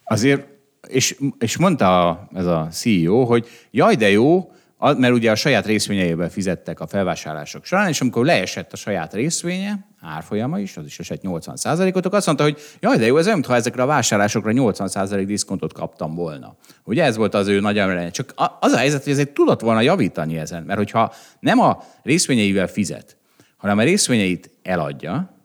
Azért, 0.03 0.58
és, 0.87 1.17
és 1.39 1.57
mondta 1.57 2.27
ez 2.33 2.45
a 2.45 2.67
CEO, 2.71 3.23
hogy 3.23 3.47
jaj, 3.71 3.95
de 3.95 4.09
jó, 4.09 4.51
mert 4.79 5.13
ugye 5.13 5.31
a 5.31 5.35
saját 5.35 5.65
részvényeivel 5.65 6.29
fizettek 6.29 6.79
a 6.79 6.87
felvásárlások 6.87 7.65
során, 7.65 7.87
és 7.87 8.01
amikor 8.01 8.25
leesett 8.25 8.73
a 8.73 8.75
saját 8.75 9.13
részvénye, 9.13 9.87
árfolyama 10.01 10.59
is, 10.59 10.77
az 10.77 10.85
is 10.85 10.99
esett 10.99 11.21
80%-ot, 11.23 12.05
akkor 12.05 12.17
azt 12.17 12.25
mondta, 12.25 12.43
hogy 12.43 12.59
jaj, 12.79 12.97
de 12.97 13.05
jó, 13.05 13.17
ez 13.17 13.25
olyan, 13.25 13.37
mintha 13.37 13.55
ezekre 13.55 13.81
a 13.81 13.85
vásárlásokra 13.85 14.51
80% 14.53 15.23
diszkontot 15.25 15.73
kaptam 15.73 16.15
volna. 16.15 16.55
Ugye 16.83 17.03
ez 17.03 17.15
volt 17.15 17.33
az 17.33 17.47
ő 17.47 17.59
nagy 17.59 17.77
emelénye. 17.77 18.09
Csak 18.09 18.33
az 18.59 18.71
a 18.71 18.77
helyzet, 18.77 19.03
hogy 19.03 19.11
ezért 19.11 19.33
tudott 19.33 19.61
volna 19.61 19.81
javítani 19.81 20.37
ezen, 20.37 20.63
mert 20.63 20.79
hogyha 20.79 21.13
nem 21.39 21.59
a 21.59 21.83
részvényeivel 22.03 22.67
fizet, 22.67 23.17
hanem 23.57 23.77
a 23.77 23.83
részvényeit 23.83 24.51
eladja, 24.63 25.38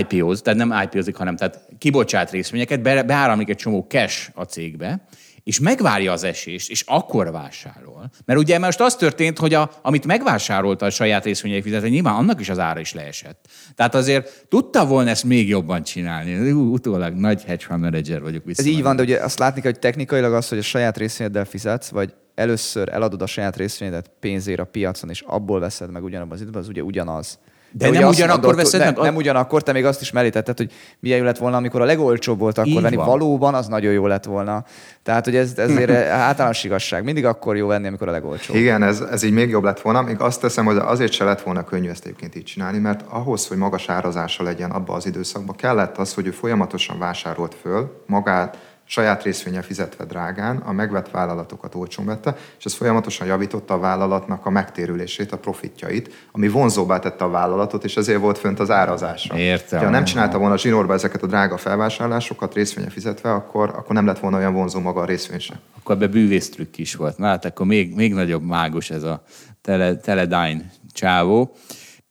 IPO-z, 0.00 0.42
tehát 0.42 0.58
nem 0.58 0.82
IPO-zik, 0.82 1.16
hanem 1.16 1.36
tehát 1.36 1.68
kibocsát 1.78 2.30
részvényeket, 2.30 2.82
beáramlik 2.82 3.48
egy 3.48 3.56
csomó 3.56 3.86
cash 3.88 4.30
a 4.34 4.42
cégbe, 4.42 5.06
és 5.42 5.60
megvárja 5.60 6.12
az 6.12 6.24
esést, 6.24 6.70
és 6.70 6.84
akkor 6.86 7.30
vásárol. 7.30 8.10
Mert 8.24 8.38
ugye 8.38 8.58
most 8.58 8.80
az 8.80 8.96
történt, 8.96 9.38
hogy 9.38 9.54
a, 9.54 9.70
amit 9.82 10.06
megvásárolta 10.06 10.86
a 10.86 10.90
saját 10.90 11.24
részvényei 11.24 11.62
fizetni, 11.62 11.88
nyilván 11.88 12.14
annak 12.14 12.40
is 12.40 12.48
az 12.48 12.58
ára 12.58 12.80
is 12.80 12.92
leesett. 12.92 13.48
Tehát 13.74 13.94
azért 13.94 14.46
tudta 14.48 14.86
volna 14.86 15.10
ezt 15.10 15.24
még 15.24 15.48
jobban 15.48 15.82
csinálni. 15.82 16.50
Utólag 16.50 17.14
nagy 17.14 17.44
hedge 17.44 17.64
fund 17.64 17.80
manager 17.80 18.22
vagyok 18.22 18.44
vissza. 18.44 18.62
Ez 18.62 18.68
így 18.68 18.82
van, 18.82 18.96
de 18.96 19.02
ugye 19.02 19.18
azt 19.18 19.38
látni 19.38 19.60
kell, 19.60 19.70
hogy 19.70 19.80
technikailag 19.80 20.32
az, 20.32 20.48
hogy 20.48 20.58
a 20.58 20.62
saját 20.62 20.96
részvényeddel 20.96 21.44
fizetsz, 21.44 21.88
vagy 21.88 22.14
először 22.34 22.88
eladod 22.88 23.22
a 23.22 23.26
saját 23.26 23.56
részvényedet 23.56 24.10
pénzért 24.20 24.60
a 24.60 24.64
piacon, 24.64 25.10
és 25.10 25.20
abból 25.20 25.60
veszed 25.60 25.90
meg 25.90 26.04
ugyanabban 26.04 26.32
az 26.32 26.40
időben, 26.40 26.60
az 26.60 26.68
ugye 26.68 26.82
ugyanaz. 26.82 27.38
De, 27.72 27.90
de 27.90 27.98
nem 27.98 28.08
ugyanakkor 28.08 28.44
mondod, 28.44 28.64
veszed 28.64 28.80
nem, 28.80 28.94
nem 29.04 29.16
ugyanakkor, 29.16 29.62
te 29.62 29.72
még 29.72 29.84
azt 29.84 30.00
is 30.00 30.10
merítetted, 30.12 30.56
hogy 30.56 30.72
milyen 31.00 31.18
jó 31.18 31.24
lett 31.24 31.38
volna, 31.38 31.56
amikor 31.56 31.80
a 31.80 31.84
legolcsóbb 31.84 32.38
volt 32.38 32.58
akkor 32.58 32.70
Így 32.70 32.80
venni. 32.80 32.96
Van. 32.96 33.06
Valóban 33.06 33.54
az 33.54 33.66
nagyon 33.66 33.92
jó 33.92 34.06
lett 34.06 34.24
volna. 34.24 34.64
Tehát, 35.02 35.24
hogy 35.24 35.36
ez 35.36 35.52
ezért 35.56 35.90
általános 36.28 36.64
igazság. 36.64 37.04
Mindig 37.04 37.24
akkor 37.24 37.56
jó 37.56 37.66
venni, 37.66 37.86
amikor 37.86 38.08
a 38.08 38.10
legolcsóbb. 38.10 38.56
Igen, 38.56 38.82
ez, 38.82 39.00
ez 39.00 39.22
így 39.22 39.32
még 39.32 39.48
jobb 39.48 39.64
lett 39.64 39.80
volna. 39.80 40.02
Még 40.02 40.20
azt 40.20 40.40
teszem, 40.40 40.64
hogy 40.64 40.76
azért 40.76 41.12
se 41.12 41.24
lett 41.24 41.40
volna 41.40 41.64
könnyű 41.64 41.88
ezt 41.88 42.04
egyébként 42.04 42.34
így 42.34 42.44
csinálni, 42.44 42.78
mert 42.78 43.04
ahhoz, 43.08 43.46
hogy 43.46 43.56
magas 43.56 43.88
árazása 43.88 44.42
legyen 44.42 44.70
abban 44.70 44.96
az 44.96 45.06
időszakban, 45.06 45.56
kellett 45.56 45.98
az, 45.98 46.14
hogy 46.14 46.26
ő 46.26 46.30
folyamatosan 46.30 46.98
vásárolt 46.98 47.56
föl 47.62 48.02
magát, 48.06 48.56
saját 48.90 49.22
részvénye 49.22 49.62
fizetve 49.62 50.04
drágán, 50.04 50.56
a 50.56 50.72
megvett 50.72 51.10
vállalatokat 51.10 51.74
olcsón 51.74 52.06
vette, 52.06 52.36
és 52.58 52.64
ez 52.64 52.74
folyamatosan 52.74 53.26
javította 53.26 53.74
a 53.74 53.78
vállalatnak 53.78 54.46
a 54.46 54.50
megtérülését, 54.50 55.32
a 55.32 55.38
profitjait, 55.38 56.28
ami 56.32 56.48
vonzóbbá 56.48 56.98
tette 56.98 57.24
a 57.24 57.30
vállalatot, 57.30 57.84
és 57.84 57.96
ezért 57.96 58.20
volt 58.20 58.38
fönt 58.38 58.60
az 58.60 58.70
árazása. 58.70 59.38
Értem. 59.38 59.84
Ha 59.84 59.90
nem 59.90 60.04
csinálta 60.04 60.38
volna 60.38 60.54
a 60.54 60.58
zsinórba 60.58 60.92
ezeket 60.92 61.22
a 61.22 61.26
drága 61.26 61.56
felvásárlásokat 61.56 62.54
részvénye 62.54 62.90
fizetve, 62.90 63.32
akkor, 63.32 63.68
akkor 63.68 63.94
nem 63.94 64.06
lett 64.06 64.18
volna 64.18 64.36
olyan 64.36 64.52
vonzó 64.52 64.80
maga 64.80 65.00
a 65.00 65.04
részvény 65.04 65.40
se. 65.40 65.60
Akkor 65.78 65.94
ebbe 65.94 66.06
bűvésztrükk 66.06 66.76
is 66.76 66.94
volt. 66.94 67.18
Na 67.18 67.26
hát 67.26 67.44
akkor 67.44 67.66
még, 67.66 67.94
még 67.94 68.14
nagyobb 68.14 68.42
mágus 68.42 68.90
ez 68.90 69.02
a 69.02 69.22
tele, 69.62 69.96
Teledyne 69.96 70.70
csávó. 70.92 71.54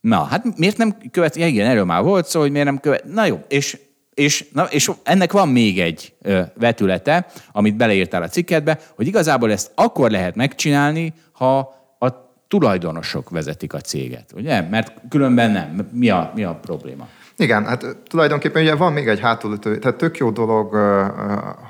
Na, 0.01 0.23
hát 0.23 0.57
miért 0.57 0.77
nem 0.77 0.97
követ, 1.11 1.35
ja, 1.35 1.47
igen, 1.47 1.67
erről 1.67 1.85
már 1.85 2.03
volt 2.03 2.25
szó, 2.25 2.39
hogy 2.39 2.51
miért 2.51 2.65
nem 2.65 2.79
követ, 2.79 3.03
na 3.03 3.25
jó, 3.25 3.39
és 3.47 3.77
és, 4.19 4.45
na, 4.53 4.63
és 4.63 4.91
ennek 5.03 5.31
van 5.31 5.49
még 5.49 5.79
egy 5.79 6.13
ö, 6.21 6.41
vetülete, 6.55 7.25
amit 7.51 7.75
beleírtál 7.75 8.21
a 8.21 8.27
cikkedbe, 8.27 8.79
hogy 8.95 9.07
igazából 9.07 9.51
ezt 9.51 9.71
akkor 9.75 10.11
lehet 10.11 10.35
megcsinálni, 10.35 11.13
ha 11.31 11.57
a 11.99 12.07
tulajdonosok 12.47 13.29
vezetik 13.29 13.73
a 13.73 13.79
céget, 13.79 14.31
ugye? 14.35 14.61
Mert 14.61 14.93
különben 15.09 15.51
nem. 15.51 15.89
Mi 15.91 16.09
a, 16.09 16.31
mi 16.35 16.43
a 16.43 16.55
probléma? 16.55 17.07
Igen, 17.39 17.65
hát 17.65 17.85
tulajdonképpen 18.07 18.61
ugye 18.61 18.75
van 18.75 18.93
még 18.93 19.07
egy 19.07 19.19
hátulütő, 19.19 19.77
tehát 19.77 19.97
tök 19.97 20.17
jó 20.17 20.29
dolog, 20.29 20.73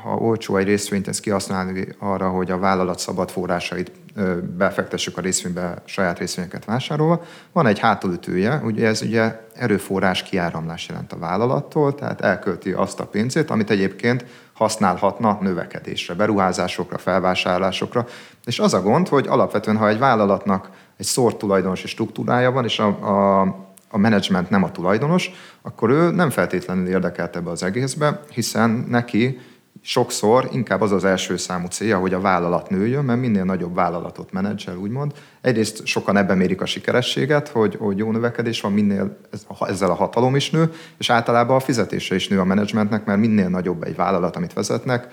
ha 0.04 0.16
olcsó 0.18 0.58
egy 0.58 0.66
részvényt, 0.66 1.08
ezt 1.08 1.20
kihasználni 1.20 1.88
arra, 2.00 2.30
hogy 2.30 2.52
a 2.52 2.58
vállalat 2.58 3.00
szabad 3.00 3.30
forrásait 3.30 3.92
befektessük 4.58 5.18
a 5.18 5.22
részvénybe, 5.22 5.82
saját 5.86 6.20
részvényeket 6.20 6.66
vásárolva. 6.66 7.24
Van 7.52 7.68
egy 7.68 7.80
hátulütője, 7.80 8.62
ugye 8.64 8.88
ez 8.88 9.02
ugye 9.02 9.40
erőforrás 9.56 10.24
kiáramlás 10.24 10.88
jelent 10.88 11.14
a 11.14 11.18
vállalattól, 11.18 11.96
tehát 11.96 12.22
elkölti 12.22 12.72
azt 12.72 13.00
a 13.00 13.06
pénzét, 13.06 13.50
amit 13.50 13.70
egyébként 13.70 14.26
használhatna 14.54 15.38
növekedésre, 15.42 16.14
beruházásokra, 16.14 16.98
felvásárlásokra. 16.98 18.06
És 18.46 18.60
az 18.60 18.74
a 18.74 18.82
gond, 18.82 19.08
hogy 19.08 19.28
alapvetően, 19.28 19.78
ha 19.78 19.88
egy 19.88 20.00
vállalatnak 20.00 20.70
egy 20.98 21.06
szórt 21.06 21.38
tulajdonosi 21.38 21.88
struktúrája 21.88 22.52
van, 22.52 22.64
és 22.64 22.80
a, 22.80 22.88
a, 22.88 23.42
a 23.90 23.98
menedzsment 23.98 24.50
nem 24.50 24.64
a 24.64 24.72
tulajdonos, 24.72 25.32
akkor 25.62 25.90
ő 25.90 26.12
nem 26.12 26.30
feltétlenül 26.30 26.88
érdekelt 26.88 27.36
ebbe 27.36 27.50
az 27.50 27.64
egészbe, 27.64 28.22
hiszen 28.30 28.86
neki 28.90 29.40
sokszor 29.82 30.50
inkább 30.52 30.82
az 30.82 30.92
az 30.92 31.04
első 31.04 31.38
számú 31.38 31.68
célja, 31.68 31.98
hogy 31.98 32.14
a 32.14 32.20
vállalat 32.20 32.70
nőjön, 32.70 33.06
mert 33.06 33.20
minél 33.20 33.44
nagyobb 33.44 33.76
vállalatot 33.76 34.32
menedzsel, 34.32 34.78
úgymond. 34.78 35.12
Egyrészt 35.42 35.86
sokan 35.86 36.18
ebben 36.18 36.38
mérik 36.38 36.62
a 36.62 36.66
sikerességet, 36.66 37.48
hogy, 37.48 37.76
hogy 37.80 37.98
jó 37.98 38.12
növekedés 38.12 38.62
van, 38.62 38.72
minél 38.72 39.18
ezzel 39.60 39.90
a 39.90 39.94
hatalom 39.94 40.36
is 40.36 40.50
nő, 40.50 40.72
és 40.98 41.10
általában 41.10 41.56
a 41.56 41.60
fizetése 41.60 42.16
is 42.16 42.28
nő 42.28 42.40
a 42.40 42.44
menedzsmentnek, 42.44 43.06
mert 43.06 43.20
minél 43.20 43.50
nagyobb 43.50 43.84
egy 43.84 43.96
vállalat, 43.96 44.36
amit 44.36 44.54
vezetnek, 44.54 45.08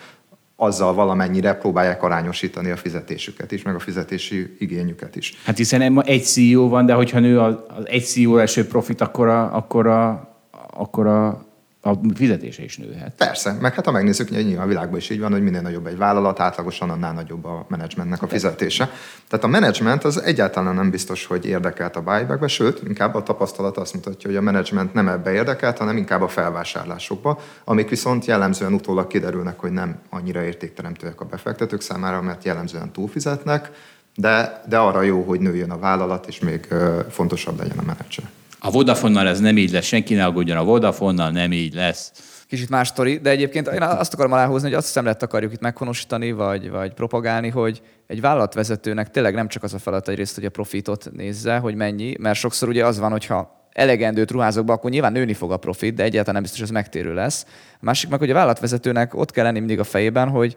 azzal 0.56 0.94
valamennyire 0.94 1.54
próbálják 1.54 2.02
arányosítani 2.02 2.70
a 2.70 2.76
fizetésüket 2.76 3.52
is, 3.52 3.62
meg 3.62 3.74
a 3.74 3.78
fizetési 3.78 4.56
igényüket 4.58 5.16
is. 5.16 5.34
Hát 5.44 5.56
hiszen 5.56 6.02
egy 6.02 6.24
CEO 6.24 6.68
van, 6.68 6.86
de 6.86 6.92
hogyha 6.92 7.18
nő 7.18 7.40
az 7.40 7.54
egy 7.84 8.04
CEO 8.04 8.36
első 8.36 8.66
profit, 8.66 9.00
akkor 9.00 9.28
a, 9.28 9.56
akkor 9.56 9.86
a, 9.86 10.35
akkor 10.76 11.06
a 11.06 11.46
a 11.86 11.98
fizetése 12.14 12.62
is 12.62 12.76
nőhet. 12.76 13.12
Persze, 13.16 13.56
meg 13.60 13.74
hát 13.74 13.84
ha 13.84 13.90
megnézzük, 13.90 14.30
nyilván 14.30 14.64
a 14.64 14.68
világban 14.68 14.98
is 14.98 15.10
így 15.10 15.20
van, 15.20 15.32
hogy 15.32 15.42
minél 15.42 15.60
nagyobb 15.60 15.86
egy 15.86 15.96
vállalat, 15.96 16.40
átlagosan 16.40 16.90
annál 16.90 17.12
nagyobb 17.12 17.44
a 17.44 17.66
menedzsmentnek 17.68 18.22
a 18.22 18.28
fizetése. 18.28 18.90
Tehát 19.28 19.44
a 19.44 19.48
menedzsment 19.48 20.04
az 20.04 20.22
egyáltalán 20.22 20.74
nem 20.74 20.90
biztos, 20.90 21.26
hogy 21.26 21.46
érdekelt 21.46 21.96
a 21.96 22.02
buybackbe, 22.02 22.46
sőt, 22.46 22.82
inkább 22.86 23.14
a 23.14 23.22
tapasztalat 23.22 23.76
azt 23.76 23.94
mutatja, 23.94 24.28
hogy 24.30 24.38
a 24.38 24.42
menedzsment 24.42 24.94
nem 24.94 25.08
ebbe 25.08 25.32
érdekelt, 25.32 25.78
hanem 25.78 25.96
inkább 25.96 26.22
a 26.22 26.28
felvásárlásokba, 26.28 27.40
amik 27.64 27.88
viszont 27.88 28.24
jellemzően 28.24 28.72
utólag 28.72 29.06
kiderülnek, 29.06 29.58
hogy 29.58 29.72
nem 29.72 29.98
annyira 30.10 30.42
értékteremtőek 30.42 31.20
a 31.20 31.24
befektetők 31.24 31.80
számára, 31.80 32.22
mert 32.22 32.44
jellemzően 32.44 32.92
túlfizetnek, 32.92 33.70
de, 34.14 34.62
de 34.68 34.78
arra 34.78 35.02
jó, 35.02 35.22
hogy 35.22 35.40
nőjön 35.40 35.70
a 35.70 35.78
vállalat, 35.78 36.26
és 36.26 36.38
még 36.38 36.68
fontosabb 37.10 37.58
legyen 37.58 37.78
a 37.78 37.82
menedzser. 37.82 38.24
A 38.66 38.70
Vodafonnal 38.70 39.28
ez 39.28 39.40
nem 39.40 39.56
így 39.56 39.70
lesz, 39.70 39.84
senki 39.84 40.14
ne 40.14 40.24
aggódjon, 40.24 40.56
a 40.56 40.64
Vodafonnal 40.64 41.30
nem 41.30 41.52
így 41.52 41.74
lesz. 41.74 42.12
Kicsit 42.48 42.70
más 42.70 42.88
sztori, 42.88 43.18
de 43.18 43.30
egyébként 43.30 43.68
én 43.68 43.82
azt 43.82 44.12
akarom 44.12 44.32
aláhozni, 44.32 44.68
hogy 44.68 44.76
azt 44.76 44.86
hiszem 44.86 45.04
lett 45.04 45.22
akarjuk 45.22 45.52
itt 45.52 45.60
meghonosítani, 45.60 46.32
vagy, 46.32 46.70
vagy 46.70 46.92
propagálni, 46.92 47.48
hogy 47.48 47.82
egy 48.06 48.20
vállalatvezetőnek 48.20 49.10
tényleg 49.10 49.34
nem 49.34 49.48
csak 49.48 49.62
az 49.62 49.74
a 49.74 49.78
feladat 49.78 50.08
egyrészt, 50.08 50.34
hogy 50.34 50.44
a 50.44 50.50
profitot 50.50 51.10
nézze, 51.12 51.56
hogy 51.56 51.74
mennyi, 51.74 52.14
mert 52.18 52.38
sokszor 52.38 52.68
ugye 52.68 52.86
az 52.86 52.98
van, 52.98 53.10
hogyha 53.10 53.68
elegendőt 53.72 54.30
ruházok 54.30 54.64
be, 54.64 54.72
akkor 54.72 54.90
nyilván 54.90 55.12
nőni 55.12 55.34
fog 55.34 55.52
a 55.52 55.56
profit, 55.56 55.94
de 55.94 56.02
egyáltalán 56.02 56.34
nem 56.34 56.42
biztos, 56.42 56.60
hogy 56.60 56.68
ez 56.68 56.74
megtérő 56.74 57.14
lesz. 57.14 57.46
A 57.72 57.78
másik 57.80 58.10
meg, 58.10 58.18
hogy 58.18 58.30
a 58.30 58.34
vállalatvezetőnek 58.34 59.14
ott 59.14 59.30
kell 59.30 59.44
lenni 59.44 59.58
mindig 59.58 59.78
a 59.78 59.84
fejében, 59.84 60.28
hogy 60.28 60.56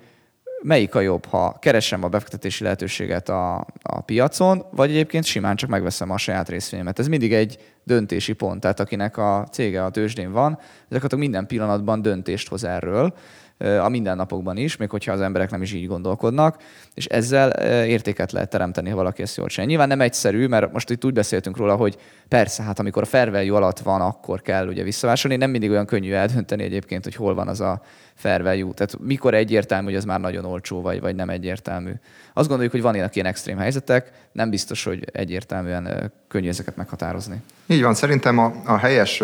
melyik 0.62 0.96
a 0.96 1.00
jobb, 1.00 1.26
ha 1.26 1.58
keresem 1.60 2.04
a 2.04 2.08
befektetési 2.08 2.64
lehetőséget 2.64 3.30
a, 3.30 3.66
a 3.82 4.02
piacon, 4.02 4.66
vagy 4.72 4.90
egyébként 4.90 5.24
simán 5.24 5.56
csak 5.56 5.70
megveszem 5.70 6.10
a 6.10 6.18
saját 6.18 6.50
részvényemet. 6.50 7.00
Ez 7.00 7.08
mindig 7.08 7.34
egy 7.34 7.60
döntési 7.84 8.34
pont, 8.34 8.60
tehát 8.62 8.80
akinek 8.80 9.18
a 9.18 9.48
cége 9.52 9.84
a 9.84 9.90
tőzsdén 9.90 10.32
van, 10.32 10.60
gyakorlatilag 10.90 11.24
minden 11.24 11.48
pillanatban 11.48 12.02
döntést 12.02 12.48
hoz 12.48 12.64
erről, 12.64 13.14
a 13.60 13.90
mindennapokban 13.90 14.58
is, 14.58 14.78
még 14.78 14.90
hogyha 14.90 15.12
az 15.12 15.22
emberek 15.22 15.50
nem 15.50 15.62
is 15.62 15.74
így 15.74 15.88
gondolkodnak, 15.88 16.62
és 17.00 17.06
ezzel 17.06 17.50
értéket 17.86 18.32
lehet 18.32 18.50
teremteni, 18.50 18.90
ha 18.90 18.96
valaki 18.96 19.22
ezt 19.22 19.38
jól 19.38 19.48
csinálja. 19.48 19.70
Nyilván 19.70 19.88
nem 19.88 20.02
egyszerű, 20.02 20.48
mert 20.48 20.72
most 20.72 20.90
itt 20.90 21.06
úgy 21.06 21.14
beszéltünk 21.14 21.58
róla, 21.58 21.76
hogy 21.76 21.98
persze, 22.28 22.64
hát 22.64 22.80
amikor 22.80 23.02
a 23.02 23.06
fair 23.06 23.52
alatt 23.52 23.80
van, 23.80 24.02
akkor 24.02 24.42
kell 24.42 24.68
ugye 24.68 24.84
visszavásolni. 24.84 25.38
Nem 25.38 25.50
mindig 25.50 25.70
olyan 25.70 25.86
könnyű 25.86 26.12
eldönteni 26.12 26.64
egyébként, 26.64 27.04
hogy 27.04 27.16
hol 27.16 27.34
van 27.34 27.48
az 27.48 27.62
a 27.62 27.82
fair. 28.16 28.42
Tehát 28.42 28.98
mikor 29.00 29.34
egyértelmű, 29.34 29.86
hogy 29.86 29.96
az 29.96 30.06
már 30.06 30.20
nagyon 30.20 30.46
olcsó, 30.46 30.82
vagy, 30.82 31.00
vagy 31.00 31.16
nem 31.16 31.30
egyértelmű. 31.30 31.92
Azt 32.34 32.48
gondoljuk, 32.48 32.74
hogy 32.74 32.82
van 32.82 32.96
ilyen 32.96 33.26
extrém 33.26 33.58
helyzetek, 33.58 34.12
nem 34.32 34.50
biztos, 34.50 34.84
hogy 34.84 35.06
egyértelműen 35.12 36.12
könnyű 36.28 36.48
ezeket 36.48 36.76
meghatározni. 36.76 37.42
Így 37.68 37.82
van, 37.82 37.94
szerintem 37.94 38.38
a, 38.38 38.54
a 38.66 38.78
helyes 38.78 39.24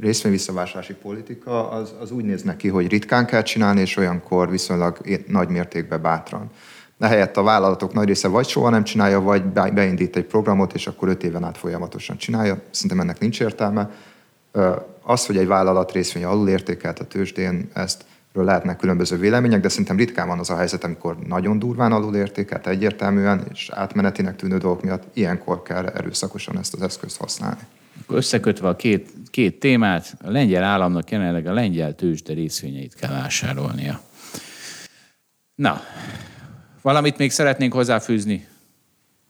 részvényvisszavásárlási 0.00 0.94
politika 0.94 1.70
az, 1.70 1.94
az 2.00 2.10
úgy 2.10 2.24
néz 2.24 2.42
neki, 2.42 2.68
hogy 2.68 2.88
ritkán 2.88 3.26
kell 3.26 3.42
csinálni, 3.42 3.80
és 3.80 3.96
olyankor 3.96 4.50
viszonylag 4.50 4.98
nagy 5.26 5.48
mértékben 5.48 6.02
bátran. 6.02 6.50
Ehelyett 6.98 7.36
a 7.36 7.42
vállalatok 7.42 7.92
nagy 7.92 8.06
része 8.06 8.28
vagy 8.28 8.48
soha 8.48 8.70
nem 8.70 8.84
csinálja, 8.84 9.20
vagy 9.20 9.42
beindít 9.42 10.16
egy 10.16 10.24
programot, 10.24 10.74
és 10.74 10.86
akkor 10.86 11.08
öt 11.08 11.22
éven 11.22 11.44
át 11.44 11.58
folyamatosan 11.58 12.16
csinálja. 12.16 12.60
Szerintem 12.70 13.00
ennek 13.00 13.18
nincs 13.18 13.40
értelme. 13.40 13.90
Az, 15.02 15.26
hogy 15.26 15.36
egy 15.36 15.46
vállalat 15.46 15.92
részvény 15.92 16.24
alul 16.24 16.48
értékelt 16.48 16.98
a 16.98 17.04
tőzsdén, 17.04 17.70
ezt 17.74 18.04
lehetnek 18.32 18.76
különböző 18.76 19.16
vélemények, 19.16 19.60
de 19.60 19.68
szerintem 19.68 19.96
ritkán 19.96 20.28
van 20.28 20.38
az 20.38 20.50
a 20.50 20.56
helyzet, 20.56 20.84
amikor 20.84 21.16
nagyon 21.26 21.58
durván 21.58 21.92
alulértékelt 21.92 22.66
egyértelműen, 22.66 23.46
és 23.52 23.70
átmenetinek 23.70 24.36
tűnő 24.36 24.58
dolgok 24.58 24.82
miatt 24.82 25.02
ilyenkor 25.12 25.62
kell 25.62 25.86
erőszakosan 25.86 26.58
ezt 26.58 26.74
az 26.74 26.82
eszközt 26.82 27.16
használni. 27.16 27.60
Összekötve 28.08 28.68
a 28.68 28.76
két, 28.76 29.12
két 29.30 29.60
témát, 29.60 30.14
a 30.24 30.30
lengyel 30.30 30.62
államnak 30.62 31.10
jelenleg 31.10 31.46
a 31.46 31.52
lengyel 31.52 31.94
tőzsde 31.94 32.32
részvényeit 32.32 32.94
kell 32.94 33.10
vásárolnia. 33.10 34.00
Na, 35.54 35.80
valamit 36.82 37.18
még 37.18 37.30
szeretnénk 37.30 37.72
hozzáfűzni 37.72 38.48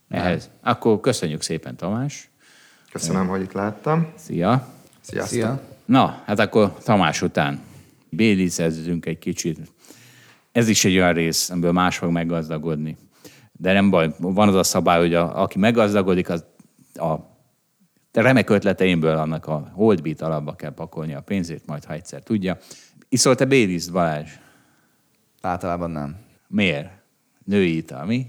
ehhez? 0.08 0.50
Nem. 0.62 0.72
Akkor 0.72 1.00
köszönjük 1.00 1.42
szépen, 1.42 1.76
Tamás. 1.76 2.30
Köszönöm, 2.92 3.26
hogy 3.26 3.40
itt 3.40 3.52
láttam. 3.52 4.12
Szia. 4.16 4.68
Sziasztok. 5.00 5.38
Szia. 5.38 5.62
Na, 5.84 6.22
hát 6.26 6.38
akkor 6.38 6.78
Tamás 6.78 7.22
után 7.22 7.60
bélizezzünk 8.10 9.06
egy 9.06 9.18
kicsit. 9.18 9.58
Ez 10.52 10.68
is 10.68 10.84
egy 10.84 10.96
olyan 10.96 11.12
rész, 11.12 11.50
amiből 11.50 11.72
más 11.72 11.98
fog 11.98 12.10
meggazdagodni. 12.10 12.96
De 13.52 13.72
nem 13.72 13.90
baj, 13.90 14.14
van 14.18 14.48
az 14.48 14.54
a 14.54 14.62
szabály, 14.62 14.98
hogy 15.00 15.14
a, 15.14 15.42
aki 15.42 15.58
meggazdagodik, 15.58 16.28
az 16.28 16.44
a 16.94 17.14
remek 18.12 18.50
ötleteimből 18.50 19.16
annak 19.16 19.46
a 19.46 19.70
holdbit 19.72 20.20
alapba 20.20 20.54
kell 20.54 20.74
pakolni 20.74 21.14
a 21.14 21.20
pénzét, 21.20 21.66
majd 21.66 21.84
ha 21.84 21.92
egyszer 21.92 22.22
tudja. 22.22 22.58
Iszol 23.08 23.34
te 23.34 23.44
Béliz, 23.44 23.88
Balázs? 23.88 24.30
Általában 25.40 25.90
nem. 25.90 26.16
Miért? 26.48 26.97
Női 27.48 27.76
ital, 27.76 28.04
mi? 28.04 28.26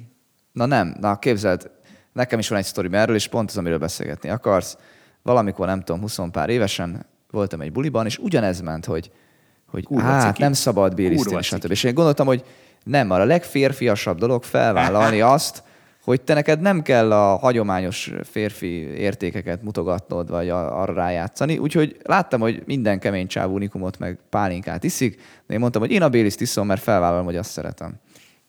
Na 0.52 0.66
nem, 0.66 0.96
na 1.00 1.20
képzeld, 1.20 1.72
nekem 2.14 2.40
is 2.40 2.50
van 2.50 2.58
egy 2.58 2.66
sztori 2.66 2.90
erről, 2.92 3.16
és 3.16 3.28
pont 3.28 3.50
az, 3.50 3.58
amiről 3.58 3.78
beszélgetni 3.78 4.30
akarsz. 4.30 4.78
Valamikor, 5.22 5.68
nem 5.68 5.82
tudom, 5.82 6.02
20 6.02 6.20
pár 6.32 6.50
évesen 6.50 7.06
voltam 7.32 7.62
egy 7.62 7.72
buliban, 7.72 8.06
és 8.06 8.18
ugyanez 8.18 8.62
ment, 8.62 8.86
hogy 8.86 9.12
hogy 9.72 9.84
Kurva 9.84 10.04
hát 10.04 10.28
ciki. 10.28 10.42
nem 10.42 10.54
szabad 10.54 10.96
bériszteni, 10.96 11.42
stb. 11.42 11.72
És 11.72 11.84
én 11.84 11.94
gondoltam, 11.94 12.28
hogy 12.28 12.44
nem, 12.84 13.12
a 13.12 13.26
legférfiasabb 13.26 14.18
dolog 14.18 14.44
felvállalni 14.44 15.22
azt, 15.36 15.64
hogy 16.04 16.22
te 16.22 16.34
neked 16.34 16.62
nem 16.62 16.82
kell 16.82 17.12
a 17.12 17.38
hagyományos 17.38 18.12
férfi 18.24 18.68
értékeket 18.98 19.64
mutogatnod, 19.64 20.30
vagy 20.30 20.50
arra 20.50 20.94
rájátszani. 20.94 21.58
Úgyhogy 21.58 21.98
láttam, 22.04 22.40
hogy 22.40 22.64
minden 22.66 23.00
kemény 23.00 23.28
csávú 23.28 23.56
unikumot 23.56 24.00
meg 24.00 24.20
pálinkát 24.30 24.84
iszik, 24.84 25.22
de 25.48 25.54
én 25.54 25.60
mondtam, 25.60 25.82
hogy 25.82 25.92
én 25.92 26.02
a 26.02 26.10
béliszt 26.10 26.42
iszom, 26.42 26.68
mert 26.68 26.82
felvállalom, 26.82 27.26
hogy 27.26 27.38
azt 27.38 27.52
szeretem. 27.52 28.00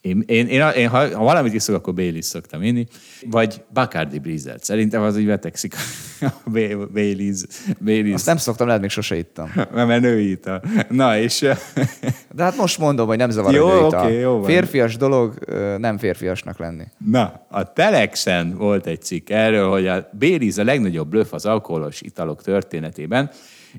Én, 0.01 0.23
én, 0.27 0.47
én, 0.47 0.69
én 0.69 0.89
ha, 0.89 1.17
ha 1.17 1.25
valamit 1.25 1.55
iszok, 1.55 1.75
akkor 1.75 1.95
Baileys 1.95 2.25
szoktam 2.25 2.63
inni, 2.63 2.87
vagy 3.31 3.63
Bacardi 3.73 4.19
Breezert. 4.19 4.65
Szerintem 4.65 5.03
az 5.03 5.17
úgy 5.17 5.27
vetekszik 5.27 5.75
a 6.21 6.51
Baileys. 6.93 7.43
Baileys. 7.85 8.15
Azt 8.15 8.27
nem 8.27 8.37
szoktam, 8.37 8.67
lehet 8.67 8.81
még 8.81 8.91
sose 8.91 9.17
ittam. 9.17 9.53
Mert 9.75 10.01
női 10.01 10.31
ital. 10.31 10.63
Na 10.89 11.19
és... 11.19 11.41
De 12.35 12.43
hát 12.43 12.57
most 12.57 12.79
mondom, 12.79 13.07
hogy 13.07 13.17
nem 13.17 13.31
zavar 13.31 13.55
jó, 13.55 13.69
a 13.69 13.87
okay, 13.87 14.15
jó 14.15 14.33
van. 14.33 14.45
Férfias 14.45 14.97
dolog 14.97 15.35
nem 15.79 15.99
férfiasnak 15.99 16.59
lenni. 16.59 16.85
Na, 17.07 17.47
a 17.51 17.73
Telexen 17.73 18.57
volt 18.57 18.87
egy 18.87 19.03
cikk 19.03 19.31
erről, 19.31 19.71
hogy 19.71 19.87
a 19.87 20.11
Baileys 20.19 20.57
a 20.57 20.65
legnagyobb 20.65 21.09
blöff 21.09 21.33
az 21.33 21.47
alkoholos 21.47 22.01
italok 22.01 22.43
történetében, 22.43 23.31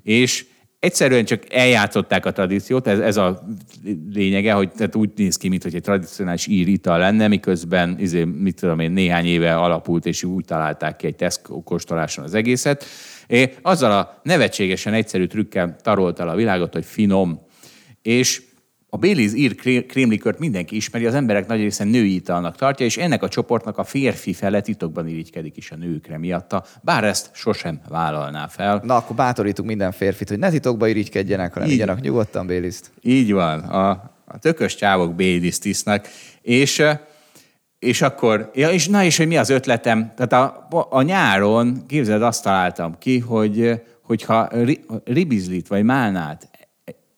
és 0.04 0.46
egyszerűen 0.82 1.26
csak 1.26 1.54
eljátszották 1.54 2.26
a 2.26 2.32
tradíciót, 2.32 2.88
ez, 2.88 3.00
ez 3.00 3.18
a 3.18 3.44
lényege, 4.14 4.54
hogy 4.54 4.72
tehát 4.72 4.96
úgy 4.96 5.10
néz 5.16 5.38
ki, 5.38 5.50
mintha 5.50 5.70
egy 5.74 5.82
tradicionális 5.82 6.48
ír 6.48 6.80
lenne, 6.84 7.28
miközben 7.28 7.96
izé, 8.00 8.24
mit 8.24 8.60
tudom 8.60 8.80
én, 8.80 8.92
néhány 8.92 9.26
éve 9.26 9.56
alapult, 9.56 10.06
és 10.06 10.24
úgy 10.24 10.46
találták 10.46 10.96
ki 10.96 11.08
egy 11.08 11.16
Tesco 11.16 11.62
kóstoláson 11.64 12.24
az 12.24 12.34
egészet. 12.34 12.86
É, 13.28 13.54
azzal 13.62 13.92
a 13.92 14.20
nevetségesen 14.24 14.94
egyszerű 14.94 15.26
trükkel 15.26 15.76
tarolta 15.82 16.24
a 16.24 16.36
világot, 16.36 16.74
hogy 16.74 16.86
finom. 16.86 17.40
És 18.02 18.42
a 18.94 18.98
Baileys 18.98 19.34
ír 19.34 19.56
krémlikört 19.86 20.40
mindenki 20.40 20.76
ismeri, 20.76 21.06
az 21.06 21.14
emberek 21.14 21.48
nagy 21.48 21.60
része 21.60 21.84
női 21.84 22.16
italnak 22.16 22.56
tartja, 22.56 22.86
és 22.86 22.98
ennek 22.98 23.24
a 23.24 23.28
csoportnak 23.28 23.78
a 23.78 23.84
férfi 23.84 24.34
fele 24.34 24.62
titokban 24.62 25.08
irigykedik 25.08 25.58
is 25.58 25.72
a 25.72 25.76
nőkre 25.76 26.18
miatta, 26.18 26.64
bár 26.82 27.04
ezt 27.04 27.30
sosem 27.34 27.82
vállalná 27.90 28.48
fel. 28.48 28.82
Na, 28.84 28.96
akkor 28.96 29.16
bátorítunk 29.16 29.68
minden 29.68 29.92
férfit, 29.92 30.30
hogy 30.30 30.40
ne 30.40 30.50
titokban 30.50 30.90
irigykedjenek, 30.90 31.54
hanem 31.54 31.70
igyanak 31.70 32.02
nyugodtan 32.02 32.48
Baileys-t. 32.48 32.92
Így 33.02 33.32
van, 33.32 33.60
a, 33.60 33.90
a 34.26 34.40
tökös 34.40 34.76
csávok 34.76 35.16
Baileys-t 35.16 35.66
isznak, 35.66 36.08
és 36.42 36.84
és 37.80 38.02
akkor, 38.02 38.52
ja, 38.54 38.70
és 38.70 38.88
na 38.88 39.04
és 39.04 39.18
hogy 39.18 39.28
mi 39.28 39.38
az 39.38 39.50
ötletem? 39.50 40.14
Tehát 40.16 40.34
a, 40.34 40.68
a 40.90 41.02
nyáron, 41.02 41.86
képzeld, 41.88 42.22
azt 42.22 42.44
találtam 42.44 42.98
ki, 42.98 43.20
hogy 43.20 43.82
hogyha 44.02 44.50
ribizlit 45.04 45.68
vagy 45.68 45.84
málnát 45.84 46.50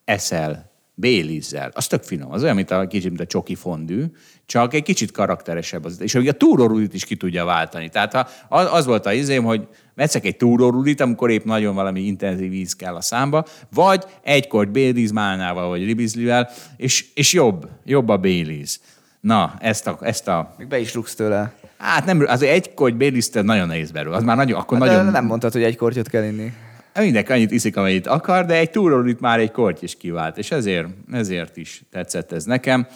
eszel 0.05 0.72
Bélizzel. 0.95 1.71
Az 1.73 1.87
tök 1.87 2.03
finom. 2.03 2.31
Az 2.31 2.43
olyan, 2.43 2.55
mint 2.55 2.71
a 2.71 2.87
kicsit, 2.87 3.09
mint 3.09 3.21
a 3.21 3.25
csoki 3.25 3.55
fondű, 3.55 4.03
csak 4.45 4.73
egy 4.73 4.83
kicsit 4.83 5.11
karakteresebb. 5.11 5.85
Az. 5.85 6.01
És 6.01 6.15
a 6.15 6.31
túrórudit 6.31 6.93
is 6.93 7.05
ki 7.05 7.15
tudja 7.15 7.45
váltani. 7.45 7.89
Tehát 7.89 8.13
ha, 8.13 8.57
az 8.57 8.85
volt 8.85 9.05
a 9.05 9.13
izém, 9.13 9.43
hogy 9.43 9.67
metszek 9.93 10.25
egy 10.25 10.37
túrórudit, 10.37 11.01
amikor 11.01 11.31
épp 11.31 11.43
nagyon 11.43 11.75
valami 11.75 12.01
intenzív 12.01 12.49
víz 12.49 12.75
kell 12.75 12.95
a 12.95 13.01
számba, 13.01 13.45
vagy 13.73 14.03
egy 14.21 14.47
kort 14.47 14.71
Béliz 14.71 15.11
málnával, 15.11 15.67
vagy 15.67 15.85
ribizlivel, 15.85 16.49
és, 16.77 17.05
és 17.13 17.33
jobb, 17.33 17.67
jobb 17.85 18.09
a 18.09 18.17
Béliz. 18.17 18.79
Na, 19.19 19.53
ezt 19.59 19.87
a... 19.87 19.97
Ezt 20.01 20.27
a... 20.27 20.55
Még 20.57 20.67
be 20.67 20.79
is 20.79 20.93
rúgsz 20.93 21.15
tőle. 21.15 21.53
Hát 21.77 22.05
nem, 22.05 22.23
az 22.27 22.41
egy 22.41 22.73
kort 22.73 22.95
Béliz 22.95 23.29
nagyon 23.31 23.67
nehéz 23.67 23.91
belőle. 23.91 24.15
Az 24.15 24.23
már 24.23 24.35
nagyon, 24.35 24.59
akkor 24.59 24.79
hát 24.79 24.87
nagyon... 24.87 25.05
Nem 25.05 25.25
mondtad, 25.25 25.51
hogy 25.51 25.63
egy 25.63 25.75
kortyot 25.75 26.09
kell 26.09 26.23
inni. 26.23 26.53
Mindenki 26.99 27.31
annyit 27.31 27.51
iszik, 27.51 27.77
amennyit 27.77 28.07
akar, 28.07 28.45
de 28.45 28.57
egy 28.57 28.69
túrórit 28.69 29.19
már 29.19 29.39
egy 29.39 29.51
korty 29.51 29.83
is 29.83 29.97
kivált, 29.97 30.37
és 30.37 30.51
ezért, 30.51 30.87
ezért 31.11 31.57
is 31.57 31.83
tetszett 31.91 32.31
ez 32.31 32.43
nekem. 32.43 32.87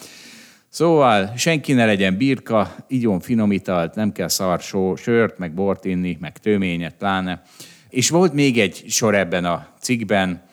Szóval 0.69 1.33
senki 1.35 1.73
ne 1.73 1.85
legyen 1.85 2.17
birka, 2.17 2.75
igyon 2.87 3.19
finom 3.19 3.51
italt, 3.51 3.95
nem 3.95 4.11
kell 4.11 4.27
szar 4.27 4.59
só, 4.59 4.95
sört, 4.95 5.37
meg 5.37 5.53
bort 5.53 5.85
inni, 5.85 6.17
meg 6.19 6.37
tőményet 6.37 6.95
pláne. 6.95 7.41
És 7.89 8.09
volt 8.09 8.33
még 8.33 8.59
egy 8.59 8.83
sor 8.87 9.15
ebben 9.15 9.45
a 9.45 9.67
cikkben, 9.79 10.43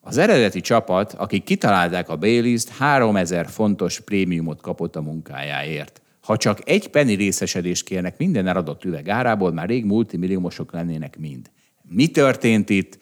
az 0.00 0.16
eredeti 0.16 0.60
csapat, 0.60 1.12
akik 1.12 1.44
kitalálták 1.44 2.08
a 2.08 2.16
Baileys-t, 2.16 2.68
3000 2.68 3.48
fontos 3.48 4.00
prémiumot 4.00 4.60
kapott 4.60 4.96
a 4.96 5.02
munkájáért. 5.02 6.02
Ha 6.20 6.36
csak 6.36 6.58
egy 6.64 6.88
penny 6.88 7.16
részesedést 7.16 7.84
kérnek 7.84 8.18
minden 8.18 8.46
eladott 8.46 8.84
üveg 8.84 9.08
árából, 9.08 9.52
már 9.52 9.68
rég 9.68 9.84
multimilliómosok 9.84 10.72
lennének 10.72 11.18
mind. 11.18 11.50
Mi 11.88 12.06
történt 12.06 12.70
itt? 12.70 12.98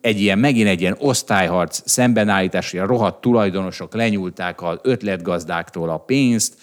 Egy 0.00 0.20
ilyen, 0.20 0.38
megint 0.38 0.68
egy 0.68 0.80
ilyen 0.80 0.96
osztályharc 0.98 1.82
szembenállítás, 1.84 2.70
hogy 2.70 2.80
a 2.80 2.86
rohadt 2.86 3.20
tulajdonosok 3.20 3.94
lenyúlták 3.94 4.62
az 4.62 4.78
ötletgazdáktól 4.82 5.90
a 5.90 5.98
pénzt, 5.98 6.54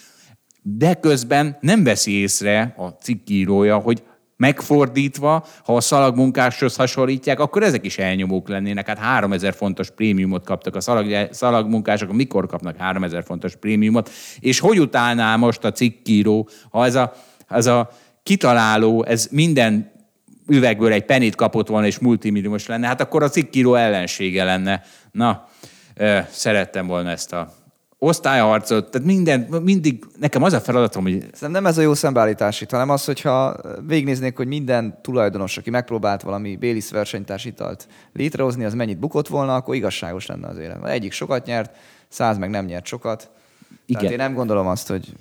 de 0.62 0.94
közben 0.94 1.56
nem 1.60 1.84
veszi 1.84 2.12
észre 2.12 2.74
a 2.76 2.86
cikkírója, 2.86 3.78
hogy 3.78 4.02
Megfordítva, 4.36 5.46
ha 5.64 5.76
a 5.76 5.80
szalagmunkáshoz 5.80 6.76
hasonlítják, 6.76 7.40
akkor 7.40 7.62
ezek 7.62 7.84
is 7.84 7.98
elnyomók 7.98 8.48
lennének. 8.48 8.86
Hát 8.86 8.98
3000 8.98 9.54
fontos 9.54 9.90
prémiumot 9.90 10.44
kaptak 10.44 10.76
a 10.76 10.80
szalag, 10.80 11.28
szalagmunkások, 11.30 12.12
mikor 12.12 12.46
kapnak 12.46 12.76
3000 12.76 13.24
fontos 13.24 13.56
prémiumot, 13.56 14.10
és 14.38 14.58
hogy 14.58 14.80
utálná 14.80 15.36
most 15.36 15.64
a 15.64 15.72
cikkíró, 15.72 16.48
ha 16.70 16.84
ez 16.84 16.94
a, 16.94 17.12
ez 17.48 17.66
a 17.66 17.90
kitaláló, 18.22 19.04
ez 19.04 19.28
minden 19.30 19.92
üvegből 20.48 20.92
egy 20.92 21.04
penit 21.04 21.34
kapott 21.34 21.68
volna, 21.68 21.86
és 21.86 21.98
multimilliós 21.98 22.66
lenne, 22.66 22.86
hát 22.86 23.00
akkor 23.00 23.22
a 23.22 23.28
cikkíró 23.28 23.74
ellensége 23.74 24.44
lenne. 24.44 24.82
Na, 25.12 25.48
szerettem 26.30 26.86
volna 26.86 27.10
ezt 27.10 27.32
a 27.32 27.52
osztályharcot, 27.98 28.90
tehát 28.90 29.06
minden, 29.06 29.40
mindig 29.62 30.04
nekem 30.20 30.42
az 30.42 30.52
a 30.52 30.60
feladatom, 30.60 31.02
hogy... 31.02 31.12
Szerintem 31.12 31.50
nem 31.50 31.66
ez 31.66 31.78
a 31.78 31.82
jó 31.82 31.94
szembeállítás 31.94 32.60
itt, 32.60 32.70
hanem 32.70 32.90
az, 32.90 33.04
hogyha 33.04 33.56
végignéznék, 33.86 34.36
hogy 34.36 34.46
minden 34.46 34.98
tulajdonos, 35.02 35.56
aki 35.56 35.70
megpróbált 35.70 36.22
valami 36.22 36.56
Bélis 36.56 36.90
versenytársitalt 36.90 37.88
létrehozni, 38.12 38.64
az 38.64 38.74
mennyit 38.74 38.98
bukott 38.98 39.28
volna, 39.28 39.54
akkor 39.54 39.74
igazságos 39.74 40.26
lenne 40.26 40.48
az 40.48 40.58
élet. 40.58 40.84
Egyik 40.84 41.12
sokat 41.12 41.46
nyert, 41.46 41.76
száz 42.08 42.38
meg 42.38 42.50
nem 42.50 42.64
nyert 42.64 42.86
sokat. 42.86 43.30
Igen. 43.86 44.00
Tehát 44.00 44.18
én 44.18 44.24
nem 44.24 44.34
gondolom 44.34 44.66
azt, 44.66 44.88
hogy 44.88 45.12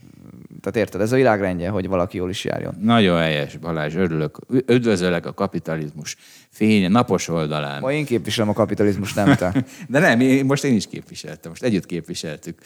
tehát 0.66 0.88
érted, 0.88 1.01
ez 1.01 1.11
a 1.11 1.16
világrendje, 1.16 1.70
hogy 1.70 1.88
valaki 1.88 2.18
jól 2.18 2.30
is 2.30 2.43
járjon. 2.43 2.76
Nagyon 2.82 3.20
helyes, 3.20 3.57
Balázs, 3.57 3.95
örülök. 3.95 4.39
Üdvözöllek 4.68 5.26
a 5.26 5.34
kapitalizmus 5.34 6.16
fény, 6.49 6.91
napos 6.91 7.28
oldalán. 7.28 7.82
Ma 7.82 7.91
én 7.91 8.05
képviselem 8.05 8.49
a 8.49 8.53
kapitalizmus, 8.53 9.13
nem 9.13 9.36
te. 9.36 9.66
De 9.88 9.99
nem, 9.99 10.20
én, 10.20 10.45
most 10.45 10.63
én 10.63 10.76
is 10.76 10.88
képviseltem, 10.88 11.51
most 11.51 11.63
együtt 11.63 11.86
képviseltük. 11.86 12.59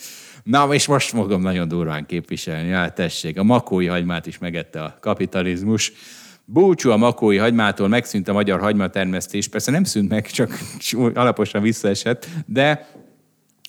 Na, 0.43 0.73
és 0.73 0.87
most 0.87 1.09
fogom 1.09 1.41
nagyon 1.41 1.67
durván 1.67 2.05
képviselni. 2.05 2.67
Ja, 2.67 2.89
tessék, 2.89 3.39
a 3.39 3.43
makói 3.43 3.85
hagymát 3.85 4.25
is 4.25 4.37
megette 4.37 4.83
a 4.83 4.97
kapitalizmus. 5.01 5.91
Búcsú 6.45 6.89
a 6.89 6.97
makói 6.97 7.37
hagymától, 7.37 7.87
megszűnt 7.87 8.27
a 8.27 8.33
magyar 8.33 8.59
hagymatermesztés. 8.59 9.47
Persze 9.47 9.71
nem 9.71 9.83
szűnt 9.83 10.09
meg, 10.09 10.25
csak 10.25 10.59
alaposan 11.13 11.61
visszaesett, 11.61 12.27
de 12.45 12.87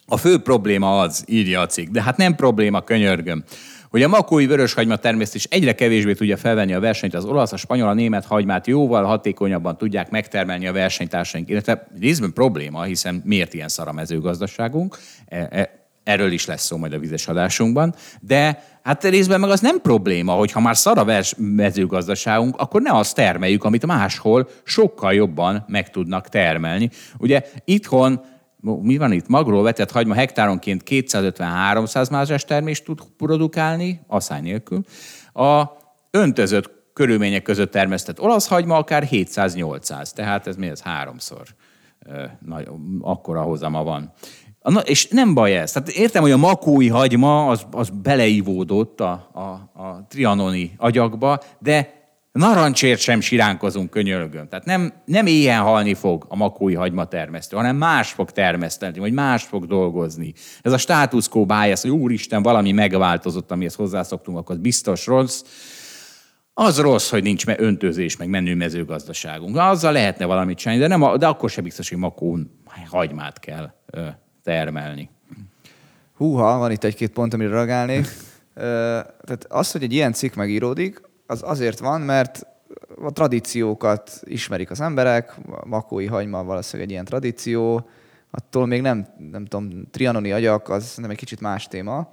a 0.07 0.17
fő 0.17 0.39
probléma 0.39 1.01
az, 1.01 1.25
írja 1.27 1.61
a 1.61 1.67
cikk. 1.67 1.89
De 1.89 2.03
hát 2.03 2.17
nem 2.17 2.35
probléma, 2.35 2.81
könyörgöm 2.81 3.45
hogy 3.91 4.03
a 4.03 4.09
makói 4.09 4.47
vöröshagyma 4.47 4.97
termesztés 4.97 5.45
egyre 5.45 5.75
kevésbé 5.75 6.13
tudja 6.13 6.37
felvenni 6.37 6.73
a 6.73 6.81
versenyt 6.81 7.15
az 7.15 7.25
olasz, 7.25 7.53
a 7.53 7.57
spanyol, 7.57 7.89
a 7.89 7.95
német 7.95 8.25
hagymát 8.25 8.67
jóval 8.67 9.05
hatékonyabban 9.05 9.77
tudják 9.77 10.11
megtermelni 10.11 10.67
a 10.67 10.73
versenytársaink. 10.73 11.49
Illetve 11.49 11.87
részben 12.01 12.33
probléma, 12.33 12.83
hiszen 12.83 13.23
miért 13.25 13.55
ilyen 13.55 13.69
szar 13.69 13.89
a 13.89 13.93
mezőgazdaságunk, 13.93 14.99
e, 15.27 15.49
e, 15.51 15.71
erről 16.05 16.33
is 16.33 16.47
lesz 16.47 16.65
szó 16.65 16.77
majd 16.77 16.93
a 16.93 16.99
vizes 16.99 17.29
adásunkban, 17.29 17.95
de 18.21 18.65
hát 18.83 19.05
részben 19.05 19.41
meg 19.41 19.51
az 19.51 19.61
nem 19.61 19.81
probléma, 19.81 20.33
hogy 20.33 20.53
ha 20.53 20.61
már 20.61 20.77
szar 20.77 20.99
a 20.99 21.23
mezőgazdaságunk, 21.37 22.57
akkor 22.57 22.83
ne 22.83 22.93
azt 22.93 23.15
termeljük, 23.15 23.65
amit 23.65 23.87
máshol 23.87 24.49
sokkal 24.65 25.15
jobban 25.15 25.65
meg 25.69 25.91
tudnak 25.91 26.29
termelni. 26.29 26.91
Ugye 27.19 27.43
itthon 27.65 28.21
mi 28.61 28.97
van 28.97 29.13
itt? 29.13 29.29
Magról 29.29 29.63
vetett 29.63 29.91
hagyma 29.91 30.15
hektáronként 30.15 30.83
250-300 30.87 32.11
mázsás 32.11 32.45
termést 32.45 32.85
tud 32.85 33.01
produkálni, 33.17 34.01
asszály 34.07 34.41
nélkül. 34.41 34.83
A 35.33 35.63
öntözött 36.11 36.71
körülmények 36.93 37.43
között 37.43 37.71
termesztett 37.71 38.21
olasz 38.21 38.49
hagyma 38.49 38.77
akár 38.77 39.09
700-800, 39.11 40.11
tehát 40.13 40.47
ez 40.47 40.57
mi 40.57 40.67
ez 40.67 40.81
háromszor 40.81 41.43
nagy, 42.39 42.69
akkora 43.01 43.43
hozama 43.43 43.83
van. 43.83 44.13
Na, 44.63 44.81
és 44.81 45.09
nem 45.09 45.35
baj 45.35 45.57
ez. 45.57 45.73
Tehát 45.73 45.89
értem, 45.89 46.23
hogy 46.23 46.31
a 46.31 46.37
makói 46.37 46.89
hagyma 46.89 47.47
az, 47.47 47.67
az 47.71 47.91
beleívódott 48.03 49.01
a, 49.01 49.31
a, 49.33 49.81
a 49.83 50.07
trianoni 50.09 50.75
agyakba, 50.77 51.41
de 51.59 52.00
Narancsért 52.33 53.01
sem 53.01 53.21
siránkozunk, 53.21 53.91
könyörgöm. 53.91 54.49
Tehát 54.49 54.65
nem, 54.65 54.93
nem 55.05 55.27
éjjel 55.27 55.63
halni 55.63 55.95
fog 55.95 56.27
a 56.29 56.37
makói 56.37 56.75
hagyma 56.75 57.05
termesztő, 57.05 57.57
hanem 57.57 57.77
más 57.77 58.13
fog 58.13 58.31
termeszteni, 58.31 58.99
vagy 58.99 59.13
más 59.13 59.43
fog 59.45 59.67
dolgozni. 59.67 60.33
Ez 60.63 60.73
a 60.73 60.79
status 60.79 61.29
quo 61.29 61.47
bias, 61.47 61.83
hogy 61.83 61.91
úristen, 61.91 62.43
valami 62.43 62.73
megváltozott, 62.73 63.51
amihez 63.51 63.75
hozzászoktunk, 63.75 64.39
akkor 64.39 64.55
az 64.55 64.61
biztos 64.61 65.07
rossz. 65.07 65.43
Az 66.55 66.79
rossz, 66.81 67.11
hogy 67.11 67.23
nincs 67.23 67.47
öntözés, 67.47 68.17
meg 68.17 68.29
menő 68.29 68.55
mezőgazdaságunk. 68.55 69.57
Azzal 69.57 69.93
lehetne 69.93 70.25
valamit 70.25 70.59
csinálni, 70.59 70.83
de, 70.83 70.97
nem, 70.97 71.19
de 71.19 71.27
akkor 71.27 71.51
sem 71.51 71.65
biztos, 71.65 71.89
hogy 71.89 71.99
makón 71.99 72.61
hagymát 72.87 73.39
kell 73.39 73.73
ö, 73.87 74.07
termelni. 74.43 75.11
Húha, 76.17 76.59
van 76.59 76.71
itt 76.71 76.85
egy-két 76.85 77.11
pont, 77.11 77.35
amire 77.35 77.51
reagálnék. 77.51 78.07
Tehát 78.55 79.47
az, 79.49 79.73
hogy 79.73 79.83
egy 79.83 79.93
ilyen 79.93 80.13
cikk 80.13 80.35
megíródik, 80.35 81.01
az 81.31 81.43
azért 81.45 81.79
van, 81.79 82.01
mert 82.01 82.47
a 83.03 83.11
tradíciókat 83.13 84.21
ismerik 84.25 84.71
az 84.71 84.81
emberek, 84.81 85.37
a 85.51 85.67
makói 85.67 86.07
hagyma 86.07 86.45
valószínűleg 86.45 86.87
egy 86.87 86.93
ilyen 86.93 87.05
tradíció, 87.05 87.89
attól 88.31 88.67
még 88.67 88.81
nem, 88.81 89.07
nem 89.31 89.45
tudom, 89.45 89.87
trianoni 89.91 90.33
agyak, 90.33 90.69
az 90.69 90.95
nem 90.97 91.11
egy 91.11 91.17
kicsit 91.17 91.41
más 91.41 91.69
téma. 91.69 92.09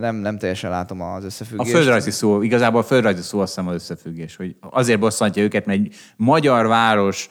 Nem, 0.00 0.16
nem 0.16 0.38
teljesen 0.38 0.70
látom 0.70 1.00
az 1.00 1.24
összefüggést. 1.24 1.70
A 1.70 1.76
földrajzi 1.76 2.10
szó, 2.10 2.42
igazából 2.42 2.80
a 2.80 2.84
földrajzi 2.84 3.22
szó 3.22 3.40
azt 3.40 3.54
hiszem 3.54 3.68
az 3.68 3.74
összefüggés, 3.74 4.36
hogy 4.36 4.56
azért 4.60 5.00
bosszantja 5.00 5.42
őket, 5.42 5.66
mert 5.66 5.78
egy 5.78 5.94
magyar 6.16 6.66
város 6.66 7.28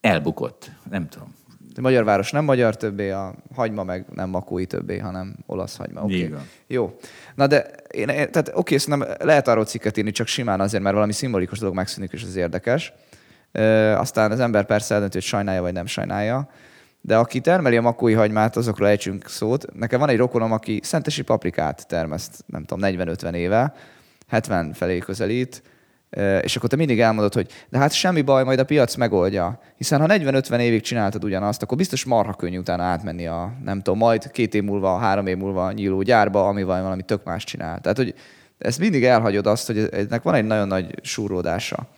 elbukott. 0.00 0.70
Nem 0.90 1.08
tudom. 1.08 1.34
A 1.76 1.80
magyar 1.80 2.04
város 2.04 2.30
nem 2.30 2.44
magyar 2.44 2.76
többé, 2.76 3.10
a 3.10 3.34
hagyma 3.54 3.84
meg 3.84 4.04
nem 4.14 4.28
makói 4.28 4.66
többé, 4.66 4.98
hanem 4.98 5.36
olasz 5.46 5.76
hagyma. 5.76 6.02
Okay. 6.02 6.34
Jó. 6.66 6.98
Na 7.34 7.46
de 7.46 7.66
én, 7.90 8.06
tehát 8.06 8.50
oké, 8.54 8.76
szerintem 8.76 9.16
lehet 9.20 9.48
arról 9.48 9.64
cikket 9.64 9.96
írni, 9.96 10.10
csak 10.10 10.26
simán 10.26 10.60
azért, 10.60 10.82
mert 10.82 10.94
valami 10.94 11.12
szimbolikus 11.12 11.58
dolog 11.58 11.74
megszűnik, 11.74 12.12
és 12.12 12.22
az 12.22 12.36
érdekes. 12.36 12.92
E, 13.52 13.98
aztán 13.98 14.30
az 14.30 14.40
ember 14.40 14.66
persze 14.66 14.94
eldönti, 14.94 15.16
hogy 15.16 15.26
sajnálja 15.26 15.62
vagy 15.62 15.72
nem 15.72 15.86
sajnálja. 15.86 16.48
De 17.00 17.16
aki 17.16 17.40
termeli 17.40 17.76
a 17.76 17.82
makói 17.82 18.12
hagymát, 18.12 18.56
azokról 18.56 18.88
ejtsünk 18.88 19.28
szót. 19.28 19.74
Nekem 19.74 20.00
van 20.00 20.08
egy 20.08 20.16
rokonom, 20.16 20.52
aki 20.52 20.80
szentesi 20.82 21.22
paprikát 21.22 21.86
termeszt, 21.88 22.44
nem 22.46 22.64
tudom, 22.64 22.90
40-50 22.92 23.34
éve, 23.34 23.74
70 24.28 24.72
felé 24.72 24.98
közelít, 24.98 25.62
és 26.42 26.56
akkor 26.56 26.68
te 26.68 26.76
mindig 26.76 27.00
elmondod, 27.00 27.34
hogy 27.34 27.50
de 27.68 27.78
hát 27.78 27.92
semmi 27.92 28.22
baj, 28.22 28.44
majd 28.44 28.58
a 28.58 28.64
piac 28.64 28.94
megoldja. 28.94 29.60
Hiszen 29.76 30.00
ha 30.00 30.06
40-50 30.08 30.58
évig 30.58 30.82
csináltad 30.82 31.24
ugyanazt, 31.24 31.62
akkor 31.62 31.76
biztos 31.76 32.04
marha 32.04 32.34
könnyű 32.34 32.58
utána 32.58 32.82
átmenni 32.82 33.26
a, 33.26 33.52
nem 33.64 33.82
tudom, 33.82 33.98
majd 33.98 34.30
két 34.30 34.54
év 34.54 34.62
múlva, 34.62 34.98
három 34.98 35.26
év 35.26 35.36
múlva 35.36 35.72
nyíló 35.72 36.02
gyárba, 36.02 36.48
amivel 36.48 36.82
valami 36.82 37.02
tök 37.02 37.24
más 37.24 37.44
csinál. 37.44 37.80
Tehát, 37.80 37.96
hogy 37.96 38.14
ezt 38.58 38.78
mindig 38.78 39.04
elhagyod 39.04 39.46
azt, 39.46 39.66
hogy 39.66 39.88
ennek 39.92 40.22
van 40.22 40.34
egy 40.34 40.44
nagyon 40.44 40.68
nagy 40.68 40.86
súródása. 41.02 41.88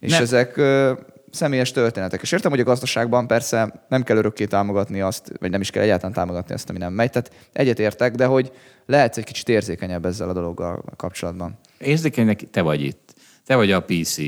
És 0.00 0.10
nem. 0.10 0.22
ezek 0.22 0.56
ö, 0.56 0.92
személyes 1.30 1.70
történetek. 1.70 2.22
És 2.22 2.32
értem, 2.32 2.50
hogy 2.50 2.60
a 2.60 2.64
gazdaságban 2.64 3.26
persze 3.26 3.84
nem 3.88 4.02
kell 4.02 4.16
örökké 4.16 4.44
támogatni 4.44 5.00
azt, 5.00 5.32
vagy 5.40 5.50
nem 5.50 5.60
is 5.60 5.70
kell 5.70 5.82
egyáltalán 5.82 6.12
támogatni 6.12 6.54
azt, 6.54 6.68
ami 6.68 6.78
nem 6.78 6.92
megy. 6.92 7.10
Tehát 7.10 7.32
egyet 7.52 7.78
értek, 7.78 8.14
de 8.14 8.24
hogy 8.26 8.52
lehetsz 8.86 9.16
egy 9.16 9.24
kicsit 9.24 9.48
érzékenyebb 9.48 10.06
ezzel 10.06 10.28
a 10.28 10.32
dologgal 10.32 10.84
kapcsolatban. 10.96 11.58
Érzékenynek 11.78 12.50
te 12.50 12.62
vagy 12.62 12.82
itt. 12.82 13.01
Te 13.46 13.56
vagy 13.56 13.70
a 13.70 13.80
PC 13.80 14.18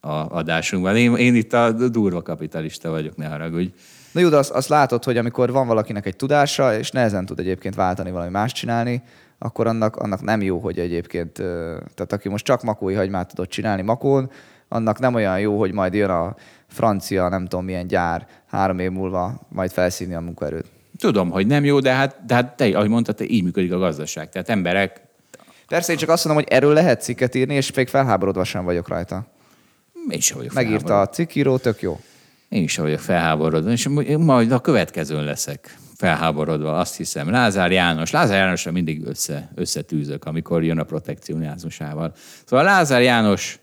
a 0.00 0.36
adásunkban. 0.36 0.96
Én, 0.96 1.14
én 1.14 1.34
itt 1.34 1.52
a 1.52 1.72
durva 1.72 2.22
kapitalista 2.22 2.90
vagyok, 2.90 3.16
ne 3.16 3.26
haragudj. 3.26 3.72
Na 4.12 4.20
jó, 4.20 4.28
de 4.28 4.36
azt, 4.36 4.50
azt 4.50 4.68
látod, 4.68 5.04
hogy 5.04 5.16
amikor 5.16 5.52
van 5.52 5.66
valakinek 5.66 6.06
egy 6.06 6.16
tudása, 6.16 6.78
és 6.78 6.90
nehezen 6.90 7.26
tud 7.26 7.38
egyébként 7.38 7.74
váltani 7.74 8.10
valami 8.10 8.30
más 8.30 8.52
csinálni, 8.52 9.02
akkor 9.38 9.66
annak, 9.66 9.96
annak 9.96 10.22
nem 10.22 10.42
jó, 10.42 10.58
hogy 10.58 10.78
egyébként, 10.78 11.32
tehát 11.94 12.12
aki 12.12 12.28
most 12.28 12.44
csak 12.44 12.62
makói 12.62 12.94
hagymát 12.94 13.28
tudott 13.28 13.48
csinálni 13.48 13.82
makón, 13.82 14.30
annak 14.68 14.98
nem 14.98 15.14
olyan 15.14 15.40
jó, 15.40 15.58
hogy 15.58 15.72
majd 15.72 15.94
jön 15.94 16.10
a 16.10 16.34
francia, 16.66 17.28
nem 17.28 17.46
tudom 17.46 17.64
milyen 17.64 17.86
gyár 17.86 18.26
három 18.46 18.78
év 18.78 18.90
múlva 18.90 19.40
majd 19.48 19.70
felszínni 19.70 20.14
a 20.14 20.20
munkaerőt. 20.20 20.66
Tudom, 20.98 21.30
hogy 21.30 21.46
nem 21.46 21.64
jó, 21.64 21.80
de 21.80 21.92
hát, 21.92 22.24
de 22.26 22.34
hát 22.34 22.56
te, 22.56 22.64
ahogy 22.64 22.88
mondtad, 22.88 23.14
te 23.14 23.24
így 23.24 23.42
működik 23.42 23.72
a 23.72 23.78
gazdaság. 23.78 24.28
Tehát 24.28 24.48
emberek 24.48 25.03
Persze, 25.68 25.92
én 25.92 25.98
csak 25.98 26.08
azt 26.08 26.24
mondom, 26.24 26.44
hogy 26.44 26.52
erről 26.52 26.72
lehet 26.72 27.02
cikket 27.02 27.34
írni, 27.34 27.54
és 27.54 27.72
még 27.72 27.88
felháborodva 27.88 28.44
sem 28.44 28.64
vagyok 28.64 28.88
rajta. 28.88 29.26
Én 30.08 30.20
sem 30.20 30.36
vagyok 30.36 30.52
Megírta 30.52 31.00
a 31.00 31.08
cikkíró, 31.08 31.56
tök 31.56 31.80
jó. 31.82 32.00
Én 32.48 32.62
is 32.62 32.76
vagyok 32.76 32.98
felháborodva, 32.98 33.70
és 33.70 33.88
majd 34.18 34.52
a 34.52 34.60
következőn 34.60 35.24
leszek 35.24 35.78
felháborodva, 35.96 36.78
azt 36.78 36.96
hiszem. 36.96 37.30
Lázár 37.30 37.72
János, 37.72 38.10
Lázár 38.10 38.36
Jánosra 38.36 38.72
mindig 38.72 39.06
össze, 39.06 39.50
összetűzök, 39.54 40.24
amikor 40.24 40.64
jön 40.64 40.78
a 40.78 40.84
protekcionizmusával. 40.84 42.14
Szóval 42.44 42.64
Lázár 42.64 43.02
János, 43.02 43.58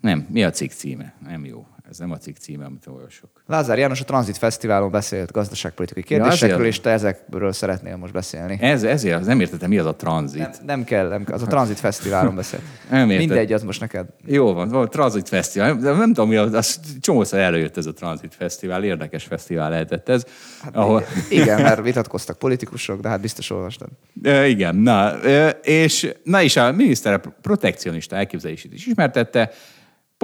nem, 0.00 0.26
mi 0.30 0.44
a 0.44 0.50
cikk 0.50 0.70
címe? 0.70 1.14
Nem 1.26 1.44
jó. 1.44 1.66
Ez 1.90 1.98
nem 1.98 2.10
a 2.10 2.16
cikk 2.16 2.36
címe, 2.36 2.64
amit 2.64 2.86
olvasok. 2.86 3.30
Lázár 3.46 3.78
János 3.78 4.00
a 4.00 4.04
Transit 4.04 4.36
Fesztiválon 4.36 4.90
beszélt 4.90 5.32
gazdaságpolitikai 5.32 6.02
kérdésekről, 6.02 6.60
ja, 6.60 6.66
és 6.66 6.80
te 6.80 6.90
ezekről 6.90 7.52
szeretnél 7.52 7.96
most 7.96 8.12
beszélni. 8.12 8.58
Ez, 8.60 8.82
ezért 8.82 9.24
nem 9.24 9.40
értettem, 9.40 9.68
mi 9.68 9.78
az 9.78 9.86
a 9.86 9.94
Transit. 9.94 10.38
Nem, 10.38 10.50
nem 10.66 10.84
kell, 10.84 11.08
nem 11.08 11.24
kell, 11.24 11.34
az 11.34 11.42
a 11.42 11.46
Transit 11.46 11.78
Fesztiválon 11.78 12.34
beszélt. 12.34 12.62
nem 12.90 13.06
Mindegy, 13.06 13.52
az 13.52 13.62
most 13.62 13.80
neked. 13.80 14.06
Jó 14.26 14.52
van, 14.52 14.68
van 14.68 14.88
Transit 14.90 15.28
Fesztivál. 15.28 15.76
De 15.76 15.92
nem 15.92 16.12
tudom, 16.12 16.28
mi 16.28 16.36
az, 16.36 16.52
az 16.52 16.80
csomószor 17.00 17.38
előjött 17.38 17.76
ez 17.76 17.86
a 17.86 17.92
Transit 17.92 18.34
Fesztivál, 18.34 18.84
érdekes 18.84 19.24
fesztivál 19.24 19.70
lehetett 19.70 20.08
ez. 20.08 20.24
Hát 20.62 20.76
ahol... 20.76 21.04
Igen, 21.28 21.62
mert 21.62 21.82
vitatkoztak 21.82 22.38
politikusok, 22.38 23.00
de 23.00 23.08
hát 23.08 23.20
biztos 23.20 23.50
olvastad. 23.50 23.88
E, 24.22 24.46
igen, 24.46 24.76
na, 24.76 25.20
e, 25.20 25.48
és 25.48 26.12
na 26.22 26.42
és 26.42 26.56
a 26.56 26.72
miniszter 26.72 27.12
a 27.12 27.20
protekcionista 27.40 28.16
elképzelését 28.16 28.72
is 28.72 28.86
ismertette, 28.86 29.50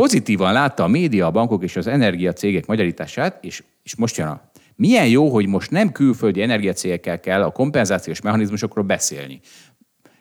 Pozitívan 0.00 0.52
látta 0.52 0.82
a 0.82 0.88
média, 0.88 1.26
a 1.26 1.30
bankok 1.30 1.62
és 1.62 1.76
az 1.76 1.86
energiacégek 1.86 2.66
magyarítását, 2.66 3.44
és, 3.44 3.62
és 3.82 3.96
most 3.96 4.16
jön 4.16 4.26
a 4.26 4.50
milyen 4.74 5.08
jó, 5.08 5.28
hogy 5.28 5.46
most 5.46 5.70
nem 5.70 5.92
külföldi 5.92 6.42
energiacégekkel 6.42 7.20
kell 7.20 7.42
a 7.42 7.50
kompenzációs 7.50 8.20
mechanizmusokról 8.20 8.84
beszélni 8.84 9.40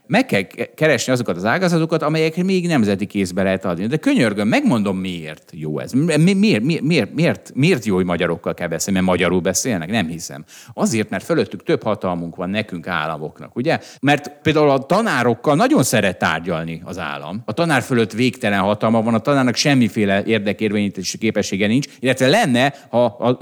meg 0.07 0.25
kell 0.25 0.41
keresni 0.75 1.13
azokat 1.13 1.35
az 1.35 1.45
ágazatokat, 1.45 2.01
amelyek 2.01 2.43
még 2.43 2.67
nemzeti 2.67 3.05
kézbe 3.05 3.43
lehet 3.43 3.65
adni. 3.65 3.87
De 3.87 3.97
könyörgöm, 3.97 4.47
megmondom, 4.47 4.97
miért 4.97 5.51
jó 5.53 5.79
ez. 5.79 5.91
Mi, 5.91 6.33
miért, 6.33 6.63
miért, 6.63 7.11
miért, 7.13 7.51
miért, 7.53 7.85
jó, 7.85 7.95
hogy 7.95 8.05
magyarokkal 8.05 8.53
kell 8.53 8.67
beszélni, 8.67 8.99
mert 8.99 9.11
magyarul 9.11 9.39
beszélnek? 9.39 9.89
Nem 9.89 10.07
hiszem. 10.07 10.45
Azért, 10.73 11.09
mert 11.09 11.23
fölöttük 11.23 11.63
több 11.63 11.83
hatalmunk 11.83 12.35
van 12.35 12.49
nekünk 12.49 12.87
államoknak, 12.87 13.55
ugye? 13.55 13.79
Mert 14.01 14.31
például 14.41 14.69
a 14.69 14.85
tanárokkal 14.85 15.55
nagyon 15.55 15.83
szeret 15.83 16.17
tárgyalni 16.17 16.81
az 16.83 16.99
állam. 16.99 17.41
A 17.45 17.53
tanár 17.53 17.81
fölött 17.81 18.11
végtelen 18.11 18.59
hatalma 18.59 19.01
van, 19.01 19.13
a 19.13 19.19
tanárnak 19.19 19.55
semmiféle 19.55 20.23
érdekérvényítési 20.23 21.17
képessége 21.17 21.67
nincs, 21.67 21.87
illetve 21.99 22.27
lenne, 22.27 22.73
ha 22.89 23.05
a 23.05 23.37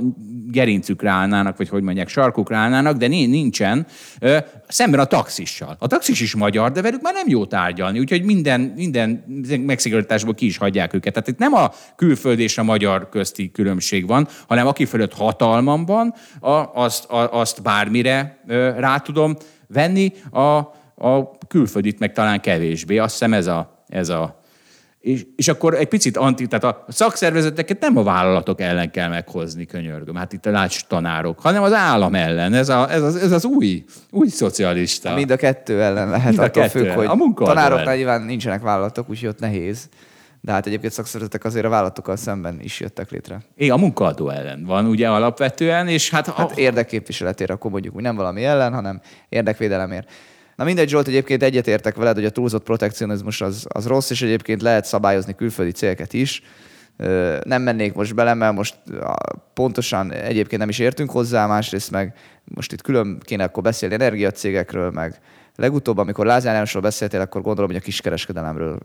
gerincükre 0.47 1.09
állnának, 1.09 1.57
vagy 1.57 1.69
hogy 1.69 1.83
mondják, 1.83 2.07
sarkukra 2.07 2.57
állnának, 2.57 2.97
de 2.97 3.07
nincsen. 3.07 3.87
Szemben 4.67 4.99
a 4.99 5.05
taxissal. 5.05 5.75
A 5.79 5.87
taxis 5.87 6.21
is 6.21 6.35
magyar 6.35 6.52
magyar, 6.53 6.71
de 6.71 6.81
velük 6.81 7.01
már 7.01 7.13
nem 7.13 7.27
jó 7.27 7.45
tárgyalni, 7.45 7.99
úgyhogy 7.99 8.23
minden, 8.23 8.61
minden 8.61 9.09
megszigorításból 9.65 10.33
ki 10.33 10.45
is 10.45 10.57
hagyják 10.57 10.93
őket. 10.93 11.13
Tehát 11.13 11.27
itt 11.27 11.37
nem 11.37 11.53
a 11.53 11.71
külföld 11.95 12.39
és 12.39 12.57
a 12.57 12.63
magyar 12.63 13.09
közti 13.09 13.51
különbség 13.51 14.07
van, 14.07 14.27
hanem 14.47 14.67
aki 14.67 14.85
fölött 14.85 15.13
hatalmam 15.13 15.85
van, 15.85 16.13
azt, 16.73 17.05
azt 17.09 17.61
bármire 17.61 18.39
rá 18.77 18.97
tudom 18.97 19.35
venni, 19.67 20.13
a, 20.31 20.41
a 21.07 21.37
külföldit 21.47 21.99
meg 21.99 22.11
talán 22.11 22.39
kevésbé. 22.39 22.97
Azt 22.97 23.11
hiszem 23.11 23.33
ez 23.33 23.47
a, 23.47 23.83
ez 23.87 24.09
a 24.09 24.42
és, 25.03 25.25
és 25.35 25.47
akkor 25.47 25.73
egy 25.73 25.87
picit 25.87 26.17
anti, 26.17 26.47
tehát 26.47 26.63
a 26.63 26.85
szakszervezeteket 26.87 27.79
nem 27.79 27.97
a 27.97 28.03
vállalatok 28.03 28.61
ellen 28.61 28.91
kell 28.91 29.09
meghozni, 29.09 29.65
könyörgöm, 29.65 30.15
hát 30.15 30.33
itt 30.33 30.45
a 30.45 30.51
lács 30.51 30.83
tanárok, 30.83 31.39
hanem 31.39 31.63
az 31.63 31.73
állam 31.73 32.15
ellen. 32.15 32.53
Ez, 32.53 32.69
a, 32.69 32.91
ez, 32.91 33.01
az, 33.01 33.15
ez 33.15 33.31
az 33.31 33.45
új, 33.45 33.83
új 34.09 34.27
szocialista. 34.27 35.13
Mind 35.13 35.31
a 35.31 35.35
kettő 35.35 35.81
ellen 35.81 36.09
lehet, 36.09 36.27
Mind 36.27 36.39
a 36.39 36.43
attól 36.43 36.63
kettő 36.63 36.79
függ, 36.79 36.89
hogy 36.89 37.05
a 37.05 37.43
tanároknál 37.43 37.95
nyilván 37.95 38.21
nincsenek 38.21 38.61
vállalatok, 38.61 39.09
úgyhogy 39.09 39.29
ott 39.29 39.39
nehéz. 39.39 39.89
De 40.41 40.51
hát 40.51 40.65
egyébként 40.65 40.93
szakszervezetek 40.93 41.43
azért 41.43 41.65
a 41.65 41.69
vállalatokkal 41.69 42.15
szemben 42.15 42.59
is 42.61 42.79
jöttek 42.79 43.11
létre. 43.11 43.41
É, 43.55 43.69
a 43.69 43.77
munkaadó 43.77 44.29
ellen 44.29 44.63
van 44.65 44.85
ugye 44.85 45.09
alapvetően, 45.09 45.87
és 45.87 46.09
hát... 46.09 46.27
Hát 46.27 46.51
a... 46.51 46.59
érdekképviseletére 46.59 47.53
akkor 47.53 47.71
mondjuk, 47.71 47.93
hogy 47.93 48.03
nem 48.03 48.15
valami 48.15 48.43
ellen, 48.43 48.73
hanem 48.73 49.01
érdekvédelemért. 49.29 50.11
Na 50.55 50.63
mindegy, 50.63 50.89
Zsolt, 50.89 51.07
egyébként 51.07 51.43
egyetértek 51.43 51.95
veled, 51.95 52.15
hogy 52.15 52.25
a 52.25 52.29
túlzott 52.29 52.63
protekcionizmus 52.63 53.41
az, 53.41 53.65
az 53.69 53.87
rossz, 53.87 54.09
és 54.09 54.21
egyébként 54.21 54.61
lehet 54.61 54.85
szabályozni 54.85 55.35
külföldi 55.35 55.71
célket 55.71 56.13
is. 56.13 56.41
Nem 57.43 57.61
mennék 57.61 57.93
most 57.93 58.15
bele, 58.15 58.33
mert 58.33 58.55
most 58.55 58.75
pontosan 59.53 60.11
egyébként 60.11 60.59
nem 60.61 60.69
is 60.69 60.79
értünk 60.79 61.11
hozzá, 61.11 61.45
másrészt 61.45 61.91
meg 61.91 62.13
most 62.43 62.71
itt 62.71 62.81
külön 62.81 63.19
kéne 63.19 63.43
akkor 63.43 63.63
beszélni 63.63 63.95
energiacégekről, 63.95 64.91
meg 64.91 65.19
legutóbb, 65.55 65.97
amikor 65.97 66.25
Lázár 66.25 66.53
Jánosról 66.53 66.81
beszéltél, 66.81 67.21
akkor 67.21 67.41
gondolom, 67.41 67.69
hogy 67.69 67.79
a 67.79 67.83
kiskereskedelemről 67.83 68.77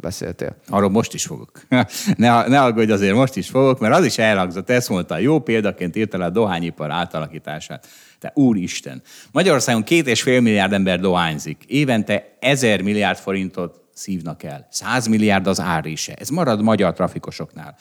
beszéltél. 0.00 0.56
Arról 0.68 0.90
most 0.90 1.14
is 1.14 1.24
fogok. 1.24 1.50
ne, 2.16 2.46
ne 2.46 2.62
aggódj 2.62 2.92
azért, 2.92 3.14
most 3.14 3.36
is 3.36 3.48
fogok, 3.48 3.78
mert 3.78 3.94
az 3.94 4.04
is 4.04 4.18
elhangzott, 4.18 4.70
ezt 4.70 4.88
mondta, 4.88 5.18
jó 5.18 5.38
példaként 5.38 5.96
írta 5.96 6.18
le 6.18 6.24
a 6.24 6.30
dohányipar 6.30 6.90
átalakítását. 6.90 7.86
Te 8.18 8.32
úristen! 8.34 9.02
Magyarországon 9.32 9.82
két 9.82 10.06
és 10.06 10.22
fél 10.22 10.40
milliárd 10.40 10.72
ember 10.72 11.00
dohányzik. 11.00 11.64
Évente 11.66 12.36
ezer 12.40 12.82
milliárd 12.82 13.18
forintot 13.18 13.80
szívnak 13.94 14.42
el. 14.42 14.66
Száz 14.70 15.06
milliárd 15.06 15.46
az 15.46 15.60
árése. 15.60 16.14
Ez 16.14 16.28
marad 16.28 16.62
magyar 16.62 16.92
trafikosoknál. 16.92 17.76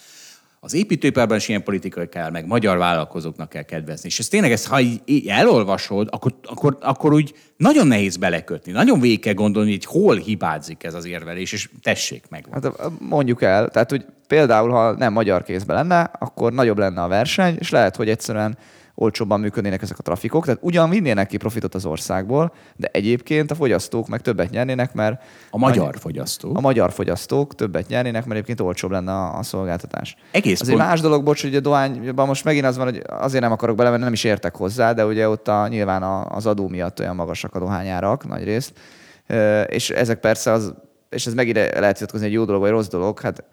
Az 0.59 0.73
építőiparban 0.73 1.37
is 1.37 1.47
ilyen 1.47 1.63
politikai 1.63 2.09
kell, 2.09 2.29
meg 2.29 2.47
magyar 2.47 2.77
vállalkozóknak 2.77 3.49
kell 3.49 3.61
kedvezni. 3.61 4.07
És 4.07 4.19
ez 4.19 4.27
tényleg, 4.27 4.51
ezt, 4.51 4.67
ha 4.67 4.79
elolvasod, 5.27 6.07
akkor, 6.11 6.35
akkor, 6.43 6.77
akkor 6.81 7.13
úgy 7.13 7.33
nagyon 7.57 7.87
nehéz 7.87 8.17
belekötni. 8.17 8.71
Nagyon 8.71 8.99
végig 8.99 9.19
kell 9.19 9.33
gondolni, 9.33 9.71
hogy 9.71 9.85
hol 9.85 10.15
hibázik 10.15 10.83
ez 10.83 10.93
az 10.93 11.05
érvelés, 11.05 11.51
és 11.51 11.69
tessék 11.81 12.23
meg. 12.29 12.47
Hát 12.51 12.71
mondjuk 12.99 13.41
el, 13.41 13.69
tehát 13.69 13.89
hogy 13.89 14.05
például, 14.27 14.69
ha 14.69 14.91
nem 14.91 15.13
magyar 15.13 15.43
kézben 15.43 15.75
lenne, 15.75 16.11
akkor 16.19 16.53
nagyobb 16.53 16.77
lenne 16.77 17.01
a 17.01 17.07
verseny, 17.07 17.55
és 17.59 17.69
lehet, 17.69 17.95
hogy 17.95 18.09
egyszerűen 18.09 18.57
olcsóbban 18.95 19.39
működnének 19.39 19.81
ezek 19.81 19.99
a 19.99 20.01
trafikok. 20.01 20.45
Tehát 20.45 20.59
ugyan 20.63 20.89
vinnének 20.89 21.27
ki 21.27 21.37
profitot 21.37 21.75
az 21.75 21.85
országból, 21.85 22.53
de 22.75 22.89
egyébként 22.91 23.51
a 23.51 23.55
fogyasztók 23.55 24.07
meg 24.07 24.21
többet 24.21 24.49
nyernének, 24.49 24.93
mert... 24.93 25.21
A 25.49 25.57
magyar 25.57 25.95
a, 25.95 25.99
fogyasztók? 25.99 26.57
A 26.57 26.61
magyar 26.61 26.91
fogyasztók 26.91 27.55
többet 27.55 27.87
nyernének, 27.87 28.21
mert 28.25 28.31
egyébként 28.35 28.59
olcsóbb 28.59 28.91
lenne 28.91 29.11
a, 29.11 29.37
a 29.37 29.43
szolgáltatás. 29.43 30.15
Egész 30.31 30.61
Azért 30.61 30.77
pont... 30.77 30.89
más 30.89 31.01
dolog, 31.01 31.23
bocs, 31.23 31.41
hogy 31.41 31.55
a 31.55 31.59
dohányban 31.59 32.27
most 32.27 32.43
megint 32.43 32.65
az 32.65 32.77
van, 32.77 32.85
hogy 32.85 33.01
azért 33.07 33.43
nem 33.43 33.51
akarok 33.51 33.75
belemenni, 33.75 34.03
nem 34.03 34.13
is 34.13 34.23
értek 34.23 34.55
hozzá, 34.55 34.93
de 34.93 35.05
ugye 35.05 35.29
ott 35.29 35.47
a, 35.47 35.67
nyilván 35.67 36.03
az 36.29 36.45
adó 36.45 36.67
miatt 36.67 36.99
olyan 36.99 37.15
magasak 37.15 37.55
a 37.55 37.59
dohányárak 37.59 38.27
nagy 38.27 38.43
részt. 38.43 38.73
És 39.67 39.89
ezek 39.89 40.19
persze 40.19 40.51
az, 40.51 40.73
és 41.09 41.25
ez 41.25 41.33
megint 41.33 41.55
lehet 41.55 41.97
vitatkozni, 41.97 42.25
egy 42.25 42.33
jó 42.33 42.45
dolog 42.45 42.61
vagy 42.61 42.69
rossz 42.69 42.87
dolog, 42.87 43.19
hát 43.19 43.43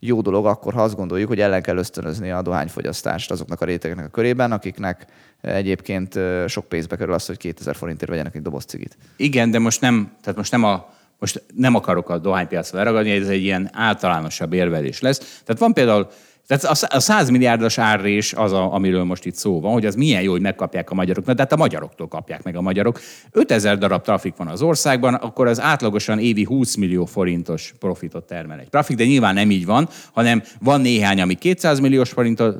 jó 0.00 0.20
dolog 0.20 0.46
akkor, 0.46 0.72
ha 0.72 0.82
azt 0.82 0.96
gondoljuk, 0.96 1.28
hogy 1.28 1.40
ellen 1.40 1.62
kell 1.62 1.76
ösztönözni 1.76 2.30
a 2.30 2.42
dohányfogyasztást 2.42 3.30
azoknak 3.30 3.60
a 3.60 3.64
rétegeknek 3.64 4.06
a 4.06 4.08
körében, 4.08 4.52
akiknek 4.52 5.06
egyébként 5.40 6.18
sok 6.46 6.68
pénzbe 6.68 6.96
kerül 6.96 7.14
az, 7.14 7.26
hogy 7.26 7.36
2000 7.36 7.76
forintért 7.76 8.10
vegyenek 8.10 8.34
egy 8.34 8.42
doboz 8.42 8.64
cigit. 8.64 8.96
Igen, 9.16 9.50
de 9.50 9.58
most 9.58 9.80
nem, 9.80 10.12
tehát 10.22 10.38
most 10.38 10.50
nem 10.50 10.64
a 10.64 10.98
most 11.18 11.42
nem 11.54 11.74
akarok 11.74 12.08
a 12.08 12.18
dohánypiacra 12.18 12.78
leragadni, 12.78 13.10
ez 13.10 13.28
egy 13.28 13.42
ilyen 13.42 13.70
általánosabb 13.72 14.52
érvelés 14.52 15.00
lesz. 15.00 15.18
Tehát 15.18 15.60
van 15.60 15.72
például 15.72 16.08
tehát 16.46 16.64
a 16.92 17.00
100 17.00 17.28
milliárdos 17.28 17.78
árrés 17.78 18.32
az, 18.32 18.52
a, 18.52 18.74
amiről 18.74 19.04
most 19.04 19.24
itt 19.24 19.34
szó 19.34 19.60
van, 19.60 19.72
hogy 19.72 19.86
az 19.86 19.94
milyen 19.94 20.22
jó, 20.22 20.30
hogy 20.30 20.40
megkapják 20.40 20.90
a 20.90 20.94
magyarok. 20.94 21.24
Na, 21.24 21.34
de 21.34 21.42
hát 21.42 21.52
a 21.52 21.56
magyaroktól 21.56 22.08
kapják 22.08 22.42
meg 22.42 22.56
a 22.56 22.60
magyarok. 22.60 23.00
5000 23.30 23.78
darab 23.78 24.02
trafik 24.02 24.36
van 24.36 24.46
az 24.46 24.62
országban, 24.62 25.14
akkor 25.14 25.46
az 25.46 25.60
átlagosan 25.60 26.18
évi 26.18 26.44
20 26.44 26.74
millió 26.74 27.04
forintos 27.04 27.74
profitot 27.78 28.26
termel 28.26 28.58
egy 28.58 28.68
trafik, 28.68 28.96
de 28.96 29.04
nyilván 29.04 29.34
nem 29.34 29.50
így 29.50 29.66
van, 29.66 29.88
hanem 30.12 30.42
van 30.60 30.80
néhány, 30.80 31.20
ami 31.20 31.34
200 31.34 31.80
milliós 31.80 32.10
forintos 32.10 32.54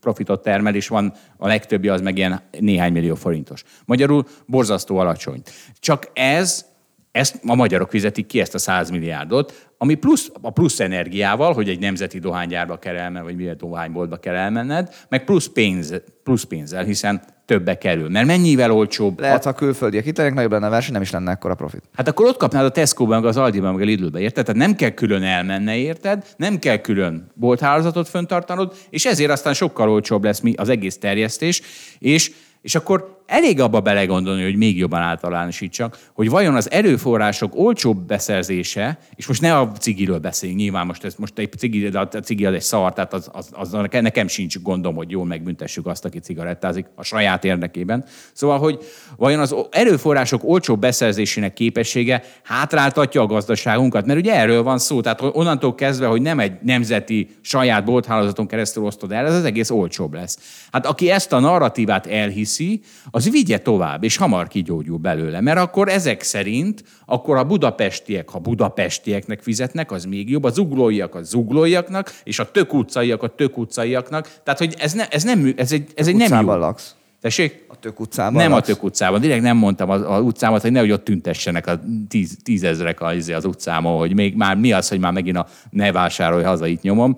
profitot 0.00 0.42
termel, 0.42 0.74
és 0.74 0.88
van 0.88 1.12
a 1.36 1.46
legtöbbi 1.46 1.88
az 1.88 2.00
meg 2.00 2.16
ilyen 2.16 2.40
néhány 2.60 2.92
millió 2.92 3.14
forintos. 3.14 3.62
Magyarul 3.84 4.26
borzasztó 4.46 4.96
alacsony. 4.96 5.42
Csak 5.80 6.10
ez 6.12 6.71
ezt 7.12 7.40
a 7.46 7.54
magyarok 7.54 7.90
fizetik 7.90 8.26
ki, 8.26 8.40
ezt 8.40 8.54
a 8.54 8.58
100 8.58 8.90
milliárdot, 8.90 9.70
ami 9.78 9.94
plusz, 9.94 10.30
a 10.42 10.50
plusz 10.50 10.80
energiával, 10.80 11.52
hogy 11.52 11.68
egy 11.68 11.78
nemzeti 11.78 12.18
dohánygyárba 12.18 12.78
kell 12.78 12.96
elmenned, 12.96 13.22
vagy 13.22 13.36
milyen 13.36 13.56
dohányboltba 13.58 14.16
kell 14.16 14.34
elmenned, 14.34 14.94
meg 15.08 15.24
plusz, 15.24 15.46
pénz, 15.46 15.94
plusz 16.24 16.42
pénzzel, 16.42 16.84
hiszen 16.84 17.22
többe 17.46 17.78
kerül. 17.78 18.08
Mert 18.08 18.26
mennyivel 18.26 18.70
olcsóbb... 18.70 19.20
Lehet, 19.20 19.44
ha 19.44 19.52
külföldiek 19.52 20.04
hitelek, 20.04 20.34
nagyobb 20.34 20.50
lenne 20.50 20.66
a 20.66 20.70
verseny, 20.70 20.92
nem 20.92 21.02
is 21.02 21.10
lenne 21.10 21.30
ekkora 21.30 21.54
profit. 21.54 21.82
Hát 21.94 22.08
akkor 22.08 22.26
ott 22.26 22.36
kapnád 22.36 22.64
a 22.64 22.70
Tesco-ban, 22.70 23.20
meg 23.20 23.28
az 23.28 23.36
Aldi-ban, 23.36 23.72
meg 23.72 23.82
a 23.82 23.84
Lidl-be, 23.84 24.20
érted? 24.20 24.44
Tehát 24.44 24.60
nem 24.60 24.76
kell 24.76 24.90
külön 24.90 25.22
elmenne, 25.22 25.76
érted? 25.76 26.26
Nem 26.36 26.58
kell 26.58 26.76
külön 26.76 27.30
bolthálózatot 27.34 28.08
föntartanod, 28.08 28.74
és 28.90 29.04
ezért 29.04 29.30
aztán 29.30 29.54
sokkal 29.54 29.90
olcsóbb 29.90 30.24
lesz 30.24 30.42
az 30.56 30.68
egész 30.68 30.98
terjesztés, 30.98 31.62
és 31.98 32.32
és 32.62 32.74
akkor 32.74 33.21
elég 33.32 33.60
abba 33.60 33.80
belegondolni, 33.80 34.42
hogy 34.42 34.56
még 34.56 34.78
jobban 34.78 35.00
általánosítsak, 35.00 35.98
hogy 36.14 36.30
vajon 36.30 36.54
az 36.54 36.70
erőforrások 36.70 37.52
olcsóbb 37.54 38.06
beszerzése, 38.06 38.98
és 39.14 39.26
most 39.26 39.40
ne 39.40 39.58
a 39.58 39.72
cigiről 39.80 40.18
beszéljünk, 40.18 40.60
nyilván 40.60 40.86
most, 40.86 41.04
ez, 41.04 41.14
most 41.14 41.38
egy 41.38 41.52
cigi, 41.58 41.86
a 41.86 42.06
cigi 42.06 42.46
az 42.46 42.54
egy 42.54 42.60
szar, 42.60 42.92
tehát 42.92 43.12
az, 43.12 43.30
az, 43.32 43.48
az, 43.52 43.76
nekem 43.90 44.28
sincs 44.28 44.60
gondom, 44.60 44.94
hogy 44.94 45.10
jól 45.10 45.26
megbüntessük 45.26 45.86
azt, 45.86 46.04
aki 46.04 46.18
cigarettázik 46.18 46.86
a 46.94 47.02
saját 47.02 47.44
érdekében. 47.44 48.04
Szóval, 48.32 48.58
hogy 48.58 48.78
vajon 49.16 49.40
az 49.40 49.54
erőforrások 49.70 50.40
olcsóbb 50.44 50.80
beszerzésének 50.80 51.52
képessége 51.52 52.22
hátráltatja 52.42 53.20
a 53.20 53.26
gazdaságunkat, 53.26 54.06
mert 54.06 54.18
ugye 54.18 54.34
erről 54.34 54.62
van 54.62 54.78
szó, 54.78 55.00
tehát 55.00 55.20
onnantól 55.22 55.74
kezdve, 55.74 56.06
hogy 56.06 56.22
nem 56.22 56.38
egy 56.38 56.52
nemzeti 56.62 57.36
saját 57.40 57.84
bolthálózaton 57.84 58.46
keresztül 58.46 58.84
osztod 58.84 59.12
el, 59.12 59.26
ez 59.26 59.34
az 59.34 59.44
egész 59.44 59.70
olcsóbb 59.70 60.14
lesz. 60.14 60.38
Hát 60.72 60.86
aki 60.86 61.10
ezt 61.10 61.32
a 61.32 61.38
narratívát 61.38 62.06
elhiszi, 62.06 62.80
az 63.10 63.21
vigye 63.30 63.58
tovább, 63.58 64.04
és 64.04 64.16
hamar 64.16 64.48
kigyógyul 64.48 64.98
belőle. 64.98 65.40
Mert 65.40 65.58
akkor 65.58 65.88
ezek 65.88 66.22
szerint, 66.22 66.84
akkor 67.06 67.36
a 67.36 67.44
budapestiek, 67.44 68.28
ha 68.28 68.38
budapestieknek 68.38 69.42
fizetnek, 69.42 69.90
az 69.90 70.04
még 70.04 70.30
jobb, 70.30 70.44
a 70.44 70.50
zuglóiak 70.50 71.14
a 71.14 71.22
zuglóiaknak, 71.22 72.14
és 72.24 72.38
a 72.38 72.50
tök 72.50 72.74
utcaiak 72.74 73.22
a 73.22 73.28
tök 73.28 73.58
utcaiaknak. 73.58 74.30
Tehát, 74.44 74.58
hogy 74.58 74.74
ez, 74.78 74.92
ne, 74.92 75.08
ez, 75.08 75.22
nem, 75.22 75.52
ez 75.56 75.72
egy, 75.72 75.90
ez 75.94 76.06
egy 76.06 76.16
nem 76.16 76.44
jó. 76.44 76.54
laksz. 76.54 76.94
Tessék? 77.22 77.64
A 77.68 77.78
tök 77.78 78.00
utcában 78.00 78.42
Nem 78.42 78.50
laksz? 78.50 78.68
a 78.68 78.72
tök 78.72 78.82
utcában. 78.82 79.20
Direkt 79.20 79.42
nem 79.42 79.56
mondtam 79.56 79.90
az, 79.90 80.02
az 80.06 80.20
utcámat, 80.20 80.62
hogy 80.62 80.72
nehogy 80.72 80.90
ott 80.90 81.04
tüntessenek 81.04 81.66
a 81.66 81.80
tíz, 82.08 82.36
tízezrek 82.42 83.00
az, 83.00 83.28
az 83.28 83.44
utcámon, 83.44 83.98
hogy 83.98 84.14
még 84.14 84.34
már 84.36 84.56
mi 84.56 84.72
az, 84.72 84.88
hogy 84.88 84.98
már 84.98 85.12
megint 85.12 85.36
a 85.36 85.46
ne 85.70 85.92
vásárolj 85.92 86.44
haza, 86.44 86.66
itt 86.66 86.82
nyomom. 86.82 87.16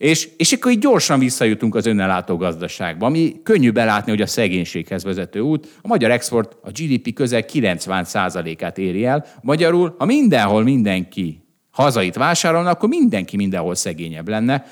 És, 0.00 0.28
és 0.36 0.52
akkor 0.52 0.72
így 0.72 0.78
gyorsan 0.78 1.18
visszajutunk 1.18 1.74
az 1.74 1.86
önellátó 1.86 2.36
gazdaságba, 2.36 3.06
ami 3.06 3.40
könnyű 3.42 3.70
belátni, 3.70 4.10
hogy 4.10 4.20
a 4.20 4.26
szegénységhez 4.26 5.04
vezető 5.04 5.40
út. 5.40 5.68
A 5.82 5.88
magyar 5.88 6.10
export 6.10 6.56
a 6.62 6.70
GDP 6.70 7.12
közel 7.12 7.44
90%-át 7.52 8.78
éri 8.78 9.04
el. 9.04 9.26
Magyarul, 9.42 9.94
ha 9.98 10.04
mindenhol 10.04 10.62
mindenki 10.62 11.42
hazait 11.70 12.14
vásárolna, 12.14 12.70
akkor 12.70 12.88
mindenki 12.88 13.36
mindenhol 13.36 13.74
szegényebb 13.74 14.28
lenne. 14.28 14.66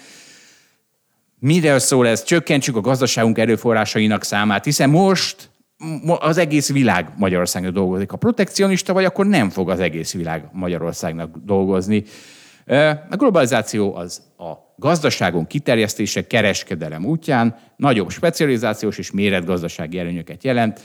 Miről 1.38 1.78
szól 1.78 2.06
ez? 2.06 2.24
Csökkentsük 2.24 2.76
a 2.76 2.80
gazdaságunk 2.80 3.38
erőforrásainak 3.38 4.24
számát, 4.24 4.64
hiszen 4.64 4.90
most 4.90 5.50
az 6.18 6.38
egész 6.38 6.72
világ 6.72 7.12
Magyarországnak 7.16 7.72
dolgozik. 7.72 8.12
A 8.12 8.16
protekcionista 8.16 8.92
vagy, 8.92 9.04
akkor 9.04 9.26
nem 9.26 9.50
fog 9.50 9.70
az 9.70 9.80
egész 9.80 10.12
világ 10.12 10.48
Magyarországnak 10.52 11.36
dolgozni. 11.44 12.04
A 13.10 13.16
globalizáció 13.16 13.94
az 13.94 14.22
a 14.38 14.52
gazdaságon 14.76 15.46
kiterjesztése 15.46 16.26
kereskedelem 16.26 17.04
útján 17.04 17.56
nagyobb 17.76 18.10
specializációs 18.10 18.98
és 18.98 19.10
méretgazdasági 19.10 19.98
előnyöket 19.98 20.44
jelent. 20.44 20.80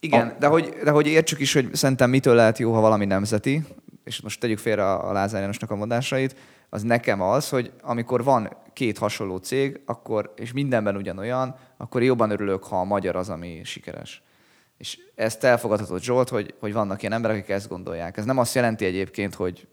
Igen, 0.00 0.28
a... 0.28 0.36
de, 0.38 0.46
hogy, 0.46 0.74
de 0.84 0.90
hogy 0.90 1.06
értsük 1.06 1.40
is, 1.40 1.52
hogy 1.52 1.74
szerintem 1.74 2.10
mitől 2.10 2.34
lehet 2.34 2.58
jó, 2.58 2.72
ha 2.72 2.80
valami 2.80 3.04
nemzeti, 3.04 3.62
és 4.04 4.20
most 4.20 4.40
tegyük 4.40 4.58
félre 4.58 4.92
a 4.92 5.12
Lázár 5.12 5.40
Jánosnak 5.40 5.70
a 5.70 5.76
mondásait, 5.76 6.36
az 6.68 6.82
nekem 6.82 7.20
az, 7.20 7.48
hogy 7.48 7.72
amikor 7.82 8.24
van 8.24 8.56
két 8.72 8.98
hasonló 8.98 9.36
cég, 9.36 9.80
akkor, 9.86 10.32
és 10.36 10.52
mindenben 10.52 10.96
ugyanolyan, 10.96 11.56
akkor 11.76 12.02
jobban 12.02 12.30
örülök, 12.30 12.64
ha 12.64 12.80
a 12.80 12.84
magyar 12.84 13.16
az, 13.16 13.28
ami 13.28 13.60
sikeres. 13.64 14.22
És 14.78 14.98
ezt 15.14 15.44
elfogadhatott 15.44 16.02
Zsolt, 16.02 16.28
hogy, 16.28 16.54
hogy 16.60 16.72
vannak 16.72 17.00
ilyen 17.00 17.12
emberek, 17.12 17.36
akik 17.36 17.50
ezt 17.50 17.68
gondolják. 17.68 18.16
Ez 18.16 18.24
nem 18.24 18.38
azt 18.38 18.54
jelenti 18.54 18.84
egyébként, 18.84 19.34
hogy 19.34 19.66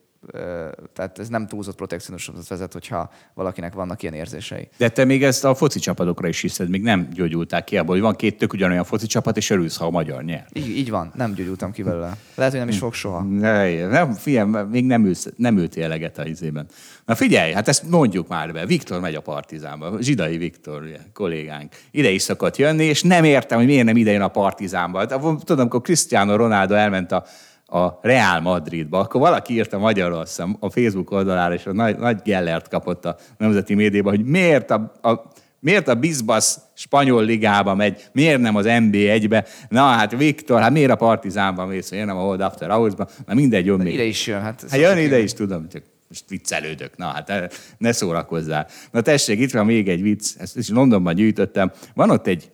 tehát 0.93 1.19
ez 1.19 1.27
nem 1.27 1.47
túlzott 1.47 1.75
protekcionizmushoz 1.75 2.49
vezet, 2.49 2.73
hogyha 2.73 3.11
valakinek 3.33 3.73
vannak 3.73 4.01
ilyen 4.01 4.13
érzései. 4.13 4.69
De 4.77 4.89
te 4.89 5.05
még 5.05 5.23
ezt 5.23 5.45
a 5.45 5.55
foci 5.55 5.79
csapatokra 5.79 6.27
is 6.27 6.41
hiszed, 6.41 6.69
még 6.69 6.81
nem 6.81 7.07
gyógyulták 7.13 7.63
ki 7.63 7.77
abból, 7.77 7.93
hogy 7.93 8.03
van 8.03 8.15
két 8.15 8.37
tök 8.37 8.53
ugyanolyan 8.53 8.83
foci 8.83 9.05
csapat, 9.05 9.37
és 9.37 9.49
örülsz, 9.49 9.77
ha 9.77 9.85
a 9.85 9.89
magyar 9.89 10.23
nyer. 10.23 10.45
Így, 10.53 10.77
így 10.77 10.89
van, 10.89 11.11
nem 11.15 11.33
gyógyultam 11.33 11.71
ki 11.71 11.83
belőle. 11.83 12.17
Lehet, 12.35 12.51
hogy 12.51 12.61
nem 12.61 12.69
is 12.69 12.77
fog 12.77 12.93
soha. 12.93 13.23
Ne, 13.23 13.87
nem, 13.87 14.11
figyelj, 14.11 14.49
még 14.69 14.85
nem, 14.85 15.05
ülsz, 15.05 15.27
nem 15.35 15.57
ültél 15.57 15.83
eleget 15.83 16.17
a 16.17 16.25
izében. 16.25 16.67
Na 17.05 17.15
figyelj, 17.15 17.51
hát 17.51 17.67
ezt 17.67 17.89
mondjuk 17.89 18.27
már 18.27 18.53
be. 18.53 18.65
Viktor 18.65 18.99
megy 18.99 19.15
a 19.15 19.21
partizánba, 19.21 20.01
Zsidai 20.01 20.37
Viktor, 20.37 20.81
ugye, 20.81 20.97
kollégánk. 21.13 21.73
Ide 21.91 22.09
is 22.09 22.21
szokott 22.21 22.57
jönni, 22.57 22.83
és 22.83 23.01
nem 23.03 23.23
értem, 23.23 23.57
hogy 23.57 23.67
miért 23.67 23.85
nem 23.85 23.97
ide 23.97 24.11
jön 24.11 24.21
a 24.21 24.27
partizánba. 24.27 25.05
Tudom, 25.05 25.59
amikor 25.59 25.81
Cristiano 25.81 26.35
Ronaldo 26.35 26.73
elment 26.73 27.11
a 27.11 27.25
a 27.67 27.99
Real 28.01 28.39
Madridba, 28.39 28.99
akkor 28.99 29.21
valaki 29.21 29.53
írta 29.53 29.77
magyarul 29.77 30.23
a 30.59 30.69
Facebook 30.69 31.11
oldalára, 31.11 31.53
és 31.53 31.65
a 31.65 31.73
nagy, 31.73 31.97
nagy 31.97 32.21
Gellert 32.23 32.67
kapott 32.67 33.05
a 33.05 33.15
nemzeti 33.37 33.73
médiában, 33.73 34.15
hogy 34.15 34.25
miért 34.25 34.71
a, 34.71 34.91
a 35.01 35.35
Miért 35.59 35.87
a 35.87 35.95
Bizbasz 35.95 36.59
spanyol 36.73 37.23
ligába 37.23 37.75
megy, 37.75 38.03
miért 38.11 38.39
nem 38.39 38.55
az 38.55 38.65
NB1-be? 38.67 39.47
Na 39.69 39.81
hát 39.81 40.17
Viktor, 40.17 40.61
hát 40.61 40.71
miért 40.71 40.91
a 40.91 40.95
Partizánban 40.95 41.67
mész, 41.67 41.91
miért 41.91 42.05
nem 42.05 42.17
a 42.17 42.21
Hold 42.21 42.41
After 42.41 42.69
Hours-ba? 42.69 43.07
Na 43.25 43.33
mindegy, 43.33 43.65
jön 43.65 43.79
még. 43.79 43.93
Ide 43.93 44.03
is 44.03 44.27
jön. 44.27 44.41
Hát, 44.41 44.65
hát 44.69 44.79
jön 44.79 44.97
ide 44.97 45.19
is, 45.19 45.33
tudom, 45.33 45.69
csak 45.69 45.83
most 46.07 46.29
viccelődök, 46.29 46.97
na 46.97 47.05
hát 47.05 47.53
ne 47.77 47.91
szórakozzál. 47.91 48.67
Na 48.91 49.01
tessék, 49.01 49.39
itt 49.39 49.51
van 49.51 49.65
még 49.65 49.89
egy 49.89 50.01
vicc, 50.01 50.35
ezt 50.39 50.57
is 50.57 50.69
Londonban 50.69 51.15
gyűjtöttem. 51.15 51.71
Van 51.93 52.09
ott 52.09 52.27
egy 52.27 52.51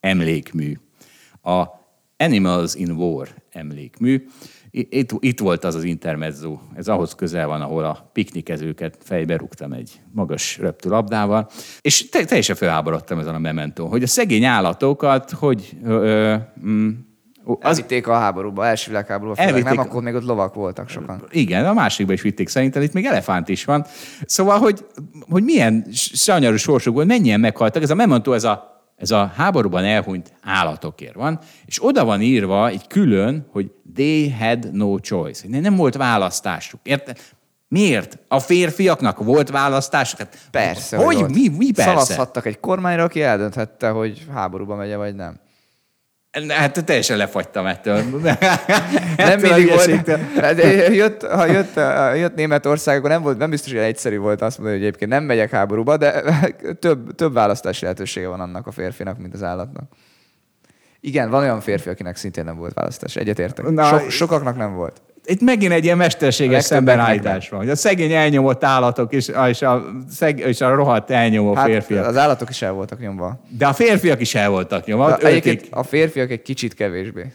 emlékmű, 0.00 0.78
a 1.42 1.64
Animals 2.16 2.74
in 2.74 2.90
War 2.90 3.28
emlékmű, 3.52 4.26
itt, 4.70 5.10
itt 5.18 5.40
volt 5.40 5.64
az 5.64 5.74
az 5.74 5.84
intermezzo, 5.84 6.58
ez 6.74 6.88
ahhoz 6.88 7.14
közel 7.14 7.46
van, 7.46 7.60
ahol 7.60 7.84
a 7.84 8.10
piknikezőket 8.12 8.98
fejbe 9.00 9.36
rúgtam 9.36 9.72
egy 9.72 10.00
magas 10.12 10.60
labdával, 10.82 11.50
és 11.80 12.08
te, 12.08 12.24
teljesen 12.24 12.56
felháborodtam 12.56 13.18
ezen 13.18 13.34
a 13.34 13.38
mementón, 13.38 13.88
hogy 13.88 14.02
a 14.02 14.06
szegény 14.06 14.44
állatokat, 14.44 15.30
hogy 15.30 15.76
ö, 15.84 15.88
ö, 15.88 16.36
mm, 16.66 16.90
az... 17.44 17.56
Elvitték 17.60 18.06
a 18.06 18.14
háborúba, 18.14 18.66
első 18.66 18.90
világháborúba, 18.90 19.36
elvitték... 19.36 19.64
nem, 19.64 19.78
akkor 19.78 20.02
még 20.02 20.14
ott 20.14 20.24
lovak 20.24 20.54
voltak 20.54 20.88
sokan. 20.88 21.24
Igen, 21.30 21.66
a 21.66 21.72
másikba 21.72 22.12
is 22.12 22.22
vitték 22.22 22.48
szerintem, 22.48 22.82
itt 22.82 22.92
még 22.92 23.04
elefánt 23.04 23.48
is 23.48 23.64
van. 23.64 23.86
Szóval, 24.26 24.58
hogy, 24.58 24.86
hogy 25.28 25.42
milyen 25.42 25.86
sanyarú 25.92 26.56
sorsuk 26.56 26.94
volt, 26.94 27.06
mennyien 27.06 27.40
meghaltak. 27.40 27.82
Ez 27.82 27.90
a 27.90 27.94
memento, 27.94 28.32
ez 28.32 28.44
a 28.44 28.71
ez 29.02 29.10
a 29.10 29.32
háborúban 29.36 29.84
elhunyt 29.84 30.32
állatokért 30.42 31.14
van, 31.14 31.38
és 31.64 31.84
oda 31.84 32.04
van 32.04 32.20
írva 32.20 32.68
egy 32.68 32.86
külön, 32.86 33.46
hogy 33.50 33.70
they 33.94 34.30
had 34.30 34.72
no 34.72 34.98
choice. 34.98 35.48
Nem 35.48 35.76
volt 35.76 35.96
választásuk. 35.96 36.80
Érte? 36.82 37.16
Miért? 37.68 38.18
A 38.28 38.38
férfiaknak 38.38 39.18
volt 39.18 39.50
választásuk? 39.50 40.18
Hát, 40.18 40.38
persze. 40.50 40.96
Hogy? 40.96 41.20
hogy 41.20 41.30
mi, 41.30 41.48
mi 41.48 41.72
persze? 41.72 41.90
Szavazhattak 41.90 42.46
egy 42.46 42.60
kormányra, 42.60 43.02
aki 43.02 43.22
eldönthette, 43.22 43.88
hogy 43.88 44.26
háborúba 44.32 44.74
megye, 44.74 44.96
vagy 44.96 45.14
nem. 45.14 45.40
Hát 46.48 46.84
teljesen 46.84 47.16
lefagytam 47.16 47.66
ettől. 47.66 48.02
nem 49.16 49.40
mindig 49.40 49.68
volt. 49.68 50.06
Hát, 50.36 50.62
jött, 50.94 51.26
ha 51.26 51.46
jött, 51.46 51.74
jött 52.16 52.34
Németország, 52.34 52.98
akkor 52.98 53.10
nem, 53.10 53.22
volt, 53.22 53.38
nem 53.38 53.50
biztos, 53.50 53.72
hogy 53.72 53.80
egyszerű 53.80 54.18
volt 54.18 54.42
azt 54.42 54.58
mondani, 54.58 54.78
hogy 54.78 54.86
egyébként 54.86 55.10
nem 55.10 55.24
megyek 55.24 55.50
háborúba, 55.50 55.96
de 55.96 56.22
több, 56.80 57.14
több 57.14 57.32
választási 57.32 57.82
lehetősége 57.82 58.28
van 58.28 58.40
annak 58.40 58.66
a 58.66 58.70
férfinak, 58.70 59.18
mint 59.18 59.34
az 59.34 59.42
állatnak. 59.42 59.84
Igen, 61.00 61.30
van 61.30 61.42
olyan 61.42 61.60
férfi, 61.60 61.88
akinek 61.88 62.16
szintén 62.16 62.44
nem 62.44 62.56
volt 62.56 62.74
választás. 62.74 63.16
Egyetértek. 63.16 63.66
So, 63.88 64.08
sokaknak 64.10 64.56
nem 64.56 64.74
volt 64.74 65.00
itt 65.24 65.40
megint 65.40 65.72
egy 65.72 65.84
ilyen 65.84 65.96
mesterséges 65.96 66.64
szembenállítás 66.64 67.48
van, 67.48 67.60
hogy 67.60 67.70
a 67.70 67.76
szegény 67.76 68.12
elnyomott 68.12 68.64
állatok 68.64 69.12
és, 69.12 69.30
és, 69.48 69.62
a, 69.62 69.84
szeg, 70.10 70.38
és 70.38 70.60
a 70.60 70.74
rohadt 70.74 71.10
elnyomó 71.10 71.54
hát 71.54 71.66
férfiak. 71.66 72.06
Az 72.06 72.16
állatok 72.16 72.50
is 72.50 72.62
el 72.62 72.72
voltak 72.72 73.00
nyomva. 73.00 73.40
De 73.48 73.66
a 73.66 73.72
férfiak 73.72 74.20
is 74.20 74.34
el 74.34 74.50
voltak 74.50 74.86
nyomva. 74.86 75.18
A 75.70 75.82
férfiak 75.82 76.30
egy 76.30 76.42
kicsit 76.42 76.74
kevésbé. 76.74 77.32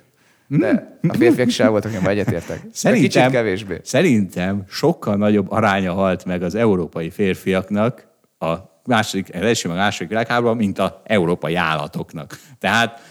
De 0.47 0.97
a 1.07 1.13
férfiak 1.13 1.47
is 1.47 1.59
el 1.59 1.69
voltak 1.69 1.91
nyomva, 1.91 2.09
egyetértek. 2.09 2.61
Szerintem, 2.73 3.09
kicsit 3.09 3.29
kevésbé. 3.31 3.79
Szerintem 3.83 4.63
sokkal 4.69 5.15
nagyobb 5.15 5.51
aránya 5.51 5.93
halt 5.93 6.25
meg 6.25 6.43
az 6.43 6.55
európai 6.55 7.09
férfiaknak 7.09 8.07
a 8.39 8.53
második, 8.85 9.33
első, 9.33 9.69
a 9.69 9.73
második 9.73 10.09
világháborúban, 10.09 10.57
mint 10.57 10.79
az 10.79 10.91
európai 11.03 11.55
állatoknak. 11.55 12.39
Tehát 12.59 13.01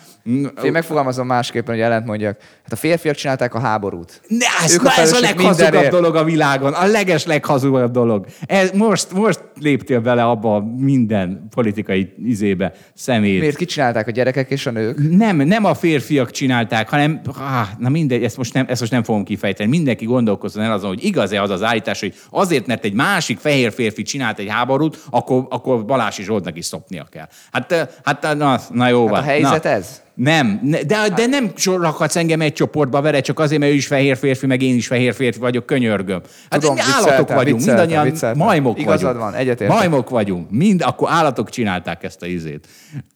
én 0.64 0.72
megfogalmazom 0.72 1.26
másképpen, 1.26 1.74
hogy 1.74 1.82
ellent 1.82 2.06
mondjak. 2.06 2.36
Hát 2.62 2.72
a 2.72 2.76
férfiak 2.76 3.14
csinálták 3.14 3.54
a 3.54 3.58
háborút. 3.58 4.20
Ne, 4.28 4.46
ez, 4.64 4.74
ők 4.74 4.82
na, 4.82 4.90
a 4.96 5.00
ez 5.00 5.12
a 5.12 5.20
leghazugabb 5.20 5.58
mindenért. 5.58 5.90
dolog 5.90 6.16
a 6.16 6.24
világon. 6.24 6.72
A 6.72 6.86
leges 6.86 7.26
leghazugabb 7.26 7.90
dolog. 7.90 8.26
Ez, 8.46 8.70
most, 8.70 9.12
most 9.12 9.40
léptél 9.60 10.00
bele 10.00 10.24
abba 10.24 10.64
minden 10.76 11.46
politikai 11.54 12.12
izébe, 12.24 12.72
szemét. 12.94 13.40
Miért 13.40 13.56
kicsinálták 13.56 14.06
a 14.06 14.10
gyerekek 14.10 14.50
és 14.50 14.66
a 14.66 14.70
nők? 14.70 15.16
Nem, 15.16 15.36
nem 15.36 15.64
a 15.64 15.74
férfiak 15.74 16.30
csinálták, 16.30 16.88
hanem, 16.88 17.20
ah, 17.26 17.66
na 17.78 17.88
mindegy, 17.88 18.24
ezt 18.24 18.36
most, 18.36 18.54
nem, 18.54 18.66
ezt 18.68 18.80
most 18.80 18.92
nem 18.92 19.02
fogom 19.02 19.24
kifejteni. 19.24 19.70
Mindenki 19.70 20.04
gondolkozzon 20.04 20.62
el 20.62 20.72
azon, 20.72 20.88
hogy 20.88 21.04
igaz-e 21.04 21.42
az 21.42 21.50
az 21.50 21.62
állítás, 21.62 22.00
hogy 22.00 22.14
azért, 22.30 22.66
mert 22.66 22.84
egy 22.84 22.94
másik 22.94 23.38
fehér 23.38 23.72
férfi 23.72 24.02
csinált 24.02 24.38
egy 24.38 24.48
háborút, 24.48 25.02
akkor, 25.10 25.46
akkor 25.50 25.84
Balási 25.84 26.22
Zsoltnak 26.22 26.56
is 26.56 26.64
szopnia 26.64 27.06
kell. 27.10 27.28
Hát, 27.52 27.98
hát 28.04 28.34
na, 28.36 28.60
na 28.70 28.88
jó 28.88 29.00
hát 29.00 29.10
van. 29.10 29.20
a 29.20 29.22
helyzet 29.22 29.64
na. 29.64 29.70
ez? 29.70 30.04
Nem, 30.16 30.60
de, 30.86 31.08
de 31.08 31.26
nem 31.26 31.52
rakhatsz 31.64 32.16
engem 32.16 32.40
egy 32.40 32.52
csoportba 32.52 33.00
vele, 33.00 33.20
csak 33.20 33.38
azért, 33.38 33.60
mert 33.60 33.72
ő 33.72 33.74
is 33.74 33.86
fehér 33.86 34.16
férfi, 34.16 34.46
meg 34.46 34.62
én 34.62 34.74
is 34.74 34.86
fehér 34.86 35.14
férfi 35.14 35.38
vagyok, 35.38 35.66
könyörgöm. 35.66 36.20
Hát 36.50 36.60
Tudom, 36.60 36.76
állatok 36.94 37.34
vagyunk, 37.34 37.64
mindannyian 37.64 38.04
vicceltem. 38.04 38.46
majmok 38.46 38.78
Igazad 38.80 39.02
vagyunk. 39.02 39.22
van, 39.24 39.34
egyetértek. 39.34 39.76
Majmok 39.76 40.08
vagyunk, 40.10 40.50
mind, 40.50 40.82
akkor 40.82 41.08
állatok 41.10 41.50
csinálták 41.50 42.02
ezt 42.02 42.22
a 42.22 42.26
izét. 42.26 42.68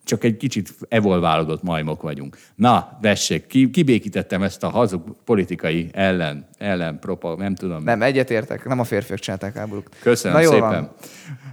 Csak 0.04 0.24
egy 0.24 0.36
kicsit 0.36 0.74
evolválódott 0.88 1.62
majmok 1.62 2.02
vagyunk. 2.02 2.36
Na, 2.54 2.98
vessék, 3.00 3.46
ki, 3.46 3.70
kibékítettem 3.70 4.42
ezt 4.42 4.62
a 4.62 4.68
hazug 4.68 5.02
politikai 5.24 5.88
ellen, 5.92 6.48
ellen 6.58 6.98
propa, 6.98 7.34
nem 7.36 7.54
tudom. 7.54 7.82
Nem, 7.82 8.02
egyetértek, 8.02 8.64
nem 8.64 8.78
a 8.78 8.84
férfiak 8.84 9.18
csinálták 9.18 9.56
háborúk. 9.56 9.88
Köszönöm 10.02 10.40
Na, 10.42 10.48
szépen. 10.48 10.90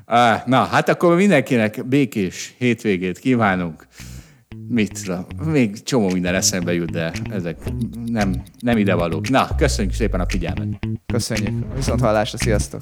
Van. 0.06 0.42
Na, 0.46 0.64
hát 0.64 0.90
akkor 0.90 1.16
mindenkinek 1.16 1.86
békés 1.86 2.54
hétvégét 2.58 3.20
kívánunk 3.20 3.88
mit, 4.68 5.12
még 5.46 5.84
csomó 5.84 6.10
minden 6.10 6.36
eszembe 6.36 6.74
jut, 6.74 6.92
de 6.92 7.12
ezek 7.30 7.58
nem, 8.06 8.44
nem 8.60 8.78
ide 8.78 8.94
valók. 8.94 9.30
Na, 9.30 9.56
köszönjük 9.56 9.94
szépen 9.94 10.20
a 10.20 10.26
figyelmet. 10.28 10.80
Köszönjük. 11.06 11.76
Viszont 11.76 12.00
hallásra, 12.00 12.38
sziasztok! 12.38 12.82